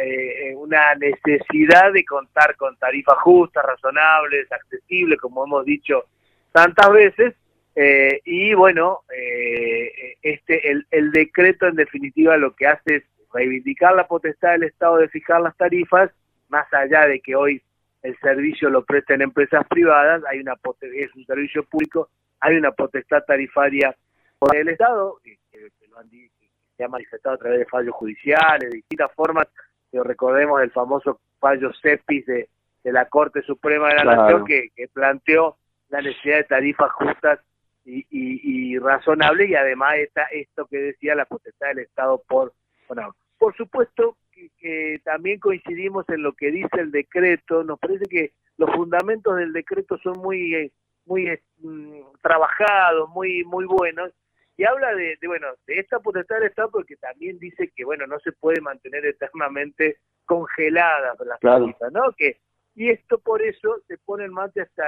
eh, 0.01 0.55
una 0.57 0.95
necesidad 0.95 1.93
de 1.93 2.05
contar 2.05 2.57
con 2.57 2.76
tarifas 2.76 3.16
justas, 3.18 3.64
razonables, 3.64 4.51
accesibles, 4.53 5.18
como 5.20 5.45
hemos 5.45 5.64
dicho 5.64 6.05
tantas 6.53 6.91
veces, 6.93 7.35
eh, 7.74 8.20
y 8.24 8.55
bueno, 8.55 9.01
eh, 9.16 10.16
este 10.22 10.70
el, 10.70 10.87
el 10.91 11.12
decreto 11.12 11.66
en 11.66 11.76
definitiva 11.76 12.37
lo 12.37 12.55
que 12.55 12.66
hace 12.66 12.97
es 12.97 13.05
reivindicar 13.33 13.95
la 13.95 14.07
potestad 14.07 14.53
del 14.53 14.64
Estado 14.64 14.97
de 14.99 15.09
fijar 15.09 15.41
las 15.41 15.57
tarifas, 15.57 16.11
más 16.49 16.66
allá 16.72 17.07
de 17.07 17.20
que 17.20 17.37
hoy 17.37 17.62
el 18.03 18.18
servicio 18.18 18.70
lo 18.70 18.85
presten 18.85 19.22
empresas 19.22 19.66
privadas, 19.68 20.22
hay 20.31 20.41
una 20.41 20.55
es 20.93 21.14
un 21.14 21.24
servicio 21.24 21.62
público, 21.64 22.11
hay 22.41 22.57
una 22.57 22.72
potestad 22.72 23.22
tarifaria 23.26 23.95
por 24.39 24.55
el 24.57 24.68
Estado, 24.68 25.18
que, 25.22 25.39
que- 25.51 25.68
que 25.80 25.89
lo 25.89 25.99
han 25.99 26.09
que 26.11 26.30
se 26.76 26.84
ha 26.84 26.89
manifestado 26.89 27.34
a 27.34 27.39
través 27.39 27.59
de 27.61 27.66
fallos 27.66 27.95
judiciales, 27.95 28.70
de 28.70 28.76
distintas 28.76 29.12
formas, 29.14 29.49
pero 29.91 30.05
recordemos 30.05 30.62
el 30.62 30.70
famoso 30.70 31.20
fallo 31.41 31.70
CEPIS 31.82 32.26
de, 32.26 32.49
de 32.84 32.93
la 32.93 33.07
Corte 33.07 33.43
Suprema 33.43 33.89
de 33.89 33.95
la 33.97 34.03
Claro. 34.03 34.22
Nación 34.22 34.45
que, 34.47 34.68
que 34.76 34.86
planteó 34.89 35.57
la 35.89 36.01
necesidad 36.03 36.36
de 36.36 36.45
tarifas 36.45 36.93
justas 36.93 37.41
y, 37.84 38.01
y, 38.11 38.74
y 38.74 38.78
razonables 38.78 39.49
y 39.49 39.55
además 39.57 39.97
está 39.97 40.24
esto 40.24 40.66
que 40.66 40.76
decía 40.78 41.14
la 41.14 41.24
potestad 41.24 41.68
del 41.68 41.78
Estado 41.80 42.22
por 42.28 42.53
bueno, 42.86 43.14
por 43.39 43.57
supuesto 43.57 44.16
que, 44.30 44.51
que 44.59 45.01
también 45.05 45.41
coincidimos 45.41 46.07
en 46.11 46.22
lo 46.22 46.32
que 46.34 46.51
dice 46.51 46.78
el 46.80 46.91
decreto, 46.91 47.64
nos 47.64 47.78
parece 47.78 48.05
que 48.07 48.32
los 48.59 48.70
fundamentos 48.74 49.36
del 49.36 49.53
decreto 49.53 49.97
son 49.99 50.18
muy 50.20 50.55
eh, 50.55 50.72
muy 51.09 51.29
eh, 51.29 51.43
mm, 51.59 52.01
trabajados, 52.23 53.09
muy 53.11 53.43
muy 53.45 53.65
buenos 53.67 54.13
y 54.57 54.65
habla 54.65 54.95
de, 54.95 55.17
de, 55.21 55.27
bueno 55.29 55.47
de 55.67 55.75
esta 55.81 55.99
potestad 56.01 56.37
del 56.37 56.49
Estado 56.49 56.71
porque 56.71 56.97
también 56.97 57.39
dice 57.39 57.73
que 57.75 57.85
bueno 57.85 58.07
no 58.07 58.19
se 58.21 58.33
puede 58.33 58.61
mantener 58.61 59.05
eternamente 59.07 59.99
congeladas 60.27 61.17
las 61.27 61.41
Claro. 61.41 61.67
¿no? 61.93 62.13
Que 62.17 62.39
y 62.75 62.91
esto 62.91 63.19
por 63.19 63.43
eso 63.43 63.77
se 63.89 63.99
pone 63.99 64.25
en 64.27 64.33
marcha 64.33 64.63
esta 64.63 64.85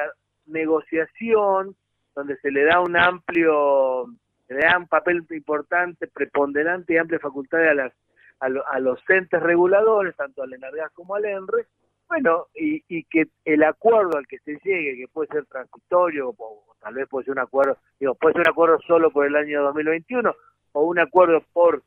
negociación 0.46 1.74
donde 2.14 2.36
se 2.38 2.50
le 2.50 2.64
da 2.64 2.80
un 2.80 2.96
amplio 2.96 4.06
se 4.46 4.54
le 4.54 4.60
da 4.62 4.78
un 4.78 4.88
papel 4.88 5.24
importante, 5.30 6.08
preponderante 6.08 6.94
y 6.94 6.96
amplia 6.98 7.18
facultad 7.20 7.60
a 7.68 7.74
las 7.74 7.92
a, 8.40 8.48
lo- 8.48 8.66
a 8.66 8.78
los 8.80 8.98
entes 9.10 9.40
reguladores, 9.42 10.16
tanto 10.16 10.42
al 10.42 10.52
ENARGAS 10.54 10.90
como 10.92 11.14
al 11.14 11.26
ENRE, 11.26 11.66
bueno, 12.10 12.48
y, 12.54 12.82
y 12.88 13.04
que 13.04 13.28
el 13.44 13.62
acuerdo 13.62 14.18
al 14.18 14.26
que 14.26 14.38
se 14.40 14.58
llegue, 14.64 14.96
que 14.96 15.08
puede 15.08 15.28
ser 15.28 15.46
transitorio, 15.46 16.30
o, 16.30 16.34
o 16.38 16.76
tal 16.82 16.94
vez 16.94 17.08
puede 17.08 17.24
ser 17.24 17.32
un 17.32 17.38
acuerdo, 17.38 17.78
digo, 17.98 18.14
puede 18.16 18.34
ser 18.34 18.40
un 18.42 18.48
acuerdo 18.48 18.78
solo 18.86 19.10
por 19.12 19.26
el 19.26 19.36
año 19.36 19.62
2021, 19.62 20.34
o 20.72 20.82
un 20.82 20.98
acuerdo 20.98 21.42
por 21.52 21.82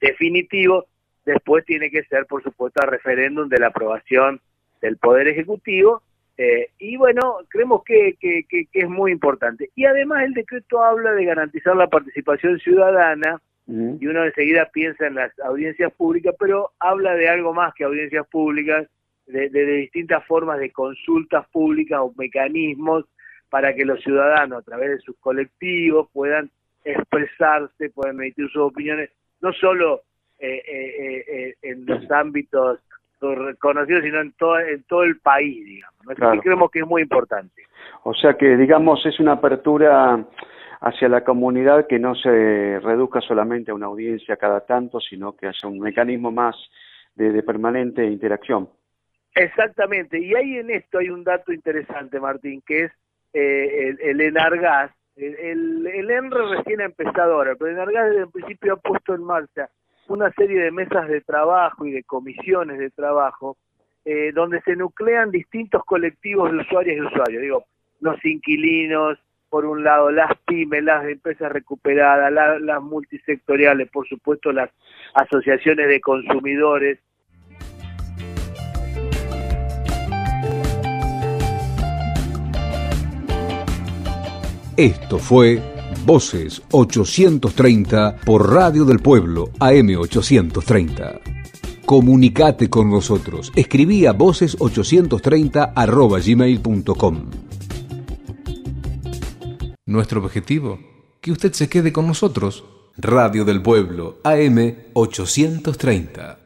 definitivo, 0.00 0.86
después 1.24 1.64
tiene 1.64 1.90
que 1.90 2.02
ser, 2.04 2.26
por 2.26 2.42
supuesto, 2.42 2.80
a 2.82 2.86
referéndum 2.86 3.48
de 3.48 3.58
la 3.58 3.68
aprobación 3.68 4.40
del 4.80 4.96
Poder 4.98 5.28
Ejecutivo, 5.28 6.02
eh, 6.38 6.68
y 6.78 6.96
bueno, 6.98 7.38
creemos 7.48 7.82
que, 7.84 8.14
que, 8.20 8.42
que- 8.48 8.66
que 8.66 8.80
es 8.80 8.88
muy 8.90 9.10
importante. 9.10 9.70
Y 9.74 9.86
además 9.86 10.24
el 10.24 10.34
decreto 10.34 10.82
habla 10.84 11.12
de 11.12 11.24
garantizar 11.24 11.74
la 11.76 11.88
participación 11.88 12.58
ciudadana, 12.58 13.40
y 13.68 14.06
uno 14.06 14.24
enseguida 14.24 14.70
piensa 14.72 15.08
en 15.08 15.16
las 15.16 15.36
audiencias 15.40 15.92
públicas, 15.94 16.34
pero 16.38 16.70
habla 16.78 17.14
de 17.16 17.28
algo 17.28 17.52
más 17.52 17.74
que 17.74 17.82
audiencias 17.82 18.24
públicas, 18.28 18.86
de, 19.26 19.48
de- 19.50 19.66
de 19.66 19.72
distintas 19.76 20.24
formas 20.26 20.58
de 20.58 20.70
consultas 20.72 21.46
públicas 21.48 22.00
o 22.00 22.12
mecanismos 22.16 23.04
para 23.50 23.74
que 23.74 23.84
los 23.84 24.00
ciudadanos 24.02 24.58
a 24.58 24.62
través 24.62 24.90
de 24.90 24.98
sus 25.00 25.16
colectivos 25.18 26.08
puedan 26.12 26.50
expresarse, 26.84 27.90
puedan 27.90 28.16
emitir 28.16 28.48
sus 28.50 28.62
opiniones, 28.62 29.10
no 29.40 29.52
solo 29.52 30.02
eh, 30.38 30.62
eh, 30.66 30.94
eh, 30.98 31.24
eh, 31.28 31.54
en 31.62 31.86
los 31.86 32.10
ámbitos 32.10 32.80
conocidos, 33.58 34.02
sino 34.04 34.20
en 34.20 34.32
todo, 34.32 34.58
en 34.60 34.82
todo 34.84 35.02
el 35.04 35.18
país, 35.20 35.64
digamos. 35.64 35.96
Claro. 36.16 36.40
creemos 36.40 36.70
que 36.70 36.80
es 36.80 36.86
muy 36.86 37.02
importante. 37.02 37.62
O 38.04 38.12
sea 38.14 38.34
que, 38.34 38.56
digamos, 38.56 39.04
es 39.06 39.18
una 39.18 39.32
apertura 39.32 40.24
hacia 40.80 41.08
la 41.08 41.24
comunidad 41.24 41.86
que 41.88 41.98
no 41.98 42.14
se 42.14 42.78
reduzca 42.80 43.20
solamente 43.22 43.70
a 43.70 43.74
una 43.74 43.86
audiencia 43.86 44.36
cada 44.36 44.60
tanto, 44.66 45.00
sino 45.00 45.34
que 45.34 45.46
haya 45.46 45.66
un 45.68 45.80
mecanismo 45.80 46.30
más 46.30 46.54
de, 47.14 47.32
de 47.32 47.42
permanente 47.42 48.04
interacción. 48.04 48.68
Exactamente, 49.36 50.18
y 50.18 50.34
ahí 50.34 50.56
en 50.56 50.70
esto 50.70 50.98
hay 50.98 51.10
un 51.10 51.22
dato 51.22 51.52
interesante, 51.52 52.18
Martín, 52.18 52.62
que 52.66 52.84
es 52.84 52.92
eh, 53.34 53.88
el, 53.90 54.00
el 54.00 54.20
Enargas. 54.22 54.90
El, 55.14 55.34
el, 55.36 55.86
el 55.86 56.10
ENRE 56.10 56.56
recién 56.56 56.80
ha 56.80 56.84
empezado 56.86 57.34
ahora, 57.34 57.54
pero 57.54 57.70
el 57.70 57.76
Enargas 57.76 58.08
desde 58.10 58.22
el 58.22 58.30
principio 58.30 58.72
ha 58.74 58.76
puesto 58.76 59.14
en 59.14 59.22
marcha 59.22 59.68
una 60.08 60.30
serie 60.32 60.60
de 60.62 60.70
mesas 60.70 61.08
de 61.08 61.20
trabajo 61.20 61.84
y 61.86 61.90
de 61.92 62.02
comisiones 62.04 62.78
de 62.78 62.90
trabajo 62.90 63.56
eh, 64.06 64.32
donde 64.34 64.60
se 64.62 64.74
nuclean 64.76 65.30
distintos 65.30 65.84
colectivos 65.84 66.50
de 66.52 66.58
usuarios 66.58 66.96
y 66.96 67.00
usuarios. 67.00 67.42
Digo, 67.42 67.64
los 68.00 68.24
inquilinos, 68.24 69.18
por 69.50 69.64
un 69.66 69.84
lado, 69.84 70.10
las 70.10 70.30
pymes, 70.46 70.82
las 70.84 71.04
empresas 71.06 71.50
recuperadas, 71.52 72.32
la- 72.32 72.58
las 72.58 72.82
multisectoriales, 72.82 73.90
por 73.90 74.06
supuesto, 74.08 74.52
las 74.52 74.70
asociaciones 75.14 75.88
de 75.88 76.00
consumidores, 76.00 76.98
Esto 84.76 85.18
fue 85.18 85.62
Voces 86.04 86.60
830 86.70 88.16
por 88.26 88.52
Radio 88.52 88.84
del 88.84 88.98
Pueblo 88.98 89.48
AM 89.58 89.96
830. 89.98 91.18
Comunicate 91.86 92.68
con 92.68 92.90
nosotros. 92.90 93.52
Escribí 93.56 94.04
a 94.04 94.12
voces830 94.12 95.72
arroba 95.74 96.18
gmail.com. 96.18 97.30
Nuestro 99.86 100.22
objetivo, 100.22 100.78
que 101.22 101.32
usted 101.32 101.54
se 101.54 101.70
quede 101.70 101.90
con 101.90 102.06
nosotros. 102.06 102.64
Radio 102.98 103.46
del 103.46 103.62
Pueblo 103.62 104.18
AM 104.24 104.74
830. 104.92 106.45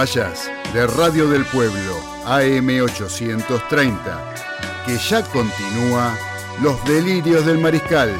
Vayas 0.00 0.50
de 0.72 0.86
Radio 0.86 1.28
del 1.28 1.44
Pueblo, 1.44 1.94
AM 2.24 2.68
830, 2.82 4.34
que 4.86 4.96
ya 4.96 5.22
continúa 5.24 6.16
Los 6.62 6.82
Delirios 6.86 7.44
del 7.44 7.58
Mariscal. 7.58 8.10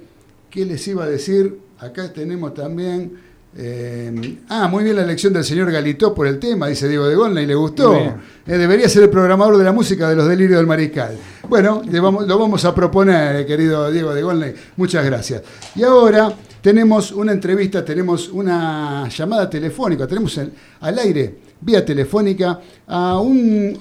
¿qué 0.51 0.65
les 0.65 0.87
iba 0.87 1.03
a 1.03 1.09
decir? 1.09 1.72
Acá 1.83 2.13
tenemos 2.13 2.55
también... 2.55 3.33
Eh, 3.55 4.39
ah, 4.49 4.69
muy 4.69 4.85
bien 4.85 4.95
la 4.97 5.03
elección 5.03 5.33
del 5.33 5.45
señor 5.45 5.71
Galitó 5.71 6.15
por 6.15 6.29
el 6.29 6.39
tema, 6.39 6.69
dice 6.69 6.89
Diego 6.89 7.09
de 7.09 7.17
Golna, 7.17 7.43
y 7.43 7.47
le 7.47 7.57
gustó. 7.57 7.97
Eh, 7.97 8.15
debería 8.47 8.89
ser 8.89 9.03
el 9.03 9.11
programador 9.11 9.59
de 9.59 9.65
la 9.65 9.73
música 9.73 10.09
de 10.09 10.15
los 10.15 10.29
delirios 10.29 10.59
del 10.59 10.67
mariscal. 10.69 11.19
Bueno, 11.49 11.83
lo 11.85 12.39
vamos 12.39 12.65
a 12.65 12.73
proponer, 12.73 13.45
querido 13.45 13.91
Diego 13.91 14.15
de 14.15 14.23
Golna. 14.23 14.53
Muchas 14.77 15.05
gracias. 15.05 15.43
Y 15.75 15.83
ahora 15.83 16.33
tenemos 16.63 17.11
una 17.11 17.33
entrevista, 17.33 17.85
tenemos 17.85 18.29
una 18.29 19.09
llamada 19.09 19.51
telefónica, 19.51 20.07
tenemos 20.07 20.39
al 20.81 20.99
aire, 21.01 21.35
vía 21.61 21.85
telefónica, 21.85 22.61
a, 22.87 23.19
un, 23.19 23.77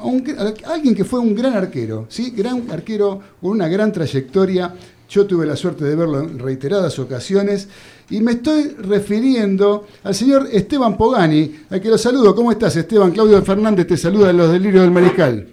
alguien 0.65 0.95
que 0.95 1.05
fue 1.05 1.19
un 1.19 1.35
gran 1.35 1.53
arquero, 1.53 2.07
¿sí? 2.09 2.31
Gran 2.35 2.69
arquero 2.71 3.19
con 3.39 3.51
una 3.51 3.67
gran 3.67 3.91
trayectoria. 3.91 4.73
Yo 5.11 5.27
tuve 5.27 5.45
la 5.45 5.57
suerte 5.57 5.83
de 5.83 5.93
verlo 5.93 6.21
en 6.21 6.39
reiteradas 6.39 6.97
ocasiones 6.97 7.67
y 8.09 8.21
me 8.21 8.31
estoy 8.31 8.69
refiriendo 8.79 9.85
al 10.05 10.15
señor 10.15 10.47
Esteban 10.49 10.95
Pogani, 10.95 11.53
al 11.69 11.81
que 11.81 11.89
lo 11.89 11.97
saludo. 11.97 12.33
¿Cómo 12.33 12.49
estás, 12.49 12.77
Esteban? 12.77 13.11
Claudio 13.11 13.41
Fernández 13.41 13.87
te 13.87 13.97
saluda 13.97 14.29
en 14.29 14.37
los 14.37 14.49
delirios 14.49 14.83
del 14.83 14.91
mariscal. 14.91 15.47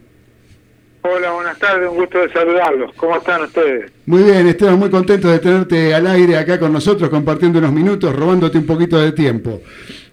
Hola, 1.02 1.32
buenas 1.32 1.59
tardes, 1.59 1.90
un 1.90 1.96
gusto 1.96 2.20
de 2.20 2.32
saludarlos. 2.32 2.94
¿Cómo 2.94 3.16
están 3.16 3.42
ustedes? 3.42 3.90
Muy 4.06 4.22
bien, 4.22 4.46
Esteban, 4.46 4.78
muy 4.78 4.90
contento 4.90 5.28
de 5.28 5.40
tenerte 5.40 5.92
al 5.92 6.06
aire 6.06 6.36
acá 6.36 6.61
con 6.61 6.72
nosotros, 6.72 7.11
compartiendo 7.11 7.59
unos 7.59 7.72
minutos, 7.72 8.14
robándote 8.14 8.59
un 8.59 8.66
poquito 8.66 8.96
de 8.96 9.11
tiempo. 9.11 9.61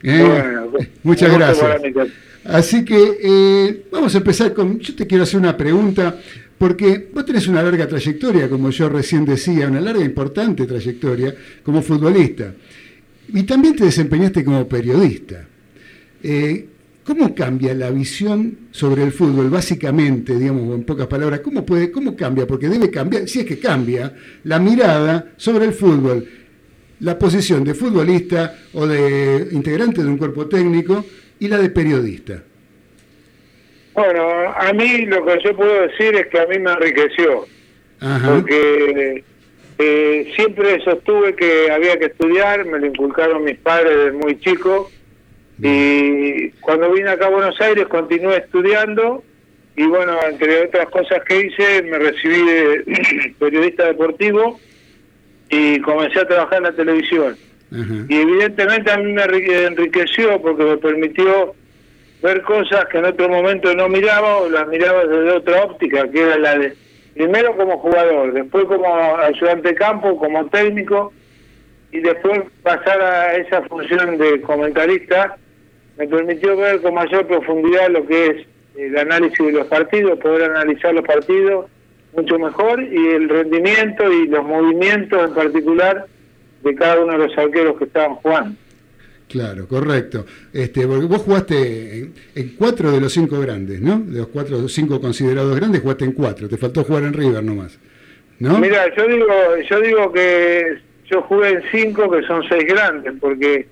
Eh, 0.02 0.90
muchas 1.04 1.32
gracias. 1.32 1.82
Así 2.46 2.84
que 2.84 3.18
eh, 3.22 3.86
vamos 3.92 4.14
a 4.16 4.20
empezar 4.20 4.54
con, 4.54 4.80
yo 4.80 4.96
te 4.96 5.08
quiero 5.08 5.24
hacer 5.24 5.40
una 5.40 5.58
pregunta, 5.58 6.16
porque 6.58 7.10
vos 7.14 7.26
tenés 7.26 7.48
una 7.48 7.62
larga 7.62 7.88
trayectoria, 7.88 8.50
como 8.50 8.70
yo 8.70 8.90
recién 8.90 9.26
decía, 9.26 9.68
una 9.68 9.82
larga 9.82 10.02
e 10.02 10.06
importante 10.06 10.66
trayectoria 10.66 11.36
como 11.64 11.82
futbolista, 11.82 12.54
y 13.34 13.44
también 13.44 13.76
te 13.76 13.86
desempeñaste 13.86 14.44
como 14.44 14.68
periodista. 14.68 15.46
Eh, 16.24 16.68
¿Cómo 17.06 17.36
cambia 17.36 17.76
la 17.76 17.92
visión 17.92 18.58
sobre 18.72 19.04
el 19.04 19.12
fútbol, 19.12 19.52
básicamente, 19.52 20.40
digamos, 20.40 20.74
en 20.74 20.84
pocas 20.86 21.06
palabras? 21.06 21.42
¿Cómo, 21.42 21.64
puede, 21.64 21.92
¿Cómo 21.92 22.16
cambia? 22.16 22.48
Porque 22.48 22.68
debe 22.68 22.90
cambiar, 22.90 23.28
si 23.30 23.42
es 23.42 23.46
que 23.46 23.60
cambia, 23.60 24.12
la 24.44 24.58
mirada 24.58 25.34
sobre 25.38 25.66
el 25.66 25.74
fútbol, 25.74 26.28
la 27.02 27.20
posición 27.20 27.64
de 27.64 27.76
futbolista 27.76 28.58
o 28.74 28.88
de 28.88 29.50
integrante 29.52 30.02
de 30.02 30.10
un 30.10 30.18
cuerpo 30.18 30.48
técnico 30.48 31.06
y 31.40 31.48
la 31.48 31.60
de 31.60 31.70
periodista. 31.70 32.42
Bueno, 33.96 34.54
a 34.54 34.74
mí 34.74 35.06
lo 35.06 35.26
que 35.26 35.40
yo 35.42 35.56
puedo 35.56 35.88
decir 35.88 36.16
es 36.16 36.28
que 36.28 36.40
a 36.40 36.46
mí 36.48 36.60
me 36.60 36.72
enriqueció, 36.72 37.46
porque 38.26 39.24
eh, 39.78 40.34
siempre 40.36 40.82
sostuve 40.84 41.34
que 41.36 41.72
había 41.72 41.98
que 41.98 42.06
estudiar, 42.06 42.66
me 42.66 42.80
lo 42.80 42.88
inculcaron 42.88 43.46
mis 43.46 43.58
padres 43.58 43.98
desde 43.98 44.12
muy 44.12 44.38
chico 44.40 44.92
y 45.62 46.50
cuando 46.60 46.92
vine 46.92 47.10
acá 47.10 47.28
a 47.28 47.30
Buenos 47.30 47.60
Aires 47.62 47.88
continué 47.88 48.38
estudiando 48.38 49.24
y 49.78 49.86
bueno, 49.86 50.18
entre 50.30 50.66
otras 50.66 50.90
cosas 50.90 51.24
que 51.24 51.48
hice, 51.48 51.82
me 51.84 51.98
recibí 51.98 52.46
de 52.46 53.34
periodista 53.40 53.86
deportivo 53.86 54.60
y 55.50 55.80
comencé 55.82 56.20
a 56.20 56.28
trabajar 56.28 56.58
en 56.58 56.64
la 56.64 56.72
televisión. 56.74 57.38
Y 58.08 58.16
evidentemente 58.16 58.90
a 58.90 58.98
mí 58.98 59.12
me 59.12 59.24
enriqueció 59.24 60.42
porque 60.42 60.64
me 60.64 60.78
permitió 60.78 61.56
ver 62.26 62.42
cosas 62.42 62.86
que 62.86 62.98
en 62.98 63.06
otro 63.06 63.30
momento 63.30 63.74
no 63.76 63.88
miraba 63.88 64.38
o 64.38 64.50
las 64.50 64.68
miraba 64.68 65.06
desde 65.06 65.32
otra 65.32 65.64
óptica, 65.64 66.10
que 66.10 66.24
era 66.24 66.38
la 66.40 66.58
de, 66.58 66.74
primero 67.14 67.56
como 67.56 67.78
jugador, 67.78 68.34
después 68.34 68.66
como 68.66 68.88
ayudante 69.18 69.70
de 69.70 69.76
campo, 69.76 70.18
como 70.18 70.48
técnico, 70.48 71.14
y 71.92 72.00
después 72.00 72.42
pasar 72.64 73.00
a 73.00 73.36
esa 73.36 73.62
función 73.64 74.18
de 74.18 74.42
comentarista 74.42 75.38
me 75.98 76.08
permitió 76.08 76.58
ver 76.58 76.82
con 76.82 76.96
mayor 76.96 77.28
profundidad 77.28 77.90
lo 77.90 78.06
que 78.08 78.26
es 78.26 78.48
el 78.76 78.98
análisis 78.98 79.46
de 79.46 79.52
los 79.54 79.68
partidos, 79.68 80.20
poder 80.20 80.50
analizar 80.50 80.94
los 80.94 81.06
partidos 81.06 81.68
mucho 82.14 82.40
mejor 82.40 82.82
y 82.82 83.08
el 83.10 83.30
rendimiento 83.30 84.12
y 84.12 84.28
los 84.28 84.44
movimientos 84.44 85.30
en 85.30 85.36
particular 85.36 86.06
de 86.64 86.76
cada 86.76 87.02
uno 87.02 87.14
de 87.14 87.28
los 87.28 87.38
arqueros 87.38 87.78
que 87.78 87.84
estaban 87.86 88.16
jugando. 88.16 88.58
Claro, 89.36 89.68
correcto. 89.68 90.26
Este, 90.54 90.88
porque 90.88 91.08
vos 91.08 91.22
jugaste 91.24 92.10
en, 92.36 92.56
cuatro 92.58 92.90
de 92.90 93.02
los 93.02 93.12
cinco 93.12 93.38
grandes, 93.42 93.82
¿no? 93.82 94.00
De 94.00 94.20
los 94.20 94.30
cuatro 94.30 94.66
cinco 94.70 95.02
considerados 95.02 95.54
grandes, 95.58 95.82
jugaste 95.82 96.06
en 96.06 96.14
cuatro. 96.14 96.48
Te 96.48 96.56
faltó 96.56 96.86
jugar 96.86 97.04
en 97.04 97.12
River 97.12 97.44
nomás, 97.44 97.78
¿no? 98.40 98.58
Mira, 98.60 98.86
yo 98.96 99.06
digo, 99.06 99.28
yo 99.70 99.82
digo 99.82 100.14
que 100.14 100.78
yo 101.12 101.22
jugué 101.24 101.50
en 101.50 101.64
cinco, 101.70 102.10
que 102.10 102.26
son 102.26 102.48
seis 102.48 102.64
grandes, 102.66 103.14
porque 103.20 103.68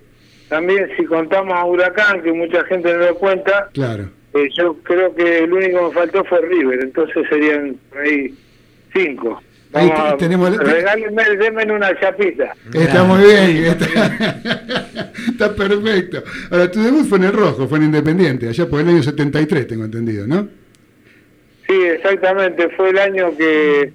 también 0.50 0.86
si 0.98 1.06
contamos 1.06 1.54
a 1.54 1.64
Huracán, 1.64 2.22
que 2.22 2.30
mucha 2.34 2.62
gente 2.66 2.92
no 2.92 2.98
lo 2.98 3.14
cuenta, 3.14 3.70
claro. 3.72 4.10
Eh, 4.34 4.50
yo 4.54 4.76
creo 4.82 5.14
que 5.14 5.44
el 5.44 5.50
único 5.50 5.78
que 5.78 5.84
me 5.86 5.92
faltó 5.92 6.24
fue 6.24 6.42
River, 6.42 6.80
entonces 6.82 7.26
serían 7.30 7.74
ahí 7.98 8.34
cinco. 8.92 9.40
Ahí 9.74 9.90
tenemos... 10.18 10.56
Regálenme, 10.56 11.22
denme 11.36 11.72
una 11.72 11.98
chapita. 11.98 12.54
Está 12.72 13.04
muy 13.04 13.24
bien, 13.24 13.64
está... 15.30 15.54
perfecto. 15.54 16.22
Ahora, 16.50 16.70
tu 16.70 16.82
debut 16.82 17.06
fue 17.06 17.18
en 17.18 17.24
el 17.24 17.32
Rojo, 17.32 17.66
fue 17.68 17.78
en 17.78 17.84
Independiente, 17.84 18.48
allá 18.48 18.66
por 18.68 18.80
el 18.80 18.88
año 18.88 19.02
73, 19.02 19.66
tengo 19.66 19.84
entendido, 19.84 20.26
¿no? 20.26 20.48
Sí, 21.66 21.74
exactamente, 21.74 22.68
fue 22.70 22.90
el 22.90 22.98
año 22.98 23.36
que 23.36 23.92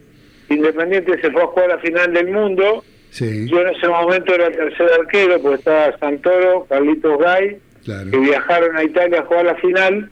Independiente 0.50 1.20
se 1.22 1.32
fue 1.32 1.44
a 1.44 1.48
jugar 1.48 1.72
a 1.72 1.76
la 1.76 1.82
final 1.82 2.14
del 2.14 2.28
mundo 2.28 2.84
yo 3.12 3.62
en 3.62 3.70
ese 3.70 3.88
momento 3.88 4.34
era 4.34 4.48
el 4.48 4.56
tercer 4.56 4.92
arquero, 5.00 5.42
porque 5.42 5.58
estaba 5.58 5.98
Santoro, 5.98 6.66
Carlitos 6.70 7.20
Gay, 7.20 7.58
que 7.84 8.18
viajaron 8.18 8.78
a 8.78 8.84
Italia 8.84 9.20
a 9.20 9.26
jugar 9.26 9.46
la 9.46 9.56
final, 9.56 10.12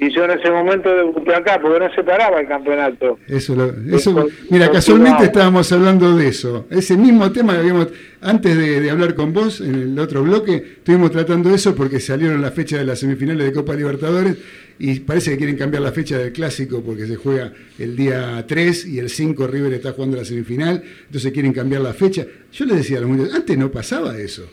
y 0.00 0.10
yo 0.10 0.24
en 0.24 0.30
ese 0.30 0.50
momento 0.50 0.88
debuté 0.88 1.34
acá, 1.34 1.60
porque 1.60 1.78
no 1.78 1.94
se 1.94 2.02
paraba 2.02 2.40
el 2.40 2.48
campeonato. 2.48 3.18
Eso, 3.28 3.54
eso 3.92 4.28
mira, 4.48 4.70
casualmente 4.70 5.24
estábamos 5.24 5.70
hablando 5.72 6.16
de 6.16 6.28
eso. 6.28 6.66
Ese 6.70 6.96
mismo 6.96 7.30
tema 7.30 7.52
que 7.52 7.58
habíamos, 7.58 7.88
antes 8.22 8.56
de, 8.56 8.80
de, 8.80 8.90
hablar 8.90 9.14
con 9.14 9.34
vos, 9.34 9.60
en 9.60 9.74
el 9.74 9.98
otro 9.98 10.22
bloque, 10.22 10.54
estuvimos 10.54 11.10
tratando 11.10 11.54
eso 11.54 11.74
porque 11.74 12.00
salieron 12.00 12.40
las 12.40 12.54
fechas 12.54 12.78
de 12.78 12.86
las 12.86 12.98
semifinales 12.98 13.44
de 13.44 13.52
Copa 13.52 13.74
Libertadores 13.74 14.38
y 14.78 15.00
parece 15.00 15.32
que 15.32 15.36
quieren 15.36 15.58
cambiar 15.58 15.82
la 15.82 15.92
fecha 15.92 16.16
del 16.16 16.32
clásico 16.32 16.82
porque 16.82 17.06
se 17.06 17.16
juega 17.16 17.52
el 17.78 17.94
día 17.94 18.42
3 18.48 18.86
y 18.86 18.98
el 19.00 19.10
5 19.10 19.46
River 19.46 19.74
está 19.74 19.92
jugando 19.92 20.16
la 20.16 20.24
semifinal, 20.24 20.82
entonces 21.04 21.30
quieren 21.30 21.52
cambiar 21.52 21.82
la 21.82 21.92
fecha. 21.92 22.24
Yo 22.50 22.64
les 22.64 22.78
decía 22.78 22.96
a 22.96 23.00
los 23.02 23.10
muchachos, 23.10 23.34
antes 23.34 23.58
no 23.58 23.70
pasaba 23.70 24.16
eso. 24.16 24.48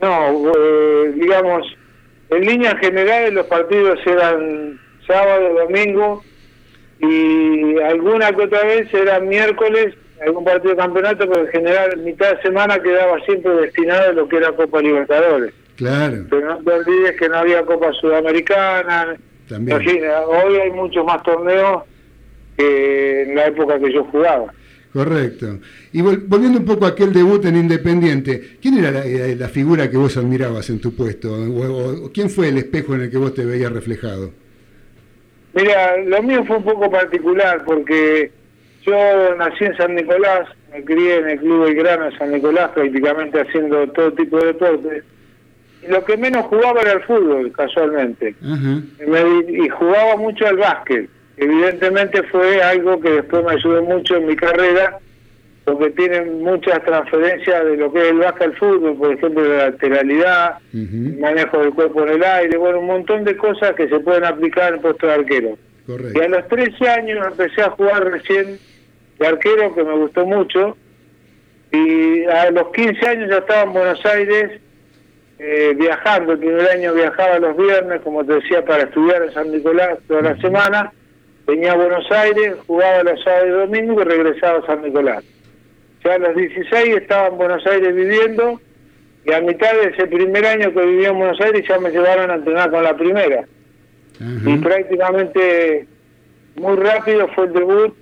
No, 0.00 0.52
eh, 0.54 1.12
digamos, 1.16 1.66
en 2.30 2.40
líneas 2.44 2.74
generales 2.80 3.32
los 3.32 3.46
partidos 3.46 3.98
eran 4.06 4.80
sábado, 5.06 5.54
domingo 5.54 6.22
y 6.98 7.78
alguna 7.80 8.32
que 8.32 8.42
otra 8.42 8.64
vez 8.64 8.92
era 8.92 9.20
miércoles, 9.20 9.94
algún 10.24 10.44
partido 10.44 10.70
de 10.70 10.76
campeonato, 10.76 11.28
pero 11.28 11.46
en 11.46 11.52
general 11.52 11.96
mitad 11.98 12.36
de 12.36 12.42
semana 12.42 12.78
quedaba 12.80 13.20
siempre 13.20 13.52
destinado 13.52 14.10
a 14.10 14.12
lo 14.12 14.28
que 14.28 14.36
era 14.38 14.52
Copa 14.52 14.80
Libertadores. 14.80 15.52
Claro. 15.76 16.24
Pero 16.30 16.46
no 16.46 16.64
te 16.64 16.72
olvides 16.72 17.16
que 17.18 17.28
no 17.28 17.36
había 17.36 17.62
Copa 17.64 17.92
Sudamericana. 17.92 19.16
También. 19.48 19.78
Hoy 19.78 20.56
hay 20.56 20.70
muchos 20.70 21.04
más 21.04 21.22
torneos 21.22 21.82
que 22.56 23.22
en 23.22 23.34
la 23.34 23.46
época 23.46 23.78
que 23.78 23.92
yo 23.92 24.04
jugaba. 24.04 24.52
Correcto. 24.96 25.58
Y 25.92 26.00
volviendo 26.00 26.58
un 26.58 26.64
poco 26.64 26.86
a 26.86 26.88
aquel 26.88 27.12
debut 27.12 27.44
en 27.44 27.56
Independiente, 27.56 28.56
¿quién 28.62 28.78
era 28.78 28.90
la, 28.90 29.48
figura 29.48 29.90
que 29.90 29.98
vos 29.98 30.16
admirabas 30.16 30.70
en 30.70 30.80
tu 30.80 30.96
puesto? 30.96 31.34
O, 31.34 32.10
¿Quién 32.14 32.30
fue 32.30 32.48
el 32.48 32.56
espejo 32.56 32.94
en 32.94 33.02
el 33.02 33.10
que 33.10 33.18
vos 33.18 33.34
te 33.34 33.44
veías 33.44 33.70
reflejado? 33.70 34.30
Mira, 35.52 35.98
lo 35.98 36.22
mío 36.22 36.42
fue 36.46 36.56
un 36.56 36.64
poco 36.64 36.90
particular 36.90 37.62
porque 37.66 38.30
yo 38.86 39.34
nací 39.36 39.66
en 39.66 39.76
San 39.76 39.94
Nicolás, 39.94 40.48
me 40.72 40.82
crié 40.82 41.18
en 41.18 41.28
el 41.28 41.40
Club 41.40 41.66
Belgrano 41.66 42.06
de 42.06 42.16
San 42.16 42.32
Nicolás 42.32 42.70
prácticamente 42.70 43.38
haciendo 43.38 43.86
todo 43.88 44.14
tipo 44.14 44.38
de 44.38 44.46
deportes 44.46 45.04
lo 45.88 46.04
que 46.04 46.16
menos 46.16 46.46
jugaba 46.46 46.80
era 46.80 46.94
el 46.94 47.02
fútbol, 47.02 47.52
casualmente. 47.52 48.34
y 48.40 49.68
jugaba 49.68 50.16
mucho 50.16 50.46
al 50.46 50.56
básquet. 50.56 51.10
Evidentemente 51.36 52.22
fue 52.24 52.62
algo 52.62 53.00
que 53.00 53.10
después 53.10 53.44
me 53.44 53.52
ayudó 53.52 53.82
mucho 53.82 54.16
en 54.16 54.26
mi 54.26 54.36
carrera, 54.36 54.98
porque 55.64 55.90
tienen 55.90 56.42
muchas 56.42 56.82
transferencias 56.84 57.64
de 57.64 57.76
lo 57.76 57.92
que 57.92 57.98
es 57.98 58.10
el 58.10 58.18
básquet 58.18 58.42
al 58.42 58.56
fútbol, 58.56 58.96
por 58.96 59.12
ejemplo, 59.12 59.42
la 59.44 59.70
lateralidad, 59.70 60.58
el 60.72 61.18
manejo 61.18 61.58
del 61.58 61.74
cuerpo 61.74 62.04
en 62.04 62.14
el 62.14 62.24
aire, 62.24 62.56
bueno, 62.56 62.80
un 62.80 62.86
montón 62.86 63.24
de 63.24 63.36
cosas 63.36 63.74
que 63.74 63.88
se 63.88 63.98
pueden 64.00 64.24
aplicar 64.24 64.74
en 64.74 64.80
puesto 64.80 65.06
de 65.06 65.12
arquero. 65.12 65.58
Y 66.14 66.20
a 66.20 66.28
los 66.28 66.48
13 66.48 66.88
años 66.88 67.26
empecé 67.26 67.62
a 67.62 67.70
jugar 67.70 68.04
recién 68.04 68.58
de 69.18 69.26
arquero, 69.26 69.74
que 69.74 69.84
me 69.84 69.96
gustó 69.96 70.24
mucho, 70.24 70.76
y 71.72 72.24
a 72.24 72.50
los 72.50 72.70
15 72.72 73.08
años 73.08 73.30
ya 73.30 73.38
estaba 73.38 73.62
en 73.62 73.72
Buenos 73.72 74.06
Aires 74.06 74.60
eh, 75.38 75.74
viajando, 75.76 76.32
el 76.32 76.38
primer 76.38 76.68
año 76.70 76.94
viajaba 76.94 77.38
los 77.38 77.56
viernes, 77.56 78.00
como 78.02 78.24
te 78.24 78.34
decía, 78.34 78.64
para 78.64 78.84
estudiar 78.84 79.22
en 79.22 79.32
San 79.32 79.50
Nicolás 79.50 79.98
toda 80.08 80.22
la 80.22 80.36
semana, 80.38 80.92
venía 81.46 81.72
a 81.72 81.76
Buenos 81.76 82.10
Aires, 82.10 82.56
jugaba 82.66 83.02
los 83.04 83.22
sábados 83.22 83.48
y 83.48 83.52
domingos 83.52 84.04
y 84.04 84.08
regresaba 84.08 84.58
a 84.58 84.66
San 84.66 84.82
Nicolás. 84.82 85.24
Ya 86.04 86.14
a 86.14 86.18
los 86.18 86.36
16 86.36 86.96
estaba 86.96 87.28
en 87.28 87.38
Buenos 87.38 87.66
Aires 87.66 87.94
viviendo 87.94 88.60
y 89.24 89.32
a 89.32 89.40
mitad 89.40 89.72
de 89.74 89.90
ese 89.90 90.06
primer 90.06 90.44
año 90.46 90.72
que 90.72 90.86
vivía 90.86 91.08
en 91.08 91.18
Buenos 91.18 91.40
Aires 91.40 91.64
ya 91.68 91.78
me 91.78 91.90
llevaron 91.90 92.30
a 92.30 92.34
entrenar 92.34 92.70
con 92.70 92.82
la 92.82 92.96
primera. 92.96 93.44
Y 94.18 94.56
prácticamente 94.58 95.86
muy 96.56 96.76
rápido 96.76 97.28
fue 97.34 97.46
el 97.46 97.52
debut, 97.52 97.94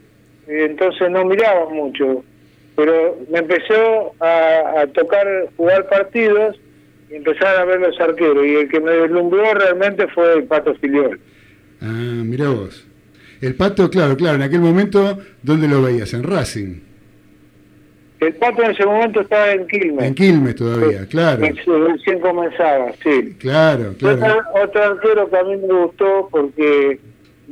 entonces 0.46 1.10
no 1.10 1.24
miraba 1.24 1.68
mucho. 1.70 2.24
Pero 2.76 3.18
me 3.30 3.40
empezó 3.40 4.14
a, 4.20 4.80
a 4.82 4.86
tocar 4.88 5.26
jugar 5.56 5.88
partidos 5.88 6.60
y 7.10 7.14
empezar 7.16 7.56
a 7.56 7.64
ver 7.64 7.80
los 7.80 7.98
arqueros. 8.00 8.46
Y 8.46 8.54
el 8.56 8.68
que 8.68 8.80
me 8.80 8.92
deslumbró 8.92 9.54
realmente 9.54 10.06
fue 10.08 10.34
el 10.34 10.44
Pato 10.44 10.74
Filiol. 10.76 11.18
Ah, 11.80 12.22
mira 12.24 12.48
vos. 12.48 12.86
El 13.44 13.56
Pato, 13.56 13.90
claro, 13.90 14.16
claro, 14.16 14.36
en 14.36 14.42
aquel 14.42 14.60
momento, 14.60 15.18
¿dónde 15.42 15.68
lo 15.68 15.82
veías? 15.82 16.14
En 16.14 16.22
Racing. 16.22 16.80
El 18.18 18.32
Pato 18.36 18.62
en 18.62 18.70
ese 18.70 18.86
momento 18.86 19.20
estaba 19.20 19.52
en 19.52 19.66
Quilmes. 19.66 20.02
En 20.02 20.14
Quilmes 20.14 20.54
todavía, 20.54 21.06
claro. 21.06 21.42
Recién 21.42 22.20
comenzaba, 22.20 22.90
sí. 23.02 23.36
Claro, 23.38 23.92
claro. 23.98 24.16
Otro, 24.16 24.62
otro 24.62 24.82
arquero 24.82 25.28
que 25.28 25.36
a 25.36 25.44
mí 25.44 25.56
me 25.58 25.74
gustó 25.74 26.26
porque 26.30 26.98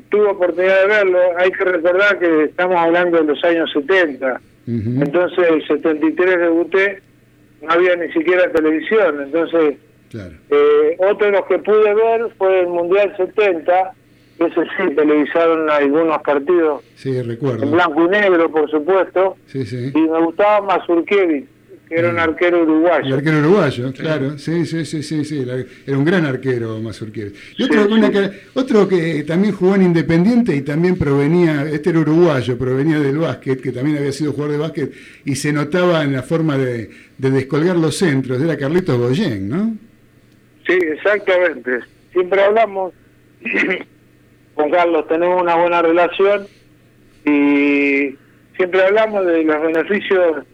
tuve 0.09 0.29
oportunidad 0.29 0.81
de 0.81 0.87
verlo. 0.87 1.19
Hay 1.37 1.51
que 1.51 1.63
recordar 1.63 2.19
que 2.19 2.45
estamos 2.45 2.77
hablando 2.77 3.19
de 3.19 3.25
los 3.25 3.45
años 3.45 3.71
70. 3.75 4.41
Entonces, 4.67 5.47
el 5.51 5.67
73 5.67 6.39
debuté, 6.39 7.03
no 7.61 7.71
había 7.71 7.97
ni 7.97 8.11
siquiera 8.15 8.51
televisión. 8.51 9.25
Entonces, 9.25 9.77
eh, 10.15 10.97
otro 11.01 11.27
de 11.27 11.33
los 11.33 11.45
que 11.45 11.59
pude 11.59 11.93
ver 11.93 12.29
fue 12.39 12.61
el 12.61 12.69
Mundial 12.69 13.15
70. 13.15 13.93
Ese 14.47 14.63
sí, 14.77 14.95
televisaron 14.97 15.71
algunos 15.71 16.21
partidos. 16.23 16.83
Sí, 16.97 17.23
recuerdo. 17.23 17.63
En 17.63 17.71
blanco 17.71 18.05
y 18.07 18.09
negro, 18.09 18.51
por 18.51 18.69
supuesto. 18.71 19.37
Sí, 19.47 19.65
sí. 19.65 19.93
Y 19.95 20.01
me 20.01 20.21
gustaba 20.21 20.61
Mazurkiewicz, 20.63 21.47
que 21.89 21.95
era 21.95 22.11
un 22.11 22.19
arquero 22.19 22.63
uruguayo. 22.63 23.07
El 23.07 23.13
arquero 23.13 23.39
uruguayo, 23.39 23.93
claro. 23.93 24.39
Sí, 24.39 24.67
sí, 24.67 24.85
sí, 24.85 25.03
sí, 25.03 25.25
sí. 25.25 25.47
Era 25.87 25.97
un 25.97 26.05
gran 26.05 26.27
arquero 26.27 26.81
Mazurkiewicz. 26.81 27.59
Y 27.59 27.63
otro, 27.63 27.87
una 27.87 28.11
que, 28.11 28.31
otro 28.55 28.89
que 28.89 29.23
también 29.25 29.55
jugó 29.55 29.77
en 29.77 29.83
Independiente 29.83 30.57
y 30.57 30.63
también 30.63 30.97
provenía, 30.97 31.65
este 31.71 31.91
era 31.91 32.01
uruguayo, 32.01 32.59
provenía 32.59 32.99
del 32.99 33.19
básquet, 33.19 33.61
que 33.61 33.71
también 33.71 33.99
había 33.99 34.13
sido 34.13 34.33
jugador 34.33 34.53
de 34.53 34.59
básquet, 34.59 34.93
y 35.25 35.37
se 35.37 35.53
notaba 35.53 36.03
en 36.03 36.15
la 36.15 36.23
forma 36.23 36.59
de, 36.59 36.91
de 37.17 37.31
descolgar 37.31 37.77
los 37.77 37.97
centros, 37.97 38.43
era 38.43 38.57
Carlitos 38.57 38.99
Goyen, 38.99 39.49
¿no? 39.49 39.77
Sí, 40.67 40.79
exactamente. 40.81 41.81
Siempre 42.13 42.43
hablamos 42.43 42.93
con 44.55 44.71
Carlos, 44.71 45.07
tenemos 45.09 45.43
una 45.43 45.57
buena 45.57 45.83
relación 45.83 46.47
y 47.25 48.17
siempre 48.57 48.83
hablamos 48.85 49.27
de 49.27 49.45
los 49.45 49.63
beneficios 49.63 50.45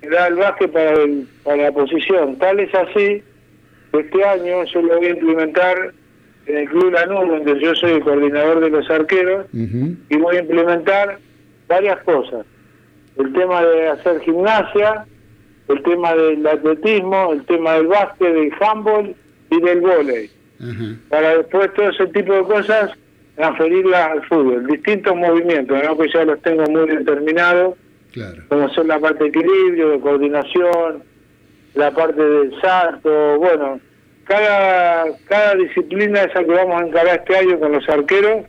que 0.00 0.08
da 0.08 0.28
el 0.28 0.34
básquet 0.34 0.70
para, 0.70 0.92
el, 0.92 1.26
para 1.42 1.56
la 1.64 1.72
posición. 1.72 2.36
Tal 2.38 2.60
es 2.60 2.74
así 2.74 3.22
este 4.00 4.24
año 4.24 4.64
yo 4.64 4.82
lo 4.82 4.96
voy 4.96 5.06
a 5.06 5.10
implementar 5.10 5.92
en 6.46 6.56
el 6.58 6.68
Club 6.68 6.92
Lanús, 6.92 7.28
donde 7.28 7.60
yo 7.60 7.74
soy 7.74 7.92
el 7.92 8.00
coordinador 8.02 8.60
de 8.60 8.70
los 8.70 8.90
arqueros, 8.90 9.46
y 9.52 10.16
voy 10.16 10.36
a 10.36 10.40
implementar 10.40 11.18
varias 11.68 12.02
cosas. 12.02 12.44
El 13.16 13.32
tema 13.32 13.64
de 13.64 13.88
hacer 13.88 14.20
gimnasia, 14.20 15.06
el 15.68 15.82
tema 15.84 16.14
del 16.14 16.46
atletismo, 16.46 17.32
el 17.32 17.46
tema 17.46 17.74
del 17.74 17.86
básquet, 17.86 18.34
del 18.34 18.52
handball 18.60 19.14
y 19.50 19.60
del 19.60 19.80
vóley. 19.80 20.30
Para 21.08 21.38
después 21.38 21.72
todo 21.74 21.88
ese 21.90 22.06
tipo 22.08 22.32
de 22.32 22.42
cosas 22.42 22.90
transferirlas 23.36 24.10
al 24.10 24.24
fútbol. 24.26 24.66
Distintos 24.66 25.16
movimientos, 25.16 25.82
¿no? 25.82 25.98
que 25.98 26.08
ya 26.12 26.24
los 26.24 26.40
tengo 26.42 26.64
muy 26.66 26.88
determinados, 26.88 27.76
como 28.48 28.68
son 28.70 28.88
la 28.88 29.00
parte 29.00 29.24
de 29.24 29.30
equilibrio, 29.30 29.90
de 29.90 30.00
coordinación, 30.00 31.02
la 31.74 31.90
parte 31.90 32.22
del 32.22 32.52
salto, 32.60 33.38
bueno, 33.38 33.80
cada, 34.24 35.06
cada 35.26 35.54
disciplina 35.56 36.22
esa 36.22 36.44
que 36.44 36.52
vamos 36.52 36.80
a 36.80 36.86
encarar 36.86 37.18
este 37.18 37.36
año 37.36 37.58
con 37.58 37.72
los 37.72 37.88
arqueros 37.88 38.44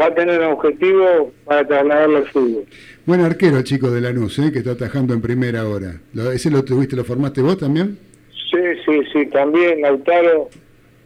va 0.00 0.06
a 0.06 0.14
tener 0.14 0.40
un 0.40 0.52
objetivo 0.52 1.32
para 1.44 1.66
trasladarlo 1.66 2.16
al 2.18 2.26
fútbol. 2.26 2.64
Buen 3.06 3.20
arquero, 3.20 3.62
chico 3.62 3.90
de 3.90 4.00
Lanús, 4.00 4.38
¿eh? 4.38 4.50
que 4.52 4.58
está 4.58 4.72
atajando 4.72 5.14
en 5.14 5.22
primera 5.22 5.66
hora. 5.66 6.00
¿Ese 6.34 6.50
lo 6.50 6.64
tuviste, 6.64 6.96
lo 6.96 7.04
formaste 7.04 7.40
vos 7.40 7.58
también? 7.58 7.98
Sí, 8.30 8.58
sí, 8.84 9.00
sí, 9.12 9.26
también 9.26 9.80
Lautaro 9.80 10.50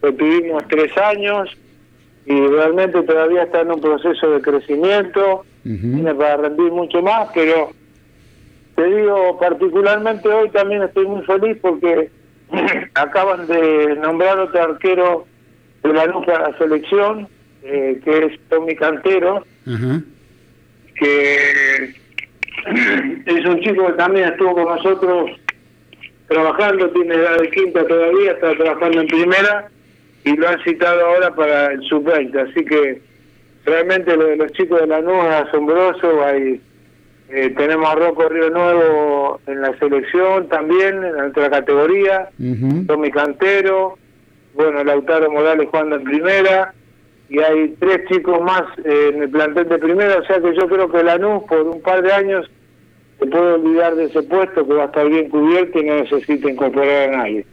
lo 0.03 0.15
tuvimos 0.15 0.63
tres 0.69 0.97
años 0.97 1.57
y 2.27 2.47
realmente 2.49 3.03
todavía 3.03 3.45
está 3.45 3.61
en 3.61 3.71
un 3.71 3.81
proceso 3.81 4.31
de 4.31 4.41
crecimiento, 4.41 5.45
tiene 5.63 6.15
para 6.15 6.37
rendir 6.37 6.73
mucho 6.73 7.01
más, 7.03 7.29
pero 7.33 7.71
te 8.75 8.85
digo, 8.85 9.39
particularmente 9.39 10.29
hoy 10.29 10.51
también 10.51 10.83
estoy 10.83 11.07
muy 11.07 11.23
feliz 11.25 11.57
porque 11.63 12.11
acaban 12.95 13.47
de 13.47 13.97
nombrar 13.97 14.39
otro 14.39 14.61
arquero 14.61 15.27
de 15.85 15.93
la 15.93 16.07
nuca 16.07 16.51
la 16.51 16.59
selección, 16.59 17.29
eh, 17.63 18.01
que 18.05 18.27
es 18.27 18.41
Tommy 18.49 18.75
Cantero, 18.75 19.45
que 20.97 21.95
es 23.27 23.47
un 23.47 23.61
chico 23.61 23.87
que 23.87 23.93
también 23.93 24.31
estuvo 24.31 24.53
con 24.53 24.65
nosotros 24.65 25.31
trabajando, 26.27 26.91
tiene 26.91 27.15
edad 27.15 27.39
de 27.39 27.51
quinta 27.51 27.87
todavía, 27.87 28.33
está 28.33 28.53
trabajando 28.57 29.01
en 29.01 29.07
primera 29.07 29.71
y 30.27 30.37
lo 30.37 30.49
han 30.49 30.61
citado 30.65 31.07
ahora 31.07 31.33
para 31.35 31.67
el 31.73 31.83
sub-20, 31.83 32.51
así 32.51 32.65
que 32.65 33.01
realmente 33.65 34.17
lo 34.17 34.27
de 34.27 34.37
los 34.37 34.51
chicos 34.53 34.81
de 34.81 34.89
la 34.89 35.01
nube 35.01 35.29
es 35.29 35.49
asombroso, 35.49 36.25
hay, 36.25 36.61
eh, 37.29 37.55
tenemos 37.57 37.89
a 37.89 37.95
Rocco 37.95 38.29
Río 38.29 38.51
Nuevo 38.51 39.41
en 39.47 39.61
la 39.61 39.79
selección 39.79 40.49
también, 40.49 41.05
en 41.05 41.17
la 41.17 41.27
otra 41.27 41.49
categoría, 41.49 42.29
Tommy 42.89 43.13
Cantero, 43.13 43.99
bueno, 44.55 44.83
Lautaro 44.83 45.31
Morales 45.31 45.69
jugando 45.71 45.95
en 45.95 46.03
primera, 46.03 46.75
y 47.29 47.39
hay 47.39 47.77
tres 47.79 48.09
chicos 48.09 48.41
más 48.41 48.65
eh, 48.85 49.13
en 49.15 49.23
el 49.23 49.31
plantel 49.31 49.69
de 49.69 49.79
primera, 49.79 50.17
o 50.19 50.25
sea 50.25 50.41
que 50.41 50.57
yo 50.57 50.69
creo 50.69 50.91
que 50.91 51.05
Lanús 51.05 51.45
por 51.45 51.61
un 51.61 51.81
par 51.83 52.03
de 52.03 52.13
años 52.13 52.51
se 53.21 53.27
puede 53.27 53.53
olvidar 53.53 53.95
de 53.95 54.07
ese 54.07 54.25
puesto 54.25 54.67
que 54.67 54.75
va 54.75 54.83
a 54.83 54.87
estar 54.87 55.09
bien 55.09 55.29
cubierto 55.29 55.79
y 55.79 55.85
no 55.85 55.95
necesita 55.99 56.51
incorporar 56.51 57.11
a 57.11 57.17
nadie. 57.17 57.47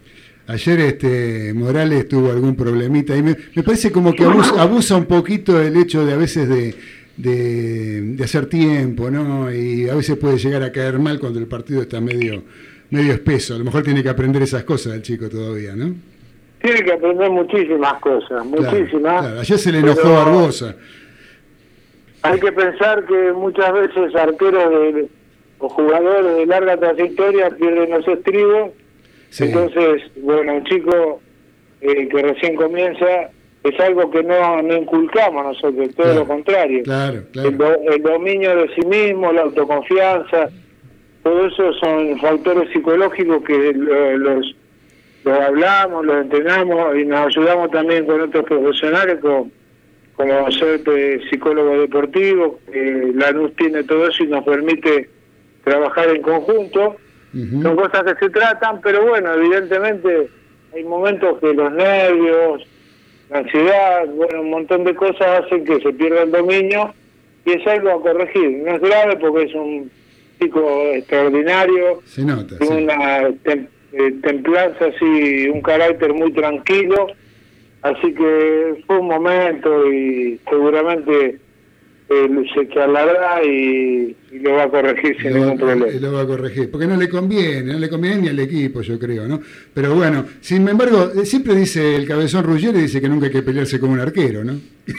Ayer 0.46 0.80
este 0.80 1.54
Morales 1.54 2.06
tuvo 2.06 2.30
algún 2.30 2.54
problemita 2.54 3.16
y 3.16 3.22
me, 3.22 3.34
parece 3.64 3.90
como 3.90 4.12
que 4.12 4.24
abusa, 4.58 4.96
un 4.96 5.06
poquito 5.06 5.60
el 5.60 5.76
hecho 5.76 6.04
de 6.04 6.12
a 6.12 6.16
veces 6.16 6.48
de, 6.48 6.74
de, 7.16 8.22
hacer 8.22 8.46
tiempo, 8.46 9.10
¿no? 9.10 9.50
Y 9.50 9.88
a 9.88 9.94
veces 9.94 10.18
puede 10.18 10.36
llegar 10.36 10.62
a 10.62 10.70
caer 10.70 10.98
mal 10.98 11.18
cuando 11.18 11.38
el 11.38 11.46
partido 11.46 11.82
está 11.82 12.00
medio 12.00 12.42
medio 12.90 13.14
espeso. 13.14 13.54
A 13.54 13.58
lo 13.58 13.64
mejor 13.64 13.82
tiene 13.82 14.02
que 14.02 14.10
aprender 14.10 14.42
esas 14.42 14.64
cosas 14.64 14.94
el 14.94 15.02
chico 15.02 15.28
todavía, 15.28 15.74
¿no? 15.74 15.94
Tiene 16.60 16.82
que 16.82 16.92
aprender 16.92 17.30
muchísimas 17.30 17.94
cosas, 18.00 18.44
muchísimas. 18.44 19.24
Ayer 19.40 19.58
se 19.58 19.72
le 19.72 19.78
enojó 19.78 20.08
a 20.08 20.24
Barbosa. 20.24 20.76
Hay 22.22 22.40
que 22.40 22.52
pensar 22.52 23.04
que 23.06 23.32
muchas 23.32 23.72
veces 23.72 24.14
arqueros 24.14 24.70
de, 24.70 25.08
o 25.58 25.68
jugadores 25.68 26.36
de 26.36 26.46
larga 26.46 26.76
trayectoria 26.76 27.50
pierden 27.50 27.90
los 27.90 28.06
estribos 28.08 28.70
entonces, 29.38 30.02
bueno, 30.16 30.54
un 30.54 30.64
chico 30.64 31.20
eh, 31.80 32.08
que 32.08 32.22
recién 32.22 32.56
comienza 32.56 33.30
es 33.62 33.80
algo 33.80 34.10
que 34.10 34.22
no, 34.22 34.62
no 34.62 34.76
inculcamos 34.76 35.44
nosotros, 35.44 35.94
todo 35.96 36.14
lo 36.14 36.26
contrario. 36.26 36.82
El, 37.34 38.02
dominio 38.02 38.56
de 38.56 38.74
sí 38.74 38.86
mismo, 38.86 39.32
la 39.32 39.42
autoconfianza, 39.42 40.50
todo 41.22 41.46
eso 41.46 41.72
son 41.74 42.18
factores 42.20 42.70
psicológicos 42.72 43.42
que 43.44 43.72
los, 43.72 44.54
los 45.24 45.40
hablamos, 45.40 46.04
los 46.04 46.22
entrenamos 46.24 46.96
y 46.96 47.06
nos 47.06 47.26
ayudamos 47.26 47.70
también 47.70 48.04
con 48.04 48.20
otros 48.20 48.44
profesionales 48.44 49.18
como, 49.22 49.50
como 50.14 50.52
ser 50.52 50.82
eh, 50.86 51.20
psicólogo 51.30 51.80
deportivo. 51.80 52.60
la 53.14 53.30
luz 53.30 53.56
tiene 53.56 53.82
todo 53.84 54.08
eso 54.08 54.24
y 54.24 54.26
nos 54.26 54.44
permite 54.44 55.08
trabajar 55.64 56.10
en 56.10 56.20
conjunto 56.20 56.96
son 57.62 57.76
cosas 57.76 58.02
que 58.04 58.26
se 58.26 58.30
tratan, 58.30 58.80
pero 58.80 59.06
bueno, 59.06 59.32
evidentemente 59.34 60.28
hay 60.74 60.84
momentos 60.84 61.38
que 61.40 61.52
los 61.52 61.72
nervios, 61.72 62.66
la 63.30 63.38
ansiedad, 63.38 64.06
bueno, 64.14 64.40
un 64.42 64.50
montón 64.50 64.84
de 64.84 64.94
cosas 64.94 65.44
hacen 65.44 65.64
que 65.64 65.80
se 65.80 65.92
pierda 65.92 66.22
el 66.22 66.30
dominio 66.30 66.94
y 67.44 67.52
es 67.52 67.66
algo 67.66 67.90
a 67.90 68.00
corregir. 68.02 68.58
No 68.64 68.74
es 68.76 68.80
grave 68.80 69.16
porque 69.16 69.44
es 69.44 69.54
un 69.54 69.90
chico 70.40 70.82
extraordinario, 70.94 72.00
Se 72.04 72.22
nota. 72.24 72.56
con 72.58 72.68
sí. 72.68 72.74
una 72.74 73.28
tem- 73.44 73.68
eh, 73.92 74.12
templanza 74.22 74.86
así, 74.86 75.48
un 75.48 75.60
carácter 75.62 76.12
muy 76.12 76.32
tranquilo, 76.32 77.06
así 77.82 78.12
que 78.14 78.82
fue 78.86 78.98
un 78.98 79.06
momento 79.08 79.90
y 79.92 80.40
seguramente 80.50 81.38
eh, 82.08 82.28
se 82.54 82.68
charlará 82.68 83.42
y, 83.44 84.14
y 84.32 84.38
lo 84.40 84.52
va 84.52 84.64
a 84.64 84.68
corregir 84.68 85.16
sin 85.20 85.32
lo, 85.32 85.38
ningún 85.38 85.58
problema. 85.58 85.86
lo 86.00 86.12
va 86.12 86.20
a 86.22 86.26
corregir, 86.26 86.70
porque 86.70 86.86
no 86.86 86.96
le 86.96 87.08
conviene, 87.08 87.72
no 87.72 87.78
le 87.78 87.88
conviene 87.88 88.22
ni 88.22 88.28
al 88.28 88.38
equipo, 88.40 88.82
yo 88.82 88.98
creo, 88.98 89.26
¿no? 89.26 89.40
Pero 89.72 89.94
bueno, 89.94 90.26
sin 90.40 90.66
embargo, 90.68 91.10
eh, 91.14 91.24
siempre 91.24 91.54
dice 91.54 91.96
el 91.96 92.06
cabezón 92.06 92.44
Ruggeri, 92.44 92.80
dice 92.80 93.00
que 93.00 93.08
nunca 93.08 93.26
hay 93.26 93.32
que 93.32 93.42
pelearse 93.42 93.80
con 93.80 93.90
un 93.90 94.00
arquero, 94.00 94.44
¿no? 94.44 94.54
Sí, 94.84 94.92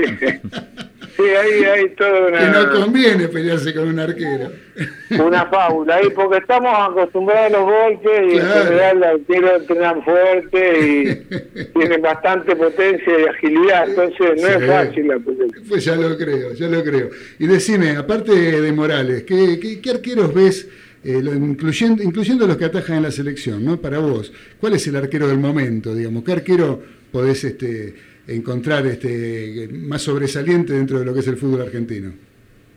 ahí 1.22 1.64
hay 1.64 1.88
toda 1.96 2.26
Que 2.32 2.44
no 2.46 2.60
una, 2.62 2.70
conviene 2.70 3.28
pelearse 3.28 3.74
con 3.74 3.88
un 3.88 3.98
arquero. 3.98 4.52
una 5.24 5.46
fábula 5.46 5.96
ahí, 5.96 6.08
porque 6.14 6.38
estamos 6.38 6.72
acostumbrados 6.90 7.46
a 7.46 7.58
los 7.58 7.62
golpes 7.62 8.20
y 8.32 8.38
Claro. 8.38 8.60
en 8.60 8.66
general 8.66 8.96
el 8.96 9.04
arquero 9.04 9.56
entrenan 9.56 10.04
fuerte 10.04 10.80
y 10.80 11.74
tiene 11.78 11.98
bastante 11.98 12.56
potencia 12.56 13.12
y 13.20 13.24
agilidad, 13.28 13.88
entonces 13.88 14.42
no 14.42 14.48
Sí. 14.48 14.54
es 14.58 14.66
fácil 14.66 15.08
la 15.08 15.18
pelea. 15.18 15.46
Pues 15.68 15.84
ya 15.84 15.96
lo 15.96 16.16
creo, 16.16 16.52
ya 16.54 16.68
lo 16.68 16.82
creo. 16.84 17.10
Y 17.38 17.46
decime, 17.46 17.96
aparte 17.96 18.32
de 18.32 18.72
Morales, 18.72 19.24
¿qué, 19.24 19.58
qué, 19.60 19.80
qué 19.80 19.90
arqueros 19.90 20.32
ves, 20.34 20.68
eh, 21.02 21.20
lo- 21.22 21.34
incluyendo, 21.34 22.02
incluyendo 22.02 22.46
los 22.46 22.56
que 22.56 22.66
atajan 22.66 22.96
en 22.98 23.02
la 23.04 23.10
selección, 23.10 23.64
¿no? 23.64 23.78
Para 23.80 23.98
vos, 23.98 24.32
¿cuál 24.60 24.74
es 24.74 24.86
el 24.86 24.96
arquero 24.96 25.26
del 25.28 25.38
momento, 25.38 25.94
digamos? 25.94 26.24
¿Qué 26.24 26.32
arquero 26.32 26.80
podés 27.10 27.42
este, 27.44 27.94
encontrar 28.30 28.86
este, 28.86 29.68
más 29.72 30.02
sobresaliente 30.02 30.72
dentro 30.72 30.98
de 30.98 31.04
lo 31.04 31.14
que 31.14 31.20
es 31.20 31.28
el 31.28 31.36
fútbol 31.36 31.62
argentino? 31.62 32.12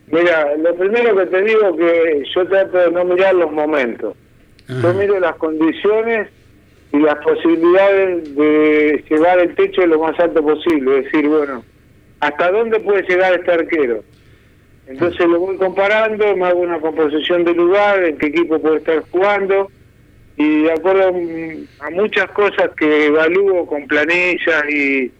Mira, 0.08 0.56
lo 0.56 0.74
primero 0.74 1.16
que 1.16 1.26
te 1.26 1.42
digo 1.42 1.76
que 1.76 2.22
yo 2.34 2.46
trato 2.46 2.78
de 2.78 2.90
no 2.90 3.04
mirar 3.04 3.34
los 3.34 3.50
momentos. 3.50 4.16
Yo 4.68 4.94
miro 4.94 5.18
las 5.20 5.36
condiciones 5.36 6.28
y 6.92 6.98
las 6.98 7.16
posibilidades 7.16 8.34
de 8.34 9.04
llevar 9.08 9.38
el 9.40 9.54
techo 9.54 9.86
lo 9.86 10.00
más 10.00 10.18
alto 10.18 10.42
posible. 10.42 10.98
Es 10.98 11.04
decir, 11.04 11.28
bueno, 11.28 11.64
¿hasta 12.20 12.50
dónde 12.50 12.80
puede 12.80 13.02
llegar 13.02 13.34
este 13.34 13.52
arquero? 13.52 14.02
Entonces 14.86 15.26
lo 15.26 15.40
voy 15.40 15.56
comparando, 15.56 16.36
me 16.36 16.46
hago 16.46 16.60
una 16.60 16.78
composición 16.80 17.44
de 17.44 17.54
lugar, 17.54 18.04
en 18.04 18.18
qué 18.18 18.26
equipo 18.26 18.58
puede 18.58 18.78
estar 18.78 19.02
jugando 19.10 19.70
y 20.36 20.62
de 20.64 20.72
acuerdo 20.72 21.14
a 21.80 21.90
muchas 21.90 22.30
cosas 22.30 22.70
que 22.76 23.06
evalúo 23.06 23.66
con 23.66 23.86
planillas 23.86 24.64
y, 24.68 25.10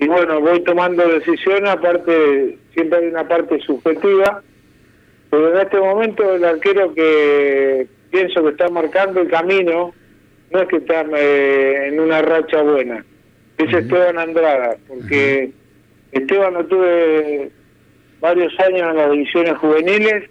y 0.00 0.06
bueno, 0.06 0.40
voy 0.40 0.60
tomando 0.62 1.06
decisiones, 1.08 1.70
aparte 1.70 2.58
siempre 2.72 2.98
hay 2.98 3.06
una 3.06 3.26
parte 3.26 3.58
subjetiva, 3.60 4.42
pero 5.30 5.52
en 5.52 5.60
este 5.60 5.78
momento 5.78 6.34
el 6.34 6.44
arquero 6.44 6.94
que 6.94 7.86
pienso 8.10 8.42
que 8.44 8.50
está 8.50 8.68
marcando 8.68 9.20
el 9.20 9.28
camino 9.28 9.92
no 10.50 10.60
es 10.60 10.68
que 10.68 10.76
está 10.76 11.04
eh, 11.16 11.88
en 11.88 12.00
una 12.00 12.22
racha 12.22 12.62
buena, 12.62 13.04
es 13.58 13.74
Esteban 13.74 14.18
Andrada, 14.18 14.76
porque 14.86 15.50
Esteban 16.12 16.54
lo 16.54 16.66
tuve 16.66 17.50
varios 18.20 18.58
años 18.60 18.90
en 18.90 18.96
las 18.96 19.10
divisiones 19.10 19.58
juveniles 19.58 20.30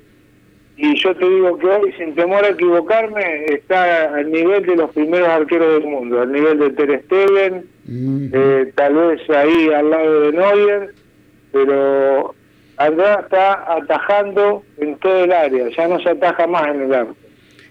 y 0.77 0.95
yo 1.01 1.15
te 1.15 1.27
digo 1.27 1.57
que 1.57 1.65
hoy, 1.65 1.91
sin 1.93 2.13
temor 2.13 2.45
a 2.45 2.49
equivocarme, 2.49 3.45
está 3.45 4.13
al 4.13 4.31
nivel 4.31 4.63
de 4.63 4.75
los 4.75 4.91
primeros 4.91 5.27
arqueros 5.27 5.73
del 5.73 5.89
mundo, 5.89 6.21
al 6.21 6.31
nivel 6.31 6.59
de 6.59 6.69
Ter 6.69 7.03
Stegen, 7.05 7.65
eh, 7.89 8.71
tal 8.75 8.93
vez 8.95 9.29
ahí 9.29 9.69
al 9.73 9.89
lado 9.89 10.21
de 10.21 10.31
Neuer, 10.33 10.93
pero 11.51 12.35
Andrada 12.77 13.21
está 13.21 13.73
atajando 13.77 14.63
en 14.77 14.95
todo 14.97 15.23
el 15.23 15.31
área, 15.31 15.69
ya 15.69 15.87
no 15.87 15.99
se 15.99 16.09
ataja 16.09 16.47
más 16.47 16.67
en 16.67 16.81
el 16.81 16.93
arco. 16.93 17.15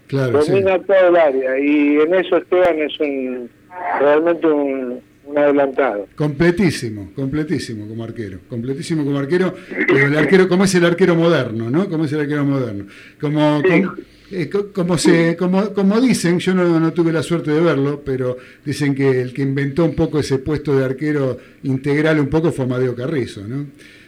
Claro, 0.07 0.41
sí. 0.41 0.51
Domina 0.51 0.79
todo 0.79 1.07
el 1.09 1.15
área 1.15 1.59
y 1.59 1.99
en 1.99 2.13
eso 2.13 2.37
Esteban 2.37 2.79
es 2.79 2.99
un 2.99 3.49
realmente 3.99 4.47
un, 4.47 5.01
un 5.27 5.37
adelantado. 5.37 6.07
Completísimo, 6.15 7.11
completísimo 7.15 7.87
como 7.87 8.03
arquero, 8.03 8.39
completísimo 8.49 9.03
como 9.03 9.19
arquero, 9.19 9.53
pero 9.87 10.07
el 10.07 10.17
arquero, 10.17 10.47
como 10.47 10.63
es 10.63 10.73
el 10.75 10.85
arquero 10.85 11.15
moderno, 11.15 11.69
¿no? 11.69 11.89
Como 11.89 12.05
es 12.05 12.13
el 12.13 12.21
arquero 12.21 12.45
moderno. 12.45 12.85
Como, 13.19 13.61
como, 13.61 13.93
eh, 14.31 14.49
co- 14.49 14.71
como 14.73 14.97
se, 14.97 15.35
como, 15.37 15.73
como 15.73 15.99
dicen, 16.01 16.39
yo 16.39 16.53
no, 16.53 16.79
no 16.79 16.93
tuve 16.93 17.11
la 17.11 17.23
suerte 17.23 17.51
de 17.51 17.61
verlo, 17.61 18.01
pero 18.05 18.37
dicen 18.65 18.95
que 18.95 19.21
el 19.21 19.33
que 19.33 19.41
inventó 19.41 19.85
un 19.85 19.95
poco 19.95 20.19
ese 20.19 20.39
puesto 20.39 20.77
de 20.77 20.85
arquero 20.85 21.37
integral 21.63 22.19
un 22.19 22.27
poco 22.27 22.51
fue 22.51 22.65
Amadeo 22.65 22.95
Carrizo, 22.95 23.47
¿no? 23.47 23.67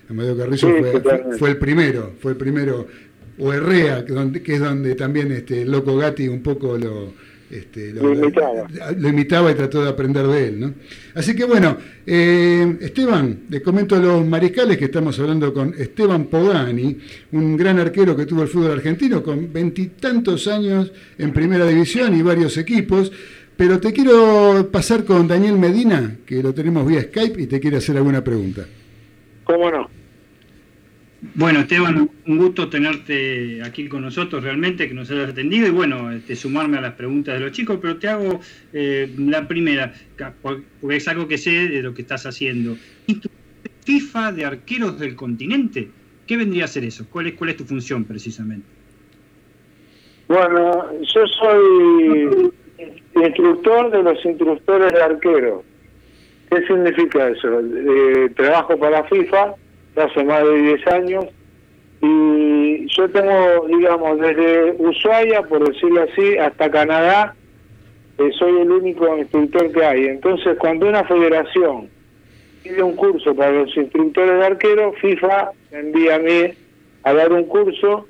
Amadeo 0.10 0.38
Carrizo 0.38 0.68
Sí, 0.68 0.74
fue, 0.80 0.92
fue, 0.92 1.00
totalmente. 1.02 1.38
fue 1.38 1.50
el 1.50 1.58
primero, 1.58 2.14
fue 2.20 2.32
el 2.32 2.38
primero, 2.38 2.88
o 3.38 3.54
Herrea, 3.54 4.04
que, 4.06 4.54
es 4.56 4.60
donde 4.60 4.96
también 4.96 5.32
este 5.32 5.62
el 5.62 5.72
Loco 5.72 5.96
Gatti 5.96 6.28
un 6.28 6.42
poco 6.42 6.78
lo, 6.78 7.14
este, 7.50 7.94
Lo 7.94 8.14
imitaba. 8.14 8.68
lo 8.98 9.10
imitaba 9.10 9.52
y 9.52 9.56
trató 9.56 9.84
de 9.84 9.90
aprender 9.90 10.28
de 10.28 10.48
él, 10.48 10.60
¿no? 10.60 10.74
Así 11.16 11.36
que 11.36 11.46
bueno, 11.46 11.78
eh, 12.06 12.78
Esteban, 12.82 13.40
les 13.50 13.62
comento 13.62 13.96
a 13.96 14.00
los 14.00 14.26
mariscales 14.26 14.78
que 14.78 14.86
estamos 14.86 15.20
hablando 15.20 15.54
con 15.54 15.74
Esteban 15.78 16.26
Pogani, 16.26 16.98
un 17.32 17.58
gran 17.58 17.80
arquero 17.80 18.16
que 18.16 18.26
tuvo 18.26 18.44
el 18.44 18.48
fútbol 18.48 18.72
argentino 18.72 19.24
con 19.24 19.52
veintitantos 19.52 20.48
años 20.48 20.92
en 21.18 21.34
primera 21.34 21.66
división 21.66 22.16
y 22.16 22.22
varios 22.22 22.58
equipos. 22.58 23.12
Pero 23.58 23.80
te 23.80 23.92
quiero 23.92 24.70
pasar 24.72 25.04
con 25.04 25.28
Daniel 25.28 25.58
Medina, 25.58 26.16
que 26.26 26.42
lo 26.42 26.54
tenemos 26.54 26.88
vía 26.88 27.02
Skype 27.02 27.42
y 27.42 27.48
te 27.48 27.60
quiere 27.60 27.78
hacer 27.78 27.98
alguna 27.98 28.24
pregunta. 28.24 28.66
¿Cómo 29.44 29.70
no? 29.70 29.90
Bueno, 31.22 31.60
Esteban, 31.60 32.10
un 32.28 32.38
gusto 32.38 32.70
tenerte 32.70 33.62
aquí 33.62 33.90
con 33.90 34.02
nosotros 34.02 34.42
realmente, 34.42 34.88
que 34.88 34.94
nos 34.94 35.12
hayas 35.12 35.30
atendido 35.30 35.68
y 35.68 35.72
bueno, 35.72 36.12
este, 36.12 36.36
sumarme 36.36 36.78
a 36.78 36.82
las 36.82 36.94
preguntas 36.94 37.34
de 37.34 37.42
los 37.42 37.52
chicos, 37.52 37.78
pero 37.82 37.98
te 37.98 38.08
hago 38.08 38.40
eh, 38.72 39.14
la 39.18 39.46
primera, 39.46 39.94
porque 40.42 40.64
es 40.96 41.08
algo 41.10 41.28
que 41.28 41.38
sé 41.38 41.68
de 41.68 41.84
lo 41.84 41.94
que 41.94 42.04
estás 42.04 42.26
haciendo. 42.26 42.78
FIFA 43.84 44.32
de 44.32 44.46
arqueros 44.46 44.98
del 44.98 45.16
continente, 45.16 45.90
¿qué 46.26 46.38
vendría 46.38 46.66
a 46.66 46.68
ser 46.68 46.86
eso? 46.86 47.06
¿Cuál 47.10 47.28
es, 47.28 47.34
cuál 47.34 47.50
es 47.50 47.58
tu 47.58 47.66
función 47.66 48.06
precisamente? 48.06 48.66
Bueno, 50.30 50.86
yo 51.02 51.28
soy 51.28 52.52
instructor 53.16 53.92
de 53.92 54.04
los 54.04 54.24
instructores 54.24 54.94
de 54.94 55.02
arqueros. 55.02 55.64
¿Qué 56.50 56.66
significa 56.66 57.28
eso? 57.28 57.60
Eh, 57.60 58.30
trabajo 58.36 58.78
para 58.80 59.04
FIFA 59.04 59.56
hace 59.96 60.24
más 60.24 60.44
de 60.44 60.62
10 60.62 60.88
años 60.88 61.26
y 62.02 62.88
yo 62.88 63.10
tengo, 63.10 63.68
digamos, 63.68 64.20
desde 64.20 64.72
Ushuaia, 64.78 65.42
por 65.44 65.68
decirlo 65.68 66.04
así, 66.04 66.38
hasta 66.38 66.72
Canadá, 66.72 67.36
eh, 68.18 68.30
soy 68.38 68.62
el 68.62 68.72
único 68.72 69.18
instructor 69.18 69.72
que 69.72 69.86
hay. 69.86 70.06
Entonces, 70.06 70.58
cuando 70.60 70.88
una 70.88 71.04
federación 71.04 71.90
pide 72.64 72.84
un 72.84 72.96
curso 72.96 73.36
para 73.36 73.52
los 73.52 73.76
instructores 73.76 74.40
de 74.40 74.46
arqueros, 74.46 74.96
FIFA 75.00 75.52
envía 75.72 76.16
a 76.16 76.20
mí 76.20 76.54
a 77.04 77.14
dar 77.14 77.34
un 77.34 77.46
curso 77.46 78.06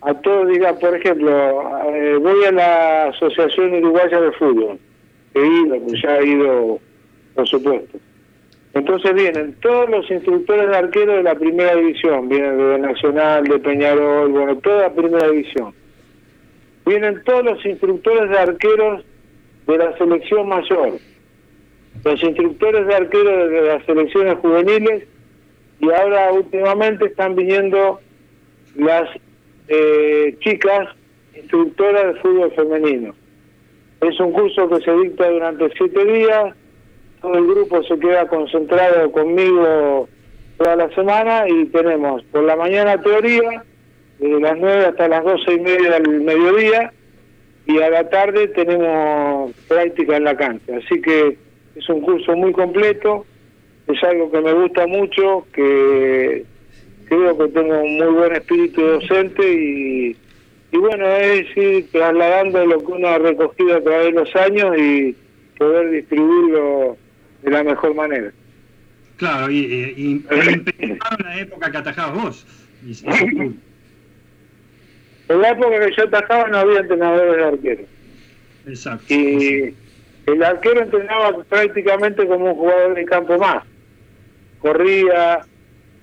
a 0.00 0.14
todos, 0.14 0.48
diga, 0.48 0.78
por 0.78 0.94
ejemplo, 0.94 1.82
eh, 1.92 2.16
voy 2.20 2.44
a 2.44 2.52
la 2.52 3.04
Asociación 3.06 3.74
Uruguaya 3.74 4.20
de 4.20 4.32
Fútbol, 4.32 4.78
he 5.34 5.44
ido, 5.44 5.80
pues 5.80 6.00
ya 6.02 6.18
he 6.18 6.26
ido, 6.26 6.78
por 7.34 7.48
supuesto. 7.48 7.98
Entonces 8.78 9.12
vienen 9.12 9.56
todos 9.60 9.90
los 9.90 10.08
instructores 10.08 10.68
de 10.68 10.76
arquero 10.76 11.14
de 11.14 11.24
la 11.24 11.34
primera 11.34 11.74
división, 11.74 12.28
vienen 12.28 12.56
de 12.58 12.78
Nacional, 12.78 13.42
de 13.42 13.58
Peñarol, 13.58 14.30
bueno, 14.30 14.56
toda 14.58 14.82
la 14.82 14.92
primera 14.92 15.28
división. 15.28 15.74
Vienen 16.86 17.20
todos 17.24 17.44
los 17.44 17.66
instructores 17.66 18.30
de 18.30 18.38
arqueros 18.38 19.04
de 19.66 19.78
la 19.78 19.98
selección 19.98 20.48
mayor, 20.48 20.92
los 22.04 22.22
instructores 22.22 22.86
de 22.86 22.94
arqueros 22.94 23.50
de 23.50 23.62
las 23.62 23.84
selecciones 23.84 24.38
juveniles 24.38 25.08
y 25.80 25.90
ahora 25.90 26.30
últimamente 26.32 27.06
están 27.06 27.34
viniendo 27.34 27.98
las 28.76 29.10
eh, 29.66 30.36
chicas 30.38 30.88
instructoras 31.34 32.14
de 32.14 32.20
fútbol 32.20 32.52
femenino. 32.52 33.12
Es 34.02 34.20
un 34.20 34.30
curso 34.30 34.68
que 34.68 34.80
se 34.84 34.92
dicta 34.98 35.28
durante 35.28 35.68
siete 35.76 36.04
días, 36.04 36.54
todo 37.20 37.34
el 37.34 37.46
grupo 37.46 37.82
se 37.82 37.98
queda 37.98 38.26
concentrado 38.28 39.10
conmigo 39.12 40.08
toda 40.56 40.76
la 40.76 40.94
semana 40.94 41.44
y 41.48 41.66
tenemos 41.66 42.22
por 42.24 42.44
la 42.44 42.56
mañana 42.56 43.00
teoría, 43.00 43.64
desde 44.18 44.40
las 44.40 44.58
nueve 44.58 44.86
hasta 44.86 45.08
las 45.08 45.24
doce 45.24 45.54
y 45.54 45.60
media 45.60 45.98
del 45.98 46.20
mediodía, 46.20 46.92
y 47.66 47.78
a 47.80 47.90
la 47.90 48.08
tarde 48.08 48.48
tenemos 48.48 49.52
práctica 49.68 50.16
en 50.16 50.24
la 50.24 50.36
cancha. 50.36 50.76
Así 50.76 51.00
que 51.00 51.36
es 51.76 51.88
un 51.88 52.00
curso 52.00 52.34
muy 52.34 52.52
completo, 52.52 53.24
es 53.86 54.02
algo 54.02 54.30
que 54.30 54.40
me 54.40 54.52
gusta 54.52 54.86
mucho, 54.86 55.46
que 55.52 56.44
creo 57.06 57.38
que 57.38 57.48
tengo 57.48 57.80
un 57.80 57.96
muy 57.96 58.06
buen 58.06 58.32
espíritu 58.32 58.82
docente 58.82 59.42
y, 59.48 60.16
y 60.72 60.76
bueno, 60.76 61.06
es 61.06 61.56
ir 61.56 61.90
trasladando 61.90 62.66
lo 62.66 62.78
que 62.78 62.92
uno 62.92 63.08
ha 63.08 63.18
recogido 63.18 63.76
a 63.76 63.80
través 63.80 64.06
de 64.06 64.12
los 64.12 64.36
años 64.36 64.76
y 64.76 65.16
poder 65.58 65.90
distribuirlo 65.90 66.96
de 67.42 67.50
la 67.50 67.62
mejor 67.62 67.94
manera. 67.94 68.30
Claro, 69.16 69.50
y, 69.50 69.58
y, 69.58 70.24
la 71.24 71.40
época 71.40 71.70
que 71.70 71.76
atajabas 71.78 72.22
vos. 72.22 72.46
En 75.28 75.42
la 75.42 75.50
época 75.50 75.78
que 75.78 75.94
yo 75.94 76.04
atajaba 76.04 76.48
no 76.48 76.58
había 76.58 76.80
entrenadores 76.80 77.36
de 77.36 77.44
arquero. 77.44 77.82
Exacto. 78.66 79.12
Y 79.12 79.74
el 80.26 80.42
arquero 80.42 80.82
entrenaba 80.82 81.42
prácticamente 81.44 82.26
como 82.26 82.46
un 82.46 82.54
jugador 82.54 82.94
de 82.94 83.04
campo 83.04 83.36
más. 83.38 83.62
Corría, 84.60 85.40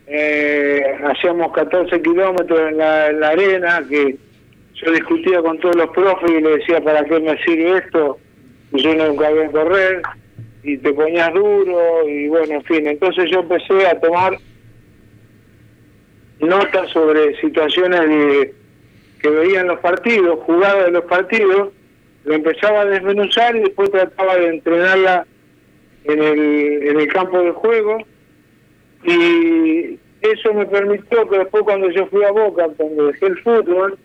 eh, 0.07 0.95
hacíamos 1.05 1.53
14 1.53 2.01
kilómetros 2.01 2.59
en 2.71 2.77
la, 2.77 3.09
en 3.09 3.19
la 3.19 3.29
arena, 3.29 3.83
que 3.89 4.15
yo 4.75 4.91
discutía 4.91 5.41
con 5.41 5.59
todos 5.59 5.75
los 5.75 5.89
profes 5.89 6.29
y 6.29 6.41
le 6.41 6.57
decía, 6.57 6.81
¿para 6.81 7.03
qué 7.05 7.19
me 7.19 7.37
sirve 7.43 7.77
esto? 7.77 8.19
Y 8.73 8.83
yo 8.83 8.93
nunca 8.93 9.29
voy 9.29 9.43
a 9.43 9.51
correr, 9.51 10.01
y 10.65 10.77
te 10.79 10.93
ponías 10.93 11.31
duro, 11.33 12.09
y 12.09 12.27
bueno, 12.27 12.55
en 12.55 12.63
fin. 12.63 12.87
Entonces 12.87 13.29
yo 13.29 13.41
empecé 13.41 13.85
a 13.87 13.99
tomar 13.99 14.37
notas 16.39 16.89
sobre 16.91 17.39
situaciones 17.39 18.01
de, 18.01 18.53
que 19.21 19.29
veía 19.29 19.61
en 19.61 19.67
los 19.67 19.79
partidos, 19.79 20.39
jugadas 20.41 20.85
de 20.85 20.91
los 20.91 21.05
partidos, 21.05 21.69
lo 22.23 22.33
empezaba 22.33 22.81
a 22.81 22.85
desmenuzar 22.85 23.55
y 23.55 23.59
después 23.59 23.91
trataba 23.91 24.35
de 24.37 24.47
entrenarla 24.47 25.27
en 26.05 26.23
el, 26.23 26.87
en 26.87 26.99
el 26.99 27.07
campo 27.13 27.39
de 27.39 27.51
juego 27.51 27.97
y 29.03 29.99
eso 30.21 30.53
me 30.53 30.65
permitió 30.65 31.29
que 31.29 31.37
después 31.37 31.63
cuando 31.63 31.89
yo 31.91 32.07
fui 32.07 32.23
a 32.23 32.31
Boca, 32.31 32.67
cuando 32.75 33.07
dejé 33.07 33.27
el 33.27 33.37
fútbol, 33.43 33.99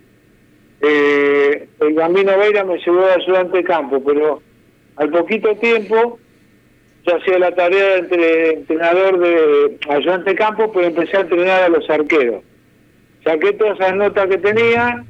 eh, 0.83 1.69
el 1.81 1.95
Gambino 1.95 2.37
Veira 2.39 2.65
me 2.65 2.77
llevó 2.79 3.07
de 3.07 3.13
ayudante 3.13 3.59
de 3.59 3.65
campo, 3.65 4.03
pero 4.05 4.43
al 4.97 5.11
poquito 5.11 5.55
tiempo 5.57 6.19
yo 7.07 7.17
hacía 7.17 7.39
la 7.39 7.55
tarea 7.55 7.95
de 7.95 7.99
entre, 7.99 8.53
entrenador 8.55 9.19
de 9.19 9.79
ayudante 9.89 10.31
de 10.31 10.37
campo, 10.37 10.71
pero 10.73 10.87
empecé 10.87 11.17
a 11.17 11.21
entrenar 11.21 11.63
a 11.63 11.69
los 11.69 11.89
arqueros. 11.89 12.43
Saqué 13.25 13.53
todas 13.53 13.79
esas 13.79 13.97
notas 13.97 14.29
que 14.29 14.39
tenía 14.39 15.05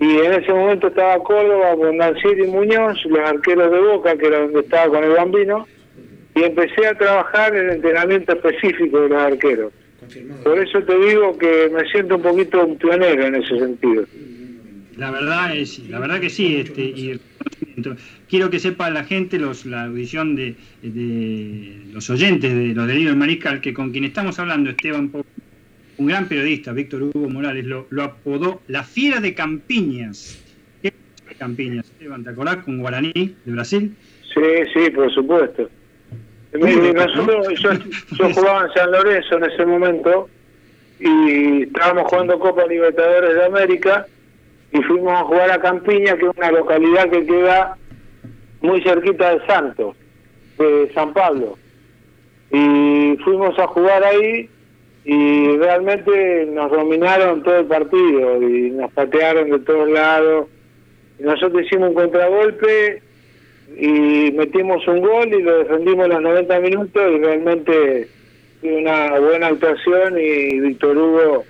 y 0.00 0.18
en 0.18 0.32
ese 0.32 0.52
momento 0.52 0.88
estaba 0.88 1.22
Córdoba 1.22 1.76
con 1.76 1.94
y 1.94 2.46
Muñoz, 2.48 3.04
los 3.04 3.20
arqueros 3.20 3.70
de 3.70 3.80
Boca, 3.80 4.16
que 4.16 4.26
era 4.26 4.40
donde 4.40 4.60
estaba 4.60 4.88
con 4.88 5.04
el 5.04 5.12
Bambino, 5.12 5.66
y 6.34 6.42
empecé 6.42 6.86
a 6.86 6.98
trabajar 6.98 7.54
en 7.54 7.66
el 7.66 7.76
entrenamiento 7.76 8.32
específico 8.32 9.00
de 9.00 9.08
los 9.10 9.22
arqueros. 9.22 9.72
Por 10.42 10.58
eso 10.58 10.82
te 10.82 10.98
digo 10.98 11.38
que 11.38 11.70
me 11.72 11.88
siento 11.90 12.16
un 12.16 12.22
poquito 12.22 12.64
un 12.64 12.76
pionero 12.76 13.26
en 13.26 13.36
ese 13.36 13.58
sentido. 13.58 14.04
La 14.96 15.10
verdad 15.10 15.56
es, 15.56 15.78
la 15.88 15.98
verdad 15.98 16.20
que 16.20 16.30
sí, 16.30 16.56
este, 16.56 16.82
y 16.82 17.20
quiero 18.28 18.50
que 18.50 18.58
sepa 18.58 18.90
la 18.90 19.04
gente, 19.04 19.38
los, 19.38 19.64
la 19.64 19.84
audición 19.84 20.36
de, 20.36 20.54
de 20.82 21.82
los 21.92 22.10
oyentes 22.10 22.54
de 22.54 22.74
los 22.74 22.86
delirios 22.86 23.12
del 23.12 23.18
mariscal, 23.18 23.60
que 23.60 23.72
con 23.72 23.90
quien 23.90 24.04
estamos 24.04 24.38
hablando, 24.38 24.70
Esteban 24.70 25.10
un 25.98 26.06
gran 26.06 26.26
periodista, 26.26 26.72
Víctor 26.72 27.02
Hugo 27.02 27.28
Morales, 27.28 27.64
lo, 27.64 27.86
lo 27.90 28.02
apodó 28.02 28.62
la 28.68 28.82
fiera 28.82 29.20
de 29.20 29.34
Campiñas. 29.34 30.42
¿Qué 30.82 30.88
es 30.88 31.36
Campiñas, 31.36 31.86
Esteban? 31.86 32.24
¿Te 32.24 32.30
acordás 32.30 32.56
con 32.64 32.78
Guaraní 32.78 33.12
de 33.12 33.52
Brasil? 33.52 33.94
Sí, 34.34 34.40
sí, 34.74 34.90
por 34.90 35.12
supuesto. 35.12 35.68
Nosotros, 36.52 37.48
yo, 37.60 37.70
yo 38.18 38.34
jugaba 38.34 38.66
en 38.66 38.72
San 38.74 38.90
Lorenzo 38.90 39.38
en 39.38 39.44
ese 39.44 39.64
momento 39.64 40.28
y 41.00 41.62
estábamos 41.62 42.04
jugando 42.10 42.38
Copa 42.38 42.66
Libertadores 42.66 43.34
de 43.34 43.44
América 43.44 44.06
y 44.72 44.82
fuimos 44.82 45.12
a 45.12 45.24
jugar 45.24 45.50
a 45.50 45.60
Campiña, 45.60 46.16
que 46.16 46.26
es 46.26 46.36
una 46.36 46.50
localidad 46.50 47.10
que 47.10 47.26
queda 47.26 47.76
muy 48.62 48.82
cerquita 48.82 49.34
de 49.34 49.46
Santos, 49.46 49.96
de 50.58 50.90
San 50.94 51.12
Pablo. 51.12 51.58
Y 52.50 53.16
fuimos 53.22 53.58
a 53.58 53.66
jugar 53.66 54.02
ahí 54.02 54.48
y 55.04 55.56
realmente 55.58 56.46
nos 56.46 56.70
dominaron 56.70 57.42
todo 57.42 57.58
el 57.58 57.66
partido 57.66 58.42
y 58.42 58.70
nos 58.70 58.90
patearon 58.92 59.50
de 59.50 59.58
todos 59.60 59.90
lados. 59.90 60.48
Nosotros 61.18 61.64
hicimos 61.64 61.90
un 61.90 61.94
contragolpe 61.94 63.02
y 63.76 64.32
metimos 64.32 64.86
un 64.88 65.00
gol 65.00 65.28
y 65.28 65.42
lo 65.42 65.58
defendimos 65.58 66.08
los 66.08 66.20
90 66.20 66.60
minutos 66.60 67.02
y 67.10 67.18
realmente 67.18 68.08
una 68.62 69.18
buena 69.18 69.48
actuación 69.48 70.18
y 70.18 70.60
Víctor 70.60 70.96
Hugo 70.96 71.44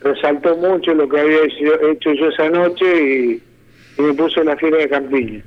resaltó 0.00 0.56
mucho 0.56 0.94
lo 0.94 1.08
que 1.08 1.20
había 1.20 1.44
hecho 1.44 2.12
yo 2.12 2.28
esa 2.28 2.48
noche 2.50 2.84
y, 3.04 3.42
me 4.00 4.14
puso 4.14 4.44
la 4.44 4.56
fiera 4.56 4.78
de 4.78 4.88
Campiña. 4.88 5.42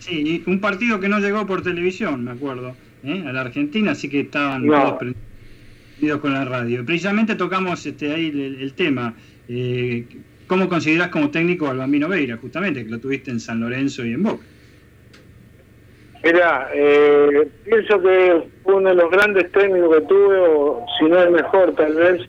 Sí, 0.00 0.42
un 0.46 0.60
partido 0.60 0.98
que 0.98 1.08
no 1.08 1.20
llegó 1.20 1.46
por 1.46 1.62
televisión, 1.62 2.24
me 2.24 2.32
acuerdo, 2.32 2.74
¿eh? 3.04 3.22
a 3.26 3.32
la 3.32 3.42
Argentina, 3.42 3.92
así 3.92 4.08
que 4.08 4.20
estaban 4.20 4.66
todos 4.66 4.94
prendidos 4.94 6.20
con 6.20 6.32
la 6.32 6.44
radio. 6.44 6.84
Precisamente 6.84 7.36
tocamos 7.36 7.86
este, 7.86 8.12
ahí 8.12 8.56
el, 8.60 8.72
tema. 8.72 9.14
Eh, 9.48 10.04
¿Cómo 10.48 10.68
considerás 10.68 11.08
como 11.08 11.30
técnico 11.30 11.68
al 11.68 11.78
Bambino 11.78 12.08
Veira, 12.08 12.36
justamente, 12.36 12.84
que 12.84 12.90
lo 12.90 12.98
tuviste 12.98 13.30
en 13.30 13.38
San 13.38 13.60
Lorenzo 13.60 14.04
y 14.04 14.12
en 14.12 14.22
Boca? 14.24 14.44
Mira, 16.24 16.68
eh, 16.74 17.48
pienso 17.64 18.02
que 18.02 18.42
fue 18.64 18.74
uno 18.74 18.88
de 18.88 18.96
los 18.96 19.10
grandes 19.12 19.50
técnicos 19.52 19.96
que 19.96 20.02
tuve, 20.06 20.38
o 20.38 20.84
si 20.98 21.04
no 21.04 21.22
el 21.22 21.30
mejor 21.30 21.72
tal 21.76 21.94
vez, 21.94 22.28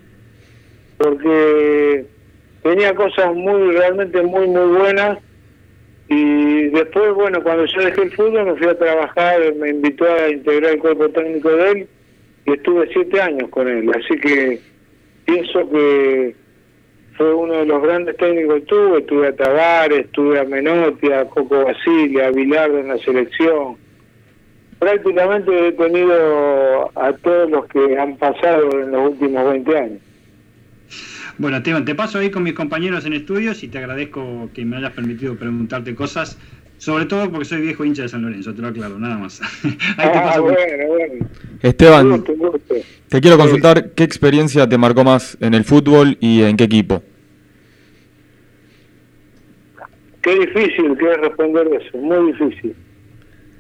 porque 0.98 2.06
tenía 2.64 2.94
cosas 2.96 3.34
muy, 3.36 3.72
realmente 3.72 4.22
muy, 4.22 4.48
muy 4.48 4.78
buenas. 4.78 5.20
Y 6.10 6.70
después, 6.70 7.14
bueno, 7.14 7.44
cuando 7.44 7.66
yo 7.66 7.82
dejé 7.82 8.04
el 8.04 8.12
fútbol 8.12 8.46
me 8.46 8.56
fui 8.56 8.68
a 8.68 8.78
trabajar, 8.78 9.40
me 9.56 9.70
invitó 9.70 10.06
a 10.06 10.30
integrar 10.30 10.74
el 10.74 10.80
cuerpo 10.80 11.10
técnico 11.10 11.50
de 11.50 11.72
él 11.72 11.88
y 12.46 12.54
estuve 12.54 12.90
siete 12.94 13.22
años 13.22 13.50
con 13.50 13.68
él. 13.68 13.90
Así 13.94 14.18
que 14.20 14.60
pienso 15.26 15.70
que 15.70 16.36
fue 17.18 17.34
uno 17.34 17.56
de 17.56 17.66
los 17.66 17.82
grandes 17.84 18.16
técnicos 18.18 18.62
que 18.62 18.66
tuve. 18.68 19.02
Tuve 19.02 19.28
a 19.28 19.36
Tavares, 19.36 20.10
tuve 20.12 20.40
a 20.40 20.46
Menotti, 20.46 21.12
a 21.12 21.26
Coco 21.26 21.66
Basile, 21.66 22.24
a 22.24 22.32
Bilardo 22.32 22.80
en 22.80 22.88
la 22.88 22.98
selección 23.00 23.76
prácticamente 24.80 25.68
he 25.68 25.72
tenido 25.74 26.92
a 26.96 27.14
todos 27.14 27.50
los 27.50 27.66
que 27.68 27.98
han 27.98 28.16
pasado 28.18 28.80
en 28.80 28.92
los 28.92 29.12
últimos 29.12 29.50
20 29.50 29.78
años. 29.78 30.02
Bueno, 31.38 31.58
Esteban, 31.58 31.86
te 31.86 31.94
paso 31.94 32.20
ahí 32.20 32.32
con 32.32 32.44
mis 32.44 32.54
compañeros 32.54 33.06
en 33.06 33.14
estudios 33.14 33.64
y 33.64 33.68
te 33.68 33.78
agradezco 33.78 34.50
que 34.54 34.66
me 34.66 34.78
hayas 34.78 34.94
permitido 34.94 35.36
preguntarte 35.36 35.94
cosas, 35.94 36.38
sobre 36.78 37.06
todo 37.06 37.30
porque 37.30 37.46
soy 37.46 37.62
viejo 37.62 37.86
hincha 37.86 38.04
de 38.04 38.10
San 38.10 38.24
Lorenzo, 38.24 38.54
te 38.54 38.62
lo 38.62 38.70
aclaro, 38.70 38.98
nada 38.98 39.18
más. 39.18 39.42
ahí 39.64 40.12
te 40.12 40.18
ah, 40.18 40.24
paso 40.24 40.44
bueno, 40.44 40.58
bueno. 40.88 41.30
Esteban, 41.62 42.24
te 43.10 43.22
quiero 43.22 43.38
consultar 43.38 43.92
qué 43.92 44.04
experiencia 44.04 44.68
te 44.68 44.78
marcó 44.78 45.04
más 45.04 45.38
en 45.40 45.54
el 45.54 45.64
fútbol 45.64 46.18
y 46.20 46.42
en 46.42 46.58
qué 46.58 46.64
equipo. 46.64 47.04
Qué 50.22 50.40
difícil 50.40 50.98
que 50.98 51.12
es 51.12 51.18
responder 51.20 51.68
eso, 51.68 51.98
muy 51.98 52.34
difícil. 52.34 52.76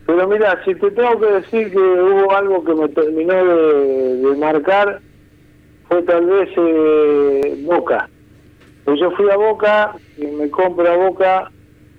Pero 0.08 0.28
mira, 0.28 0.62
si 0.66 0.74
te 0.76 0.90
tengo 0.92 1.20
que 1.20 1.28
decir 1.28 1.72
que 1.72 1.78
hubo 1.78 2.36
algo 2.36 2.64
que 2.64 2.74
me 2.74 2.88
terminó 2.90 3.34
de, 3.34 4.36
marcar, 4.38 5.02
fue 5.88 6.04
tal 6.04 6.26
vez 6.26 6.50
eh, 6.56 7.56
Boca. 7.66 8.10
Pues 8.86 9.00
yo 9.00 9.12
fui 9.12 9.30
a 9.30 9.36
Boca 9.36 9.96
y 10.18 10.26
me 10.28 10.50
compro 10.50 10.90
a 10.90 10.96
Boca, 10.96 11.52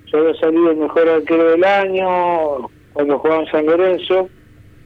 yo 0.06 0.18
había 0.18 0.34
salido 0.34 0.70
el 0.70 0.78
mejor 0.78 1.08
arquero 1.08 1.50
del 1.50 1.64
año 1.64 2.68
cuando 2.92 3.18
jugaba 3.18 3.42
en 3.42 3.50
San 3.50 3.66
Lorenzo, 3.66 4.28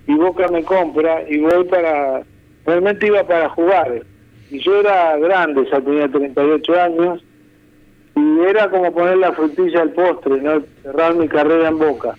y 0.06 0.14
Boca 0.14 0.48
me 0.48 0.64
compra 0.64 1.22
y 1.28 1.38
voy 1.38 1.64
para, 1.64 2.22
realmente 2.66 3.06
iba 3.06 3.24
para 3.24 3.48
jugar. 3.50 4.02
Y 4.50 4.58
yo 4.58 4.80
era 4.80 5.16
grande, 5.16 5.66
ya 5.70 5.80
tenía 5.80 6.08
38 6.08 6.80
años, 6.80 7.24
y 8.14 8.40
era 8.40 8.68
como 8.68 8.92
poner 8.92 9.16
la 9.16 9.32
frutilla 9.32 9.82
al 9.82 9.92
postre, 9.92 10.40
¿no? 10.42 10.62
cerrar 10.82 11.14
mi 11.14 11.28
carrera 11.28 11.68
en 11.68 11.78
Boca. 11.78 12.14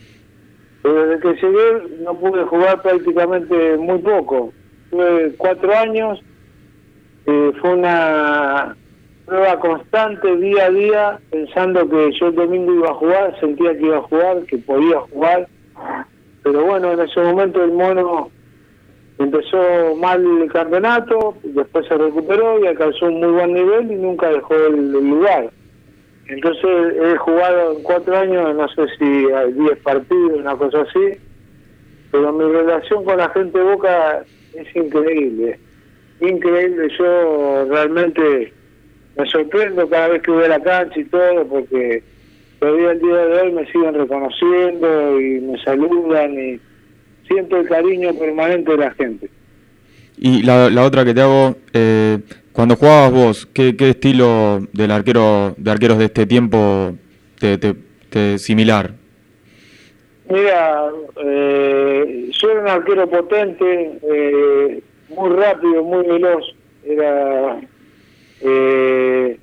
Pero 0.82 1.06
desde 1.06 1.22
que 1.22 1.46
llegué 1.46 1.98
no 2.04 2.18
pude 2.20 2.44
jugar 2.44 2.82
prácticamente 2.82 3.78
muy 3.78 4.00
poco. 4.00 4.52
Tuve 4.90 5.34
cuatro 5.38 5.76
años, 5.76 6.20
eh, 7.26 7.52
fue 7.62 7.74
una 7.74 8.76
prueba 9.26 9.60
constante 9.60 10.36
día 10.38 10.66
a 10.66 10.70
día, 10.70 11.20
pensando 11.30 11.90
que 11.90 12.12
yo 12.20 12.28
el 12.28 12.36
domingo 12.36 12.74
iba 12.74 12.90
a 12.90 12.96
jugar, 12.96 13.40
sentía 13.40 13.78
que 13.78 13.86
iba 13.86 13.98
a 13.98 14.02
jugar, 14.02 14.44
que 14.44 14.58
podía 14.58 15.00
jugar. 15.00 15.48
Pero 16.44 16.66
bueno, 16.66 16.92
en 16.92 17.00
ese 17.00 17.20
momento 17.22 17.64
el 17.64 17.72
mono 17.72 18.30
empezó 19.18 19.96
mal 19.96 20.26
el 20.42 20.52
campeonato, 20.52 21.36
después 21.44 21.88
se 21.88 21.98
recuperó 21.98 22.60
y 22.60 22.68
alcanzó 22.68 23.06
un 23.06 23.20
muy 23.20 23.32
buen 23.32 23.54
nivel 23.54 23.92
y 23.92 23.96
nunca 23.96 24.30
dejó 24.30 24.56
el 24.56 24.92
lugar. 24.92 25.50
Entonces 26.28 26.96
he 27.02 27.18
jugado 27.18 27.74
en 27.74 27.84
cuatro 27.84 28.18
años, 28.18 28.56
no 28.56 28.68
sé 28.70 28.88
si 28.98 29.32
hay 29.32 29.52
diez 29.54 29.78
partidos, 29.80 30.40
una 30.40 30.56
cosa 30.56 30.82
así, 30.82 31.20
pero 32.12 32.32
mi 32.32 32.46
relación 32.46 33.04
con 33.04 33.18
la 33.18 33.30
gente 33.30 33.62
Boca 33.62 34.24
es 34.54 34.76
increíble, 34.76 35.60
increíble. 36.30 36.88
Yo 36.98 37.66
realmente 37.70 38.54
me 39.18 39.26
sorprendo 39.28 39.88
cada 39.90 40.10
vez 40.10 40.22
que 40.22 40.32
voy 40.32 40.46
a 40.46 40.50
la 40.50 40.60
cancha 40.60 41.00
y 41.00 41.06
todo, 41.06 41.46
porque 41.48 42.04
todavía 42.60 42.92
el 42.92 43.00
día 43.00 43.16
de 43.16 43.42
hoy 43.42 43.52
me 43.52 43.66
siguen 43.72 43.94
reconociendo 43.94 45.20
y 45.20 45.40
me 45.42 45.64
saludan 45.64 46.34
y 46.34 46.60
siento 47.28 47.58
el 47.58 47.68
cariño 47.68 48.14
permanente 48.14 48.72
de 48.72 48.78
la 48.78 48.92
gente. 48.92 49.30
Y 50.18 50.44
la, 50.44 50.70
la 50.70 50.84
otra 50.84 51.04
que 51.04 51.14
te 51.14 51.22
hago, 51.22 51.56
eh, 51.74 52.20
Cuando 52.54 52.76
jugabas 52.76 53.12
vos, 53.12 53.46
¿qué, 53.48 53.76
qué 53.76 53.90
estilo 53.90 54.68
del 54.74 54.92
arquero 54.92 55.56
de 55.58 55.72
arqueros 55.72 55.98
de 55.98 56.06
este 56.06 56.28
tiempo 56.28 56.94
te, 57.40 57.58
te, 57.58 57.74
te 58.10 58.38
similar? 58.38 58.92
Mira, 60.30 60.86
eh, 61.26 62.30
yo 62.32 62.50
era 62.52 62.62
un 62.62 62.68
arquero 62.68 63.10
potente, 63.10 64.00
eh, 64.04 64.82
muy 65.16 65.30
rápido, 65.32 65.84
muy 65.84 66.06
veloz. 66.06 66.44
Era, 66.84 67.60
eh, 68.42 69.38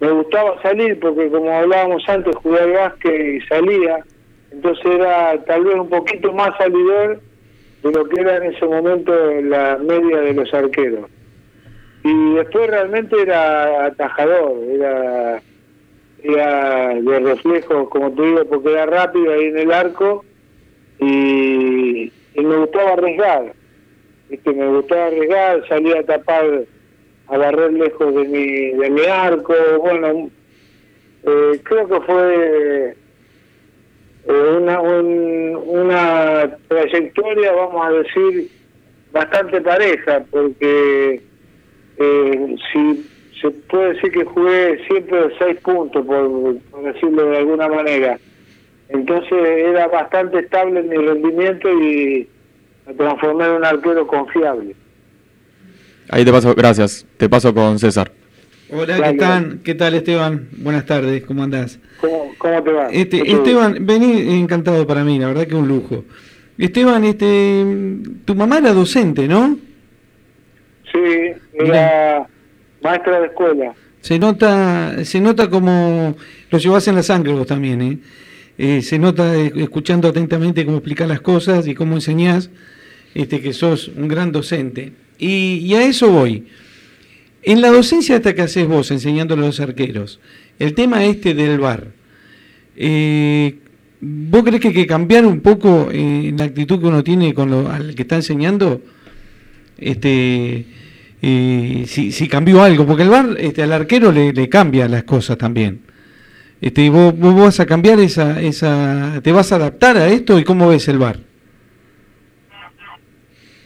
me 0.00 0.10
gustaba 0.10 0.60
salir 0.62 0.98
porque 0.98 1.30
como 1.30 1.50
hablábamos 1.50 2.02
antes, 2.08 2.34
jugué 2.36 2.60
al 2.60 2.72
básquet 2.72 3.20
y 3.20 3.40
salía. 3.46 4.04
Entonces 4.50 4.84
era 4.84 5.38
tal 5.44 5.64
vez 5.64 5.76
un 5.76 5.88
poquito 5.88 6.32
más 6.32 6.56
salidor 6.58 7.20
de 7.82 7.92
lo 7.92 8.08
que 8.08 8.20
era 8.20 8.36
en 8.36 8.54
ese 8.54 8.66
momento 8.66 9.12
la 9.42 9.78
media 9.78 10.18
de 10.18 10.34
los 10.34 10.52
arqueros. 10.52 11.08
Y 12.02 12.34
después 12.34 12.68
realmente 12.68 13.20
era 13.20 13.86
atajador, 13.86 14.58
era, 14.70 15.42
era 16.22 16.94
de 16.94 17.20
reflejo, 17.20 17.88
como 17.90 18.10
te 18.12 18.22
digo, 18.22 18.44
porque 18.46 18.72
era 18.72 18.86
rápido 18.86 19.32
ahí 19.32 19.44
en 19.44 19.58
el 19.58 19.72
arco 19.72 20.24
y, 20.98 22.12
me 22.36 22.56
gustaba 22.56 22.92
arriesgar. 22.92 23.52
¿Viste? 24.30 24.52
Me 24.52 24.66
gustaba 24.68 25.06
arriesgar, 25.06 25.68
salía 25.68 26.00
a 26.00 26.04
tapar, 26.04 26.44
a 27.28 27.38
barrer 27.38 27.72
lejos 27.72 28.14
de 28.14 28.24
mi, 28.28 28.70
de 28.70 28.90
mi 28.90 29.04
arco. 29.06 29.54
Bueno, 29.80 30.30
eh, 31.24 31.60
creo 31.62 31.88
que 31.88 32.00
fue 32.00 32.94
eh, 34.26 34.56
una, 34.56 34.80
una 34.80 36.56
trayectoria, 36.68 37.52
vamos 37.52 37.86
a 37.86 37.90
decir, 37.90 38.48
bastante 39.12 39.60
pareja, 39.60 40.24
porque 40.30 41.20
eh, 41.98 42.56
si 42.72 43.06
se 43.40 43.50
puede 43.50 43.94
decir 43.94 44.12
que 44.12 44.24
jugué 44.24 44.78
siempre 44.86 45.30
seis 45.38 45.60
puntos, 45.60 46.06
por 46.06 46.82
decirlo 46.82 47.30
de 47.30 47.38
alguna 47.38 47.68
manera 47.68 48.18
entonces 48.90 49.32
era 49.32 49.86
bastante 49.86 50.40
estable 50.40 50.82
mi 50.82 50.96
rendimiento 50.96 51.70
y 51.80 52.28
me 52.90 52.96
transformé 52.96 53.44
en 53.44 53.50
un 53.52 53.64
arquero 53.64 54.06
confiable. 54.06 54.74
Ahí 56.08 56.24
te 56.24 56.32
paso, 56.32 56.54
gracias. 56.54 57.06
Te 57.16 57.28
paso 57.28 57.54
con 57.54 57.78
César. 57.78 58.10
Hola, 58.72 59.10
¿qué 59.10 59.18
tal? 59.18 59.60
¿Qué 59.64 59.74
tal 59.74 59.94
Esteban? 59.94 60.48
Buenas 60.58 60.86
tardes, 60.86 61.24
¿cómo 61.24 61.42
andás? 61.42 61.78
¿Cómo, 62.00 62.32
cómo 62.38 62.62
te 62.62 62.72
va? 62.72 62.86
Este, 62.90 63.30
Esteban, 63.30 63.78
vení 63.80 64.40
encantado 64.40 64.86
para 64.86 65.04
mí, 65.04 65.18
la 65.18 65.28
verdad 65.28 65.46
que 65.46 65.54
un 65.54 65.68
lujo. 65.68 66.04
Esteban, 66.58 67.04
este, 67.04 67.64
tu 68.24 68.34
mamá 68.34 68.58
era 68.58 68.72
docente, 68.72 69.26
¿no? 69.26 69.56
Sí, 70.92 71.32
era 71.54 72.26
maestra 72.82 73.20
de 73.20 73.26
escuela. 73.26 73.74
Se 74.00 74.18
nota, 74.18 75.04
se 75.04 75.20
nota 75.20 75.50
como 75.50 76.16
lo 76.50 76.58
llevas 76.58 76.86
en 76.88 76.96
la 76.96 77.02
sangre 77.02 77.32
vos 77.32 77.46
también, 77.46 77.82
¿eh? 77.82 77.98
Eh, 78.62 78.82
se 78.82 78.98
nota 78.98 79.34
eh, 79.34 79.52
escuchando 79.56 80.06
atentamente 80.06 80.66
cómo 80.66 80.76
explicas 80.76 81.08
las 81.08 81.22
cosas 81.22 81.66
y 81.66 81.74
cómo 81.74 81.94
enseñás, 81.94 82.50
este, 83.14 83.40
que 83.40 83.52
sos 83.52 83.88
un 83.88 84.08
gran 84.08 84.32
docente. 84.32 84.92
Y, 85.18 85.72
a 85.74 85.84
eso 85.84 86.10
voy. 86.10 86.46
En 87.42 87.60
la 87.60 87.70
docencia 87.70 88.16
hasta 88.16 88.34
que 88.34 88.42
haces 88.42 88.66
vos, 88.66 88.90
enseñando 88.90 89.34
a 89.34 89.36
los 89.36 89.60
arqueros, 89.60 90.20
el 90.58 90.74
tema 90.74 91.04
este 91.04 91.34
del 91.34 91.58
bar, 91.58 91.88
eh, 92.76 93.56
¿vos 94.00 94.42
crees 94.44 94.60
que 94.60 94.68
hay 94.68 94.74
que 94.74 94.86
cambiar 94.86 95.26
un 95.26 95.40
poco 95.40 95.88
la 95.92 96.44
actitud 96.44 96.80
que 96.80 96.86
uno 96.86 97.02
tiene 97.02 97.32
con 97.32 97.50
lo, 97.50 97.70
al 97.70 97.94
que 97.94 98.02
está 98.02 98.16
enseñando? 98.16 98.82
Este, 99.78 100.66
si, 101.20 102.12
si, 102.12 102.28
cambió 102.28 102.62
algo, 102.62 102.86
porque 102.86 103.02
el 103.02 103.08
bar 103.08 103.36
este, 103.38 103.62
al 103.62 103.72
arquero 103.72 104.12
le, 104.12 104.32
le 104.32 104.48
cambia 104.48 104.88
las 104.88 105.04
cosas 105.04 105.38
también. 105.38 105.80
Este, 106.60 106.90
vos, 106.90 107.16
vos 107.18 107.34
vas 107.34 107.60
a 107.60 107.66
cambiar 107.66 108.00
esa, 108.00 108.40
esa, 108.40 109.20
te 109.22 109.32
vas 109.32 109.50
a 109.52 109.56
adaptar 109.56 109.96
a 109.96 110.08
esto 110.08 110.38
y 110.38 110.44
cómo 110.44 110.68
ves 110.68 110.88
el 110.88 110.98
bar. 110.98 111.29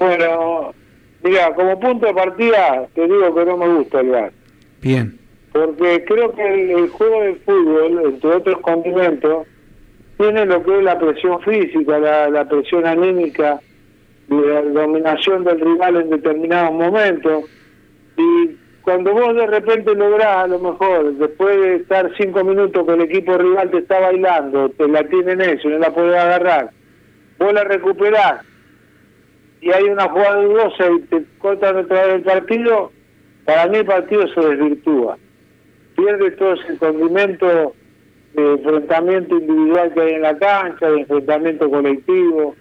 Bueno, 0.04 0.74
mira, 1.22 1.54
como 1.54 1.80
punto 1.80 2.06
de 2.06 2.14
partida 2.14 2.86
te 2.94 3.02
digo 3.02 3.34
que 3.34 3.44
no 3.46 3.56
me 3.56 3.68
gusta 3.68 4.00
el 4.00 4.10
bar. 4.10 4.32
Bien. 4.82 5.18
Porque 5.52 6.04
creo 6.04 6.32
que 6.32 6.72
el, 6.74 6.88
juego 6.90 7.22
de 7.22 7.34
fútbol, 7.36 8.02
entre 8.04 8.30
otros 8.30 8.60
condimentos, 8.60 9.46
tiene 10.18 10.44
lo 10.44 10.62
que 10.62 10.76
es 10.76 10.84
la 10.84 10.98
presión 10.98 11.40
física, 11.40 11.98
la, 11.98 12.28
la 12.28 12.44
presión 12.46 12.86
anímica, 12.86 13.60
la 14.28 14.62
dominación 14.62 15.44
del 15.44 15.60
rival 15.60 15.96
en 15.96 16.10
determinados 16.10 16.72
momentos. 16.72 17.44
Y 18.16 18.56
cuando 18.82 19.12
vos 19.12 19.34
de 19.34 19.46
repente 19.46 19.94
lográs, 19.94 20.44
a 20.44 20.46
lo 20.48 20.58
mejor, 20.58 21.14
después 21.14 21.56
de 21.56 21.76
estar 21.76 22.10
cinco 22.18 22.44
minutos 22.44 22.84
que 22.86 22.92
el 22.92 23.00
equipo 23.00 23.38
rival 23.38 23.70
te 23.70 23.78
está 23.78 24.00
bailando, 24.00 24.68
te 24.70 24.86
la 24.86 25.04
tienen 25.04 25.40
eso, 25.40 25.68
no 25.68 25.78
la 25.78 25.94
podés 25.94 26.16
agarrar, 26.16 26.70
vos 27.38 27.52
la 27.54 27.64
recuperás 27.64 28.44
y 29.64 29.72
hay 29.72 29.84
una 29.84 30.06
jugada 30.10 30.42
dudosa 30.42 30.90
y 30.90 31.00
te 31.04 31.24
cortan 31.38 31.78
otra 31.78 32.06
vez 32.06 32.16
el 32.16 32.22
partido, 32.22 32.92
para 33.46 33.66
mí 33.66 33.78
el 33.78 33.86
partido 33.86 34.28
se 34.28 34.40
desvirtúa. 34.40 35.16
Pierde 35.96 36.32
todo 36.32 36.52
ese 36.52 36.76
condimento 36.76 37.74
de 38.34 38.52
enfrentamiento 38.52 39.38
individual 39.38 39.94
que 39.94 40.00
hay 40.02 40.14
en 40.14 40.22
la 40.22 40.36
cancha, 40.36 40.90
de 40.90 41.00
enfrentamiento 41.00 41.70
colectivo. 41.70 42.54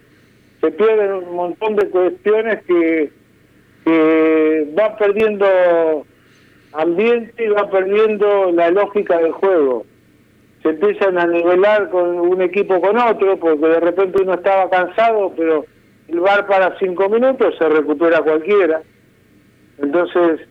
Se 0.62 0.72
pierden 0.72 1.12
un 1.12 1.36
montón 1.36 1.76
de 1.76 1.90
cuestiones 1.90 2.64
que, 2.64 3.12
que 3.84 4.68
van 4.74 4.96
perdiendo 4.96 6.06
ambiente 6.72 7.50
va 7.50 7.70
perdiendo 7.70 8.52
la 8.54 8.72
lógica 8.72 9.18
del 9.18 9.34
juego. 9.34 9.86
Se 10.62 10.70
empiezan 10.70 11.18
a 11.18 11.28
nivelar 11.28 11.90
con 11.90 12.18
un 12.18 12.42
equipo 12.42 12.80
con 12.80 12.98
otro, 12.98 13.38
porque 13.38 13.68
de 13.68 13.80
repente 13.82 14.22
uno 14.22 14.36
estaba 14.36 14.70
cansado, 14.70 15.34
pero 15.36 15.66
el 16.08 16.20
bar 16.20 16.46
para 16.48 16.78
cinco 16.80 17.10
minutos 17.10 17.56
se 17.58 17.68
recupera 17.70 18.22
cualquiera. 18.22 18.82
Entonces, 19.78 20.42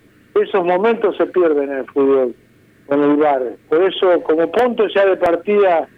esos 0.41 0.65
momentos 0.65 1.17
se 1.17 1.27
pierden 1.27 1.71
en 1.71 1.79
el 1.79 1.87
fútbol, 1.87 2.35
con 2.87 3.03
el 3.03 3.17
bar. 3.17 3.43
Por 3.69 3.83
eso, 3.83 4.23
como 4.23 4.51
punto 4.51 4.87
ya 4.89 5.07
de 5.07 5.17
partida, 5.17 5.89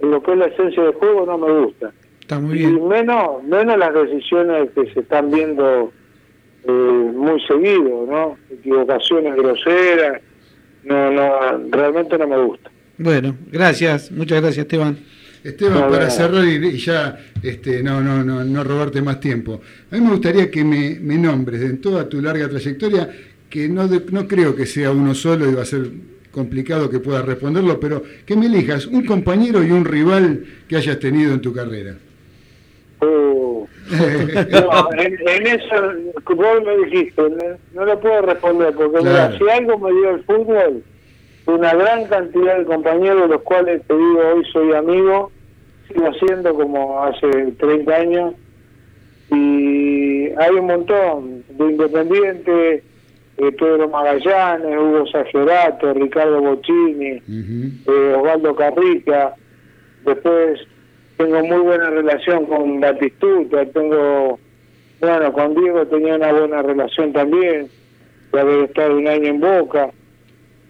en 0.00 0.10
lo 0.10 0.22
que 0.22 0.32
es 0.32 0.38
la 0.38 0.46
esencia 0.46 0.82
del 0.82 0.94
juego, 0.94 1.26
no 1.26 1.38
me 1.38 1.52
gusta. 1.60 1.92
Está 2.20 2.38
muy 2.38 2.58
bien. 2.58 2.76
Y 2.76 2.80
menos, 2.80 3.42
menos 3.44 3.78
las 3.78 3.94
decisiones 3.94 4.70
que 4.74 4.92
se 4.92 5.00
están 5.00 5.30
viendo 5.30 5.92
eh, 6.66 6.70
muy 6.70 7.40
seguido, 7.42 8.06
¿no? 8.06 8.36
Equivocaciones 8.50 9.36
groseras, 9.36 10.22
no, 10.84 11.10
no, 11.10 11.30
realmente 11.70 12.18
no 12.18 12.26
me 12.26 12.38
gusta. 12.38 12.70
Bueno, 12.96 13.34
gracias, 13.50 14.10
muchas 14.12 14.40
gracias 14.40 14.64
Esteban. 14.64 14.98
Esteban, 15.44 15.90
para 15.90 16.08
cerrar 16.08 16.42
y, 16.42 16.78
ya 16.78 17.18
este, 17.42 17.82
no, 17.82 18.00
no, 18.00 18.24
no, 18.24 18.42
no 18.42 18.64
robarte 18.64 19.02
más 19.02 19.20
tiempo, 19.20 19.60
a 19.90 19.94
mí 19.94 20.00
me 20.00 20.10
gustaría 20.10 20.50
que 20.50 20.64
me, 20.64 20.98
me 20.98 21.18
nombres 21.18 21.60
en 21.60 21.82
toda 21.82 22.08
tu 22.08 22.22
larga 22.22 22.48
trayectoria, 22.48 23.10
que 23.50 23.68
no, 23.68 23.86
no 23.86 24.26
creo 24.26 24.56
que 24.56 24.64
sea 24.64 24.90
uno 24.90 25.14
solo 25.14 25.48
y 25.48 25.54
va 25.54 25.62
a 25.62 25.66
ser 25.66 25.90
complicado 26.30 26.90
que 26.90 26.98
puedas 26.98 27.24
responderlo, 27.24 27.78
pero 27.78 28.02
que 28.26 28.36
me 28.36 28.46
elijas 28.46 28.86
un 28.86 29.04
compañero 29.04 29.62
y 29.62 29.70
un 29.70 29.84
rival 29.84 30.44
que 30.68 30.76
hayas 30.76 30.98
tenido 30.98 31.32
en 31.34 31.40
tu 31.40 31.52
carrera. 31.52 31.94
Uh, 33.00 33.66
no, 33.90 34.88
en, 34.94 35.46
eso, 35.46 35.74
vos 36.34 36.62
me 36.64 36.86
dijiste, 36.86 37.22
no, 37.74 37.84
lo 37.84 38.00
puedo 38.00 38.22
responder, 38.22 38.74
porque 38.74 38.98
si 39.38 39.50
algo 39.50 39.78
me 39.78 39.92
dio 39.92 40.10
el 40.10 40.24
fútbol, 40.24 40.82
una 41.46 41.74
gran 41.74 42.04
cantidad 42.06 42.58
de 42.58 42.64
compañeros, 42.64 43.28
los 43.28 43.42
cuales 43.42 43.82
te 43.86 43.94
digo 43.94 44.20
hoy 44.34 44.44
soy 44.52 44.72
amigo, 44.72 45.30
sigo 45.88 46.12
siendo 46.14 46.54
como 46.54 47.02
hace 47.02 47.28
30 47.58 47.94
años, 47.94 48.34
y 49.30 50.28
hay 50.36 50.54
un 50.58 50.66
montón 50.66 51.44
de 51.50 51.64
independientes, 51.64 52.82
eh, 53.36 53.52
Pedro 53.52 53.88
Magallanes, 53.88 54.78
Hugo 54.78 55.06
Sagerato, 55.06 55.92
Ricardo 55.92 56.40
Bocini, 56.40 57.20
eh, 57.86 58.14
Osvaldo 58.16 58.54
Carrica, 58.54 59.34
después 60.04 60.60
tengo 61.16 61.42
muy 61.44 61.58
buena 61.58 61.90
relación 61.90 62.46
con 62.46 62.80
Batistuta, 62.80 63.64
tengo, 63.66 64.38
bueno, 65.00 65.32
con 65.32 65.54
Diego 65.54 65.86
tenía 65.86 66.16
una 66.16 66.32
buena 66.32 66.62
relación 66.62 67.12
también, 67.12 67.68
de 68.32 68.40
haber 68.40 68.64
estado 68.64 68.96
un 68.96 69.08
año 69.08 69.26
en 69.26 69.40
Boca. 69.40 69.90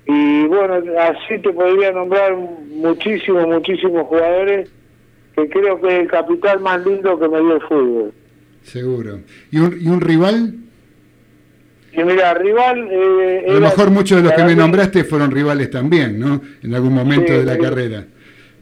Y 0.07 0.47
bueno, 0.47 0.75
así 1.01 1.39
te 1.43 1.53
podría 1.53 1.93
nombrar 1.93 2.37
muchísimos, 2.37 3.47
muchísimos 3.47 4.07
jugadores 4.07 4.69
que 5.35 5.49
creo 5.49 5.81
que 5.81 5.89
es 5.89 6.03
el 6.03 6.09
capital 6.09 6.61
más 6.61 6.85
lindo 6.85 7.19
que 7.19 7.29
me 7.29 7.41
dio 7.41 7.55
el 7.55 7.63
fútbol. 7.63 8.13
Seguro. 8.63 9.21
¿Y 9.51 9.59
un, 9.59 9.79
y 9.81 9.89
un 9.89 10.01
rival? 10.01 10.55
Y 11.93 12.05
mira, 12.05 12.35
rival... 12.35 12.89
Eh, 12.91 13.47
a 13.49 13.53
lo 13.53 13.61
mejor 13.61 13.91
muchos 13.91 14.19
de 14.19 14.25
los 14.25 14.33
que 14.33 14.45
me 14.45 14.55
nombraste 14.55 15.05
fueron 15.05 15.31
rivales 15.31 15.71
también, 15.71 16.19
¿no? 16.19 16.41
En 16.63 16.75
algún 16.75 16.93
momento 16.93 17.33
de 17.33 17.45
la 17.45 17.57
carrera 17.57 18.07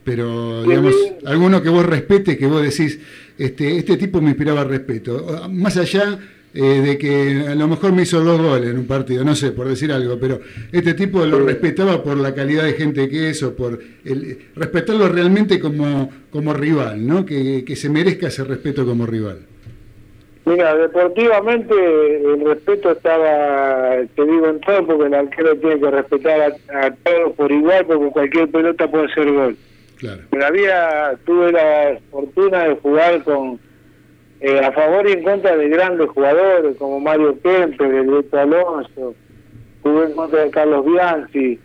pero 0.04 0.62
digamos, 0.64 0.94
alguno 1.24 1.62
que 1.62 1.68
vos 1.68 1.86
respetes, 1.86 2.36
que 2.36 2.46
vos 2.46 2.62
decís, 2.62 2.98
este, 3.38 3.78
este 3.78 3.96
tipo 3.96 4.20
me 4.20 4.30
inspiraba 4.30 4.64
respeto, 4.64 5.48
más 5.50 5.76
allá 5.76 6.18
eh, 6.54 6.82
de 6.82 6.98
que 6.98 7.46
a 7.48 7.54
lo 7.54 7.66
mejor 7.66 7.92
me 7.92 8.02
hizo 8.02 8.20
dos 8.20 8.40
goles 8.40 8.70
en 8.70 8.78
un 8.78 8.86
partido, 8.86 9.24
no 9.24 9.34
sé, 9.34 9.52
por 9.52 9.68
decir 9.68 9.90
algo, 9.90 10.18
pero 10.20 10.38
este 10.70 10.92
tipo 10.92 11.24
lo 11.24 11.38
respetaba 11.40 12.02
por 12.02 12.18
la 12.18 12.34
calidad 12.34 12.64
de 12.64 12.74
gente 12.74 13.08
que 13.08 13.30
es, 13.30 13.42
o 13.42 13.56
por 13.56 13.78
el, 14.04 14.38
respetarlo 14.54 15.08
realmente 15.08 15.58
como, 15.58 16.10
como 16.30 16.52
rival, 16.52 17.06
¿no? 17.06 17.24
Que, 17.24 17.64
se 17.74 17.88
merezca 17.88 18.26
ese 18.26 18.44
respeto 18.44 18.84
como 18.84 19.06
rival. 19.06 19.38
Mira, 20.44 20.74
deportivamente 20.76 21.74
el 21.74 22.44
respeto 22.44 22.90
estaba, 22.92 23.96
te 24.14 24.22
digo 24.22 24.48
en 24.48 24.60
todo, 24.60 24.86
porque 24.86 25.06
el 25.06 25.14
arquero 25.14 25.56
tiene 25.56 25.80
que 25.80 25.90
respetar 25.90 26.40
a, 26.68 26.86
a 26.86 26.90
todos 26.90 27.32
por 27.34 27.50
igual, 27.50 27.86
porque 27.86 28.10
cualquier 28.10 28.50
pelota 28.50 28.90
puede 28.90 29.08
ser 29.14 29.32
gol. 29.32 29.56
Claro. 29.96 30.22
Pero 30.30 30.46
había, 30.46 31.14
tuve 31.24 31.52
la 31.52 31.98
fortuna 32.10 32.64
de 32.64 32.74
jugar 32.74 33.22
con 33.22 33.58
eh, 34.42 34.58
a 34.58 34.72
favor 34.72 35.08
y 35.08 35.12
en 35.12 35.22
contra 35.22 35.56
de 35.56 35.68
grandes 35.68 36.08
jugadores 36.10 36.76
como 36.76 36.98
Mario 36.98 37.38
Kempe, 37.40 37.86
Beto 37.86 38.38
Alonso, 38.38 39.14
jugué 39.82 40.06
en 40.06 40.12
contra 40.14 40.44
de 40.44 40.50
Carlos 40.50 40.84
Bianchi, 40.84 41.60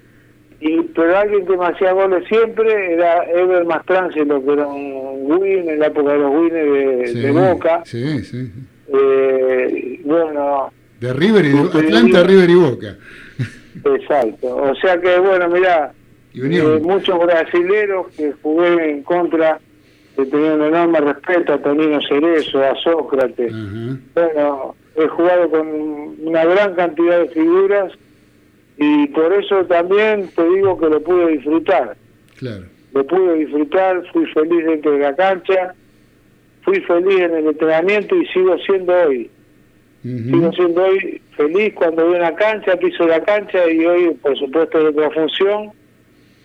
y, 0.59 0.81
pero 0.95 1.17
alguien 1.17 1.45
que 1.45 1.57
me 1.57 1.65
hacía 1.65 1.91
goles 1.93 2.23
siempre 2.27 2.93
era 2.93 3.23
Ever 3.25 3.65
Mastrangelo, 3.65 4.43
que 4.43 4.53
era 4.53 4.67
un 4.67 5.23
win 5.25 5.69
en 5.69 5.79
la 5.79 5.87
época 5.87 6.13
de 6.13 6.19
los 6.19 6.31
winners 6.31 7.13
de, 7.13 7.31
Boca. 7.31 7.81
Sí, 7.85 8.23
sí. 8.23 8.51
Eh, 8.87 10.01
bueno. 10.03 10.71
De 10.99 11.13
River 11.13 11.45
y 11.45 11.57
Atlanta, 11.57 12.23
River 12.23 12.49
y 12.49 12.55
Boca. 12.55 12.95
Exacto. 13.85 14.55
O 14.55 14.75
sea 14.75 14.99
que, 14.99 15.19
bueno, 15.19 15.47
mirá, 15.49 15.93
eh, 16.33 16.79
muchos 16.81 17.19
brasileros 17.19 18.07
que 18.15 18.33
jugué 18.41 18.91
en 18.91 19.03
contra 19.03 19.59
que 20.17 20.25
tenía 20.25 20.55
un 20.55 20.63
enorme 20.63 20.99
respeto 20.99 21.53
a 21.53 21.61
Tonino 21.61 21.99
Cerezo, 22.01 22.63
a 22.63 22.75
Sócrates. 22.81 23.53
Bueno, 24.15 24.75
he 24.95 25.07
jugado 25.07 25.49
con 25.51 25.67
una 26.23 26.43
gran 26.43 26.73
cantidad 26.73 27.19
de 27.19 27.29
figuras 27.29 27.93
y 28.77 29.07
por 29.09 29.31
eso 29.31 29.63
también 29.65 30.27
te 30.35 30.43
digo 30.49 30.79
que 30.79 30.89
lo 30.89 31.01
pude 31.03 31.33
disfrutar. 31.33 31.95
Claro. 32.37 32.65
Lo 32.93 33.05
pude 33.05 33.35
disfrutar, 33.35 34.03
fui 34.11 34.25
feliz 34.27 34.65
dentro 34.65 34.91
de 34.93 34.99
la 34.99 35.15
cancha, 35.15 35.75
fui 36.63 36.81
feliz 36.81 37.19
en 37.19 37.35
el 37.35 37.47
entrenamiento 37.47 38.15
y 38.15 38.25
sigo 38.27 38.57
siendo 38.65 38.93
hoy. 38.93 39.29
Sigo 40.01 40.51
siendo 40.53 40.83
hoy 40.83 41.21
feliz 41.35 41.73
cuando 41.75 42.07
voy 42.07 42.15
a 42.15 42.31
la 42.31 42.35
cancha, 42.35 42.75
piso 42.77 43.05
la 43.05 43.21
cancha 43.21 43.69
y 43.69 43.85
hoy, 43.85 44.13
por 44.15 44.35
supuesto, 44.37 44.79
de 44.79 44.85
otra 44.87 45.11
función 45.11 45.71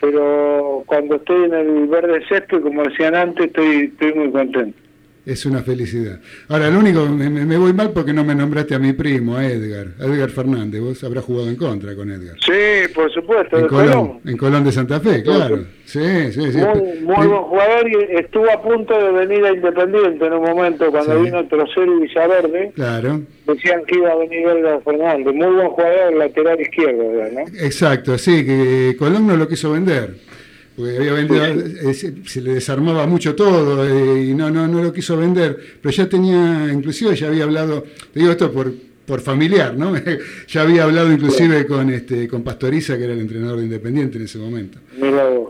pero 0.02 0.82
cuando 0.86 1.14
estoy 1.14 1.44
en 1.44 1.54
el 1.54 1.86
verde 1.86 2.24
césped, 2.28 2.60
como 2.60 2.82
decían 2.82 3.14
antes, 3.14 3.46
estoy, 3.46 3.92
estoy 3.92 4.12
muy 4.14 4.32
contento. 4.32 4.76
Es 5.24 5.46
una 5.46 5.62
felicidad. 5.62 6.18
Ahora, 6.48 6.68
lo 6.68 6.80
único, 6.80 7.06
me, 7.06 7.30
me, 7.30 7.56
voy 7.56 7.72
mal 7.72 7.92
porque 7.92 8.12
no 8.12 8.24
me 8.24 8.34
nombraste 8.34 8.74
a 8.74 8.80
mi 8.80 8.92
primo, 8.92 9.36
a 9.36 9.46
Edgar, 9.46 9.88
Edgar 10.00 10.30
Fernández. 10.30 10.80
Vos 10.80 11.04
habrás 11.04 11.24
jugado 11.24 11.48
en 11.48 11.54
contra 11.54 11.94
con 11.94 12.10
Edgar. 12.10 12.36
Sí, 12.40 12.92
por 12.92 13.12
supuesto. 13.12 13.56
En 13.56 13.68
Colón, 13.68 14.20
En 14.24 14.36
Colón 14.36 14.64
de 14.64 14.72
Santa 14.72 14.98
Fe, 14.98 15.22
claro. 15.22 15.64
Sí, 15.84 16.32
sí, 16.32 16.52
sí. 16.52 16.58
Muy, 16.58 17.02
muy 17.02 17.26
buen 17.28 17.42
jugador 17.42 17.88
y 17.88 18.16
estuvo 18.16 18.50
a 18.50 18.60
punto 18.62 18.98
de 18.98 19.12
venir 19.12 19.44
a 19.44 19.52
Independiente 19.52 20.26
en 20.26 20.32
un 20.32 20.42
momento 20.42 20.90
cuando 20.90 21.22
vino 21.22 21.46
Trocero 21.46 21.98
y 21.98 22.00
Villaverde. 22.00 22.72
Claro. 22.74 23.20
Decían 23.46 23.84
que 23.86 23.98
iba 23.98 24.10
a 24.10 24.16
venir 24.16 24.48
Edgar 24.48 24.82
Fernández. 24.82 25.34
Muy 25.34 25.54
buen 25.54 25.68
jugador, 25.68 26.14
lateral 26.14 26.60
izquierdo, 26.60 27.04
¿no? 27.32 27.40
Exacto, 27.60 28.18
sí, 28.18 28.44
que 28.44 28.96
Colón 28.98 29.28
no 29.28 29.36
lo 29.36 29.46
quiso 29.46 29.70
vender 29.70 30.32
porque 30.76 30.96
había 30.96 31.12
vendido, 31.12 31.44
eh, 31.44 31.94
se, 31.94 32.40
le 32.40 32.54
desarmaba 32.54 33.06
mucho 33.06 33.34
todo 33.34 33.86
eh, 33.86 34.24
y 34.24 34.34
no, 34.34 34.50
no, 34.50 34.66
no 34.66 34.82
lo 34.82 34.92
quiso 34.92 35.16
vender, 35.16 35.58
pero 35.80 35.94
ya 35.94 36.08
tenía, 36.08 36.70
inclusive 36.72 37.14
ya 37.14 37.28
había 37.28 37.44
hablado, 37.44 37.84
te 38.12 38.20
digo 38.20 38.32
esto 38.32 38.50
por, 38.50 38.72
por 39.06 39.20
familiar, 39.20 39.76
¿no? 39.76 39.94
ya 40.48 40.62
había 40.62 40.84
hablado 40.84 41.12
inclusive 41.12 41.66
con 41.66 41.90
este 41.90 42.26
con 42.28 42.42
Pastoriza, 42.42 42.96
que 42.96 43.04
era 43.04 43.12
el 43.12 43.20
entrenador 43.20 43.58
de 43.58 43.64
Independiente 43.64 44.18
en 44.18 44.24
ese 44.24 44.38
momento. 44.38 44.78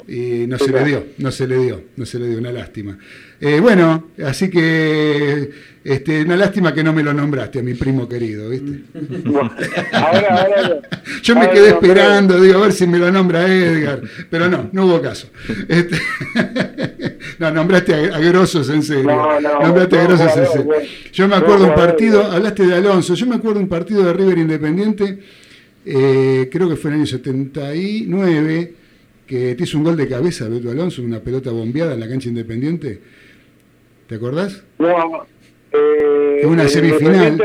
Y 0.08 0.46
no 0.46 0.58
se 0.58 0.72
le 0.72 0.84
dio, 0.84 1.04
no 1.18 1.30
se 1.30 1.46
le 1.46 1.58
dio, 1.58 1.82
no 1.96 2.04
se 2.06 2.18
le 2.18 2.28
dio, 2.28 2.38
una 2.38 2.50
lástima. 2.50 2.98
Eh, 3.44 3.58
bueno, 3.58 4.10
así 4.24 4.48
que 4.48 5.50
este, 5.82 6.22
una 6.22 6.36
lástima 6.36 6.72
que 6.72 6.84
no 6.84 6.92
me 6.92 7.02
lo 7.02 7.12
nombraste 7.12 7.58
a 7.58 7.62
mi 7.62 7.74
primo 7.74 8.08
querido, 8.08 8.48
¿viste? 8.48 8.84
Yo 11.24 11.34
me 11.34 11.50
quedé 11.50 11.70
esperando, 11.70 12.40
digo, 12.40 12.60
a 12.60 12.62
ver 12.62 12.72
si 12.72 12.86
me 12.86 13.00
lo 13.00 13.10
nombra 13.10 13.52
Edgar, 13.52 14.00
pero 14.30 14.48
no, 14.48 14.70
no 14.70 14.86
hubo 14.86 15.02
caso. 15.02 15.26
Este, 15.66 16.00
no, 17.40 17.50
nombraste 17.50 18.12
a, 18.12 18.20
Grosos 18.20 18.70
en 18.70 18.84
serio. 18.84 19.10
No, 19.10 19.40
nombraste 19.40 19.98
a 19.98 20.04
Grosos 20.04 20.36
en 20.36 20.46
serio. 20.46 20.74
Yo 21.12 21.26
me 21.26 21.34
acuerdo 21.34 21.64
un 21.64 21.74
partido, 21.74 22.24
hablaste 22.24 22.64
de 22.64 22.76
Alonso, 22.76 23.14
yo 23.14 23.26
me 23.26 23.34
acuerdo 23.34 23.58
un 23.58 23.68
partido 23.68 24.04
de 24.04 24.12
River 24.12 24.38
Independiente, 24.38 25.18
eh, 25.84 26.48
creo 26.48 26.68
que 26.68 26.76
fue 26.76 26.90
en 26.90 26.94
el 26.94 27.00
año 27.00 27.08
79, 27.08 28.72
que 29.26 29.56
te 29.56 29.64
hizo 29.64 29.78
un 29.78 29.82
gol 29.82 29.96
de 29.96 30.06
cabeza, 30.06 30.48
Beto 30.48 30.70
Alonso, 30.70 31.02
una 31.02 31.18
pelota 31.18 31.50
bombeada 31.50 31.94
en 31.94 31.98
la 31.98 32.08
cancha 32.08 32.28
Independiente. 32.28 33.20
¿Te 34.12 34.16
acordás? 34.16 34.62
No, 34.78 35.24
eh, 35.72 36.44
una 36.44 36.68
semifinal. 36.68 37.42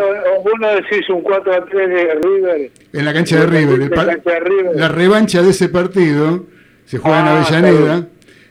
Uno 0.53 0.68
decís 0.76 1.10
un 1.10 1.22
4 1.22 1.53
a 1.53 1.65
3 1.65 1.89
de 1.89 2.15
River. 2.15 2.72
En 2.91 3.06
la 3.06 3.14
cancha 3.14 3.39
de 3.39 3.45
River. 3.45 4.76
La 4.76 4.89
revancha 4.89 5.41
de 5.41 5.52
ese 5.52 5.69
partido 5.69 6.45
se 6.84 6.98
juega 6.98 7.22
en 7.22 7.26
ah, 7.26 7.38
Avellaneda 7.38 8.07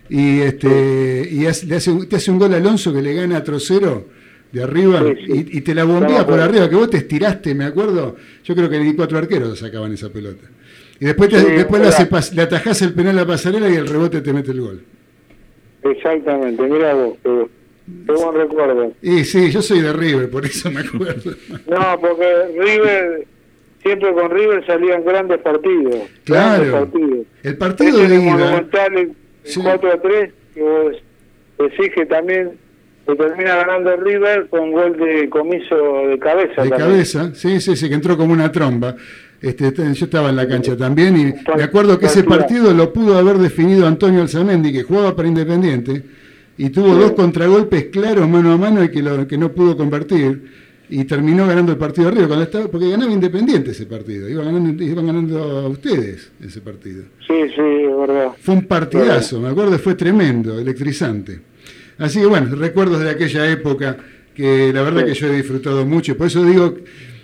y 0.09 0.41
este 0.41 1.29
y 1.31 1.41
le 1.41 1.77
hace, 1.77 2.07
te 2.07 2.17
hace 2.17 2.31
un 2.31 2.39
gol 2.39 2.55
Alonso 2.55 2.91
que 2.91 3.03
le 3.03 3.13
gana 3.13 3.37
a 3.37 3.45
Trocero 3.45 4.07
de 4.51 4.63
arriba 4.63 5.03
Y, 5.27 5.61
te 5.61 5.75
la 5.75 5.85
bombea 5.85 6.25
por 6.27 6.41
arriba, 6.41 6.71
que 6.71 6.77
vos 6.77 6.89
te 6.89 6.97
estiraste, 6.97 7.55
me 7.55 7.67
acuerdo. 7.67 8.17
Yo 8.45 8.55
creo 8.57 8.71
que 8.71 8.79
ni 8.79 8.95
cuatro 8.95 9.19
arqueros 9.19 9.59
sacaban 9.59 9.93
esa 9.93 10.09
pelota. 10.09 10.47
Y 10.99 11.05
después, 11.05 11.31
después 11.31 12.33
le, 12.33 12.41
atajás 12.41 12.81
el 12.81 12.95
penal 12.95 13.19
a 13.19 13.21
la 13.21 13.27
pasarela 13.27 13.69
y 13.69 13.75
el 13.75 13.87
rebote 13.87 14.23
te 14.23 14.33
mete 14.33 14.53
el 14.53 14.63
gol. 14.63 14.83
Exactamente, 15.83 16.63
mira 16.63 16.95
vos. 16.95 17.19
Qué 17.87 18.13
buen 18.13 18.35
recuerdo. 18.35 18.93
Y 19.01 19.25
sí, 19.25 19.51
yo 19.51 19.63
soy 19.63 19.81
de 19.81 19.93
River, 19.93 20.29
por 20.29 20.45
eso 20.45 20.71
me 20.71 20.81
acuerdo. 20.81 21.31
no, 21.71 22.01
porque 22.01 22.27
River, 22.59 23.27
siempre 23.83 24.13
con 24.13 24.31
River 24.31 24.67
salían 24.67 25.05
grandes 25.05 25.41
partidos. 25.41 25.97
Claro. 26.25 26.91
El 27.43 27.57
partido 27.59 27.99
de 27.99 28.17
ida. 28.17 28.67
El, 28.97 29.15
4 29.63 29.93
a 29.93 30.03
3, 30.03 30.33
que 30.55 30.61
vos 30.61 30.97
decís 31.59 31.93
que 31.95 32.07
también 32.07 32.59
se 33.07 33.15
termina 33.15 33.55
ganando 33.55 33.97
River 33.97 34.49
con 34.49 34.73
gol 34.73 34.97
de 34.97 35.29
comiso 35.31 36.09
de 36.09 36.19
cabeza. 36.19 36.63
De 36.63 36.71
cabeza, 36.71 37.35
sí, 37.35 37.61
sí, 37.61 37.77
sí, 37.77 37.89
que 37.89 37.95
entró 37.95 38.17
como 38.17 38.33
una 38.33 38.51
tromba. 38.51 38.97
Este, 39.41 39.71
yo 39.95 40.07
estaba 40.07 40.31
en 40.31 40.37
la 40.37 40.49
cancha 40.49 40.77
también 40.77 41.17
y 41.17 41.57
me 41.57 41.63
acuerdo 41.63 41.99
que 41.99 42.07
ese 42.07 42.25
partido 42.25 42.73
lo 42.73 42.93
pudo 42.93 43.19
haber 43.19 43.37
definido 43.37 43.87
Antonio 43.87 44.23
Alzamendi, 44.23 44.73
que 44.73 44.83
jugaba 44.83 45.15
para 45.15 45.29
Independiente 45.29 46.03
y 46.59 46.71
tuvo 46.71 46.95
dos 46.95 47.13
contragolpes 47.13 47.87
claros 47.87 48.29
mano 48.29 48.53
a 48.53 48.57
mano 48.57 48.83
y 48.83 48.91
que, 48.91 49.03
lo, 49.03 49.27
que 49.27 49.37
no 49.37 49.53
pudo 49.53 49.77
convertir 49.77 50.67
y 50.89 51.05
terminó 51.05 51.47
ganando 51.47 51.73
el 51.73 51.79
partido 51.79 52.09
arriba 52.09 52.29
cuando 52.29 52.45
estaba, 52.45 52.69
porque 52.69 52.89
ganaba 52.91 53.11
Independiente 53.11 53.73
ese 53.73 53.87
partido, 53.87 54.29
iban 54.29 54.47
ganando, 54.47 54.85
iban 54.85 55.07
ganando 55.07 55.39
a 55.39 55.69
ustedes 55.69 56.31
ese 56.41 56.61
partido. 56.61 57.05
Sí, 57.27 57.35
sí, 57.55 57.61
es 57.61 57.97
verdad. 57.97 58.33
Fue 58.41 58.55
un 58.55 58.67
partidazo, 58.67 59.41
me 59.41 59.49
acuerdo, 59.49 59.79
fue 59.79 59.95
tremendo, 59.95 60.59
electrizante. 60.59 61.41
Así 61.99 62.21
que 62.21 62.27
bueno, 62.27 62.55
recuerdos 62.55 63.01
de 63.01 63.11
aquella 63.11 63.51
época 63.51 63.97
que 64.35 64.73
la 64.73 64.83
verdad 64.83 65.05
que 65.05 65.15
yo 65.15 65.27
he 65.29 65.37
disfrutado 65.37 65.85
mucho, 65.87 66.17
por 66.17 66.29
eso 66.29 66.45
digo, 66.45 66.77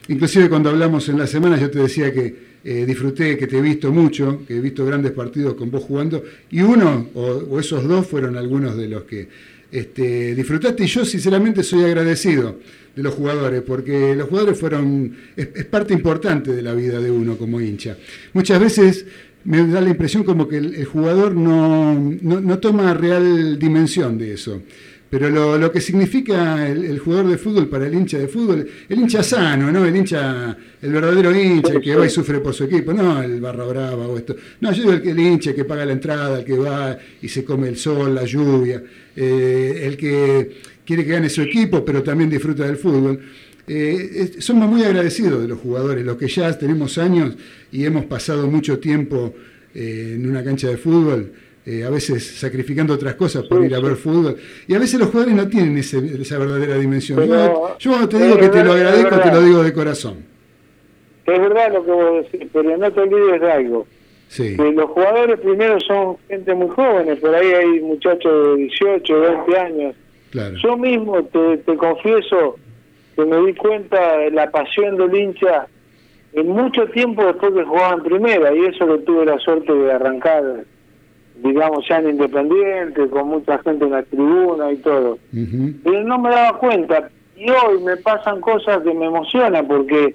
inclusive 0.09 0.49
cuando 0.49 0.71
hablamos 0.71 1.09
en 1.09 1.19
la 1.19 1.27
semana 1.27 1.59
yo 1.59 1.71
te 1.71 1.79
decía 1.79 2.13
que 2.13 2.52
eh, 2.65 2.85
disfruté, 2.87 3.37
que 3.37 3.47
te 3.47 3.59
he 3.59 3.61
visto 3.61 3.93
mucho, 3.93 4.43
que 4.47 4.57
he 4.57 4.61
visto 4.61 4.87
grandes 4.87 5.13
partidos 5.13 5.55
con 5.55 5.71
vos 5.71 5.83
jugando, 5.83 6.23
y 6.51 6.61
uno 6.61 7.09
o, 7.15 7.59
esos 7.59 7.87
dos 7.89 8.07
fueron 8.07 8.37
algunos 8.37 8.77
de 8.77 8.89
los 8.89 9.03
que 9.03 9.29
este, 9.71 10.35
disfrutaste, 10.35 10.85
y 10.85 10.87
yo 10.87 11.05
sinceramente 11.05 11.63
soy 11.63 11.85
agradecido 11.85 12.59
de 12.95 13.03
los 13.03 13.15
jugadores, 13.15 13.63
porque 13.63 14.15
los 14.15 14.29
jugadores 14.29 14.59
fueron, 14.59 15.17
es, 15.35 15.47
parte 15.65 15.93
importante 15.93 16.53
de 16.53 16.63
la 16.63 16.75
vida 16.75 17.01
de 17.01 17.11
uno 17.11 17.37
como 17.37 17.61
hincha. 17.61 17.97
Muchas 18.33 18.61
veces 18.61 19.07
me 19.45 19.67
da 19.67 19.81
la 19.81 19.91
impresión 19.91 20.23
como 20.23 20.47
que 20.47 20.59
el, 20.59 20.85
jugador 20.85 21.35
no, 21.35 21.99
no 21.99 22.59
toma 22.59 22.95
real 22.95 23.59
dimensión 23.59 24.19
de 24.19 24.35
eso. 24.35 24.63
Pero 25.13 25.29
lo, 25.29 25.59
lo 25.59 25.71
que 25.71 25.83
significa 25.83 26.67
el, 26.67 26.99
jugador 26.99 27.29
de 27.29 27.37
fútbol 27.37 27.69
para 27.69 27.87
el 27.87 27.93
hincha 27.93 28.17
de 28.17 28.29
fútbol, 28.29 28.67
el 28.89 28.99
hincha 28.99 29.23
sano, 29.23 29.71
¿no? 29.71 29.85
El 29.85 29.95
hincha, 29.95 30.57
el 30.81 30.91
verdadero 30.91 31.37
hincha, 31.37 31.79
que 31.83 31.95
va 31.95 32.07
y 32.07 32.09
sufre 32.09 32.41
por 32.41 32.55
su 32.55 32.65
equipo, 32.65 32.95
no 32.95 33.23
el 33.23 33.39
barra 33.39 33.67
brava 33.67 34.07
o 34.09 34.17
esto. 34.17 34.35
No, 34.63 34.73
yo 34.73 34.85
digo 34.85 34.93
el, 34.95 35.07
el 35.07 35.21
hincha 35.21 35.53
que 35.53 35.67
paga 35.67 35.85
la 35.85 35.93
entrada, 35.93 36.39
el 36.39 36.47
que 36.47 36.57
va 36.57 36.97
y 37.21 37.29
se 37.29 37.45
come 37.45 37.69
el 37.69 37.77
sol, 37.77 38.15
la 38.15 38.25
lluvia, 38.25 38.83
eh, 39.15 39.83
el 39.85 39.99
que 39.99 40.51
quiere 40.83 41.05
que 41.05 41.11
gane 41.11 41.29
su 41.29 41.43
equipo, 41.43 41.85
pero 41.85 42.03
también 42.03 42.31
disfruta 42.31 42.65
del 42.65 42.79
fútbol. 42.79 43.21
Eh, 43.67 44.37
somos 44.39 44.67
muy 44.67 44.83
agradecidos 44.83 45.43
de 45.43 45.49
los 45.49 45.59
jugadores, 45.59 46.07
los 46.07 46.17
que 46.17 46.29
ya 46.29 46.57
tenemos 46.57 46.97
años 46.97 47.37
y 47.71 47.85
hemos 47.85 48.07
pasado 48.07 48.51
mucho 48.51 48.79
tiempo 48.79 49.35
eh, 49.75 50.15
en 50.17 50.27
una 50.27 50.43
cancha 50.43 50.69
de 50.69 50.79
fútbol 50.79 51.33
eh, 51.65 51.85
a 51.85 51.91
veces 51.91 52.39
sacrificando 52.39 52.95
otras 52.95 53.15
cosas 53.15 53.45
por 53.45 53.65
ir 53.65 53.75
a 53.75 53.81
ver 53.81 53.95
fútbol. 53.97 54.37
Y 54.67 54.75
a 54.75 54.79
veces 54.79 54.99
los 54.99 55.11
jugadores 55.11 55.35
no 55.37 55.49
tienen 55.49 55.79
ese- 55.79 56.21
esa 56.21 56.39
verdadera 56.39 56.77
dimensión. 56.77 57.25
yo, 57.27 57.77
yo 57.79 57.91
cuando 57.91 58.09
te 58.09 58.19
digo 58.25 58.37
que 58.39 58.49
te 58.49 58.65
lo 58.65 58.73
agradezco, 58.73 59.19
te 59.21 59.31
lo 59.33 59.43
digo 59.43 59.63
de 59.63 59.73
corazón. 59.73 60.17
Es 61.25 61.39
verdad 61.41 61.73
lo 61.73 61.85
que 61.85 61.91
vos 61.93 62.27
decís, 62.33 62.49
pero 62.53 62.77
no 62.77 62.91
te 62.93 63.01
olvides 63.01 63.41
de 63.41 63.53
algo. 63.53 63.87
Sí. 64.29 64.57
Que 64.57 64.73
los 64.73 64.91
jugadores 64.91 65.39
primero 65.41 65.79
son 65.81 66.17
gente 66.29 66.55
muy 66.55 66.69
jóvenes, 66.71 67.19
por 67.21 67.35
ahí 67.35 67.47
hay 67.53 67.81
muchachos 67.81 68.57
de 68.57 68.63
18, 68.65 69.21
20 69.21 69.59
años. 69.59 69.95
Claro. 70.31 70.57
Yo 70.57 70.77
mismo 70.79 71.23
te, 71.25 71.59
te 71.59 71.77
confieso 71.77 72.57
que 73.15 73.25
me 73.27 73.37
di 73.47 73.55
cuenta 73.55 74.17
de 74.17 74.31
la 74.31 74.51
pasión 74.51 74.97
del 74.97 75.15
hincha 75.15 75.67
en 76.33 76.49
mucho 76.49 76.87
tiempo 76.89 77.25
después 77.27 77.53
que 77.53 77.63
jugaba 77.63 77.95
en 77.95 78.03
primera, 78.05 78.55
y 78.55 78.65
eso 78.65 78.87
que 78.89 79.03
tuve 79.05 79.27
la 79.27 79.39
suerte 79.39 79.71
de 79.73 79.93
arrancar, 79.93 80.65
digamos, 81.43 81.87
ya 81.89 81.99
en 81.99 82.11
Independiente, 82.11 83.09
con 83.09 83.29
mucha 83.29 83.59
gente 83.59 83.85
en 83.85 83.91
la 83.93 84.03
tribuna 84.03 84.73
y 84.73 84.77
todo. 84.77 85.19
Ujú. 85.33 85.73
Pero 85.85 86.05
no 86.05 86.19
me 86.19 86.31
daba 86.31 86.59
cuenta, 86.59 87.11
y 87.37 87.51
hoy 87.51 87.83
me 87.83 87.97
pasan 87.97 88.41
cosas 88.41 88.83
que 88.83 88.95
me 88.95 89.07
emocionan, 89.07 89.67
porque 89.67 90.15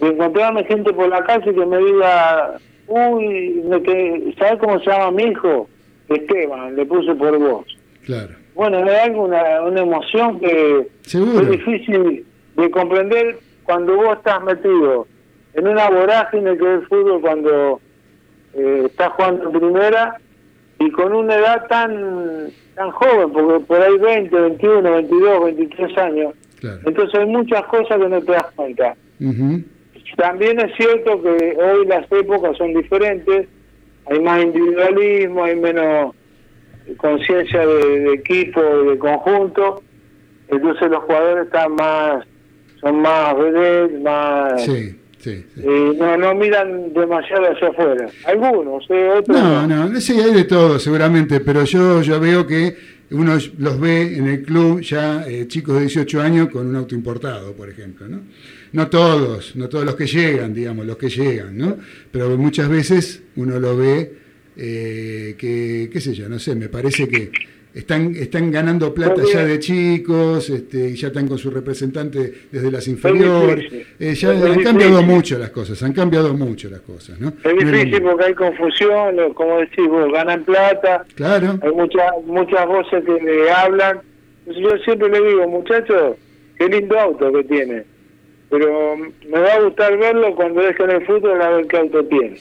de 0.00 0.08
encontrarme 0.08 0.64
gente 0.64 0.92
por 0.92 1.08
la 1.08 1.22
calle 1.24 1.54
que 1.54 1.66
me 1.66 1.78
diga, 1.78 2.56
uy, 2.88 3.62
que, 3.84 4.34
¿sabes 4.38 4.58
cómo 4.58 4.78
se 4.80 4.90
llama 4.90 5.10
mi 5.12 5.24
hijo? 5.24 5.68
Esteban, 6.08 6.74
le 6.74 6.86
puse 6.86 7.14
por 7.14 7.38
vos. 7.38 7.66
Claro. 8.04 8.34
Bueno, 8.54 8.82
me 8.82 8.90
da 8.90 9.06
una, 9.06 9.62
una 9.62 9.80
emoción 9.82 10.40
que 10.40 10.88
Seguro. 11.02 11.40
es 11.42 11.50
difícil 11.50 12.26
de 12.56 12.70
comprender 12.70 13.38
cuando 13.62 13.94
vos 13.94 14.16
estás 14.16 14.42
metido 14.42 15.06
en 15.54 15.68
una 15.68 15.88
vorágine 15.88 16.56
que 16.56 16.64
es 16.64 16.80
el 16.80 16.86
fútbol 16.88 17.20
cuando 17.20 17.80
eh, 18.54 18.82
estás 18.86 19.10
jugando 19.10 19.44
en 19.44 19.52
primera 19.52 20.20
y 20.80 20.90
con 20.90 21.14
una 21.14 21.36
edad 21.36 21.66
tan 21.68 22.48
tan 22.74 22.90
joven, 22.90 23.30
porque 23.32 23.64
por 23.66 23.80
ahí 23.80 23.98
20, 23.98 24.34
21, 24.34 24.92
22, 24.92 25.44
23 25.44 25.98
años. 25.98 26.34
Entonces 26.84 27.20
hay 27.20 27.26
muchas 27.26 27.64
cosas 27.66 27.98
que 27.98 28.08
no 28.08 28.20
te 28.20 28.32
das 28.32 28.46
cuenta. 28.56 28.96
También 30.16 30.58
es 30.58 30.74
cierto 30.76 31.22
que 31.22 31.56
hoy 31.56 31.86
las 31.86 32.10
épocas 32.10 32.56
son 32.56 32.74
diferentes, 32.74 33.46
hay 34.06 34.20
más 34.20 34.42
individualismo, 34.42 35.44
hay 35.44 35.56
menos 35.56 36.14
conciencia 36.96 37.66
de, 37.66 38.00
de 38.00 38.12
equipo, 38.14 38.60
de 38.60 38.98
conjunto, 38.98 39.82
entonces 40.48 40.90
los 40.90 41.04
jugadores 41.04 41.46
están 41.46 41.74
más, 41.74 42.26
son 42.80 43.00
más 43.02 43.36
vedettes, 43.36 44.00
más... 44.00 44.64
Sí, 44.64 44.99
sí. 45.20 45.44
no, 45.56 46.16
no 46.16 46.34
miran 46.34 46.92
demasiado 46.92 47.52
hacia 47.52 47.68
afuera. 47.68 48.08
Algunos, 48.24 48.84
eh, 48.90 49.10
otros 49.18 49.36
No, 49.36 49.66
no, 49.66 50.00
sí, 50.00 50.20
hay 50.20 50.32
de 50.32 50.44
todo 50.44 50.78
seguramente, 50.78 51.40
pero 51.40 51.64
yo, 51.64 52.02
yo 52.02 52.18
veo 52.18 52.46
que 52.46 52.76
uno 53.12 53.36
los 53.58 53.80
ve 53.80 54.16
en 54.16 54.28
el 54.28 54.42
club 54.42 54.80
ya 54.80 55.24
eh, 55.26 55.46
chicos 55.48 55.74
de 55.74 55.82
18 55.82 56.20
años 56.20 56.48
con 56.48 56.66
un 56.66 56.76
auto 56.76 56.94
importado, 56.94 57.52
por 57.52 57.68
ejemplo, 57.68 58.06
¿no? 58.08 58.20
No 58.72 58.88
todos, 58.88 59.56
no 59.56 59.68
todos 59.68 59.84
los 59.84 59.96
que 59.96 60.06
llegan, 60.06 60.54
digamos, 60.54 60.86
los 60.86 60.96
que 60.96 61.08
llegan, 61.08 61.58
¿no? 61.58 61.76
Pero 62.12 62.36
muchas 62.36 62.68
veces 62.68 63.22
uno 63.34 63.58
lo 63.58 63.76
ve 63.76 64.12
eh, 64.56 65.34
que, 65.38 65.88
qué 65.92 66.00
sé 66.00 66.14
yo, 66.14 66.28
no 66.28 66.38
sé, 66.38 66.54
me 66.54 66.68
parece 66.68 67.08
que 67.08 67.30
están, 67.74 68.14
están 68.16 68.50
ganando 68.50 68.92
plata 68.92 69.22
ya 69.32 69.44
de 69.44 69.58
chicos, 69.60 70.50
este, 70.50 70.90
y 70.90 70.96
ya 70.96 71.08
están 71.08 71.28
con 71.28 71.38
su 71.38 71.50
representante 71.50 72.32
desde 72.50 72.70
las 72.70 72.86
inferiores, 72.88 73.72
eh, 73.98 74.14
ya 74.14 74.32
Es 74.32 74.42
han 74.42 74.62
cambiado 74.62 75.02
mucho 75.02 75.38
las 75.38 75.50
cosas, 75.50 75.82
han 75.82 75.92
cambiado 75.92 76.34
mucho 76.34 76.68
las 76.68 76.80
cosas, 76.80 77.20
¿no? 77.20 77.28
Es 77.28 77.54
No 77.54 77.70
difícil 77.72 78.02
porque 78.02 78.24
hay 78.24 78.34
confusión, 78.34 79.34
como 79.34 79.58
decís 79.60 79.86
vos, 79.88 80.12
ganan 80.12 80.44
plata, 80.44 81.04
Claro. 81.14 81.58
hay 81.62 81.70
muchas 81.72 82.06
muchas 82.26 82.66
voces 82.66 83.04
que 83.04 83.12
le 83.22 83.50
hablan. 83.50 84.00
Yo 84.46 84.70
siempre 84.84 85.08
le 85.08 85.28
digo, 85.28 85.46
muchachos, 85.48 86.16
qué 86.58 86.68
lindo 86.68 86.98
auto 86.98 87.32
que 87.32 87.44
tiene, 87.44 87.84
pero 88.48 88.96
me 88.96 89.38
va 89.38 89.54
a 89.54 89.60
gustar 89.60 89.96
verlo 89.96 90.34
cuando 90.34 90.60
dejen 90.60 90.90
el 90.90 91.06
fútbol 91.06 91.40
a 91.40 91.50
ver 91.50 91.66
qué 91.68 91.76
auto 91.76 92.04
tiene. 92.06 92.36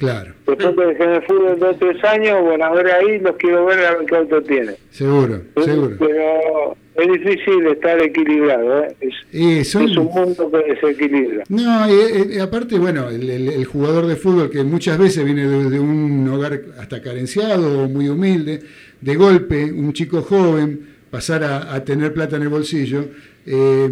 Claro, 0.00 0.32
Después 0.46 0.74
que 0.74 0.84
dejen 0.86 1.10
el 1.10 1.22
fútbol 1.24 1.58
dos 1.60 1.76
o 1.76 1.78
tres 1.78 2.02
años, 2.04 2.40
bueno, 2.42 2.64
a 2.64 2.74
ver 2.74 2.86
ahí 2.90 3.18
los 3.18 3.36
quiero 3.36 3.66
ver 3.66 3.80
a 3.84 3.96
ver 3.96 4.06
qué 4.06 4.16
auto 4.16 4.42
tiene. 4.42 4.72
seguro, 4.90 5.42
seguro. 5.62 5.96
Pero 5.98 6.74
es 6.94 7.12
difícil 7.22 7.66
estar 7.66 8.02
equilibrado, 8.02 8.84
¿eh? 8.84 8.96
es, 9.02 9.14
Y 9.30 9.62
son- 9.64 9.84
es 9.90 9.96
un 9.98 10.06
mundo 10.06 10.50
que 10.50 10.72
desequilibra. 10.72 11.44
No, 11.50 11.86
y, 11.90 12.34
y 12.34 12.38
aparte, 12.38 12.78
bueno, 12.78 13.10
el, 13.10 13.28
el- 13.28 13.48
el 13.50 13.64
jugador 13.66 14.06
de 14.06 14.16
fútbol 14.16 14.48
que 14.50 14.64
muchas 14.64 14.96
veces 14.98 15.22
viene 15.22 15.46
de, 15.46 15.68
de 15.68 15.78
un 15.78 16.26
hogar 16.32 16.58
hasta 16.78 17.02
carenciado 17.02 17.82
o 17.84 17.88
muy 17.88 18.08
humilde, 18.08 18.60
de 19.02 19.14
golpe, 19.16 19.64
un 19.70 19.92
chico 19.92 20.22
joven, 20.22 20.80
pasar 21.10 21.44
a, 21.44 21.74
a 21.74 21.84
tener 21.84 22.14
plata 22.14 22.36
en 22.36 22.42
el 22.42 22.48
bolsillo, 22.48 23.04
eh, 23.46 23.88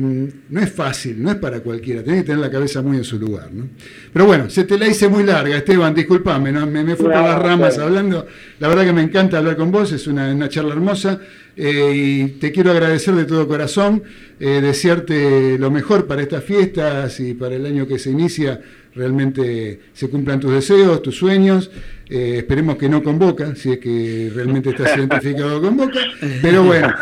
no 0.50 0.60
es 0.60 0.70
fácil, 0.70 1.22
no 1.22 1.30
es 1.30 1.36
para 1.36 1.60
cualquiera, 1.60 2.02
tenés 2.04 2.20
que 2.20 2.26
tener 2.26 2.40
la 2.40 2.50
cabeza 2.50 2.82
muy 2.82 2.98
en 2.98 3.04
su 3.04 3.18
lugar. 3.18 3.50
¿no? 3.52 3.68
Pero 4.12 4.26
bueno, 4.26 4.50
se 4.50 4.64
te 4.64 4.78
la 4.78 4.86
hice 4.86 5.08
muy 5.08 5.24
larga, 5.24 5.56
Esteban, 5.56 5.94
disculpame, 5.94 6.52
¿no? 6.52 6.66
me, 6.66 6.84
me 6.84 6.96
fui 6.96 7.06
por 7.06 7.14
No, 7.16 7.22
las 7.22 7.38
ramas 7.42 7.74
claro. 7.74 7.88
hablando. 7.88 8.26
La 8.60 8.68
verdad 8.68 8.84
que 8.84 8.92
me 8.92 9.02
encanta 9.02 9.38
hablar 9.38 9.56
con 9.56 9.70
vos, 9.70 9.90
es 9.92 10.06
una, 10.06 10.32
una 10.32 10.48
charla 10.48 10.72
hermosa 10.74 11.20
eh, 11.56 11.92
y 11.94 12.26
te 12.38 12.52
quiero 12.52 12.70
agradecer 12.70 13.14
de 13.14 13.24
todo 13.24 13.48
corazón, 13.48 14.02
eh, 14.38 14.60
desearte 14.60 15.58
lo 15.58 15.70
mejor 15.70 16.06
para 16.06 16.22
estas 16.22 16.44
fiestas 16.44 17.18
y 17.20 17.34
para 17.34 17.56
el 17.56 17.64
año 17.66 17.86
que 17.86 17.98
se 17.98 18.10
inicia, 18.10 18.60
realmente 18.94 19.80
se 19.92 20.08
cumplan 20.08 20.40
tus 20.40 20.52
deseos, 20.52 21.02
tus 21.02 21.16
sueños. 21.16 21.70
Eh, 22.10 22.38
esperemos 22.38 22.76
que 22.76 22.88
no 22.88 23.02
con 23.02 23.18
Boca, 23.18 23.54
si 23.54 23.72
es 23.72 23.78
que 23.78 24.30
realmente 24.34 24.70
estás 24.70 24.96
identificado 24.96 25.60
con 25.60 25.76
Boca, 25.76 26.00
pero 26.42 26.64
bueno, 26.64 26.92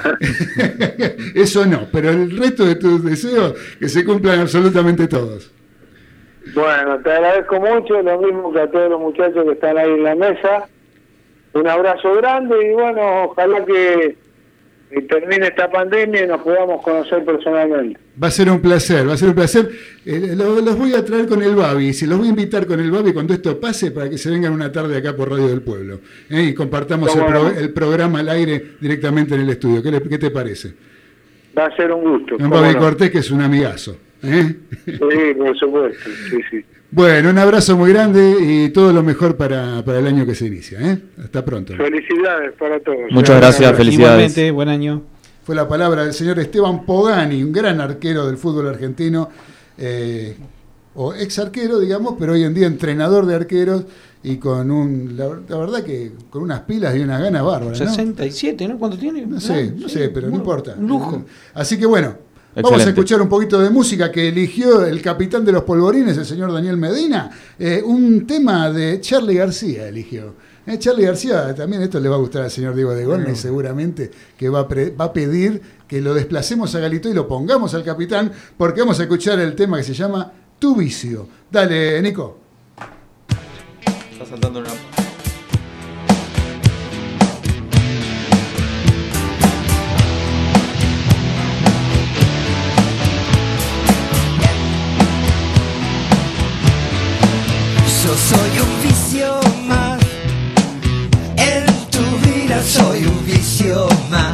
eso 1.35 1.65
no, 1.67 1.87
pero 1.93 2.11
el 2.11 2.37
resto 2.37 2.65
de 2.65 2.75
tus 2.77 3.05
deseos 3.05 3.55
que 3.79 3.89
se 3.89 4.05
cumplan 4.05 4.41
absolutamente 4.41 5.07
todos. 5.07 5.53
Bueno, 6.55 6.99
te 7.03 7.13
agradezco 7.13 7.61
mucho, 7.61 8.03
lo 8.03 8.19
mismo 8.19 8.53
que 8.53 8.61
a 8.61 8.71
todos 8.71 8.91
los 8.91 9.01
muchachos 9.01 9.45
que 9.45 9.53
están 9.53 9.79
ahí 9.79 9.91
en 9.91 10.03
la 10.03 10.15
mesa. 10.15 10.69
Un 11.53 11.67
abrazo 11.67 12.15
grande 12.17 12.71
y 12.71 12.73
bueno, 12.75 13.25
ojalá 13.25 13.65
que 13.65 14.17
eh, 14.91 15.03
termine 15.03 15.49
esta 15.49 15.71
pandemia 15.71 16.25
y 16.25 16.29
nos 16.29 16.41
podamos 16.43 16.83
conocer 16.83 17.25
personalmente. 17.25 17.99
Va 18.23 18.29
a 18.29 18.31
ser 18.31 18.49
un 18.51 18.61
placer, 18.61 19.09
va 19.09 19.15
a 19.15 19.17
ser 19.17 19.29
un 19.31 19.35
placer. 19.35 19.69
Eh, 20.05 20.35
lo- 20.37 20.61
los 20.61 20.77
voy 20.79 20.95
a 20.95 21.05
traer 21.05 21.27
con 21.27 21.43
el 21.43 21.55
Babi, 21.55 21.93
si 21.93 22.07
los 22.07 22.19
voy 22.19 22.29
a 22.29 22.31
invitar 22.31 22.67
con 22.67 22.79
el 22.81 22.91
Babi 22.91 23.13
cuando 23.13 23.35
esto 23.35 23.59
pase 23.61 23.91
para 23.91 24.09
que 24.09 24.17
se 24.19 24.31
vengan 24.31 24.53
una 24.53 24.71
tarde 24.73 24.97
acá 24.97 25.15
por 25.17 25.29
Radio 25.31 25.49
del 25.49 25.61
Pueblo 25.63 26.01
¿eh? 26.31 26.43
y 26.43 26.55
compartamos 26.55 27.15
el, 27.17 27.25
pro- 27.27 27.51
el 27.51 27.71
programa 27.71 28.21
al 28.21 28.29
aire 28.29 28.63
directamente 28.81 29.35
en 29.35 29.41
el 29.43 29.51
estudio. 29.51 29.83
¿Qué, 29.83 29.91
le- 29.91 30.03
qué 30.03 30.19
te 30.19 30.31
parece? 30.31 30.73
Va 31.59 31.67
a 31.67 31.77
ser 31.77 31.91
un 31.93 32.03
gusto. 32.19 32.37
Un 32.39 32.51
Babi 32.51 32.75
no. 32.75 32.79
Cortés 32.81 33.11
que 33.11 33.19
es 33.19 33.31
un 33.31 33.41
amigazo. 33.43 33.97
¿eh? 34.23 34.55
Sí, 34.87 35.35
por 35.37 35.59
supuesto. 35.59 36.11
Sí, 36.31 36.39
sí. 36.51 36.65
Bueno, 36.97 37.29
un 37.29 37.37
abrazo 37.37 37.77
muy 37.77 37.93
grande 37.93 38.37
y 38.41 38.71
todo 38.71 38.91
lo 38.91 39.03
mejor 39.03 39.37
para, 39.37 39.85
para 39.85 39.99
el 39.99 40.07
año 40.07 40.25
que 40.25 40.35
se 40.35 40.47
inicia. 40.47 40.81
¿eh? 40.81 40.99
Hasta 41.23 41.45
pronto. 41.45 41.75
Felicidades 41.77 42.55
para 42.59 42.81
todos. 42.81 43.11
Muchas 43.11 43.37
gracias, 43.37 43.77
felicidades. 43.77 44.33
Igualmente, 44.33 44.51
buen 44.51 44.71
año. 44.71 45.03
Fue 45.43 45.55
la 45.55 45.69
palabra 45.69 46.05
del 46.05 46.15
señor 46.15 46.39
Esteban 46.39 46.87
Pogani, 46.87 47.43
un 47.43 47.53
gran 47.53 47.83
arquero 47.83 48.27
del 48.27 48.39
fútbol 48.39 48.69
argentino, 48.69 49.29
eh, 49.77 50.39
o 50.95 51.13
ex 51.13 51.39
arquero, 51.39 51.81
digamos, 51.81 52.15
pero 52.19 52.33
hoy 52.33 52.45
en 52.45 52.55
día 52.55 52.67
entrenador 52.67 53.27
de 53.27 53.35
arqueros 53.35 53.85
y 54.23 54.39
con 54.39 54.71
un, 54.71 55.19
la, 55.19 55.39
la 55.51 55.59
verdad 55.59 55.85
que 55.85 56.13
con 56.31 56.45
unas 56.45 56.61
pilas 56.61 56.97
y 56.97 57.01
unas 57.01 57.21
ganas 57.21 57.45
bárbaras. 57.45 57.79
¿no? 57.79 57.91
67, 57.91 58.69
¿no? 58.69 58.79
¿Cuánto 58.79 58.97
tiene? 58.97 59.27
No 59.27 59.39
sé, 59.39 59.71
no 59.71 59.91
sé, 59.91 60.09
pero 60.09 60.31
no 60.31 60.37
importa. 60.37 60.75
Un 60.79 60.89
lujo. 60.89 61.27
Así 61.53 61.79
que 61.79 61.85
bueno, 61.85 62.17
vamos 62.63 62.81
a 62.87 62.89
escuchar 62.91 63.21
un 63.23 63.29
poquito 63.29 63.59
de 63.61 63.71
música 63.71 64.11
que 64.11 64.29
eligió 64.29 64.85
el 64.85 65.01
capitán 65.03 65.45
de 65.45 65.53
los 65.53 65.63
polvorines, 65.65 66.17
el 66.17 66.25
señor 66.27 66.53
Daniel 66.53 66.77
Medina. 66.77 67.31
Eh, 67.59 67.83
un 67.85 68.27
tema 68.27 68.71
de 68.71 69.01
Charlie 69.01 69.35
García 69.35 69.89
eligió. 69.89 70.35
Eh, 70.67 70.79
Charlie 70.79 71.05
García, 71.05 71.55
también 71.55 71.83
esto 71.83 72.01
le 72.01 72.09
va 72.09 72.17
a 72.17 72.19
gustar 72.19 72.43
al 72.43 72.51
señor 72.51 72.75
Diego 72.75 72.93
de 72.95 73.05
Gómez, 73.05 73.39
seguramente, 73.39 74.11
que 74.37 74.49
va 74.49 74.61
a, 74.61 74.69
pre- 74.69 74.91
va 74.91 75.07
a 75.07 75.13
pedir 75.13 75.61
que 75.87 76.01
lo 76.01 76.13
desplacemos 76.15 76.75
a 76.75 76.81
Galito 76.81 77.09
y 77.09 77.15
lo 77.15 77.29
pongamos 77.29 77.73
al 77.75 77.85
capitán, 77.85 78.33
porque 78.57 78.81
vamos 78.81 78.99
a 78.99 79.05
escuchar 79.05 79.39
el 79.39 79.55
tema 79.55 79.77
que 79.77 79.85
se 79.85 79.95
llama 79.95 80.33
Tu 80.59 80.75
vicio. 80.75 81.29
Dale, 81.53 82.03
Nico. 82.03 82.39
Está 84.13 84.27
saltando 84.27 84.59
una. 84.61 85.06
Yo 98.07 98.15
soy 98.15 98.61
un 98.61 98.83
vicio 98.85 99.41
más, 99.67 99.99
en 101.37 101.67
tu 101.91 102.05
vida 102.25 102.63
soy 102.63 103.05
un 103.05 103.27
vicio 103.27 103.89
más. 104.09 104.26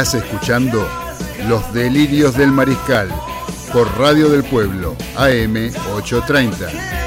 Estás 0.00 0.24
escuchando 0.24 0.88
Los 1.46 1.74
Delirios 1.74 2.34
del 2.34 2.50
Mariscal 2.52 3.10
por 3.70 3.86
Radio 3.98 4.30
del 4.30 4.42
Pueblo, 4.44 4.96
AM 5.14 5.70
830. 5.94 7.00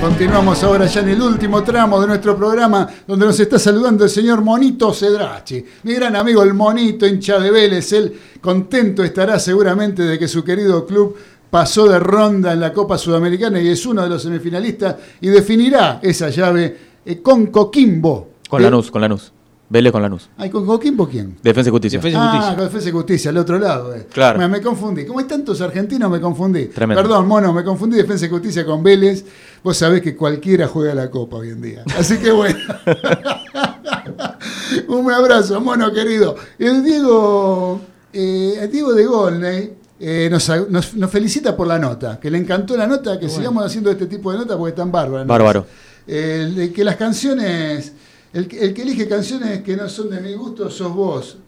Continuamos 0.00 0.62
ahora 0.62 0.86
ya 0.86 1.00
en 1.00 1.08
el 1.10 1.20
último 1.20 1.62
tramo 1.62 2.00
de 2.00 2.06
nuestro 2.06 2.34
programa, 2.34 2.88
donde 3.06 3.26
nos 3.26 3.38
está 3.40 3.58
saludando 3.58 4.04
el 4.04 4.10
señor 4.10 4.40
Monito 4.40 4.94
Cedrachi, 4.94 5.62
mi 5.82 5.92
gran 5.92 6.16
amigo 6.16 6.42
el 6.42 6.54
Monito, 6.54 7.06
hincha 7.06 7.38
de 7.38 7.50
Vélez. 7.50 7.92
Él 7.92 8.18
contento 8.40 9.02
estará 9.02 9.38
seguramente 9.38 10.04
de 10.04 10.18
que 10.18 10.28
su 10.28 10.42
querido 10.42 10.86
club 10.86 11.16
pasó 11.54 11.86
de 11.86 12.00
ronda 12.00 12.52
en 12.52 12.58
la 12.58 12.72
Copa 12.72 12.98
Sudamericana 12.98 13.60
y 13.60 13.68
es 13.68 13.86
uno 13.86 14.02
de 14.02 14.08
los 14.08 14.20
semifinalistas 14.22 14.96
y 15.20 15.28
definirá 15.28 16.00
esa 16.02 16.28
llave 16.28 16.76
eh, 17.06 17.22
con 17.22 17.46
Coquimbo. 17.46 18.30
Con 18.48 18.60
Eh, 18.60 18.64
Lanús, 18.64 18.90
con 18.90 19.00
Lanús. 19.00 19.30
Vélez 19.68 19.92
con 19.92 20.02
Lanús. 20.02 20.28
Ay, 20.36 20.50
¿con 20.50 20.66
Coquimbo 20.66 21.08
quién? 21.08 21.36
Defensa 21.44 21.68
y 21.68 21.70
Justicia. 21.70 22.00
ah, 22.02 22.54
con 22.56 22.64
Defensa 22.64 22.88
y 22.88 22.92
Justicia, 22.92 23.30
al 23.30 23.36
otro 23.36 23.56
lado. 23.60 23.94
eh. 23.94 24.08
Claro. 24.12 24.40
Me, 24.40 24.48
me 24.48 24.60
confundí. 24.60 25.06
Como 25.06 25.20
hay 25.20 25.26
tantos 25.26 25.60
argentinos, 25.60 26.10
me 26.10 26.20
confundí. 26.20 26.64
Tremendo. 26.66 27.00
Perdón, 27.00 27.28
mono, 27.28 27.52
me 27.52 27.62
confundí 27.62 27.98
Defensa 27.98 28.26
y 28.26 28.30
Justicia 28.30 28.66
con 28.66 28.82
Vélez. 28.82 29.24
Vos 29.62 29.76
sabés 29.76 30.02
que 30.02 30.16
cualquiera 30.16 30.66
juega 30.66 30.92
la 30.92 31.08
Copa 31.08 31.36
hoy 31.36 31.50
en 31.50 31.62
día. 31.62 31.84
Así 31.96 32.18
que 32.18 32.32
bueno. 32.32 32.58
Un 34.88 35.08
abrazo, 35.12 35.60
mono 35.60 35.92
querido. 35.92 36.34
El 36.58 36.82
Diego, 36.82 37.80
eh, 38.12 38.56
el 38.60 38.72
Diego 38.72 38.92
de 38.92 39.06
Golney 39.06 39.72
eh, 40.06 40.28
nos, 40.30 40.48
nos- 40.68 40.94
nos 40.94 41.10
felicita 41.10 41.56
por 41.56 41.66
la 41.66 41.78
nota, 41.78 42.20
que 42.20 42.30
le 42.30 42.36
encantó 42.38 42.76
la 42.76 42.86
nota, 42.86 43.18
que 43.18 43.28
sigamos 43.28 43.64
haciendo 43.64 43.90
este 43.90 44.06
tipo 44.06 44.30
de 44.32 44.38
notas 44.38 44.56
porque 44.58 44.70
están 44.70 44.92
bárbaras. 44.92 45.26
¿no? 45.26 45.32
Bárbaro. 45.32 45.66
Que 46.06 46.82
las 46.84 46.96
canciones, 46.96 47.92
el, 48.32 48.46
que- 48.46 48.60
el 48.60 48.74
que 48.74 48.82
elige 48.82 49.08
canciones 49.08 49.62
que 49.62 49.76
no 49.76 49.88
son 49.88 50.10
de 50.10 50.20
mi 50.20 50.34
gusto 50.34 50.68
sos 50.70 50.92
vos. 50.94 51.38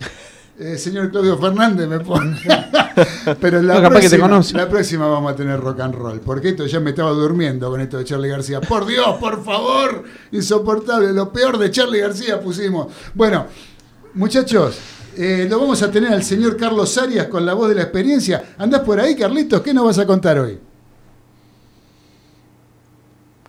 Eh, 0.58 0.78
señor 0.78 1.10
Claudio 1.10 1.36
Fernández 1.36 1.86
me 1.86 2.00
pone. 2.00 2.34
Pero 3.42 3.60
la, 3.60 3.74
No, 3.74 3.82
capaz 3.82 4.00
que 4.00 4.08
te 4.08 4.16
próxima, 4.16 4.28
conoce. 4.30 4.56
la 4.56 4.68
próxima 4.70 5.06
vamos 5.06 5.32
a 5.32 5.36
tener 5.36 5.60
rock 5.60 5.80
and 5.80 5.94
roll. 5.94 6.20
Porque 6.20 6.48
esto 6.48 6.64
ya 6.64 6.80
me 6.80 6.90
estaba 6.90 7.10
durmiendo 7.10 7.68
con 7.70 7.78
esto 7.82 7.98
de 7.98 8.04
Charlie 8.06 8.30
García. 8.30 8.62
Por 8.62 8.86
Dios, 8.86 9.16
por 9.20 9.44
favor. 9.44 10.04
Insoportable. 10.32 11.12
Lo 11.12 11.30
peor 11.30 11.58
de 11.58 11.70
Charlie 11.70 12.00
García 12.00 12.40
pusimos. 12.40 12.86
Bueno, 13.12 13.44
muchachos. 14.14 14.78
Eh, 15.16 15.46
lo 15.48 15.58
vamos 15.60 15.82
a 15.82 15.90
tener 15.90 16.12
al 16.12 16.22
señor 16.22 16.56
Carlos 16.56 16.96
Arias 16.98 17.26
con 17.28 17.44
la 17.46 17.54
voz 17.54 17.68
de 17.70 17.74
la 17.76 17.82
experiencia. 17.82 18.54
¿Andás 18.58 18.80
por 18.80 19.00
ahí, 19.00 19.16
Carlitos? 19.16 19.60
¿Qué 19.62 19.72
nos 19.74 19.84
vas 19.84 19.98
a 19.98 20.06
contar 20.06 20.38
hoy? 20.38 20.58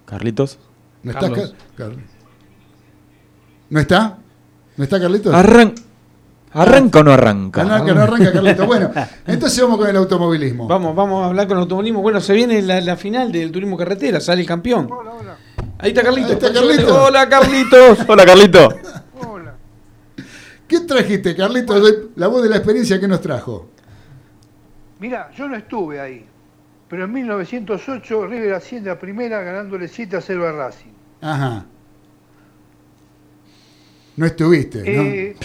Carlitos. 0.05 0.57
¿No 1.03 1.11
está, 1.11 1.21
Carlos. 1.29 1.53
Car- 1.75 1.91
¿No 3.69 3.79
está? 3.79 4.17
¿No 4.77 4.83
está 4.83 4.99
Carlitos? 4.99 5.33
Arran- 5.33 5.75
¿Arranca 6.53 6.99
o 6.99 7.03
no 7.03 7.11
arranca? 7.11 7.61
Arranca, 7.61 7.93
no 7.93 8.01
arranca, 8.01 8.31
Carlitos. 8.31 8.65
Bueno, 8.65 8.91
entonces 9.27 9.61
vamos 9.61 9.77
con 9.77 9.89
el 9.89 9.95
automovilismo. 9.97 10.67
Vamos, 10.67 10.95
vamos 10.95 11.23
a 11.23 11.27
hablar 11.27 11.47
con 11.47 11.57
el 11.57 11.63
automovilismo. 11.63 12.01
Bueno, 12.01 12.21
se 12.21 12.33
viene 12.33 12.61
la, 12.61 12.79
la 12.81 12.95
final 12.95 13.31
del 13.31 13.51
turismo 13.51 13.75
carretera, 13.77 14.19
sale 14.21 14.41
el 14.41 14.47
campeón. 14.47 14.89
Ahí 15.79 15.89
está 15.89 16.01
Carlitos. 16.03 16.31
Ahí 16.31 16.35
está 16.37 16.53
Carlitos. 16.53 16.91
Hola, 16.91 17.29
Carlitos. 17.29 17.99
Hola, 18.07 18.25
Carlito. 18.25 18.69
¿Qué 20.67 20.81
trajiste, 20.81 21.35
Carlitos? 21.35 21.81
Doy 21.81 22.11
La 22.15 22.27
voz 22.27 22.43
de 22.43 22.49
la 22.49 22.57
experiencia, 22.57 22.99
¿qué 22.99 23.07
nos 23.07 23.21
trajo? 23.21 23.69
Mira, 24.99 25.31
yo 25.35 25.47
no 25.47 25.55
estuve 25.55 25.99
ahí, 25.99 26.25
pero 26.89 27.05
en 27.05 27.13
1908 27.13 28.27
River 28.27 28.53
asciende 28.53 28.89
a 28.89 28.99
primera 28.99 29.41
ganándole 29.41 29.87
7 29.87 30.17
a 30.17 30.21
0 30.21 30.47
a 30.47 30.51
Racing. 30.51 30.91
Ajá. 31.21 31.65
No 34.15 34.25
estuviste, 34.25 34.79
¿no? 34.79 34.85
Eh, 34.85 35.35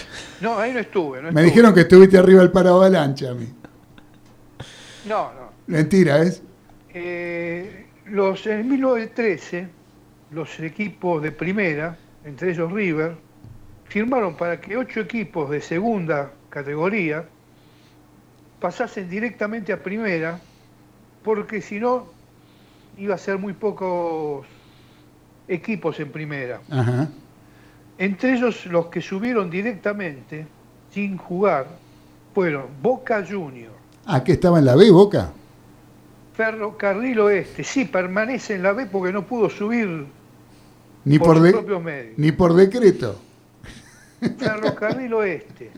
no, 0.41 0.57
ahí 0.57 0.73
no 0.73 0.79
estuve. 0.79 1.17
No 1.21 1.23
Me 1.31 1.41
estuve. 1.41 1.43
dijeron 1.43 1.73
que 1.75 1.81
estuviste 1.81 2.17
arriba 2.17 2.41
del 2.41 2.51
paravalancha 2.51 3.29
a 3.29 3.33
mí. 3.35 3.47
No, 5.05 5.31
no. 5.33 5.51
Mentira, 5.67 6.23
¿es? 6.23 6.41
Eh, 6.93 7.85
los, 8.07 8.45
en 8.47 8.67
1913, 8.67 9.67
los 10.31 10.59
equipos 10.59 11.21
de 11.21 11.31
primera, 11.31 11.95
entre 12.25 12.51
ellos 12.51 12.71
River, 12.71 13.15
firmaron 13.97 14.33
para 14.35 14.59
que 14.59 14.75
ocho 14.75 15.01
equipos 15.01 15.51
de 15.51 15.61
segunda 15.61 16.31
categoría 16.49 17.25
pasasen 18.59 19.07
directamente 19.07 19.71
a 19.71 19.77
primera, 19.83 20.39
porque 21.23 21.61
si 21.61 21.79
no, 21.79 22.07
iba 22.97 23.13
a 23.13 23.19
ser 23.19 23.37
muy 23.37 23.53
pocos 23.53 24.47
equipos 25.47 25.99
en 25.99 26.11
primera. 26.11 26.59
Ajá. 26.71 27.07
Entre 27.99 28.33
ellos 28.33 28.65
los 28.65 28.87
que 28.87 28.99
subieron 28.99 29.51
directamente, 29.51 30.47
sin 30.91 31.15
jugar, 31.19 31.67
fueron 32.33 32.65
Boca 32.81 33.23
Juniors, 33.23 33.75
Ah, 34.07 34.23
¿qué 34.23 34.31
estaba 34.33 34.57
en 34.57 34.65
la 34.65 34.75
B, 34.75 34.89
Boca? 34.89 35.31
Ferrocarril 36.33 37.19
Oeste, 37.19 37.63
sí, 37.63 37.85
permanece 37.85 38.55
en 38.55 38.63
la 38.63 38.71
B 38.73 38.87
porque 38.87 39.13
no 39.13 39.21
pudo 39.23 39.51
subir 39.51 40.07
Ni 41.05 41.19
por 41.19 41.27
por, 41.27 41.35
sus 41.37 41.43
de- 41.45 41.51
propios 41.51 41.83
medios. 41.83 42.17
ni 42.17 42.31
por 42.31 42.53
decreto. 42.55 43.19
Ferrocarril 44.37 45.13
Oeste, 45.13 45.71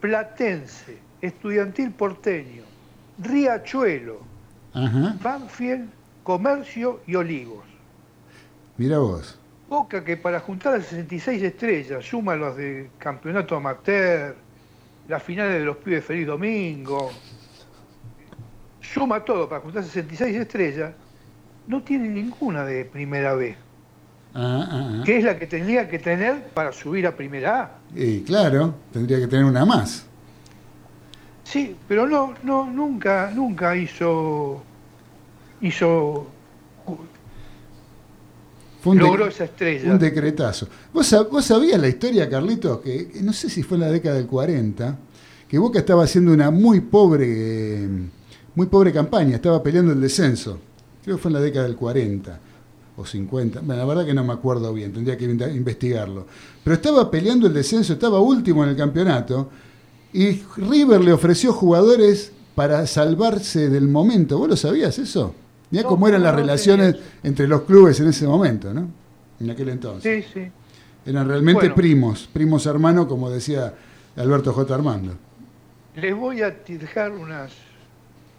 Platense, 0.00 0.98
Estudiantil 1.20 1.90
Porteño, 1.92 2.64
Riachuelo, 3.18 4.20
Ajá. 4.72 5.16
Banfield, 5.22 5.88
Comercio 6.22 7.00
y 7.06 7.14
Olivos. 7.14 7.64
Mira 8.76 8.98
vos. 8.98 9.38
Boca 9.68 10.04
que 10.04 10.16
para 10.16 10.40
juntar 10.40 10.74
las 10.74 10.86
66 10.86 11.42
estrellas 11.42 12.04
suma 12.04 12.36
los 12.36 12.56
de 12.56 12.90
campeonato 12.98 13.56
amateur, 13.56 14.36
las 15.08 15.22
finales 15.22 15.58
de 15.58 15.64
los 15.64 15.76
pibes 15.78 16.04
Feliz 16.04 16.26
Domingo, 16.26 17.10
suma 18.80 19.24
todo 19.24 19.48
para 19.48 19.60
juntar 19.60 19.84
66 19.84 20.36
estrellas, 20.36 20.92
no 21.66 21.82
tiene 21.82 22.08
ninguna 22.08 22.64
de 22.64 22.84
primera 22.84 23.34
B, 23.34 23.56
Ah, 24.36 24.68
ah, 24.68 24.90
ah. 25.00 25.02
que 25.04 25.18
es 25.18 25.24
la 25.24 25.38
que 25.38 25.46
tendría 25.46 25.88
que 25.88 25.98
tener 25.98 26.48
para 26.48 26.72
subir 26.72 27.06
a 27.06 27.14
primera 27.16 27.62
A. 27.62 27.70
Y 27.94 28.20
claro, 28.22 28.74
tendría 28.92 29.18
que 29.20 29.28
tener 29.28 29.44
una 29.44 29.64
más. 29.64 30.06
Sí, 31.44 31.76
pero 31.86 32.06
no, 32.08 32.34
no, 32.42 32.68
nunca, 32.70 33.30
nunca 33.34 33.76
hizo, 33.76 34.62
hizo 35.60 36.26
Fue 38.82 38.92
un, 38.92 38.98
logró 38.98 39.26
esa 39.28 39.44
estrella. 39.44 39.92
un 39.92 39.98
decretazo. 39.98 40.68
¿Vos, 40.92 41.10
sab- 41.12 41.28
¿Vos 41.30 41.44
sabías 41.44 41.80
la 41.80 41.88
historia, 41.88 42.28
Carlitos? 42.28 42.80
Que 42.80 43.08
que 43.08 43.22
no 43.22 43.32
sé 43.32 43.48
si 43.48 43.62
fue 43.62 43.76
en 43.76 43.82
la 43.82 43.90
década 43.90 44.16
del 44.16 44.26
40, 44.26 44.96
que 45.48 45.58
Boca 45.58 45.78
estaba 45.78 46.04
haciendo 46.04 46.32
una 46.32 46.50
muy 46.50 46.80
pobre, 46.80 47.26
eh, 47.84 47.88
muy 48.54 48.66
pobre 48.66 48.92
campaña, 48.92 49.36
estaba 49.36 49.62
peleando 49.62 49.92
el 49.92 50.00
descenso. 50.00 50.58
Creo 51.04 51.16
que 51.16 51.22
fue 51.22 51.28
en 51.30 51.34
la 51.34 51.40
década 51.40 51.66
del 51.66 51.76
40 51.76 52.40
o 52.96 53.04
50. 53.04 53.60
Bueno, 53.60 53.80
la 53.82 53.86
verdad 53.86 54.06
que 54.06 54.14
no 54.14 54.24
me 54.24 54.32
acuerdo 54.32 54.72
bien, 54.72 54.92
tendría 54.92 55.16
que 55.16 55.28
inve- 55.28 55.54
investigarlo. 55.54 56.26
Pero 56.62 56.74
estaba 56.74 57.10
peleando 57.10 57.46
el 57.46 57.54
descenso, 57.54 57.92
estaba 57.94 58.20
último 58.20 58.62
en 58.64 58.70
el 58.70 58.76
campeonato 58.76 59.50
y 60.12 60.42
River 60.56 61.00
le 61.02 61.12
ofreció 61.12 61.52
jugadores 61.52 62.32
para 62.54 62.86
salvarse 62.86 63.68
del 63.68 63.88
momento. 63.88 64.38
¿Vos 64.38 64.48
lo 64.48 64.56
sabías 64.56 64.98
eso? 64.98 65.34
Mirá 65.70 65.82
No, 65.82 65.88
cómo 65.88 66.06
eran 66.06 66.20
no, 66.20 66.26
las 66.26 66.34
no 66.34 66.40
relaciones 66.40 66.96
entre 67.24 67.48
los 67.48 67.62
clubes 67.62 67.98
en 67.98 68.08
ese 68.08 68.26
momento, 68.28 68.72
¿no? 68.72 68.88
En 69.40 69.50
aquel 69.50 69.70
entonces. 69.70 70.24
Sí, 70.26 70.30
sí. 70.32 70.50
Eran 71.04 71.26
realmente 71.26 71.60
Bueno. 71.62 71.74
primos, 71.74 72.28
primos 72.32 72.64
hermanos, 72.66 73.06
como 73.06 73.28
decía 73.28 73.74
Alberto 74.16 74.52
J. 74.52 74.72
Armando. 74.74 75.14
Les 75.96 76.14
voy 76.16 76.42
a 76.42 76.50
dejar 76.50 77.10
unas, 77.12 77.50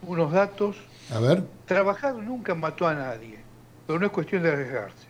unos 0.08 0.32
datos. 0.32 0.78
A 1.14 1.20
ver, 1.20 1.44
Trabajar 1.66 2.16
nunca 2.16 2.56
mató 2.56 2.88
a 2.88 2.94
nadie, 2.96 3.40
pero 3.88 4.00
no 4.00 4.06
es 4.08 4.12
cuestión 4.12 4.44
de 4.44 4.52
arriesgarse. 4.52 5.08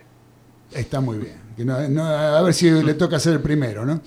está 0.73 0.99
muy 1.01 1.17
bien. 1.19 1.37
Que 1.55 1.63
no- 1.65 1.87
no- 1.89 2.05
a 2.05 2.41
ver 2.41 2.53
si 2.53 2.69
le 2.69 2.93
toca 2.95 3.17
ser 3.19 3.33
el 3.33 3.39
primero, 3.41 3.85
¿no? 3.85 4.01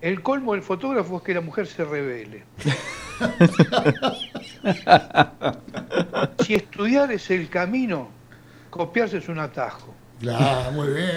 El 0.00 0.20
colmo 0.22 0.52
del 0.54 0.62
fotógrafo 0.62 1.18
es 1.18 1.22
que 1.22 1.34
la 1.34 1.40
mujer 1.40 1.66
se 1.68 1.84
revele. 1.84 2.42
si 6.44 6.54
estudiar 6.54 7.12
es 7.12 7.30
el 7.30 7.48
camino, 7.48 8.08
copiarse 8.70 9.18
es 9.18 9.28
un 9.28 9.38
atajo. 9.38 9.94
Claro, 10.20 10.72
muy 10.72 10.88
bien. 10.88 11.08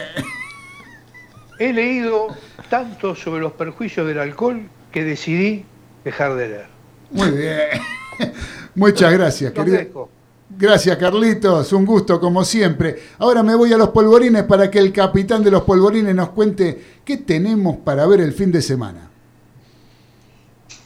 He 1.57 1.74
leído 1.74 2.28
tanto 2.70 3.16
sobre 3.16 3.41
los 3.41 3.53
perjuicios 3.53 4.06
del 4.07 4.20
alcohol 4.20 4.68
que 4.91 5.03
decidí 5.03 5.66
dejar 6.03 6.36
de 6.36 6.48
leer. 6.49 6.68
Muy 7.12 7.32
bien. 7.32 7.68
Muchas 8.76 9.12
gracias, 9.14 9.52
querido. 9.53 10.10
Gracias, 10.49 10.95
Carlitos. 10.97 11.73
Un 11.73 11.85
gusto, 11.85 12.19
como 12.19 12.45
siempre. 12.45 12.95
Ahora 13.17 13.41
me 13.41 13.55
voy 13.55 13.73
a 13.73 13.77
los 13.77 13.89
polvorines 13.89 14.43
para 14.43 14.69
que 14.69 14.80
el 14.80 14.93
capitán 14.93 15.43
de 15.43 15.51
los 15.51 15.63
polvorines 15.63 16.13
nos 16.13 16.30
cuente 16.30 16.99
qué 17.03 17.17
tenemos 17.17 17.77
para 17.77 18.05
ver 18.05 18.22
el 18.22 18.31
fin 18.31 18.51
de 18.51 18.61
semana. 18.61 19.09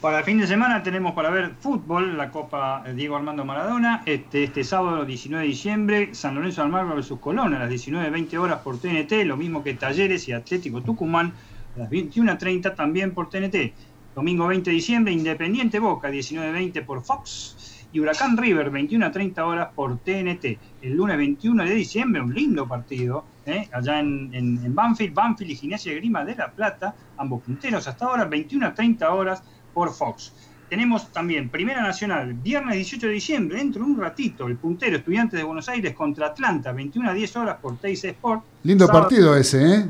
Para 0.02 0.20
el 0.20 0.24
fin 0.24 0.38
de 0.38 0.48
semana 0.48 0.82
tenemos 0.82 1.12
para 1.12 1.30
ver 1.30 1.56
fútbol, 1.60 2.18
la 2.18 2.32
Copa 2.32 2.86
Diego 2.96 3.18
Armando 3.18 3.44
Maradona. 3.44 4.02
Este, 4.06 4.46
este 4.46 4.64
sábado 4.64 5.04
19 5.04 5.44
de 5.44 5.50
diciembre, 5.50 6.16
San 6.16 6.36
Lorenzo 6.36 6.62
Almagro 6.62 6.96
versus 6.96 7.20
Colón 7.20 7.54
a 7.54 7.60
las 7.60 7.70
19.20 7.70 8.38
horas 8.38 8.60
por 8.60 8.78
TNT, 8.80 9.26
lo 9.26 9.36
mismo 9.36 9.62
que 9.62 9.74
Talleres 9.74 10.26
y 10.30 10.32
Atlético 10.32 10.82
Tucumán 10.82 11.34
a 11.76 11.80
las 11.80 11.90
21.30 11.90 12.76
también 12.76 13.14
por 13.14 13.30
TNT. 13.30 13.74
Domingo 14.16 14.48
20 14.48 14.70
de 14.70 14.74
diciembre, 14.74 15.12
Independiente 15.12 15.80
Boca 15.80 16.10
19.20 16.10 16.86
por 16.86 17.04
Fox 17.04 17.58
y 17.92 18.00
Huracán 18.00 18.38
River 18.38 18.72
21.30 18.72 19.40
horas 19.40 19.70
por 19.74 19.98
TNT. 20.00 20.58
El 20.82 20.94
lunes 20.94 21.18
21 21.18 21.64
de 21.66 21.74
diciembre, 21.74 22.22
un 22.22 22.34
lindo 22.34 22.68
partido, 22.68 23.26
¿eh? 23.46 23.68
allá 23.74 24.00
en, 24.00 24.30
en- 24.34 24.64
en 24.64 24.76
Banfield, 24.76 25.14
Banfield 25.14 25.52
y 25.52 25.56
Gimnasia 25.56 25.92
de 25.94 25.98
Grima 26.00 26.24
de 26.24 26.36
La 26.36 26.52
Plata, 26.52 26.94
ambos 27.18 27.42
punteros 27.44 27.88
hasta 27.88 28.06
ahora, 28.06 28.30
21.30 28.30 29.04
horas 29.12 29.42
por 29.74 29.92
Fox. 29.94 30.34
Tenemos 30.70 31.12
también 31.12 31.50
Primera 31.50 31.82
Nacional, 31.82 32.34
viernes 32.36 32.76
18 32.76 33.08
de 33.08 33.14
diciembre, 33.14 33.58
dentro 33.58 33.84
de 33.84 33.90
un 33.92 34.00
ratito, 34.00 34.46
el 34.46 34.56
puntero 34.58 34.98
Estudiantes 34.98 35.40
de 35.40 35.44
Buenos 35.44 35.68
Aires 35.68 35.96
contra 35.96 36.28
Atlanta, 36.28 36.72
21 36.72 37.10
a 37.10 37.14
10 37.14 37.36
horas 37.38 37.58
por 37.60 37.78
Teis 37.78 38.04
Sport. 38.04 38.44
Lindo 38.64 38.86
Sábado- 38.86 39.06
partido 39.06 39.36
ese, 39.36 39.76
¿eh? 39.76 39.86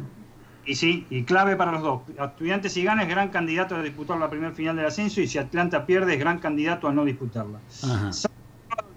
Y 0.69 0.75
sí, 0.75 1.07
y 1.09 1.23
clave 1.23 1.55
para 1.55 1.71
los 1.71 1.81
dos. 1.81 2.01
Estudiantes 2.15 2.73
si 2.73 2.83
gana 2.83 3.01
es 3.01 3.09
gran 3.09 3.29
candidato 3.29 3.75
a 3.75 3.81
disputar 3.81 4.19
la 4.19 4.29
primera 4.29 4.51
final 4.51 4.75
del 4.75 4.85
ascenso 4.85 5.19
y 5.19 5.27
si 5.27 5.39
Atlanta 5.39 5.83
pierde 5.83 6.13
es 6.13 6.19
gran 6.19 6.37
candidato 6.37 6.87
a 6.87 6.93
no 6.93 7.03
disputarla. 7.05 7.59
Ajá. 7.83 8.11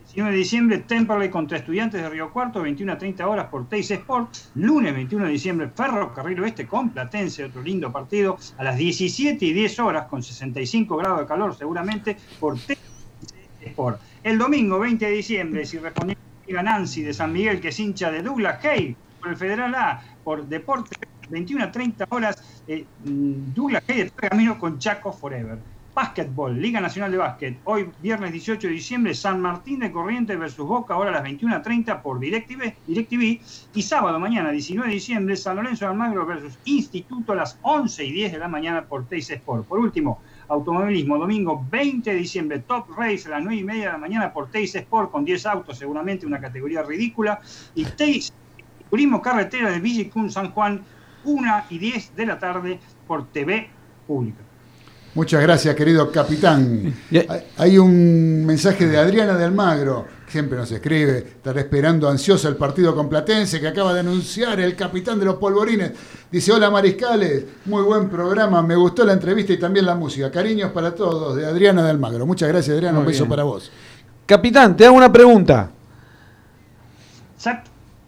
19 0.04 0.30
de 0.30 0.36
diciembre, 0.36 0.78
Temperley 0.80 1.30
contra 1.30 1.56
Estudiantes 1.56 2.02
de 2.02 2.10
Río 2.10 2.30
Cuarto, 2.30 2.60
21 2.60 2.92
a 2.92 2.98
30 2.98 3.26
horas 3.26 3.46
por 3.46 3.66
Teis 3.70 3.90
Sport. 3.90 4.36
Lunes 4.56 4.94
21 4.94 5.24
de 5.24 5.32
diciembre, 5.32 5.70
Ferrocarril 5.74 6.40
Oeste 6.40 6.66
con 6.66 6.90
Platense, 6.90 7.46
otro 7.46 7.62
lindo 7.62 7.90
partido, 7.90 8.36
a 8.58 8.64
las 8.64 8.76
17 8.76 9.42
y 9.42 9.54
10 9.54 9.78
horas, 9.78 10.08
con 10.08 10.22
65 10.22 10.94
grados 10.98 11.20
de 11.20 11.26
calor 11.26 11.56
seguramente, 11.56 12.18
por 12.38 12.58
Teis 12.58 12.78
Sport. 13.62 13.98
El 14.22 14.36
domingo 14.36 14.78
20 14.78 15.06
de 15.06 15.12
diciembre, 15.12 15.64
si 15.64 15.78
respondimos 15.78 16.22
a 16.54 16.62
Nancy 16.62 17.00
de 17.00 17.14
San 17.14 17.32
Miguel, 17.32 17.62
que 17.62 17.68
es 17.68 17.80
hincha 17.80 18.10
de 18.10 18.22
Douglas 18.22 18.62
Hay, 18.62 18.94
por 19.18 19.30
el 19.30 19.36
Federal 19.38 19.74
A, 19.74 20.02
por 20.22 20.46
Deporte 20.46 21.11
21 21.32 21.64
a 21.64 21.72
30 21.72 22.06
horas, 22.10 22.62
eh, 22.68 22.84
mm, 23.04 23.54
Douglas 23.54 23.82
Hay 23.88 24.04
de 24.04 24.10
Pergamino 24.10 24.58
con 24.58 24.78
Chaco 24.78 25.12
Forever. 25.12 25.58
Básquetbol, 25.94 26.58
Liga 26.58 26.80
Nacional 26.80 27.10
de 27.10 27.18
Básquet, 27.18 27.58
hoy 27.64 27.90
viernes 28.00 28.32
18 28.32 28.66
de 28.66 28.72
diciembre, 28.72 29.14
San 29.14 29.42
Martín 29.42 29.78
de 29.80 29.92
Corrientes 29.92 30.38
versus 30.38 30.66
Boca, 30.66 30.94
ahora 30.94 31.10
a 31.10 31.12
las 31.12 31.22
21 31.22 31.54
a 31.54 31.60
30 31.60 32.00
por 32.00 32.18
DirecTV, 32.18 32.74
DirecTV, 32.86 33.40
y 33.74 33.82
sábado 33.82 34.18
mañana 34.18 34.50
19 34.52 34.88
de 34.88 34.94
diciembre, 34.94 35.36
San 35.36 35.56
Lorenzo 35.56 35.84
de 35.84 35.90
Almagro 35.90 36.24
versus 36.24 36.58
Instituto 36.64 37.32
a 37.32 37.36
las 37.36 37.58
11 37.60 38.06
y 38.06 38.12
10 38.12 38.32
de 38.32 38.38
la 38.38 38.48
mañana 38.48 38.84
por 38.84 39.06
Teis 39.06 39.28
Sport. 39.28 39.66
Por 39.66 39.80
último, 39.80 40.22
automovilismo, 40.48 41.18
domingo 41.18 41.62
20 41.70 42.10
de 42.10 42.16
diciembre, 42.16 42.60
Top 42.60 42.88
Race 42.96 43.26
a 43.26 43.32
las 43.32 43.42
9 43.42 43.60
y 43.60 43.64
media 43.64 43.86
de 43.86 43.92
la 43.92 43.98
mañana 43.98 44.32
por 44.32 44.50
Teis 44.50 44.74
Sport 44.74 45.10
con 45.10 45.26
10 45.26 45.44
autos, 45.44 45.76
seguramente 45.76 46.24
una 46.24 46.40
categoría 46.40 46.82
ridícula, 46.82 47.38
y 47.74 47.84
Teis 47.84 48.32
Turismo 48.92 49.22
Carretera 49.22 49.70
de 49.70 49.80
Villicún 49.80 50.30
San 50.30 50.50
Juan, 50.50 50.82
1 51.24 51.64
y 51.70 51.78
10 51.78 52.16
de 52.16 52.26
la 52.26 52.38
tarde 52.38 52.80
por 53.06 53.26
TV 53.28 53.68
Pública. 54.06 54.38
Muchas 55.14 55.42
gracias, 55.42 55.74
querido 55.74 56.10
capitán. 56.10 56.94
Hay- 57.58 57.76
un 57.76 58.46
mensaje 58.46 58.86
de 58.86 58.96
Adriana 58.96 59.34
de 59.36 59.44
Almagro, 59.44 60.06
siempre 60.26 60.56
nos 60.56 60.72
escribe, 60.72 61.18
estará 61.18 61.60
esperando 61.60 62.08
ansiosa 62.08 62.48
el 62.48 62.56
partido 62.56 62.94
con 62.94 63.10
Platense 63.10 63.60
que 63.60 63.68
acaba 63.68 63.92
de 63.92 64.00
anunciar 64.00 64.58
el 64.60 64.74
capitán 64.74 65.18
de 65.18 65.26
los 65.26 65.34
polvorines. 65.34 65.92
Dice, 66.30 66.50
hola 66.52 66.70
Mariscales, 66.70 67.44
muy 67.66 67.82
buen 67.82 68.08
programa, 68.08 68.62
me 68.62 68.74
gustó 68.74 69.04
la 69.04 69.12
entrevista 69.12 69.52
y 69.52 69.58
también 69.58 69.84
la 69.84 69.94
música. 69.94 70.30
Cariños 70.30 70.70
para 70.72 70.94
todos, 70.94 71.36
de 71.36 71.44
Adriana 71.44 71.82
de 71.84 71.90
Almagro. 71.90 72.24
Muchas 72.24 72.48
gracias, 72.48 72.74
Adriana, 72.74 72.98
un 72.98 73.04
beso 73.04 73.24
bien. 73.24 73.28
para 73.30 73.42
vos. 73.44 73.70
Capitán, 74.24 74.74
te 74.74 74.86
hago 74.86 74.96
una 74.96 75.12
pregunta. 75.12 75.70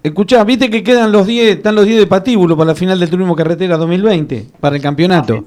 Escuchá, 0.04 0.44
viste 0.44 0.68
que 0.68 0.82
quedan 0.82 1.10
los 1.10 1.26
10, 1.26 1.56
están 1.56 1.74
los 1.74 1.86
10 1.86 2.00
de 2.00 2.06
patíbulo 2.06 2.54
para 2.58 2.68
la 2.68 2.74
final 2.74 3.00
del 3.00 3.08
Turismo 3.08 3.34
Carretera 3.34 3.78
2020, 3.78 4.48
para 4.60 4.76
el 4.76 4.82
campeonato. 4.82 5.46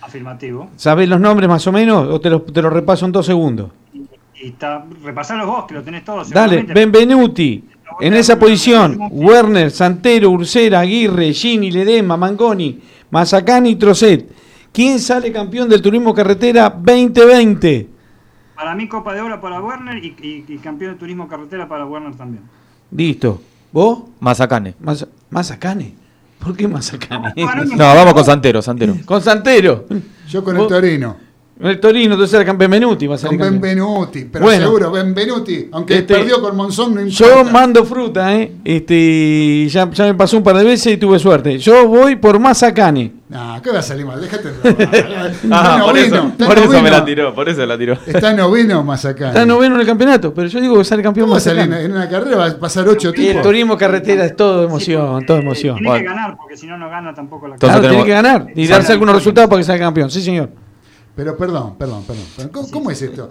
Afirmativo. 0.00 0.70
¿Sabés 0.76 1.08
los 1.08 1.20
nombres 1.20 1.48
más 1.48 1.66
o 1.66 1.72
menos 1.72 2.08
o 2.08 2.20
te 2.20 2.30
los 2.30 2.46
te 2.46 2.62
los 2.62 2.72
repaso 2.72 3.04
en 3.04 3.10
dos 3.10 3.26
segundos? 3.26 3.70
Y 3.92 4.46
está, 4.46 4.84
repasalos 5.02 5.44
vos, 5.44 5.64
que 5.66 5.74
lo 5.74 5.82
tenés 5.82 6.04
todos. 6.04 6.30
Dale. 6.30 6.62
Benvenuti, 6.62 7.64
en 8.00 8.14
esa 8.14 8.38
posición, 8.38 8.96
Werner, 9.10 9.72
Santero, 9.72 10.30
Ursera, 10.30 10.78
Aguirre, 10.80 11.32
Gini, 11.32 11.72
Ledema, 11.72 12.16
Mangoni, 12.16 12.78
Mazacani 13.10 13.70
y 13.70 13.76
Trocet. 13.76 14.30
¿Quién 14.72 15.00
sale 15.00 15.32
campeón 15.32 15.68
del 15.68 15.82
Turismo 15.82 16.14
Carretera 16.14 16.70
2020? 16.70 17.88
Para 18.54 18.76
mí, 18.76 18.86
Copa 18.88 19.14
de 19.14 19.20
Oro 19.20 19.40
para 19.40 19.60
Werner 19.60 19.96
y, 20.04 20.14
y- 20.22 20.44
y 20.46 20.58
campeón 20.58 20.92
de 20.92 20.98
turismo 21.00 21.26
carretera 21.26 21.66
para 21.66 21.84
Werner 21.86 22.14
también. 22.14 22.44
Listo. 22.92 23.42
¿Vos? 23.72 24.00
Mazacane. 24.20 24.74
Maza- 24.80 25.08
¿Mazacane? 25.30 25.94
¿Por 26.42 26.56
qué 26.56 26.66
Mazacane? 26.66 27.32
No, 27.76 27.76
vamos 27.94 28.14
con 28.14 28.24
Santero, 28.24 28.62
Santero. 28.62 28.96
Con 29.04 29.20
Santero. 29.22 29.86
Yo 30.28 30.42
con 30.42 30.56
el 30.56 30.66
Torino. 30.66 31.16
El 31.60 31.78
Torino, 31.78 32.14
entonces 32.14 32.32
era 32.34 32.44
campeón 32.46 32.70
Benvenuti. 32.70 33.06
Va 33.06 33.16
a 33.16 33.18
Con 33.18 33.28
campeón. 33.36 33.60
Benvenuti, 33.60 34.24
pero 34.24 34.46
Bueno. 34.46 34.64
seguro, 34.64 34.90
Benvenuti, 34.90 35.68
aunque 35.72 35.98
Este, 35.98 36.14
perdió 36.14 36.40
con 36.40 36.56
Monzón, 36.56 36.94
no 36.94 37.04
Yo 37.06 37.26
importa. 37.28 37.52
mando 37.52 37.84
fruta, 37.84 38.34
¿eh? 38.34 38.52
Este, 38.64 39.68
ya, 39.68 39.90
ya 39.90 40.06
me 40.06 40.14
pasó 40.14 40.38
un 40.38 40.42
par 40.42 40.56
de 40.56 40.64
veces 40.64 40.94
y 40.94 40.96
tuve 40.96 41.18
suerte. 41.18 41.58
Yo 41.58 41.86
voy 41.86 42.16
por 42.16 42.38
Mazacane. 42.38 43.12
No, 43.30 43.62
¿qué 43.62 43.70
va 43.70 43.78
a 43.78 43.82
salir 43.82 44.04
mal? 44.04 44.20
Déjate 44.20 44.48
Ah, 45.52 45.82
por 45.86 45.96
eso, 45.96 46.32
por 46.36 46.58
eso 46.58 46.82
me 46.82 46.90
la 46.90 47.04
tiró, 47.04 47.32
por 47.32 47.48
eso 47.48 47.64
la 47.64 47.78
tiró. 47.78 47.96
Está 48.04 48.32
noveno 48.32 48.82
Mazacane. 48.82 49.28
Está 49.28 49.46
noveno 49.46 49.76
en 49.76 49.82
el 49.82 49.86
campeonato, 49.86 50.34
pero 50.34 50.48
yo 50.48 50.60
digo 50.60 50.76
que 50.78 50.84
sale 50.84 51.00
campeón 51.00 51.26
¿Cómo 51.26 51.34
va 51.34 51.38
a 51.38 51.40
salir 51.40 51.72
en 51.72 51.92
una 51.92 52.08
carrera? 52.08 52.36
Va 52.38 52.46
a 52.48 52.58
pasar 52.58 52.88
ocho 52.88 53.12
Y 53.14 53.20
el 53.20 53.28
tipos. 53.28 53.42
turismo 53.42 53.78
carretera 53.78 54.24
es 54.24 54.34
todo 54.34 54.64
emoción, 54.64 55.24
todo 55.26 55.36
emoción. 55.38 55.76
Tiene 55.78 55.98
que 56.00 56.04
ganar, 56.04 56.36
porque 56.36 56.56
si 56.56 56.66
no, 56.66 56.76
no 56.76 56.90
gana 56.90 57.14
tampoco 57.14 57.46
la 57.46 57.54
Claro, 57.56 57.76
Entonces 57.76 57.90
tiene 57.92 58.04
que 58.04 58.12
ganar 58.12 58.46
y 58.54 58.64
Sí. 58.66 58.72
darse 58.72 58.92
algunos 58.92 59.14
resultados 59.14 59.48
para 59.48 59.60
que 59.60 59.64
salga 59.64 59.84
campeón. 59.86 60.10
Sí, 60.10 60.22
señor. 60.22 60.50
Pero 61.14 61.36
perdón, 61.36 61.76
perdón, 61.78 62.02
perdón. 62.04 62.24
perdón. 62.36 62.50
¿Cómo, 62.52 62.70
cómo 62.72 62.90
es 62.90 63.00
esto? 63.00 63.28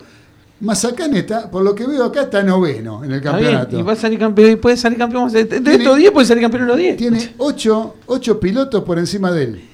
Mazacane 0.62 1.20
está, 1.20 1.50
por 1.52 1.62
lo 1.64 1.76
que 1.76 1.86
veo 1.86 2.06
acá, 2.06 2.22
está 2.24 2.42
noveno 2.44 3.04
en 3.04 3.12
el 3.12 3.20
bien, 3.20 3.34
campeonato. 3.34 3.78
y 3.78 3.82
va 3.82 3.94
a 3.94 3.96
salir 3.98 4.18
campeón, 4.20 4.52
y 4.52 4.56
puede 4.56 4.78
salir 4.78 4.98
campeón. 4.98 5.30
De 5.32 5.44
de 5.44 5.60
Tiene- 5.60 5.76
estos 5.84 5.98
10 5.98 6.12
puede 6.12 6.26
salir 6.26 6.42
campeón 6.44 6.62
en 6.64 6.68
los 6.70 6.78
10. 6.78 6.96
Tiene 6.98 7.34
ocho, 7.38 7.96
ocho 8.06 8.40
pilotos 8.40 8.84
por 8.84 8.98
encima 8.98 9.32
de 9.32 9.44
él. 9.44 9.69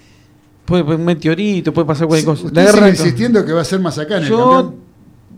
Puede, 0.65 0.83
puede 0.83 0.97
un 0.97 1.05
meteorito, 1.05 1.71
puede 1.73 1.85
pasar 1.87 2.07
cualquier 2.07 2.25
cosa. 2.25 2.45
Usted 2.47 2.55
La 2.55 2.67
sigue 2.67 2.73
guerra- 2.81 2.89
insistiendo 2.89 3.45
que 3.45 3.53
va 3.53 3.61
a 3.61 3.65
ser 3.65 3.79
Mazacane 3.79 4.23
el 4.23 4.29
Yo, 4.29 4.37
campeón. 4.51 4.75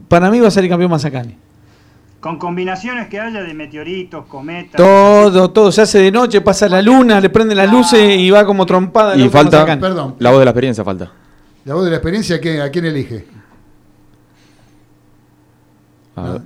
para 0.08 0.32
mí 0.32 0.40
va 0.40 0.48
a 0.48 0.52
salir 0.52 0.70
campeón 0.70 0.90
Mazacane. 0.92 1.38
Con 2.22 2.40
combinaciones 2.40 3.08
que 3.10 3.20
haya 3.20 3.42
de 3.44 3.54
meteoritos, 3.54 4.26
cometas. 4.26 4.76
Todo, 4.78 5.52
todo. 5.52 5.72
Se 5.72 5.82
hace 5.82 6.00
de 6.00 6.12
noche, 6.12 6.42
pasa 6.42 6.68
la 6.68 6.82
luna, 6.82 7.20
le 7.22 7.30
prenden 7.30 7.58
las 7.58 7.72
luces 7.72 8.18
y 8.18 8.30
va 8.32 8.46
como 8.46 8.66
trompada. 8.66 9.14
el 9.14 9.26
Y 9.26 9.30
falta. 9.30 9.66
Perdón. 9.80 10.16
la 10.20 10.32
voz 10.32 10.40
de 10.40 10.46
la 10.46 10.52
experiencia, 10.52 10.84
falta. 10.84 11.12
La 11.66 11.74
voz 11.76 11.84
de 11.84 11.92
la 11.92 11.98
experiencia, 11.98 12.40
¿qué- 12.42 12.62
¿a 12.62 12.72
quién 12.72 12.86
elige? 12.86 13.26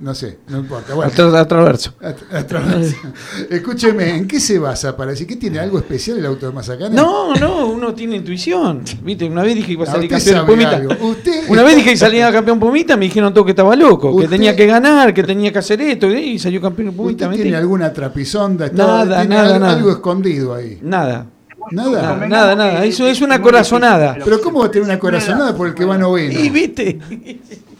No, 0.00 0.14
sé, 0.14 0.38
no 0.48 0.58
importa. 0.58 0.92
Bueno. 0.94 1.10
A 1.10 1.16
tra- 1.16 1.34
a 1.40 1.48
traverso. 1.48 1.94
A- 2.02 2.38
a 2.38 2.46
traverso. 2.46 2.96
Escúcheme, 3.50 4.16
¿en 4.16 4.28
qué 4.28 4.38
se 4.38 4.58
basa 4.58 4.94
para 4.96 5.12
decir 5.12 5.26
que 5.26 5.36
tiene 5.36 5.58
algo 5.60 5.78
especial 5.78 6.18
el 6.18 6.26
auto 6.26 6.46
de 6.46 6.52
Mazacane? 6.52 6.94
No, 6.94 7.34
no, 7.36 7.68
uno 7.68 7.94
tiene 7.94 8.16
intuición. 8.16 8.82
Viste, 9.02 9.24
una 9.24 9.42
vez 9.42 9.54
dije 9.54 9.68
que 9.68 9.72
iba 9.72 9.84
a 9.84 9.86
salir 9.86 10.10
campeón 10.10 10.44
Pumita. 10.46 10.82
Usted 11.00 11.32
Una 11.48 11.60
está- 11.60 11.62
vez 11.62 11.76
dije 11.76 11.90
que 11.90 11.96
salía 11.96 12.30
campeón 12.30 12.60
Pumita, 12.60 12.96
me 12.98 13.06
dijeron 13.06 13.32
todo 13.32 13.44
que 13.46 13.52
estaba 13.52 13.74
loco, 13.74 14.14
que 14.18 14.28
tenía 14.28 14.54
que 14.54 14.66
ganar, 14.66 15.14
que 15.14 15.22
tenía 15.22 15.50
que 15.50 15.58
hacer 15.60 15.80
esto, 15.80 16.10
y 16.10 16.38
salió 16.38 16.60
campeón 16.60 16.94
Pumita. 16.94 17.28
¿Usted 17.28 17.42
tiene 17.42 17.56
alguna 17.56 17.92
trapisonda? 17.92 18.66
Está- 18.66 18.76
Nada, 18.86 19.20
tiene 19.20 19.34
nada, 19.34 19.46
algo, 19.54 19.58
nada. 19.58 19.76
algo 19.76 19.90
escondido 19.90 20.54
ahí. 20.54 20.78
Nada. 20.82 21.26
Nada. 21.70 22.02
Nada, 22.02 22.26
nada, 22.26 22.54
nada. 22.56 22.84
Eso 22.84 23.06
es 23.06 23.22
una 23.22 23.40
corazonada. 23.40 24.18
Pero 24.22 24.40
¿cómo 24.40 24.58
va 24.60 24.66
a 24.66 24.70
tener 24.70 24.84
una 24.86 24.98
corazonada 24.98 25.56
por 25.56 25.68
el 25.68 25.74
que 25.74 25.84
va 25.84 25.96
noveno? 25.96 26.38
Y 26.38 26.50
viste. 26.50 26.98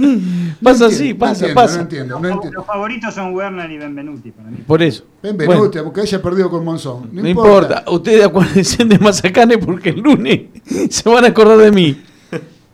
pasa 0.62 0.86
así, 0.86 1.12
No 1.12 1.18
pasa, 1.18 1.46
entiendo, 1.46 1.54
pasa. 1.54 1.76
No 1.76 1.82
entiendo, 1.82 2.14
no 2.16 2.22
Los, 2.22 2.32
entiendo. 2.36 2.58
los 2.58 2.66
favoritos 2.66 3.14
son 3.14 3.34
Werner 3.34 3.70
y 3.70 3.78
Benvenuti 3.78 4.30
para 4.30 4.50
mí. 4.50 4.58
Por 4.66 4.82
eso. 4.82 5.04
Benvenuti, 5.22 5.78
porque 5.80 6.00
haya 6.02 6.20
perdido 6.22 6.50
con 6.50 6.64
Monzón. 6.64 7.08
No, 7.12 7.22
No 7.22 7.28
importa. 7.28 7.84
Ustedes 7.88 8.24
acuérdense 8.24 8.84
de 8.84 8.98
Mazacane 8.98 9.58
porque 9.58 9.90
el 9.90 10.00
lunes 10.00 10.40
se 10.90 11.08
van 11.08 11.24
a 11.24 11.28
acordar 11.28 11.58
de 11.58 11.70
mí. 11.72 12.02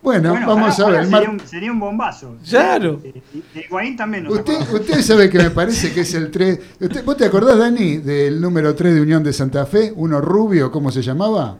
Bueno, 0.02 0.30
Bueno, 0.30 0.46
vamos 0.46 0.78
a 0.78 0.88
ver. 0.88 1.04
Sería 1.06 1.30
un, 1.30 1.40
sería 1.40 1.72
un 1.72 1.80
bombazo. 1.80 2.36
Claro. 2.48 3.00
Eh, 3.02 3.20
y- 3.34 3.58
y 3.58 3.64
Higuaín 3.64 3.96
también 3.96 4.22
nos 4.22 4.34
Usted, 4.34 4.54
usted 4.72 5.02
sabe 5.02 5.28
que 5.28 5.38
me 5.38 5.50
parece 5.50 5.92
que 5.92 6.02
es 6.02 6.14
el 6.14 6.30
3. 6.30 6.60
Usted, 6.80 7.04
¿Vos 7.04 7.16
te 7.16 7.24
acordás, 7.24 7.58
Dani, 7.58 7.96
del 7.96 8.40
número 8.40 8.72
3 8.72 8.94
de 8.94 9.00
Unión 9.00 9.24
de 9.24 9.32
Santa 9.32 9.66
Fe? 9.66 9.92
Uno 9.96 10.20
rubio, 10.20 10.70
¿cómo 10.70 10.92
se 10.92 11.02
llamaba? 11.02 11.58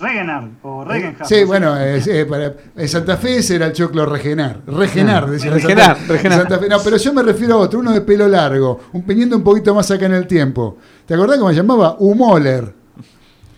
Regenard 0.00 0.48
o 0.62 0.84
Regenhard. 0.84 1.24
Sí, 1.26 1.44
bueno, 1.44 1.74
eh, 1.78 2.26
para- 2.28 2.52
en 2.76 2.88
Santa 2.88 3.16
Fe 3.16 3.38
ese 3.38 3.56
era 3.56 3.66
el 3.66 3.72
choclo 3.72 4.04
Regenar. 4.06 4.60
Regenar, 4.66 5.24
Ah, 5.24 5.30
decía 5.30 5.48
en 5.48 5.54
Regenar, 5.54 5.96
Santa. 5.96 6.12
Regenar. 6.12 6.38
Santa 6.40 6.58
Fe. 6.58 6.68
No, 6.68 6.78
pero 6.82 6.96
yo 6.96 7.12
me 7.12 7.22
refiero 7.22 7.54
a 7.54 7.58
otro, 7.58 7.78
uno 7.80 7.92
de 7.92 8.00
pelo 8.00 8.26
largo, 8.28 8.80
un 8.92 9.02
peñiendo 9.02 9.36
un 9.36 9.44
poquito 9.44 9.74
más 9.74 9.90
acá 9.90 10.06
en 10.06 10.14
el 10.14 10.26
tiempo. 10.26 10.78
¿Te 11.06 11.14
acordás 11.14 11.38
cómo 11.38 11.50
se 11.50 11.56
llamaba? 11.56 11.96
Humoller. 11.98 12.74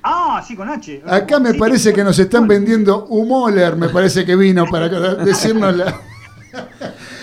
Ah, 0.02 0.40
sí, 0.46 0.54
con 0.54 0.68
H. 0.68 1.02
Acá 1.06 1.40
me 1.40 1.50
Sí, 1.52 1.58
parece 1.58 1.92
que 1.92 2.04
nos 2.04 2.16
están 2.18 2.46
vendiendo 2.46 3.06
Humoller, 3.06 3.74
me 3.76 3.88
parece 3.88 4.24
que 4.24 4.36
vino 4.36 4.64
para 4.70 4.88
decirnos 5.24 5.76
la... 5.76 5.94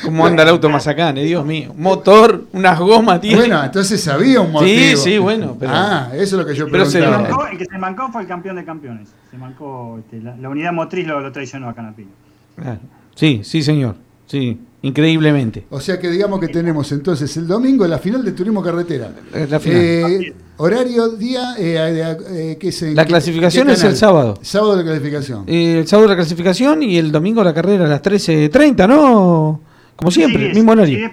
¿Cómo 0.03 0.25
anda 0.25 0.43
el 0.43 0.49
auto 0.49 0.69
Mazacane? 0.69 1.23
Dios 1.23 1.45
mío. 1.45 1.73
Motor, 1.77 2.45
unas 2.53 2.77
gomas 2.79 3.21
tiene. 3.21 3.37
Bueno, 3.37 3.63
entonces 3.63 4.05
había 4.07 4.41
un 4.41 4.51
motivo. 4.51 4.97
Sí, 4.97 4.97
sí, 4.97 5.17
bueno. 5.17 5.55
Pero... 5.59 5.71
Ah, 5.73 6.09
eso 6.13 6.21
es 6.21 6.33
lo 6.33 6.45
que 6.45 6.55
yo 6.55 6.67
Pero 6.69 6.85
se- 6.85 6.99
preguntaba. 6.99 7.29
mancó- 7.29 7.51
el 7.51 7.57
que 7.57 7.65
se 7.65 7.77
mancó 7.77 8.11
fue 8.11 8.21
el 8.23 8.27
campeón 8.27 8.55
de 8.57 8.65
campeones. 8.65 9.09
Se 9.31 9.37
mancó, 9.37 9.99
este, 9.99 10.21
la, 10.21 10.35
la 10.35 10.49
unidad 10.49 10.73
motriz 10.73 11.07
lo, 11.07 11.19
lo 11.21 11.31
traicionó 11.31 11.69
a 11.69 11.73
Canapino. 11.73 12.09
Claro. 12.55 12.79
Sí, 13.15 13.41
sí, 13.43 13.61
señor. 13.63 13.95
Sí, 14.25 14.59
increíblemente. 14.83 15.65
O 15.71 15.79
sea 15.81 15.99
que 15.99 16.09
digamos 16.11 16.39
que 16.39 16.47
tenemos 16.49 16.91
entonces 16.91 17.35
el 17.37 17.47
domingo 17.47 17.85
la 17.87 17.97
final 17.97 18.23
de 18.23 18.31
turismo 18.33 18.61
carretera. 18.61 19.11
La 19.49 19.59
final. 19.59 19.81
Eh, 19.81 20.33
horario, 20.57 21.09
día, 21.09 21.55
eh, 21.57 22.17
eh, 22.29 22.57
¿qué 22.59 22.71
se- 22.71 22.93
La 22.93 23.05
clasificación 23.05 23.67
qué 23.67 23.73
es 23.73 23.83
el 23.83 23.95
sábado. 23.95 24.37
Sábado 24.41 24.75
de 24.77 24.83
clasificación. 24.83 25.43
Eh, 25.47 25.79
el 25.79 25.87
sábado 25.87 26.09
la 26.09 26.15
clasificación 26.15 26.83
y 26.83 26.97
el 26.97 27.11
domingo 27.11 27.43
la 27.43 27.53
carrera 27.53 27.85
a 27.85 27.87
las 27.87 28.01
13.30, 28.03 28.87
¿no? 28.87 29.61
Como 29.95 30.11
siempre, 30.11 30.43
Sí, 30.43 30.49
es- 30.49 30.55
mismo 30.55 30.71
horario. 30.73 30.97
sí, 30.97 31.03
es 31.03 31.11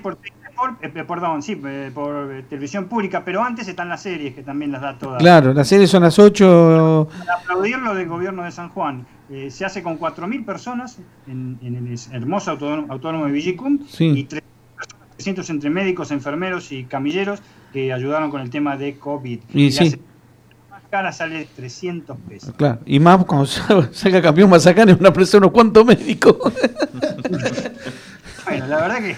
por, 0.79 0.91
por- 0.93 1.01
eh, 1.01 1.05
perdón, 1.05 1.43
sí, 1.43 1.61
eh, 1.65 1.91
por 1.95 2.33
eh, 2.33 2.43
televisión 2.49 2.87
pública, 2.87 3.23
pero 3.25 3.43
antes 3.43 3.69
están 3.69 3.89
las 3.89 4.03
series 4.03 4.35
que 4.35 4.43
también 4.43 4.73
las 4.73 4.83
da 4.83 4.99
todas. 4.99 5.19
Claro, 5.19 5.53
las 5.55 5.69
series 5.69 5.91
son 5.91 6.03
las 6.03 6.19
8. 6.19 7.09
Para 7.19 7.35
aplaudir 7.35 7.79
lo 7.79 7.95
del 7.95 8.09
gobierno 8.09 8.45
de 8.45 8.51
San 8.51 8.69
Juan. 8.71 9.07
Eh, 9.31 9.51
se 9.51 9.65
hace 9.65 9.83
con 9.83 9.99
4.000 9.99 10.45
personas 10.45 10.99
en, 11.29 11.59
en 11.63 11.77
el 11.87 11.99
hermoso 12.13 12.51
autódromo 12.51 13.27
de 13.27 13.33
Villicum 13.33 13.79
Sí. 13.89 14.07
y 14.07 14.25
300 14.25 15.49
entre 15.51 15.71
médicos, 15.71 16.11
enfermeros 16.11 16.73
y 16.73 16.85
camilleros 16.85 17.41
que 17.73 17.93
ayudaron 17.93 18.31
con 18.31 18.41
el 18.41 18.51
tema 18.51 18.77
de 18.77 18.97
COVID. 18.99 19.41
Y 19.55 19.71
la 19.71 19.85
sí. 19.85 20.01
más 20.69 20.83
cara 20.91 21.13
sale 21.13 21.47
300 21.55 22.17
pesos. 22.29 22.55
Claro, 22.57 22.81
y 22.87 22.99
más 22.99 23.25
cuando 23.25 23.47
salga 23.93 24.21
campeón 24.21 24.51
Mazacane, 24.51 24.95
una 24.95 25.13
persona, 25.13 25.47
unos 25.47 25.53
cuantos 25.55 25.85
médicos. 25.87 26.37
Bueno, 28.51 28.67
la 28.67 28.81
verdad 28.81 28.99
que, 28.99 29.17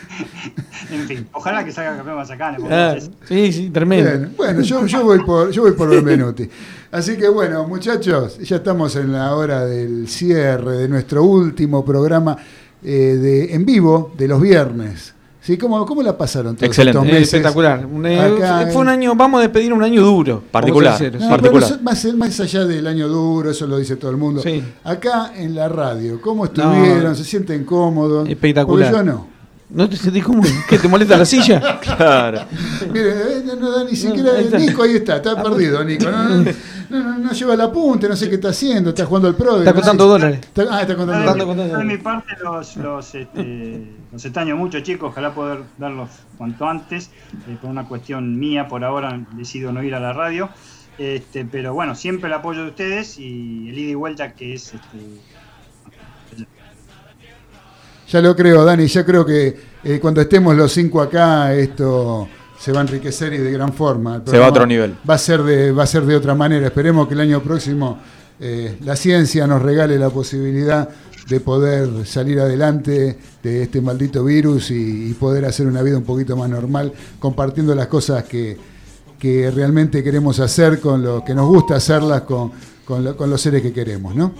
en 0.95 1.09
fin, 1.09 1.29
ojalá 1.33 1.65
que 1.65 1.73
salga 1.73 1.97
campeón 1.97 2.17
Mazacane. 2.17 2.59
Ah, 2.71 2.97
sí, 3.27 3.53
sí, 3.53 3.71
tremendo. 3.71 4.11
Bien, 4.11 4.35
bueno, 4.37 4.61
yo, 4.61 4.87
yo 4.87 5.05
voy 5.05 5.25
por 5.25 5.51
yo 5.51 5.63
voy 5.63 5.73
por 5.73 5.89
Benvenuti. 5.89 6.49
Así 6.91 7.17
que 7.17 7.29
bueno, 7.29 7.67
muchachos, 7.67 8.39
ya 8.39 8.57
estamos 8.57 8.95
en 8.97 9.13
la 9.13 9.35
hora 9.35 9.65
del 9.65 10.07
cierre 10.09 10.77
de 10.77 10.89
nuestro 10.89 11.25
último 11.25 11.83
programa 11.83 12.37
eh, 12.83 12.89
de 12.91 13.55
en 13.55 13.65
vivo 13.65 14.13
de 14.19 14.29
los 14.29 14.41
viernes. 14.41 15.15
¿Sí? 15.45 15.59
¿Cómo, 15.59 15.85
cómo 15.85 16.03
la 16.05 16.17
pasaron 16.17 16.55
todos 16.55 16.69
Excelente. 16.69 16.99
estos 16.99 17.09
Eh, 17.11 17.13
meses? 17.15 17.35
espectacular. 17.35 17.85
Un, 17.85 18.07
eh, 18.07 18.21
Acá 18.21 18.69
fue 18.73 18.83
un 18.83 18.89
en- 18.89 18.95
año, 18.95 19.15
vamos 19.17 19.39
a 19.39 19.43
despedir 19.43 19.73
un 19.73 19.83
año 19.83 20.01
duro. 20.03 20.41
Particular. 20.53 21.01
No, 21.19 21.29
particular. 21.29 21.81
más, 21.83 22.05
más 22.15 22.39
allá 22.41 22.65
del 22.65 22.87
año 22.87 23.09
duro, 23.09 23.51
eso 23.51 23.67
lo 23.67 23.77
dice 23.79 23.97
todo 23.97 24.13
el 24.13 24.17
mundo. 24.19 24.41
Sí. 24.41 24.63
Acá 24.85 25.33
en 25.37 25.57
la 25.57 25.69
radio, 25.69 26.21
¿cómo 26.21 26.45
estuvieron? 26.45 27.03
No. 27.05 27.15
¿Se 27.17 27.25
sienten 27.25 27.65
cómodos? 27.65 28.29
Espectacular. 28.29 28.93
Porque 28.93 29.05
yo 29.05 29.13
no. 29.13 29.33
¿No 29.71 29.89
te 29.89 29.97
sentís 29.97 30.23
cómodo? 30.23 30.49
¿Qué 30.69 30.79
te 30.79 30.87
molesta 30.87 31.17
la 31.17 31.25
silla? 31.25 31.81
Claro. 31.81 32.43
Mire, 32.93 33.09
eh, 33.11 33.43
no, 33.59 33.71
da 33.71 33.85
ni 33.85 33.97
siquiera. 33.97 34.33
ahí 34.37 34.45
está. 34.45 34.59
Nico 34.59 34.83
ahí 34.83 34.95
está, 34.97 35.17
está 35.17 35.43
perdido, 35.43 35.83
Nico. 35.83 36.11
No, 36.11 36.45
no, 36.93 37.03
no, 37.03 37.19
no- 37.19 37.33
lleva 37.33 37.55
el 37.55 37.61
apunte, 37.61 38.09
no 38.09 38.15
sé 38.17 38.29
qué 38.29 38.37
está 38.37 38.51
haciendo, 38.51 38.91
está 38.91 39.05
jugando 39.07 39.29
al 39.29 39.35
pro. 39.35 39.59
Está 39.59 39.71
no 39.71 39.77
contando 39.77 40.05
sé. 40.05 40.09
dólares. 40.11 40.41
Está- 40.43 40.67
ah, 40.71 40.81
está 40.83 40.97
contando 40.97 41.45
dólares. 41.47 41.79
de 41.79 41.85
mi 41.85 41.97
parte 41.99 42.35
los, 42.43 42.77
los, 42.77 43.15
este, 43.15 43.87
los 44.13 44.25
extraño 44.25 44.57
mucho 44.57 44.81
chicos, 44.81 45.11
ojalá 45.11 45.35
poder 45.35 45.61
darlos 45.79 46.11
cuanto 46.39 46.67
antes, 46.69 47.11
eh, 47.49 47.57
por 47.61 47.71
una 47.71 47.89
cuestión 47.89 48.39
mía 48.39 48.69
por 48.69 48.85
ahora 48.85 49.21
decido 49.33 49.73
no 49.73 49.83
ir 49.83 49.95
a 49.95 50.01
la 50.01 50.13
radio, 50.13 50.49
este, 50.99 51.45
pero 51.45 51.75
bueno, 51.75 51.95
siempre 51.95 52.29
el 52.29 52.35
apoyo 52.35 52.63
de 52.65 52.69
ustedes 52.69 53.19
y 53.19 53.69
el 53.71 53.79
ida 53.79 53.91
y 53.91 53.95
vuelta 53.95 54.33
que 54.35 54.55
es 54.55 54.75
este, 54.75 54.99
Ya 58.09 58.21
lo 58.21 58.37
creo, 58.37 58.65
Dani, 58.65 58.87
ya 58.87 59.05
creo 59.07 59.25
que 59.25 59.57
eh, 59.85 59.99
cuando 60.01 60.21
estemos 60.21 60.55
los 60.55 60.71
cinco 60.73 61.01
acá, 61.01 61.55
esto 61.55 62.29
se 62.63 62.71
va 62.73 62.79
a 62.79 62.83
enriquecer 62.83 63.33
y 63.33 63.39
de 63.39 63.51
gran 63.51 63.73
forma. 63.73 64.23
Se 64.25 64.39
va 64.39 64.47
a 64.47 64.51
otro 64.51 64.67
nivel. 64.67 64.95
Va 65.09 65.15
a 65.15 65.19
ser 65.19 65.43
de, 65.43 65.73
va 65.73 65.83
a 65.83 65.87
ser 65.87 66.05
de 66.05 66.15
otra 66.15 66.35
manera. 66.35 66.67
Esperemos 66.67 67.09
que 67.09 67.15
el 67.15 67.21
año 67.21 67.43
próximo 67.43 67.99
eh, 68.39 68.77
la 68.85 68.95
ciencia 68.95 69.47
nos 69.47 69.61
regale 69.63 69.99
la 69.99 70.11
posibilidad 70.11 70.89
de 71.29 71.41
poder 71.41 72.07
salir 72.07 72.39
adelante 72.41 73.19
de 73.43 73.63
este 73.65 73.81
maldito 73.81 74.23
virus 74.25 74.71
y, 74.71 75.11
y 75.11 75.15
poder 75.15 75.45
hacer 75.45 75.67
una 75.67 75.83
vida 75.83 75.97
un 75.99 76.05
poquito 76.05 76.37
más 76.37 76.49
normal, 76.51 76.93
compartiendo 77.19 77.75
las 77.75 77.87
cosas 77.89 78.25
que, 78.25 78.57
que 79.19 79.51
realmente 79.51 80.03
queremos 80.03 80.39
hacer, 80.41 80.79
con 80.81 81.03
lo 81.03 81.25
que 81.25 81.35
nos 81.35 81.47
gusta 81.49 81.77
hacerlas 81.77 82.23
con, 82.23 82.53
con, 82.85 83.03
lo- 83.05 83.17
con 83.17 83.29
los 83.31 83.41
seres 83.41 83.63
que 83.63 83.73
queremos, 83.73 84.15
¿no? 84.15 84.33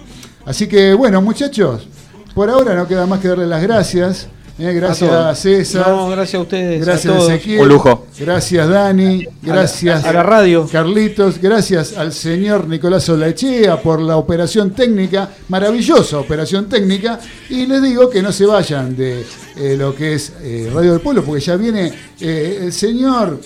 Así 0.45 0.67
que 0.67 0.93
bueno, 0.93 1.21
muchachos, 1.21 1.87
por 2.35 2.49
ahora 2.49 2.75
no 2.75 2.85
queda 2.87 3.05
más 3.05 3.19
que 3.21 3.29
darle 3.29 3.47
las 3.47 3.61
gracias. 3.63 4.27
¿Eh? 4.59 4.73
Gracias 4.73 5.11
A. 5.11 5.35
César. 5.35 5.87
No, 5.87 6.09
gracias 6.09 6.39
a 6.39 6.43
ustedes. 6.43 6.85
Gracias 6.85 7.13
a 7.13 7.17
todos. 7.17 7.31
Ezequiel. 7.31 7.61
Un 7.61 7.69
lujo. 7.69 8.07
Gracias 8.19 8.69
Dani. 8.69 9.25
Gracias 9.41 10.03
a 10.03 10.13
la 10.13 10.23
radio. 10.23 10.67
Carlitos. 10.71 11.39
Gracias 11.41 11.97
al 11.97 12.13
señor 12.13 12.67
Nicolás 12.67 13.07
Olaechea 13.09 13.81
por 13.81 14.01
la 14.01 14.17
operación 14.17 14.71
técnica. 14.71 15.29
Maravillosa 15.49 16.19
operación 16.19 16.67
técnica. 16.67 17.19
Y 17.49 17.65
les 17.65 17.81
digo 17.81 18.09
que 18.09 18.21
no 18.21 18.31
se 18.31 18.45
vayan 18.45 18.95
de 18.95 19.25
eh, 19.55 19.75
lo 19.77 19.95
que 19.95 20.13
es 20.13 20.33
eh, 20.41 20.69
Radio 20.73 20.91
del 20.91 21.01
Pueblo 21.01 21.23
porque 21.23 21.41
ya 21.41 21.55
viene 21.55 21.91
eh, 22.19 22.59
el 22.61 22.73
señor 22.73 23.39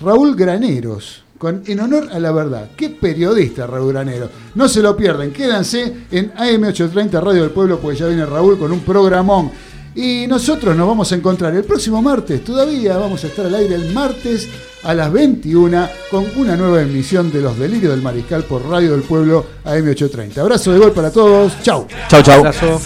Raúl 0.00 0.36
Graneros. 0.36 1.20
Con, 1.38 1.64
en 1.66 1.80
honor 1.80 2.08
a 2.12 2.20
la 2.20 2.30
verdad. 2.30 2.70
Qué 2.76 2.90
periodista 2.90 3.66
Raúl 3.66 3.92
Graneros. 3.92 4.30
No 4.54 4.68
se 4.68 4.80
lo 4.80 4.96
pierden. 4.96 5.32
Quédense 5.32 5.92
en 6.12 6.32
AM830 6.34 7.20
Radio 7.20 7.42
del 7.42 7.50
Pueblo 7.50 7.80
porque 7.80 7.98
ya 7.98 8.06
viene 8.06 8.24
Raúl 8.24 8.56
con 8.56 8.70
un 8.70 8.78
programón. 8.78 9.50
Y 9.94 10.26
nosotros 10.26 10.74
nos 10.74 10.88
vamos 10.88 11.12
a 11.12 11.16
encontrar 11.16 11.54
el 11.54 11.64
próximo 11.64 12.00
martes. 12.00 12.44
Todavía 12.44 12.96
vamos 12.96 13.22
a 13.24 13.26
estar 13.26 13.46
al 13.46 13.54
aire 13.54 13.74
el 13.74 13.92
martes 13.92 14.48
a 14.82 14.94
las 14.94 15.12
21 15.12 15.88
con 16.10 16.26
una 16.36 16.56
nueva 16.56 16.82
emisión 16.82 17.30
de 17.30 17.40
Los 17.40 17.58
Delirios 17.58 17.92
del 17.92 18.02
Mariscal 18.02 18.44
por 18.44 18.66
Radio 18.68 18.92
del 18.92 19.02
Pueblo 19.02 19.44
AM830. 19.64 20.38
Abrazo 20.38 20.72
de 20.72 20.78
gol 20.78 20.92
para 20.92 21.10
todos. 21.10 21.52
Chau. 21.62 21.86
Chau, 22.08 22.22
chau. 22.22 22.38
Abrazo. 22.38 22.80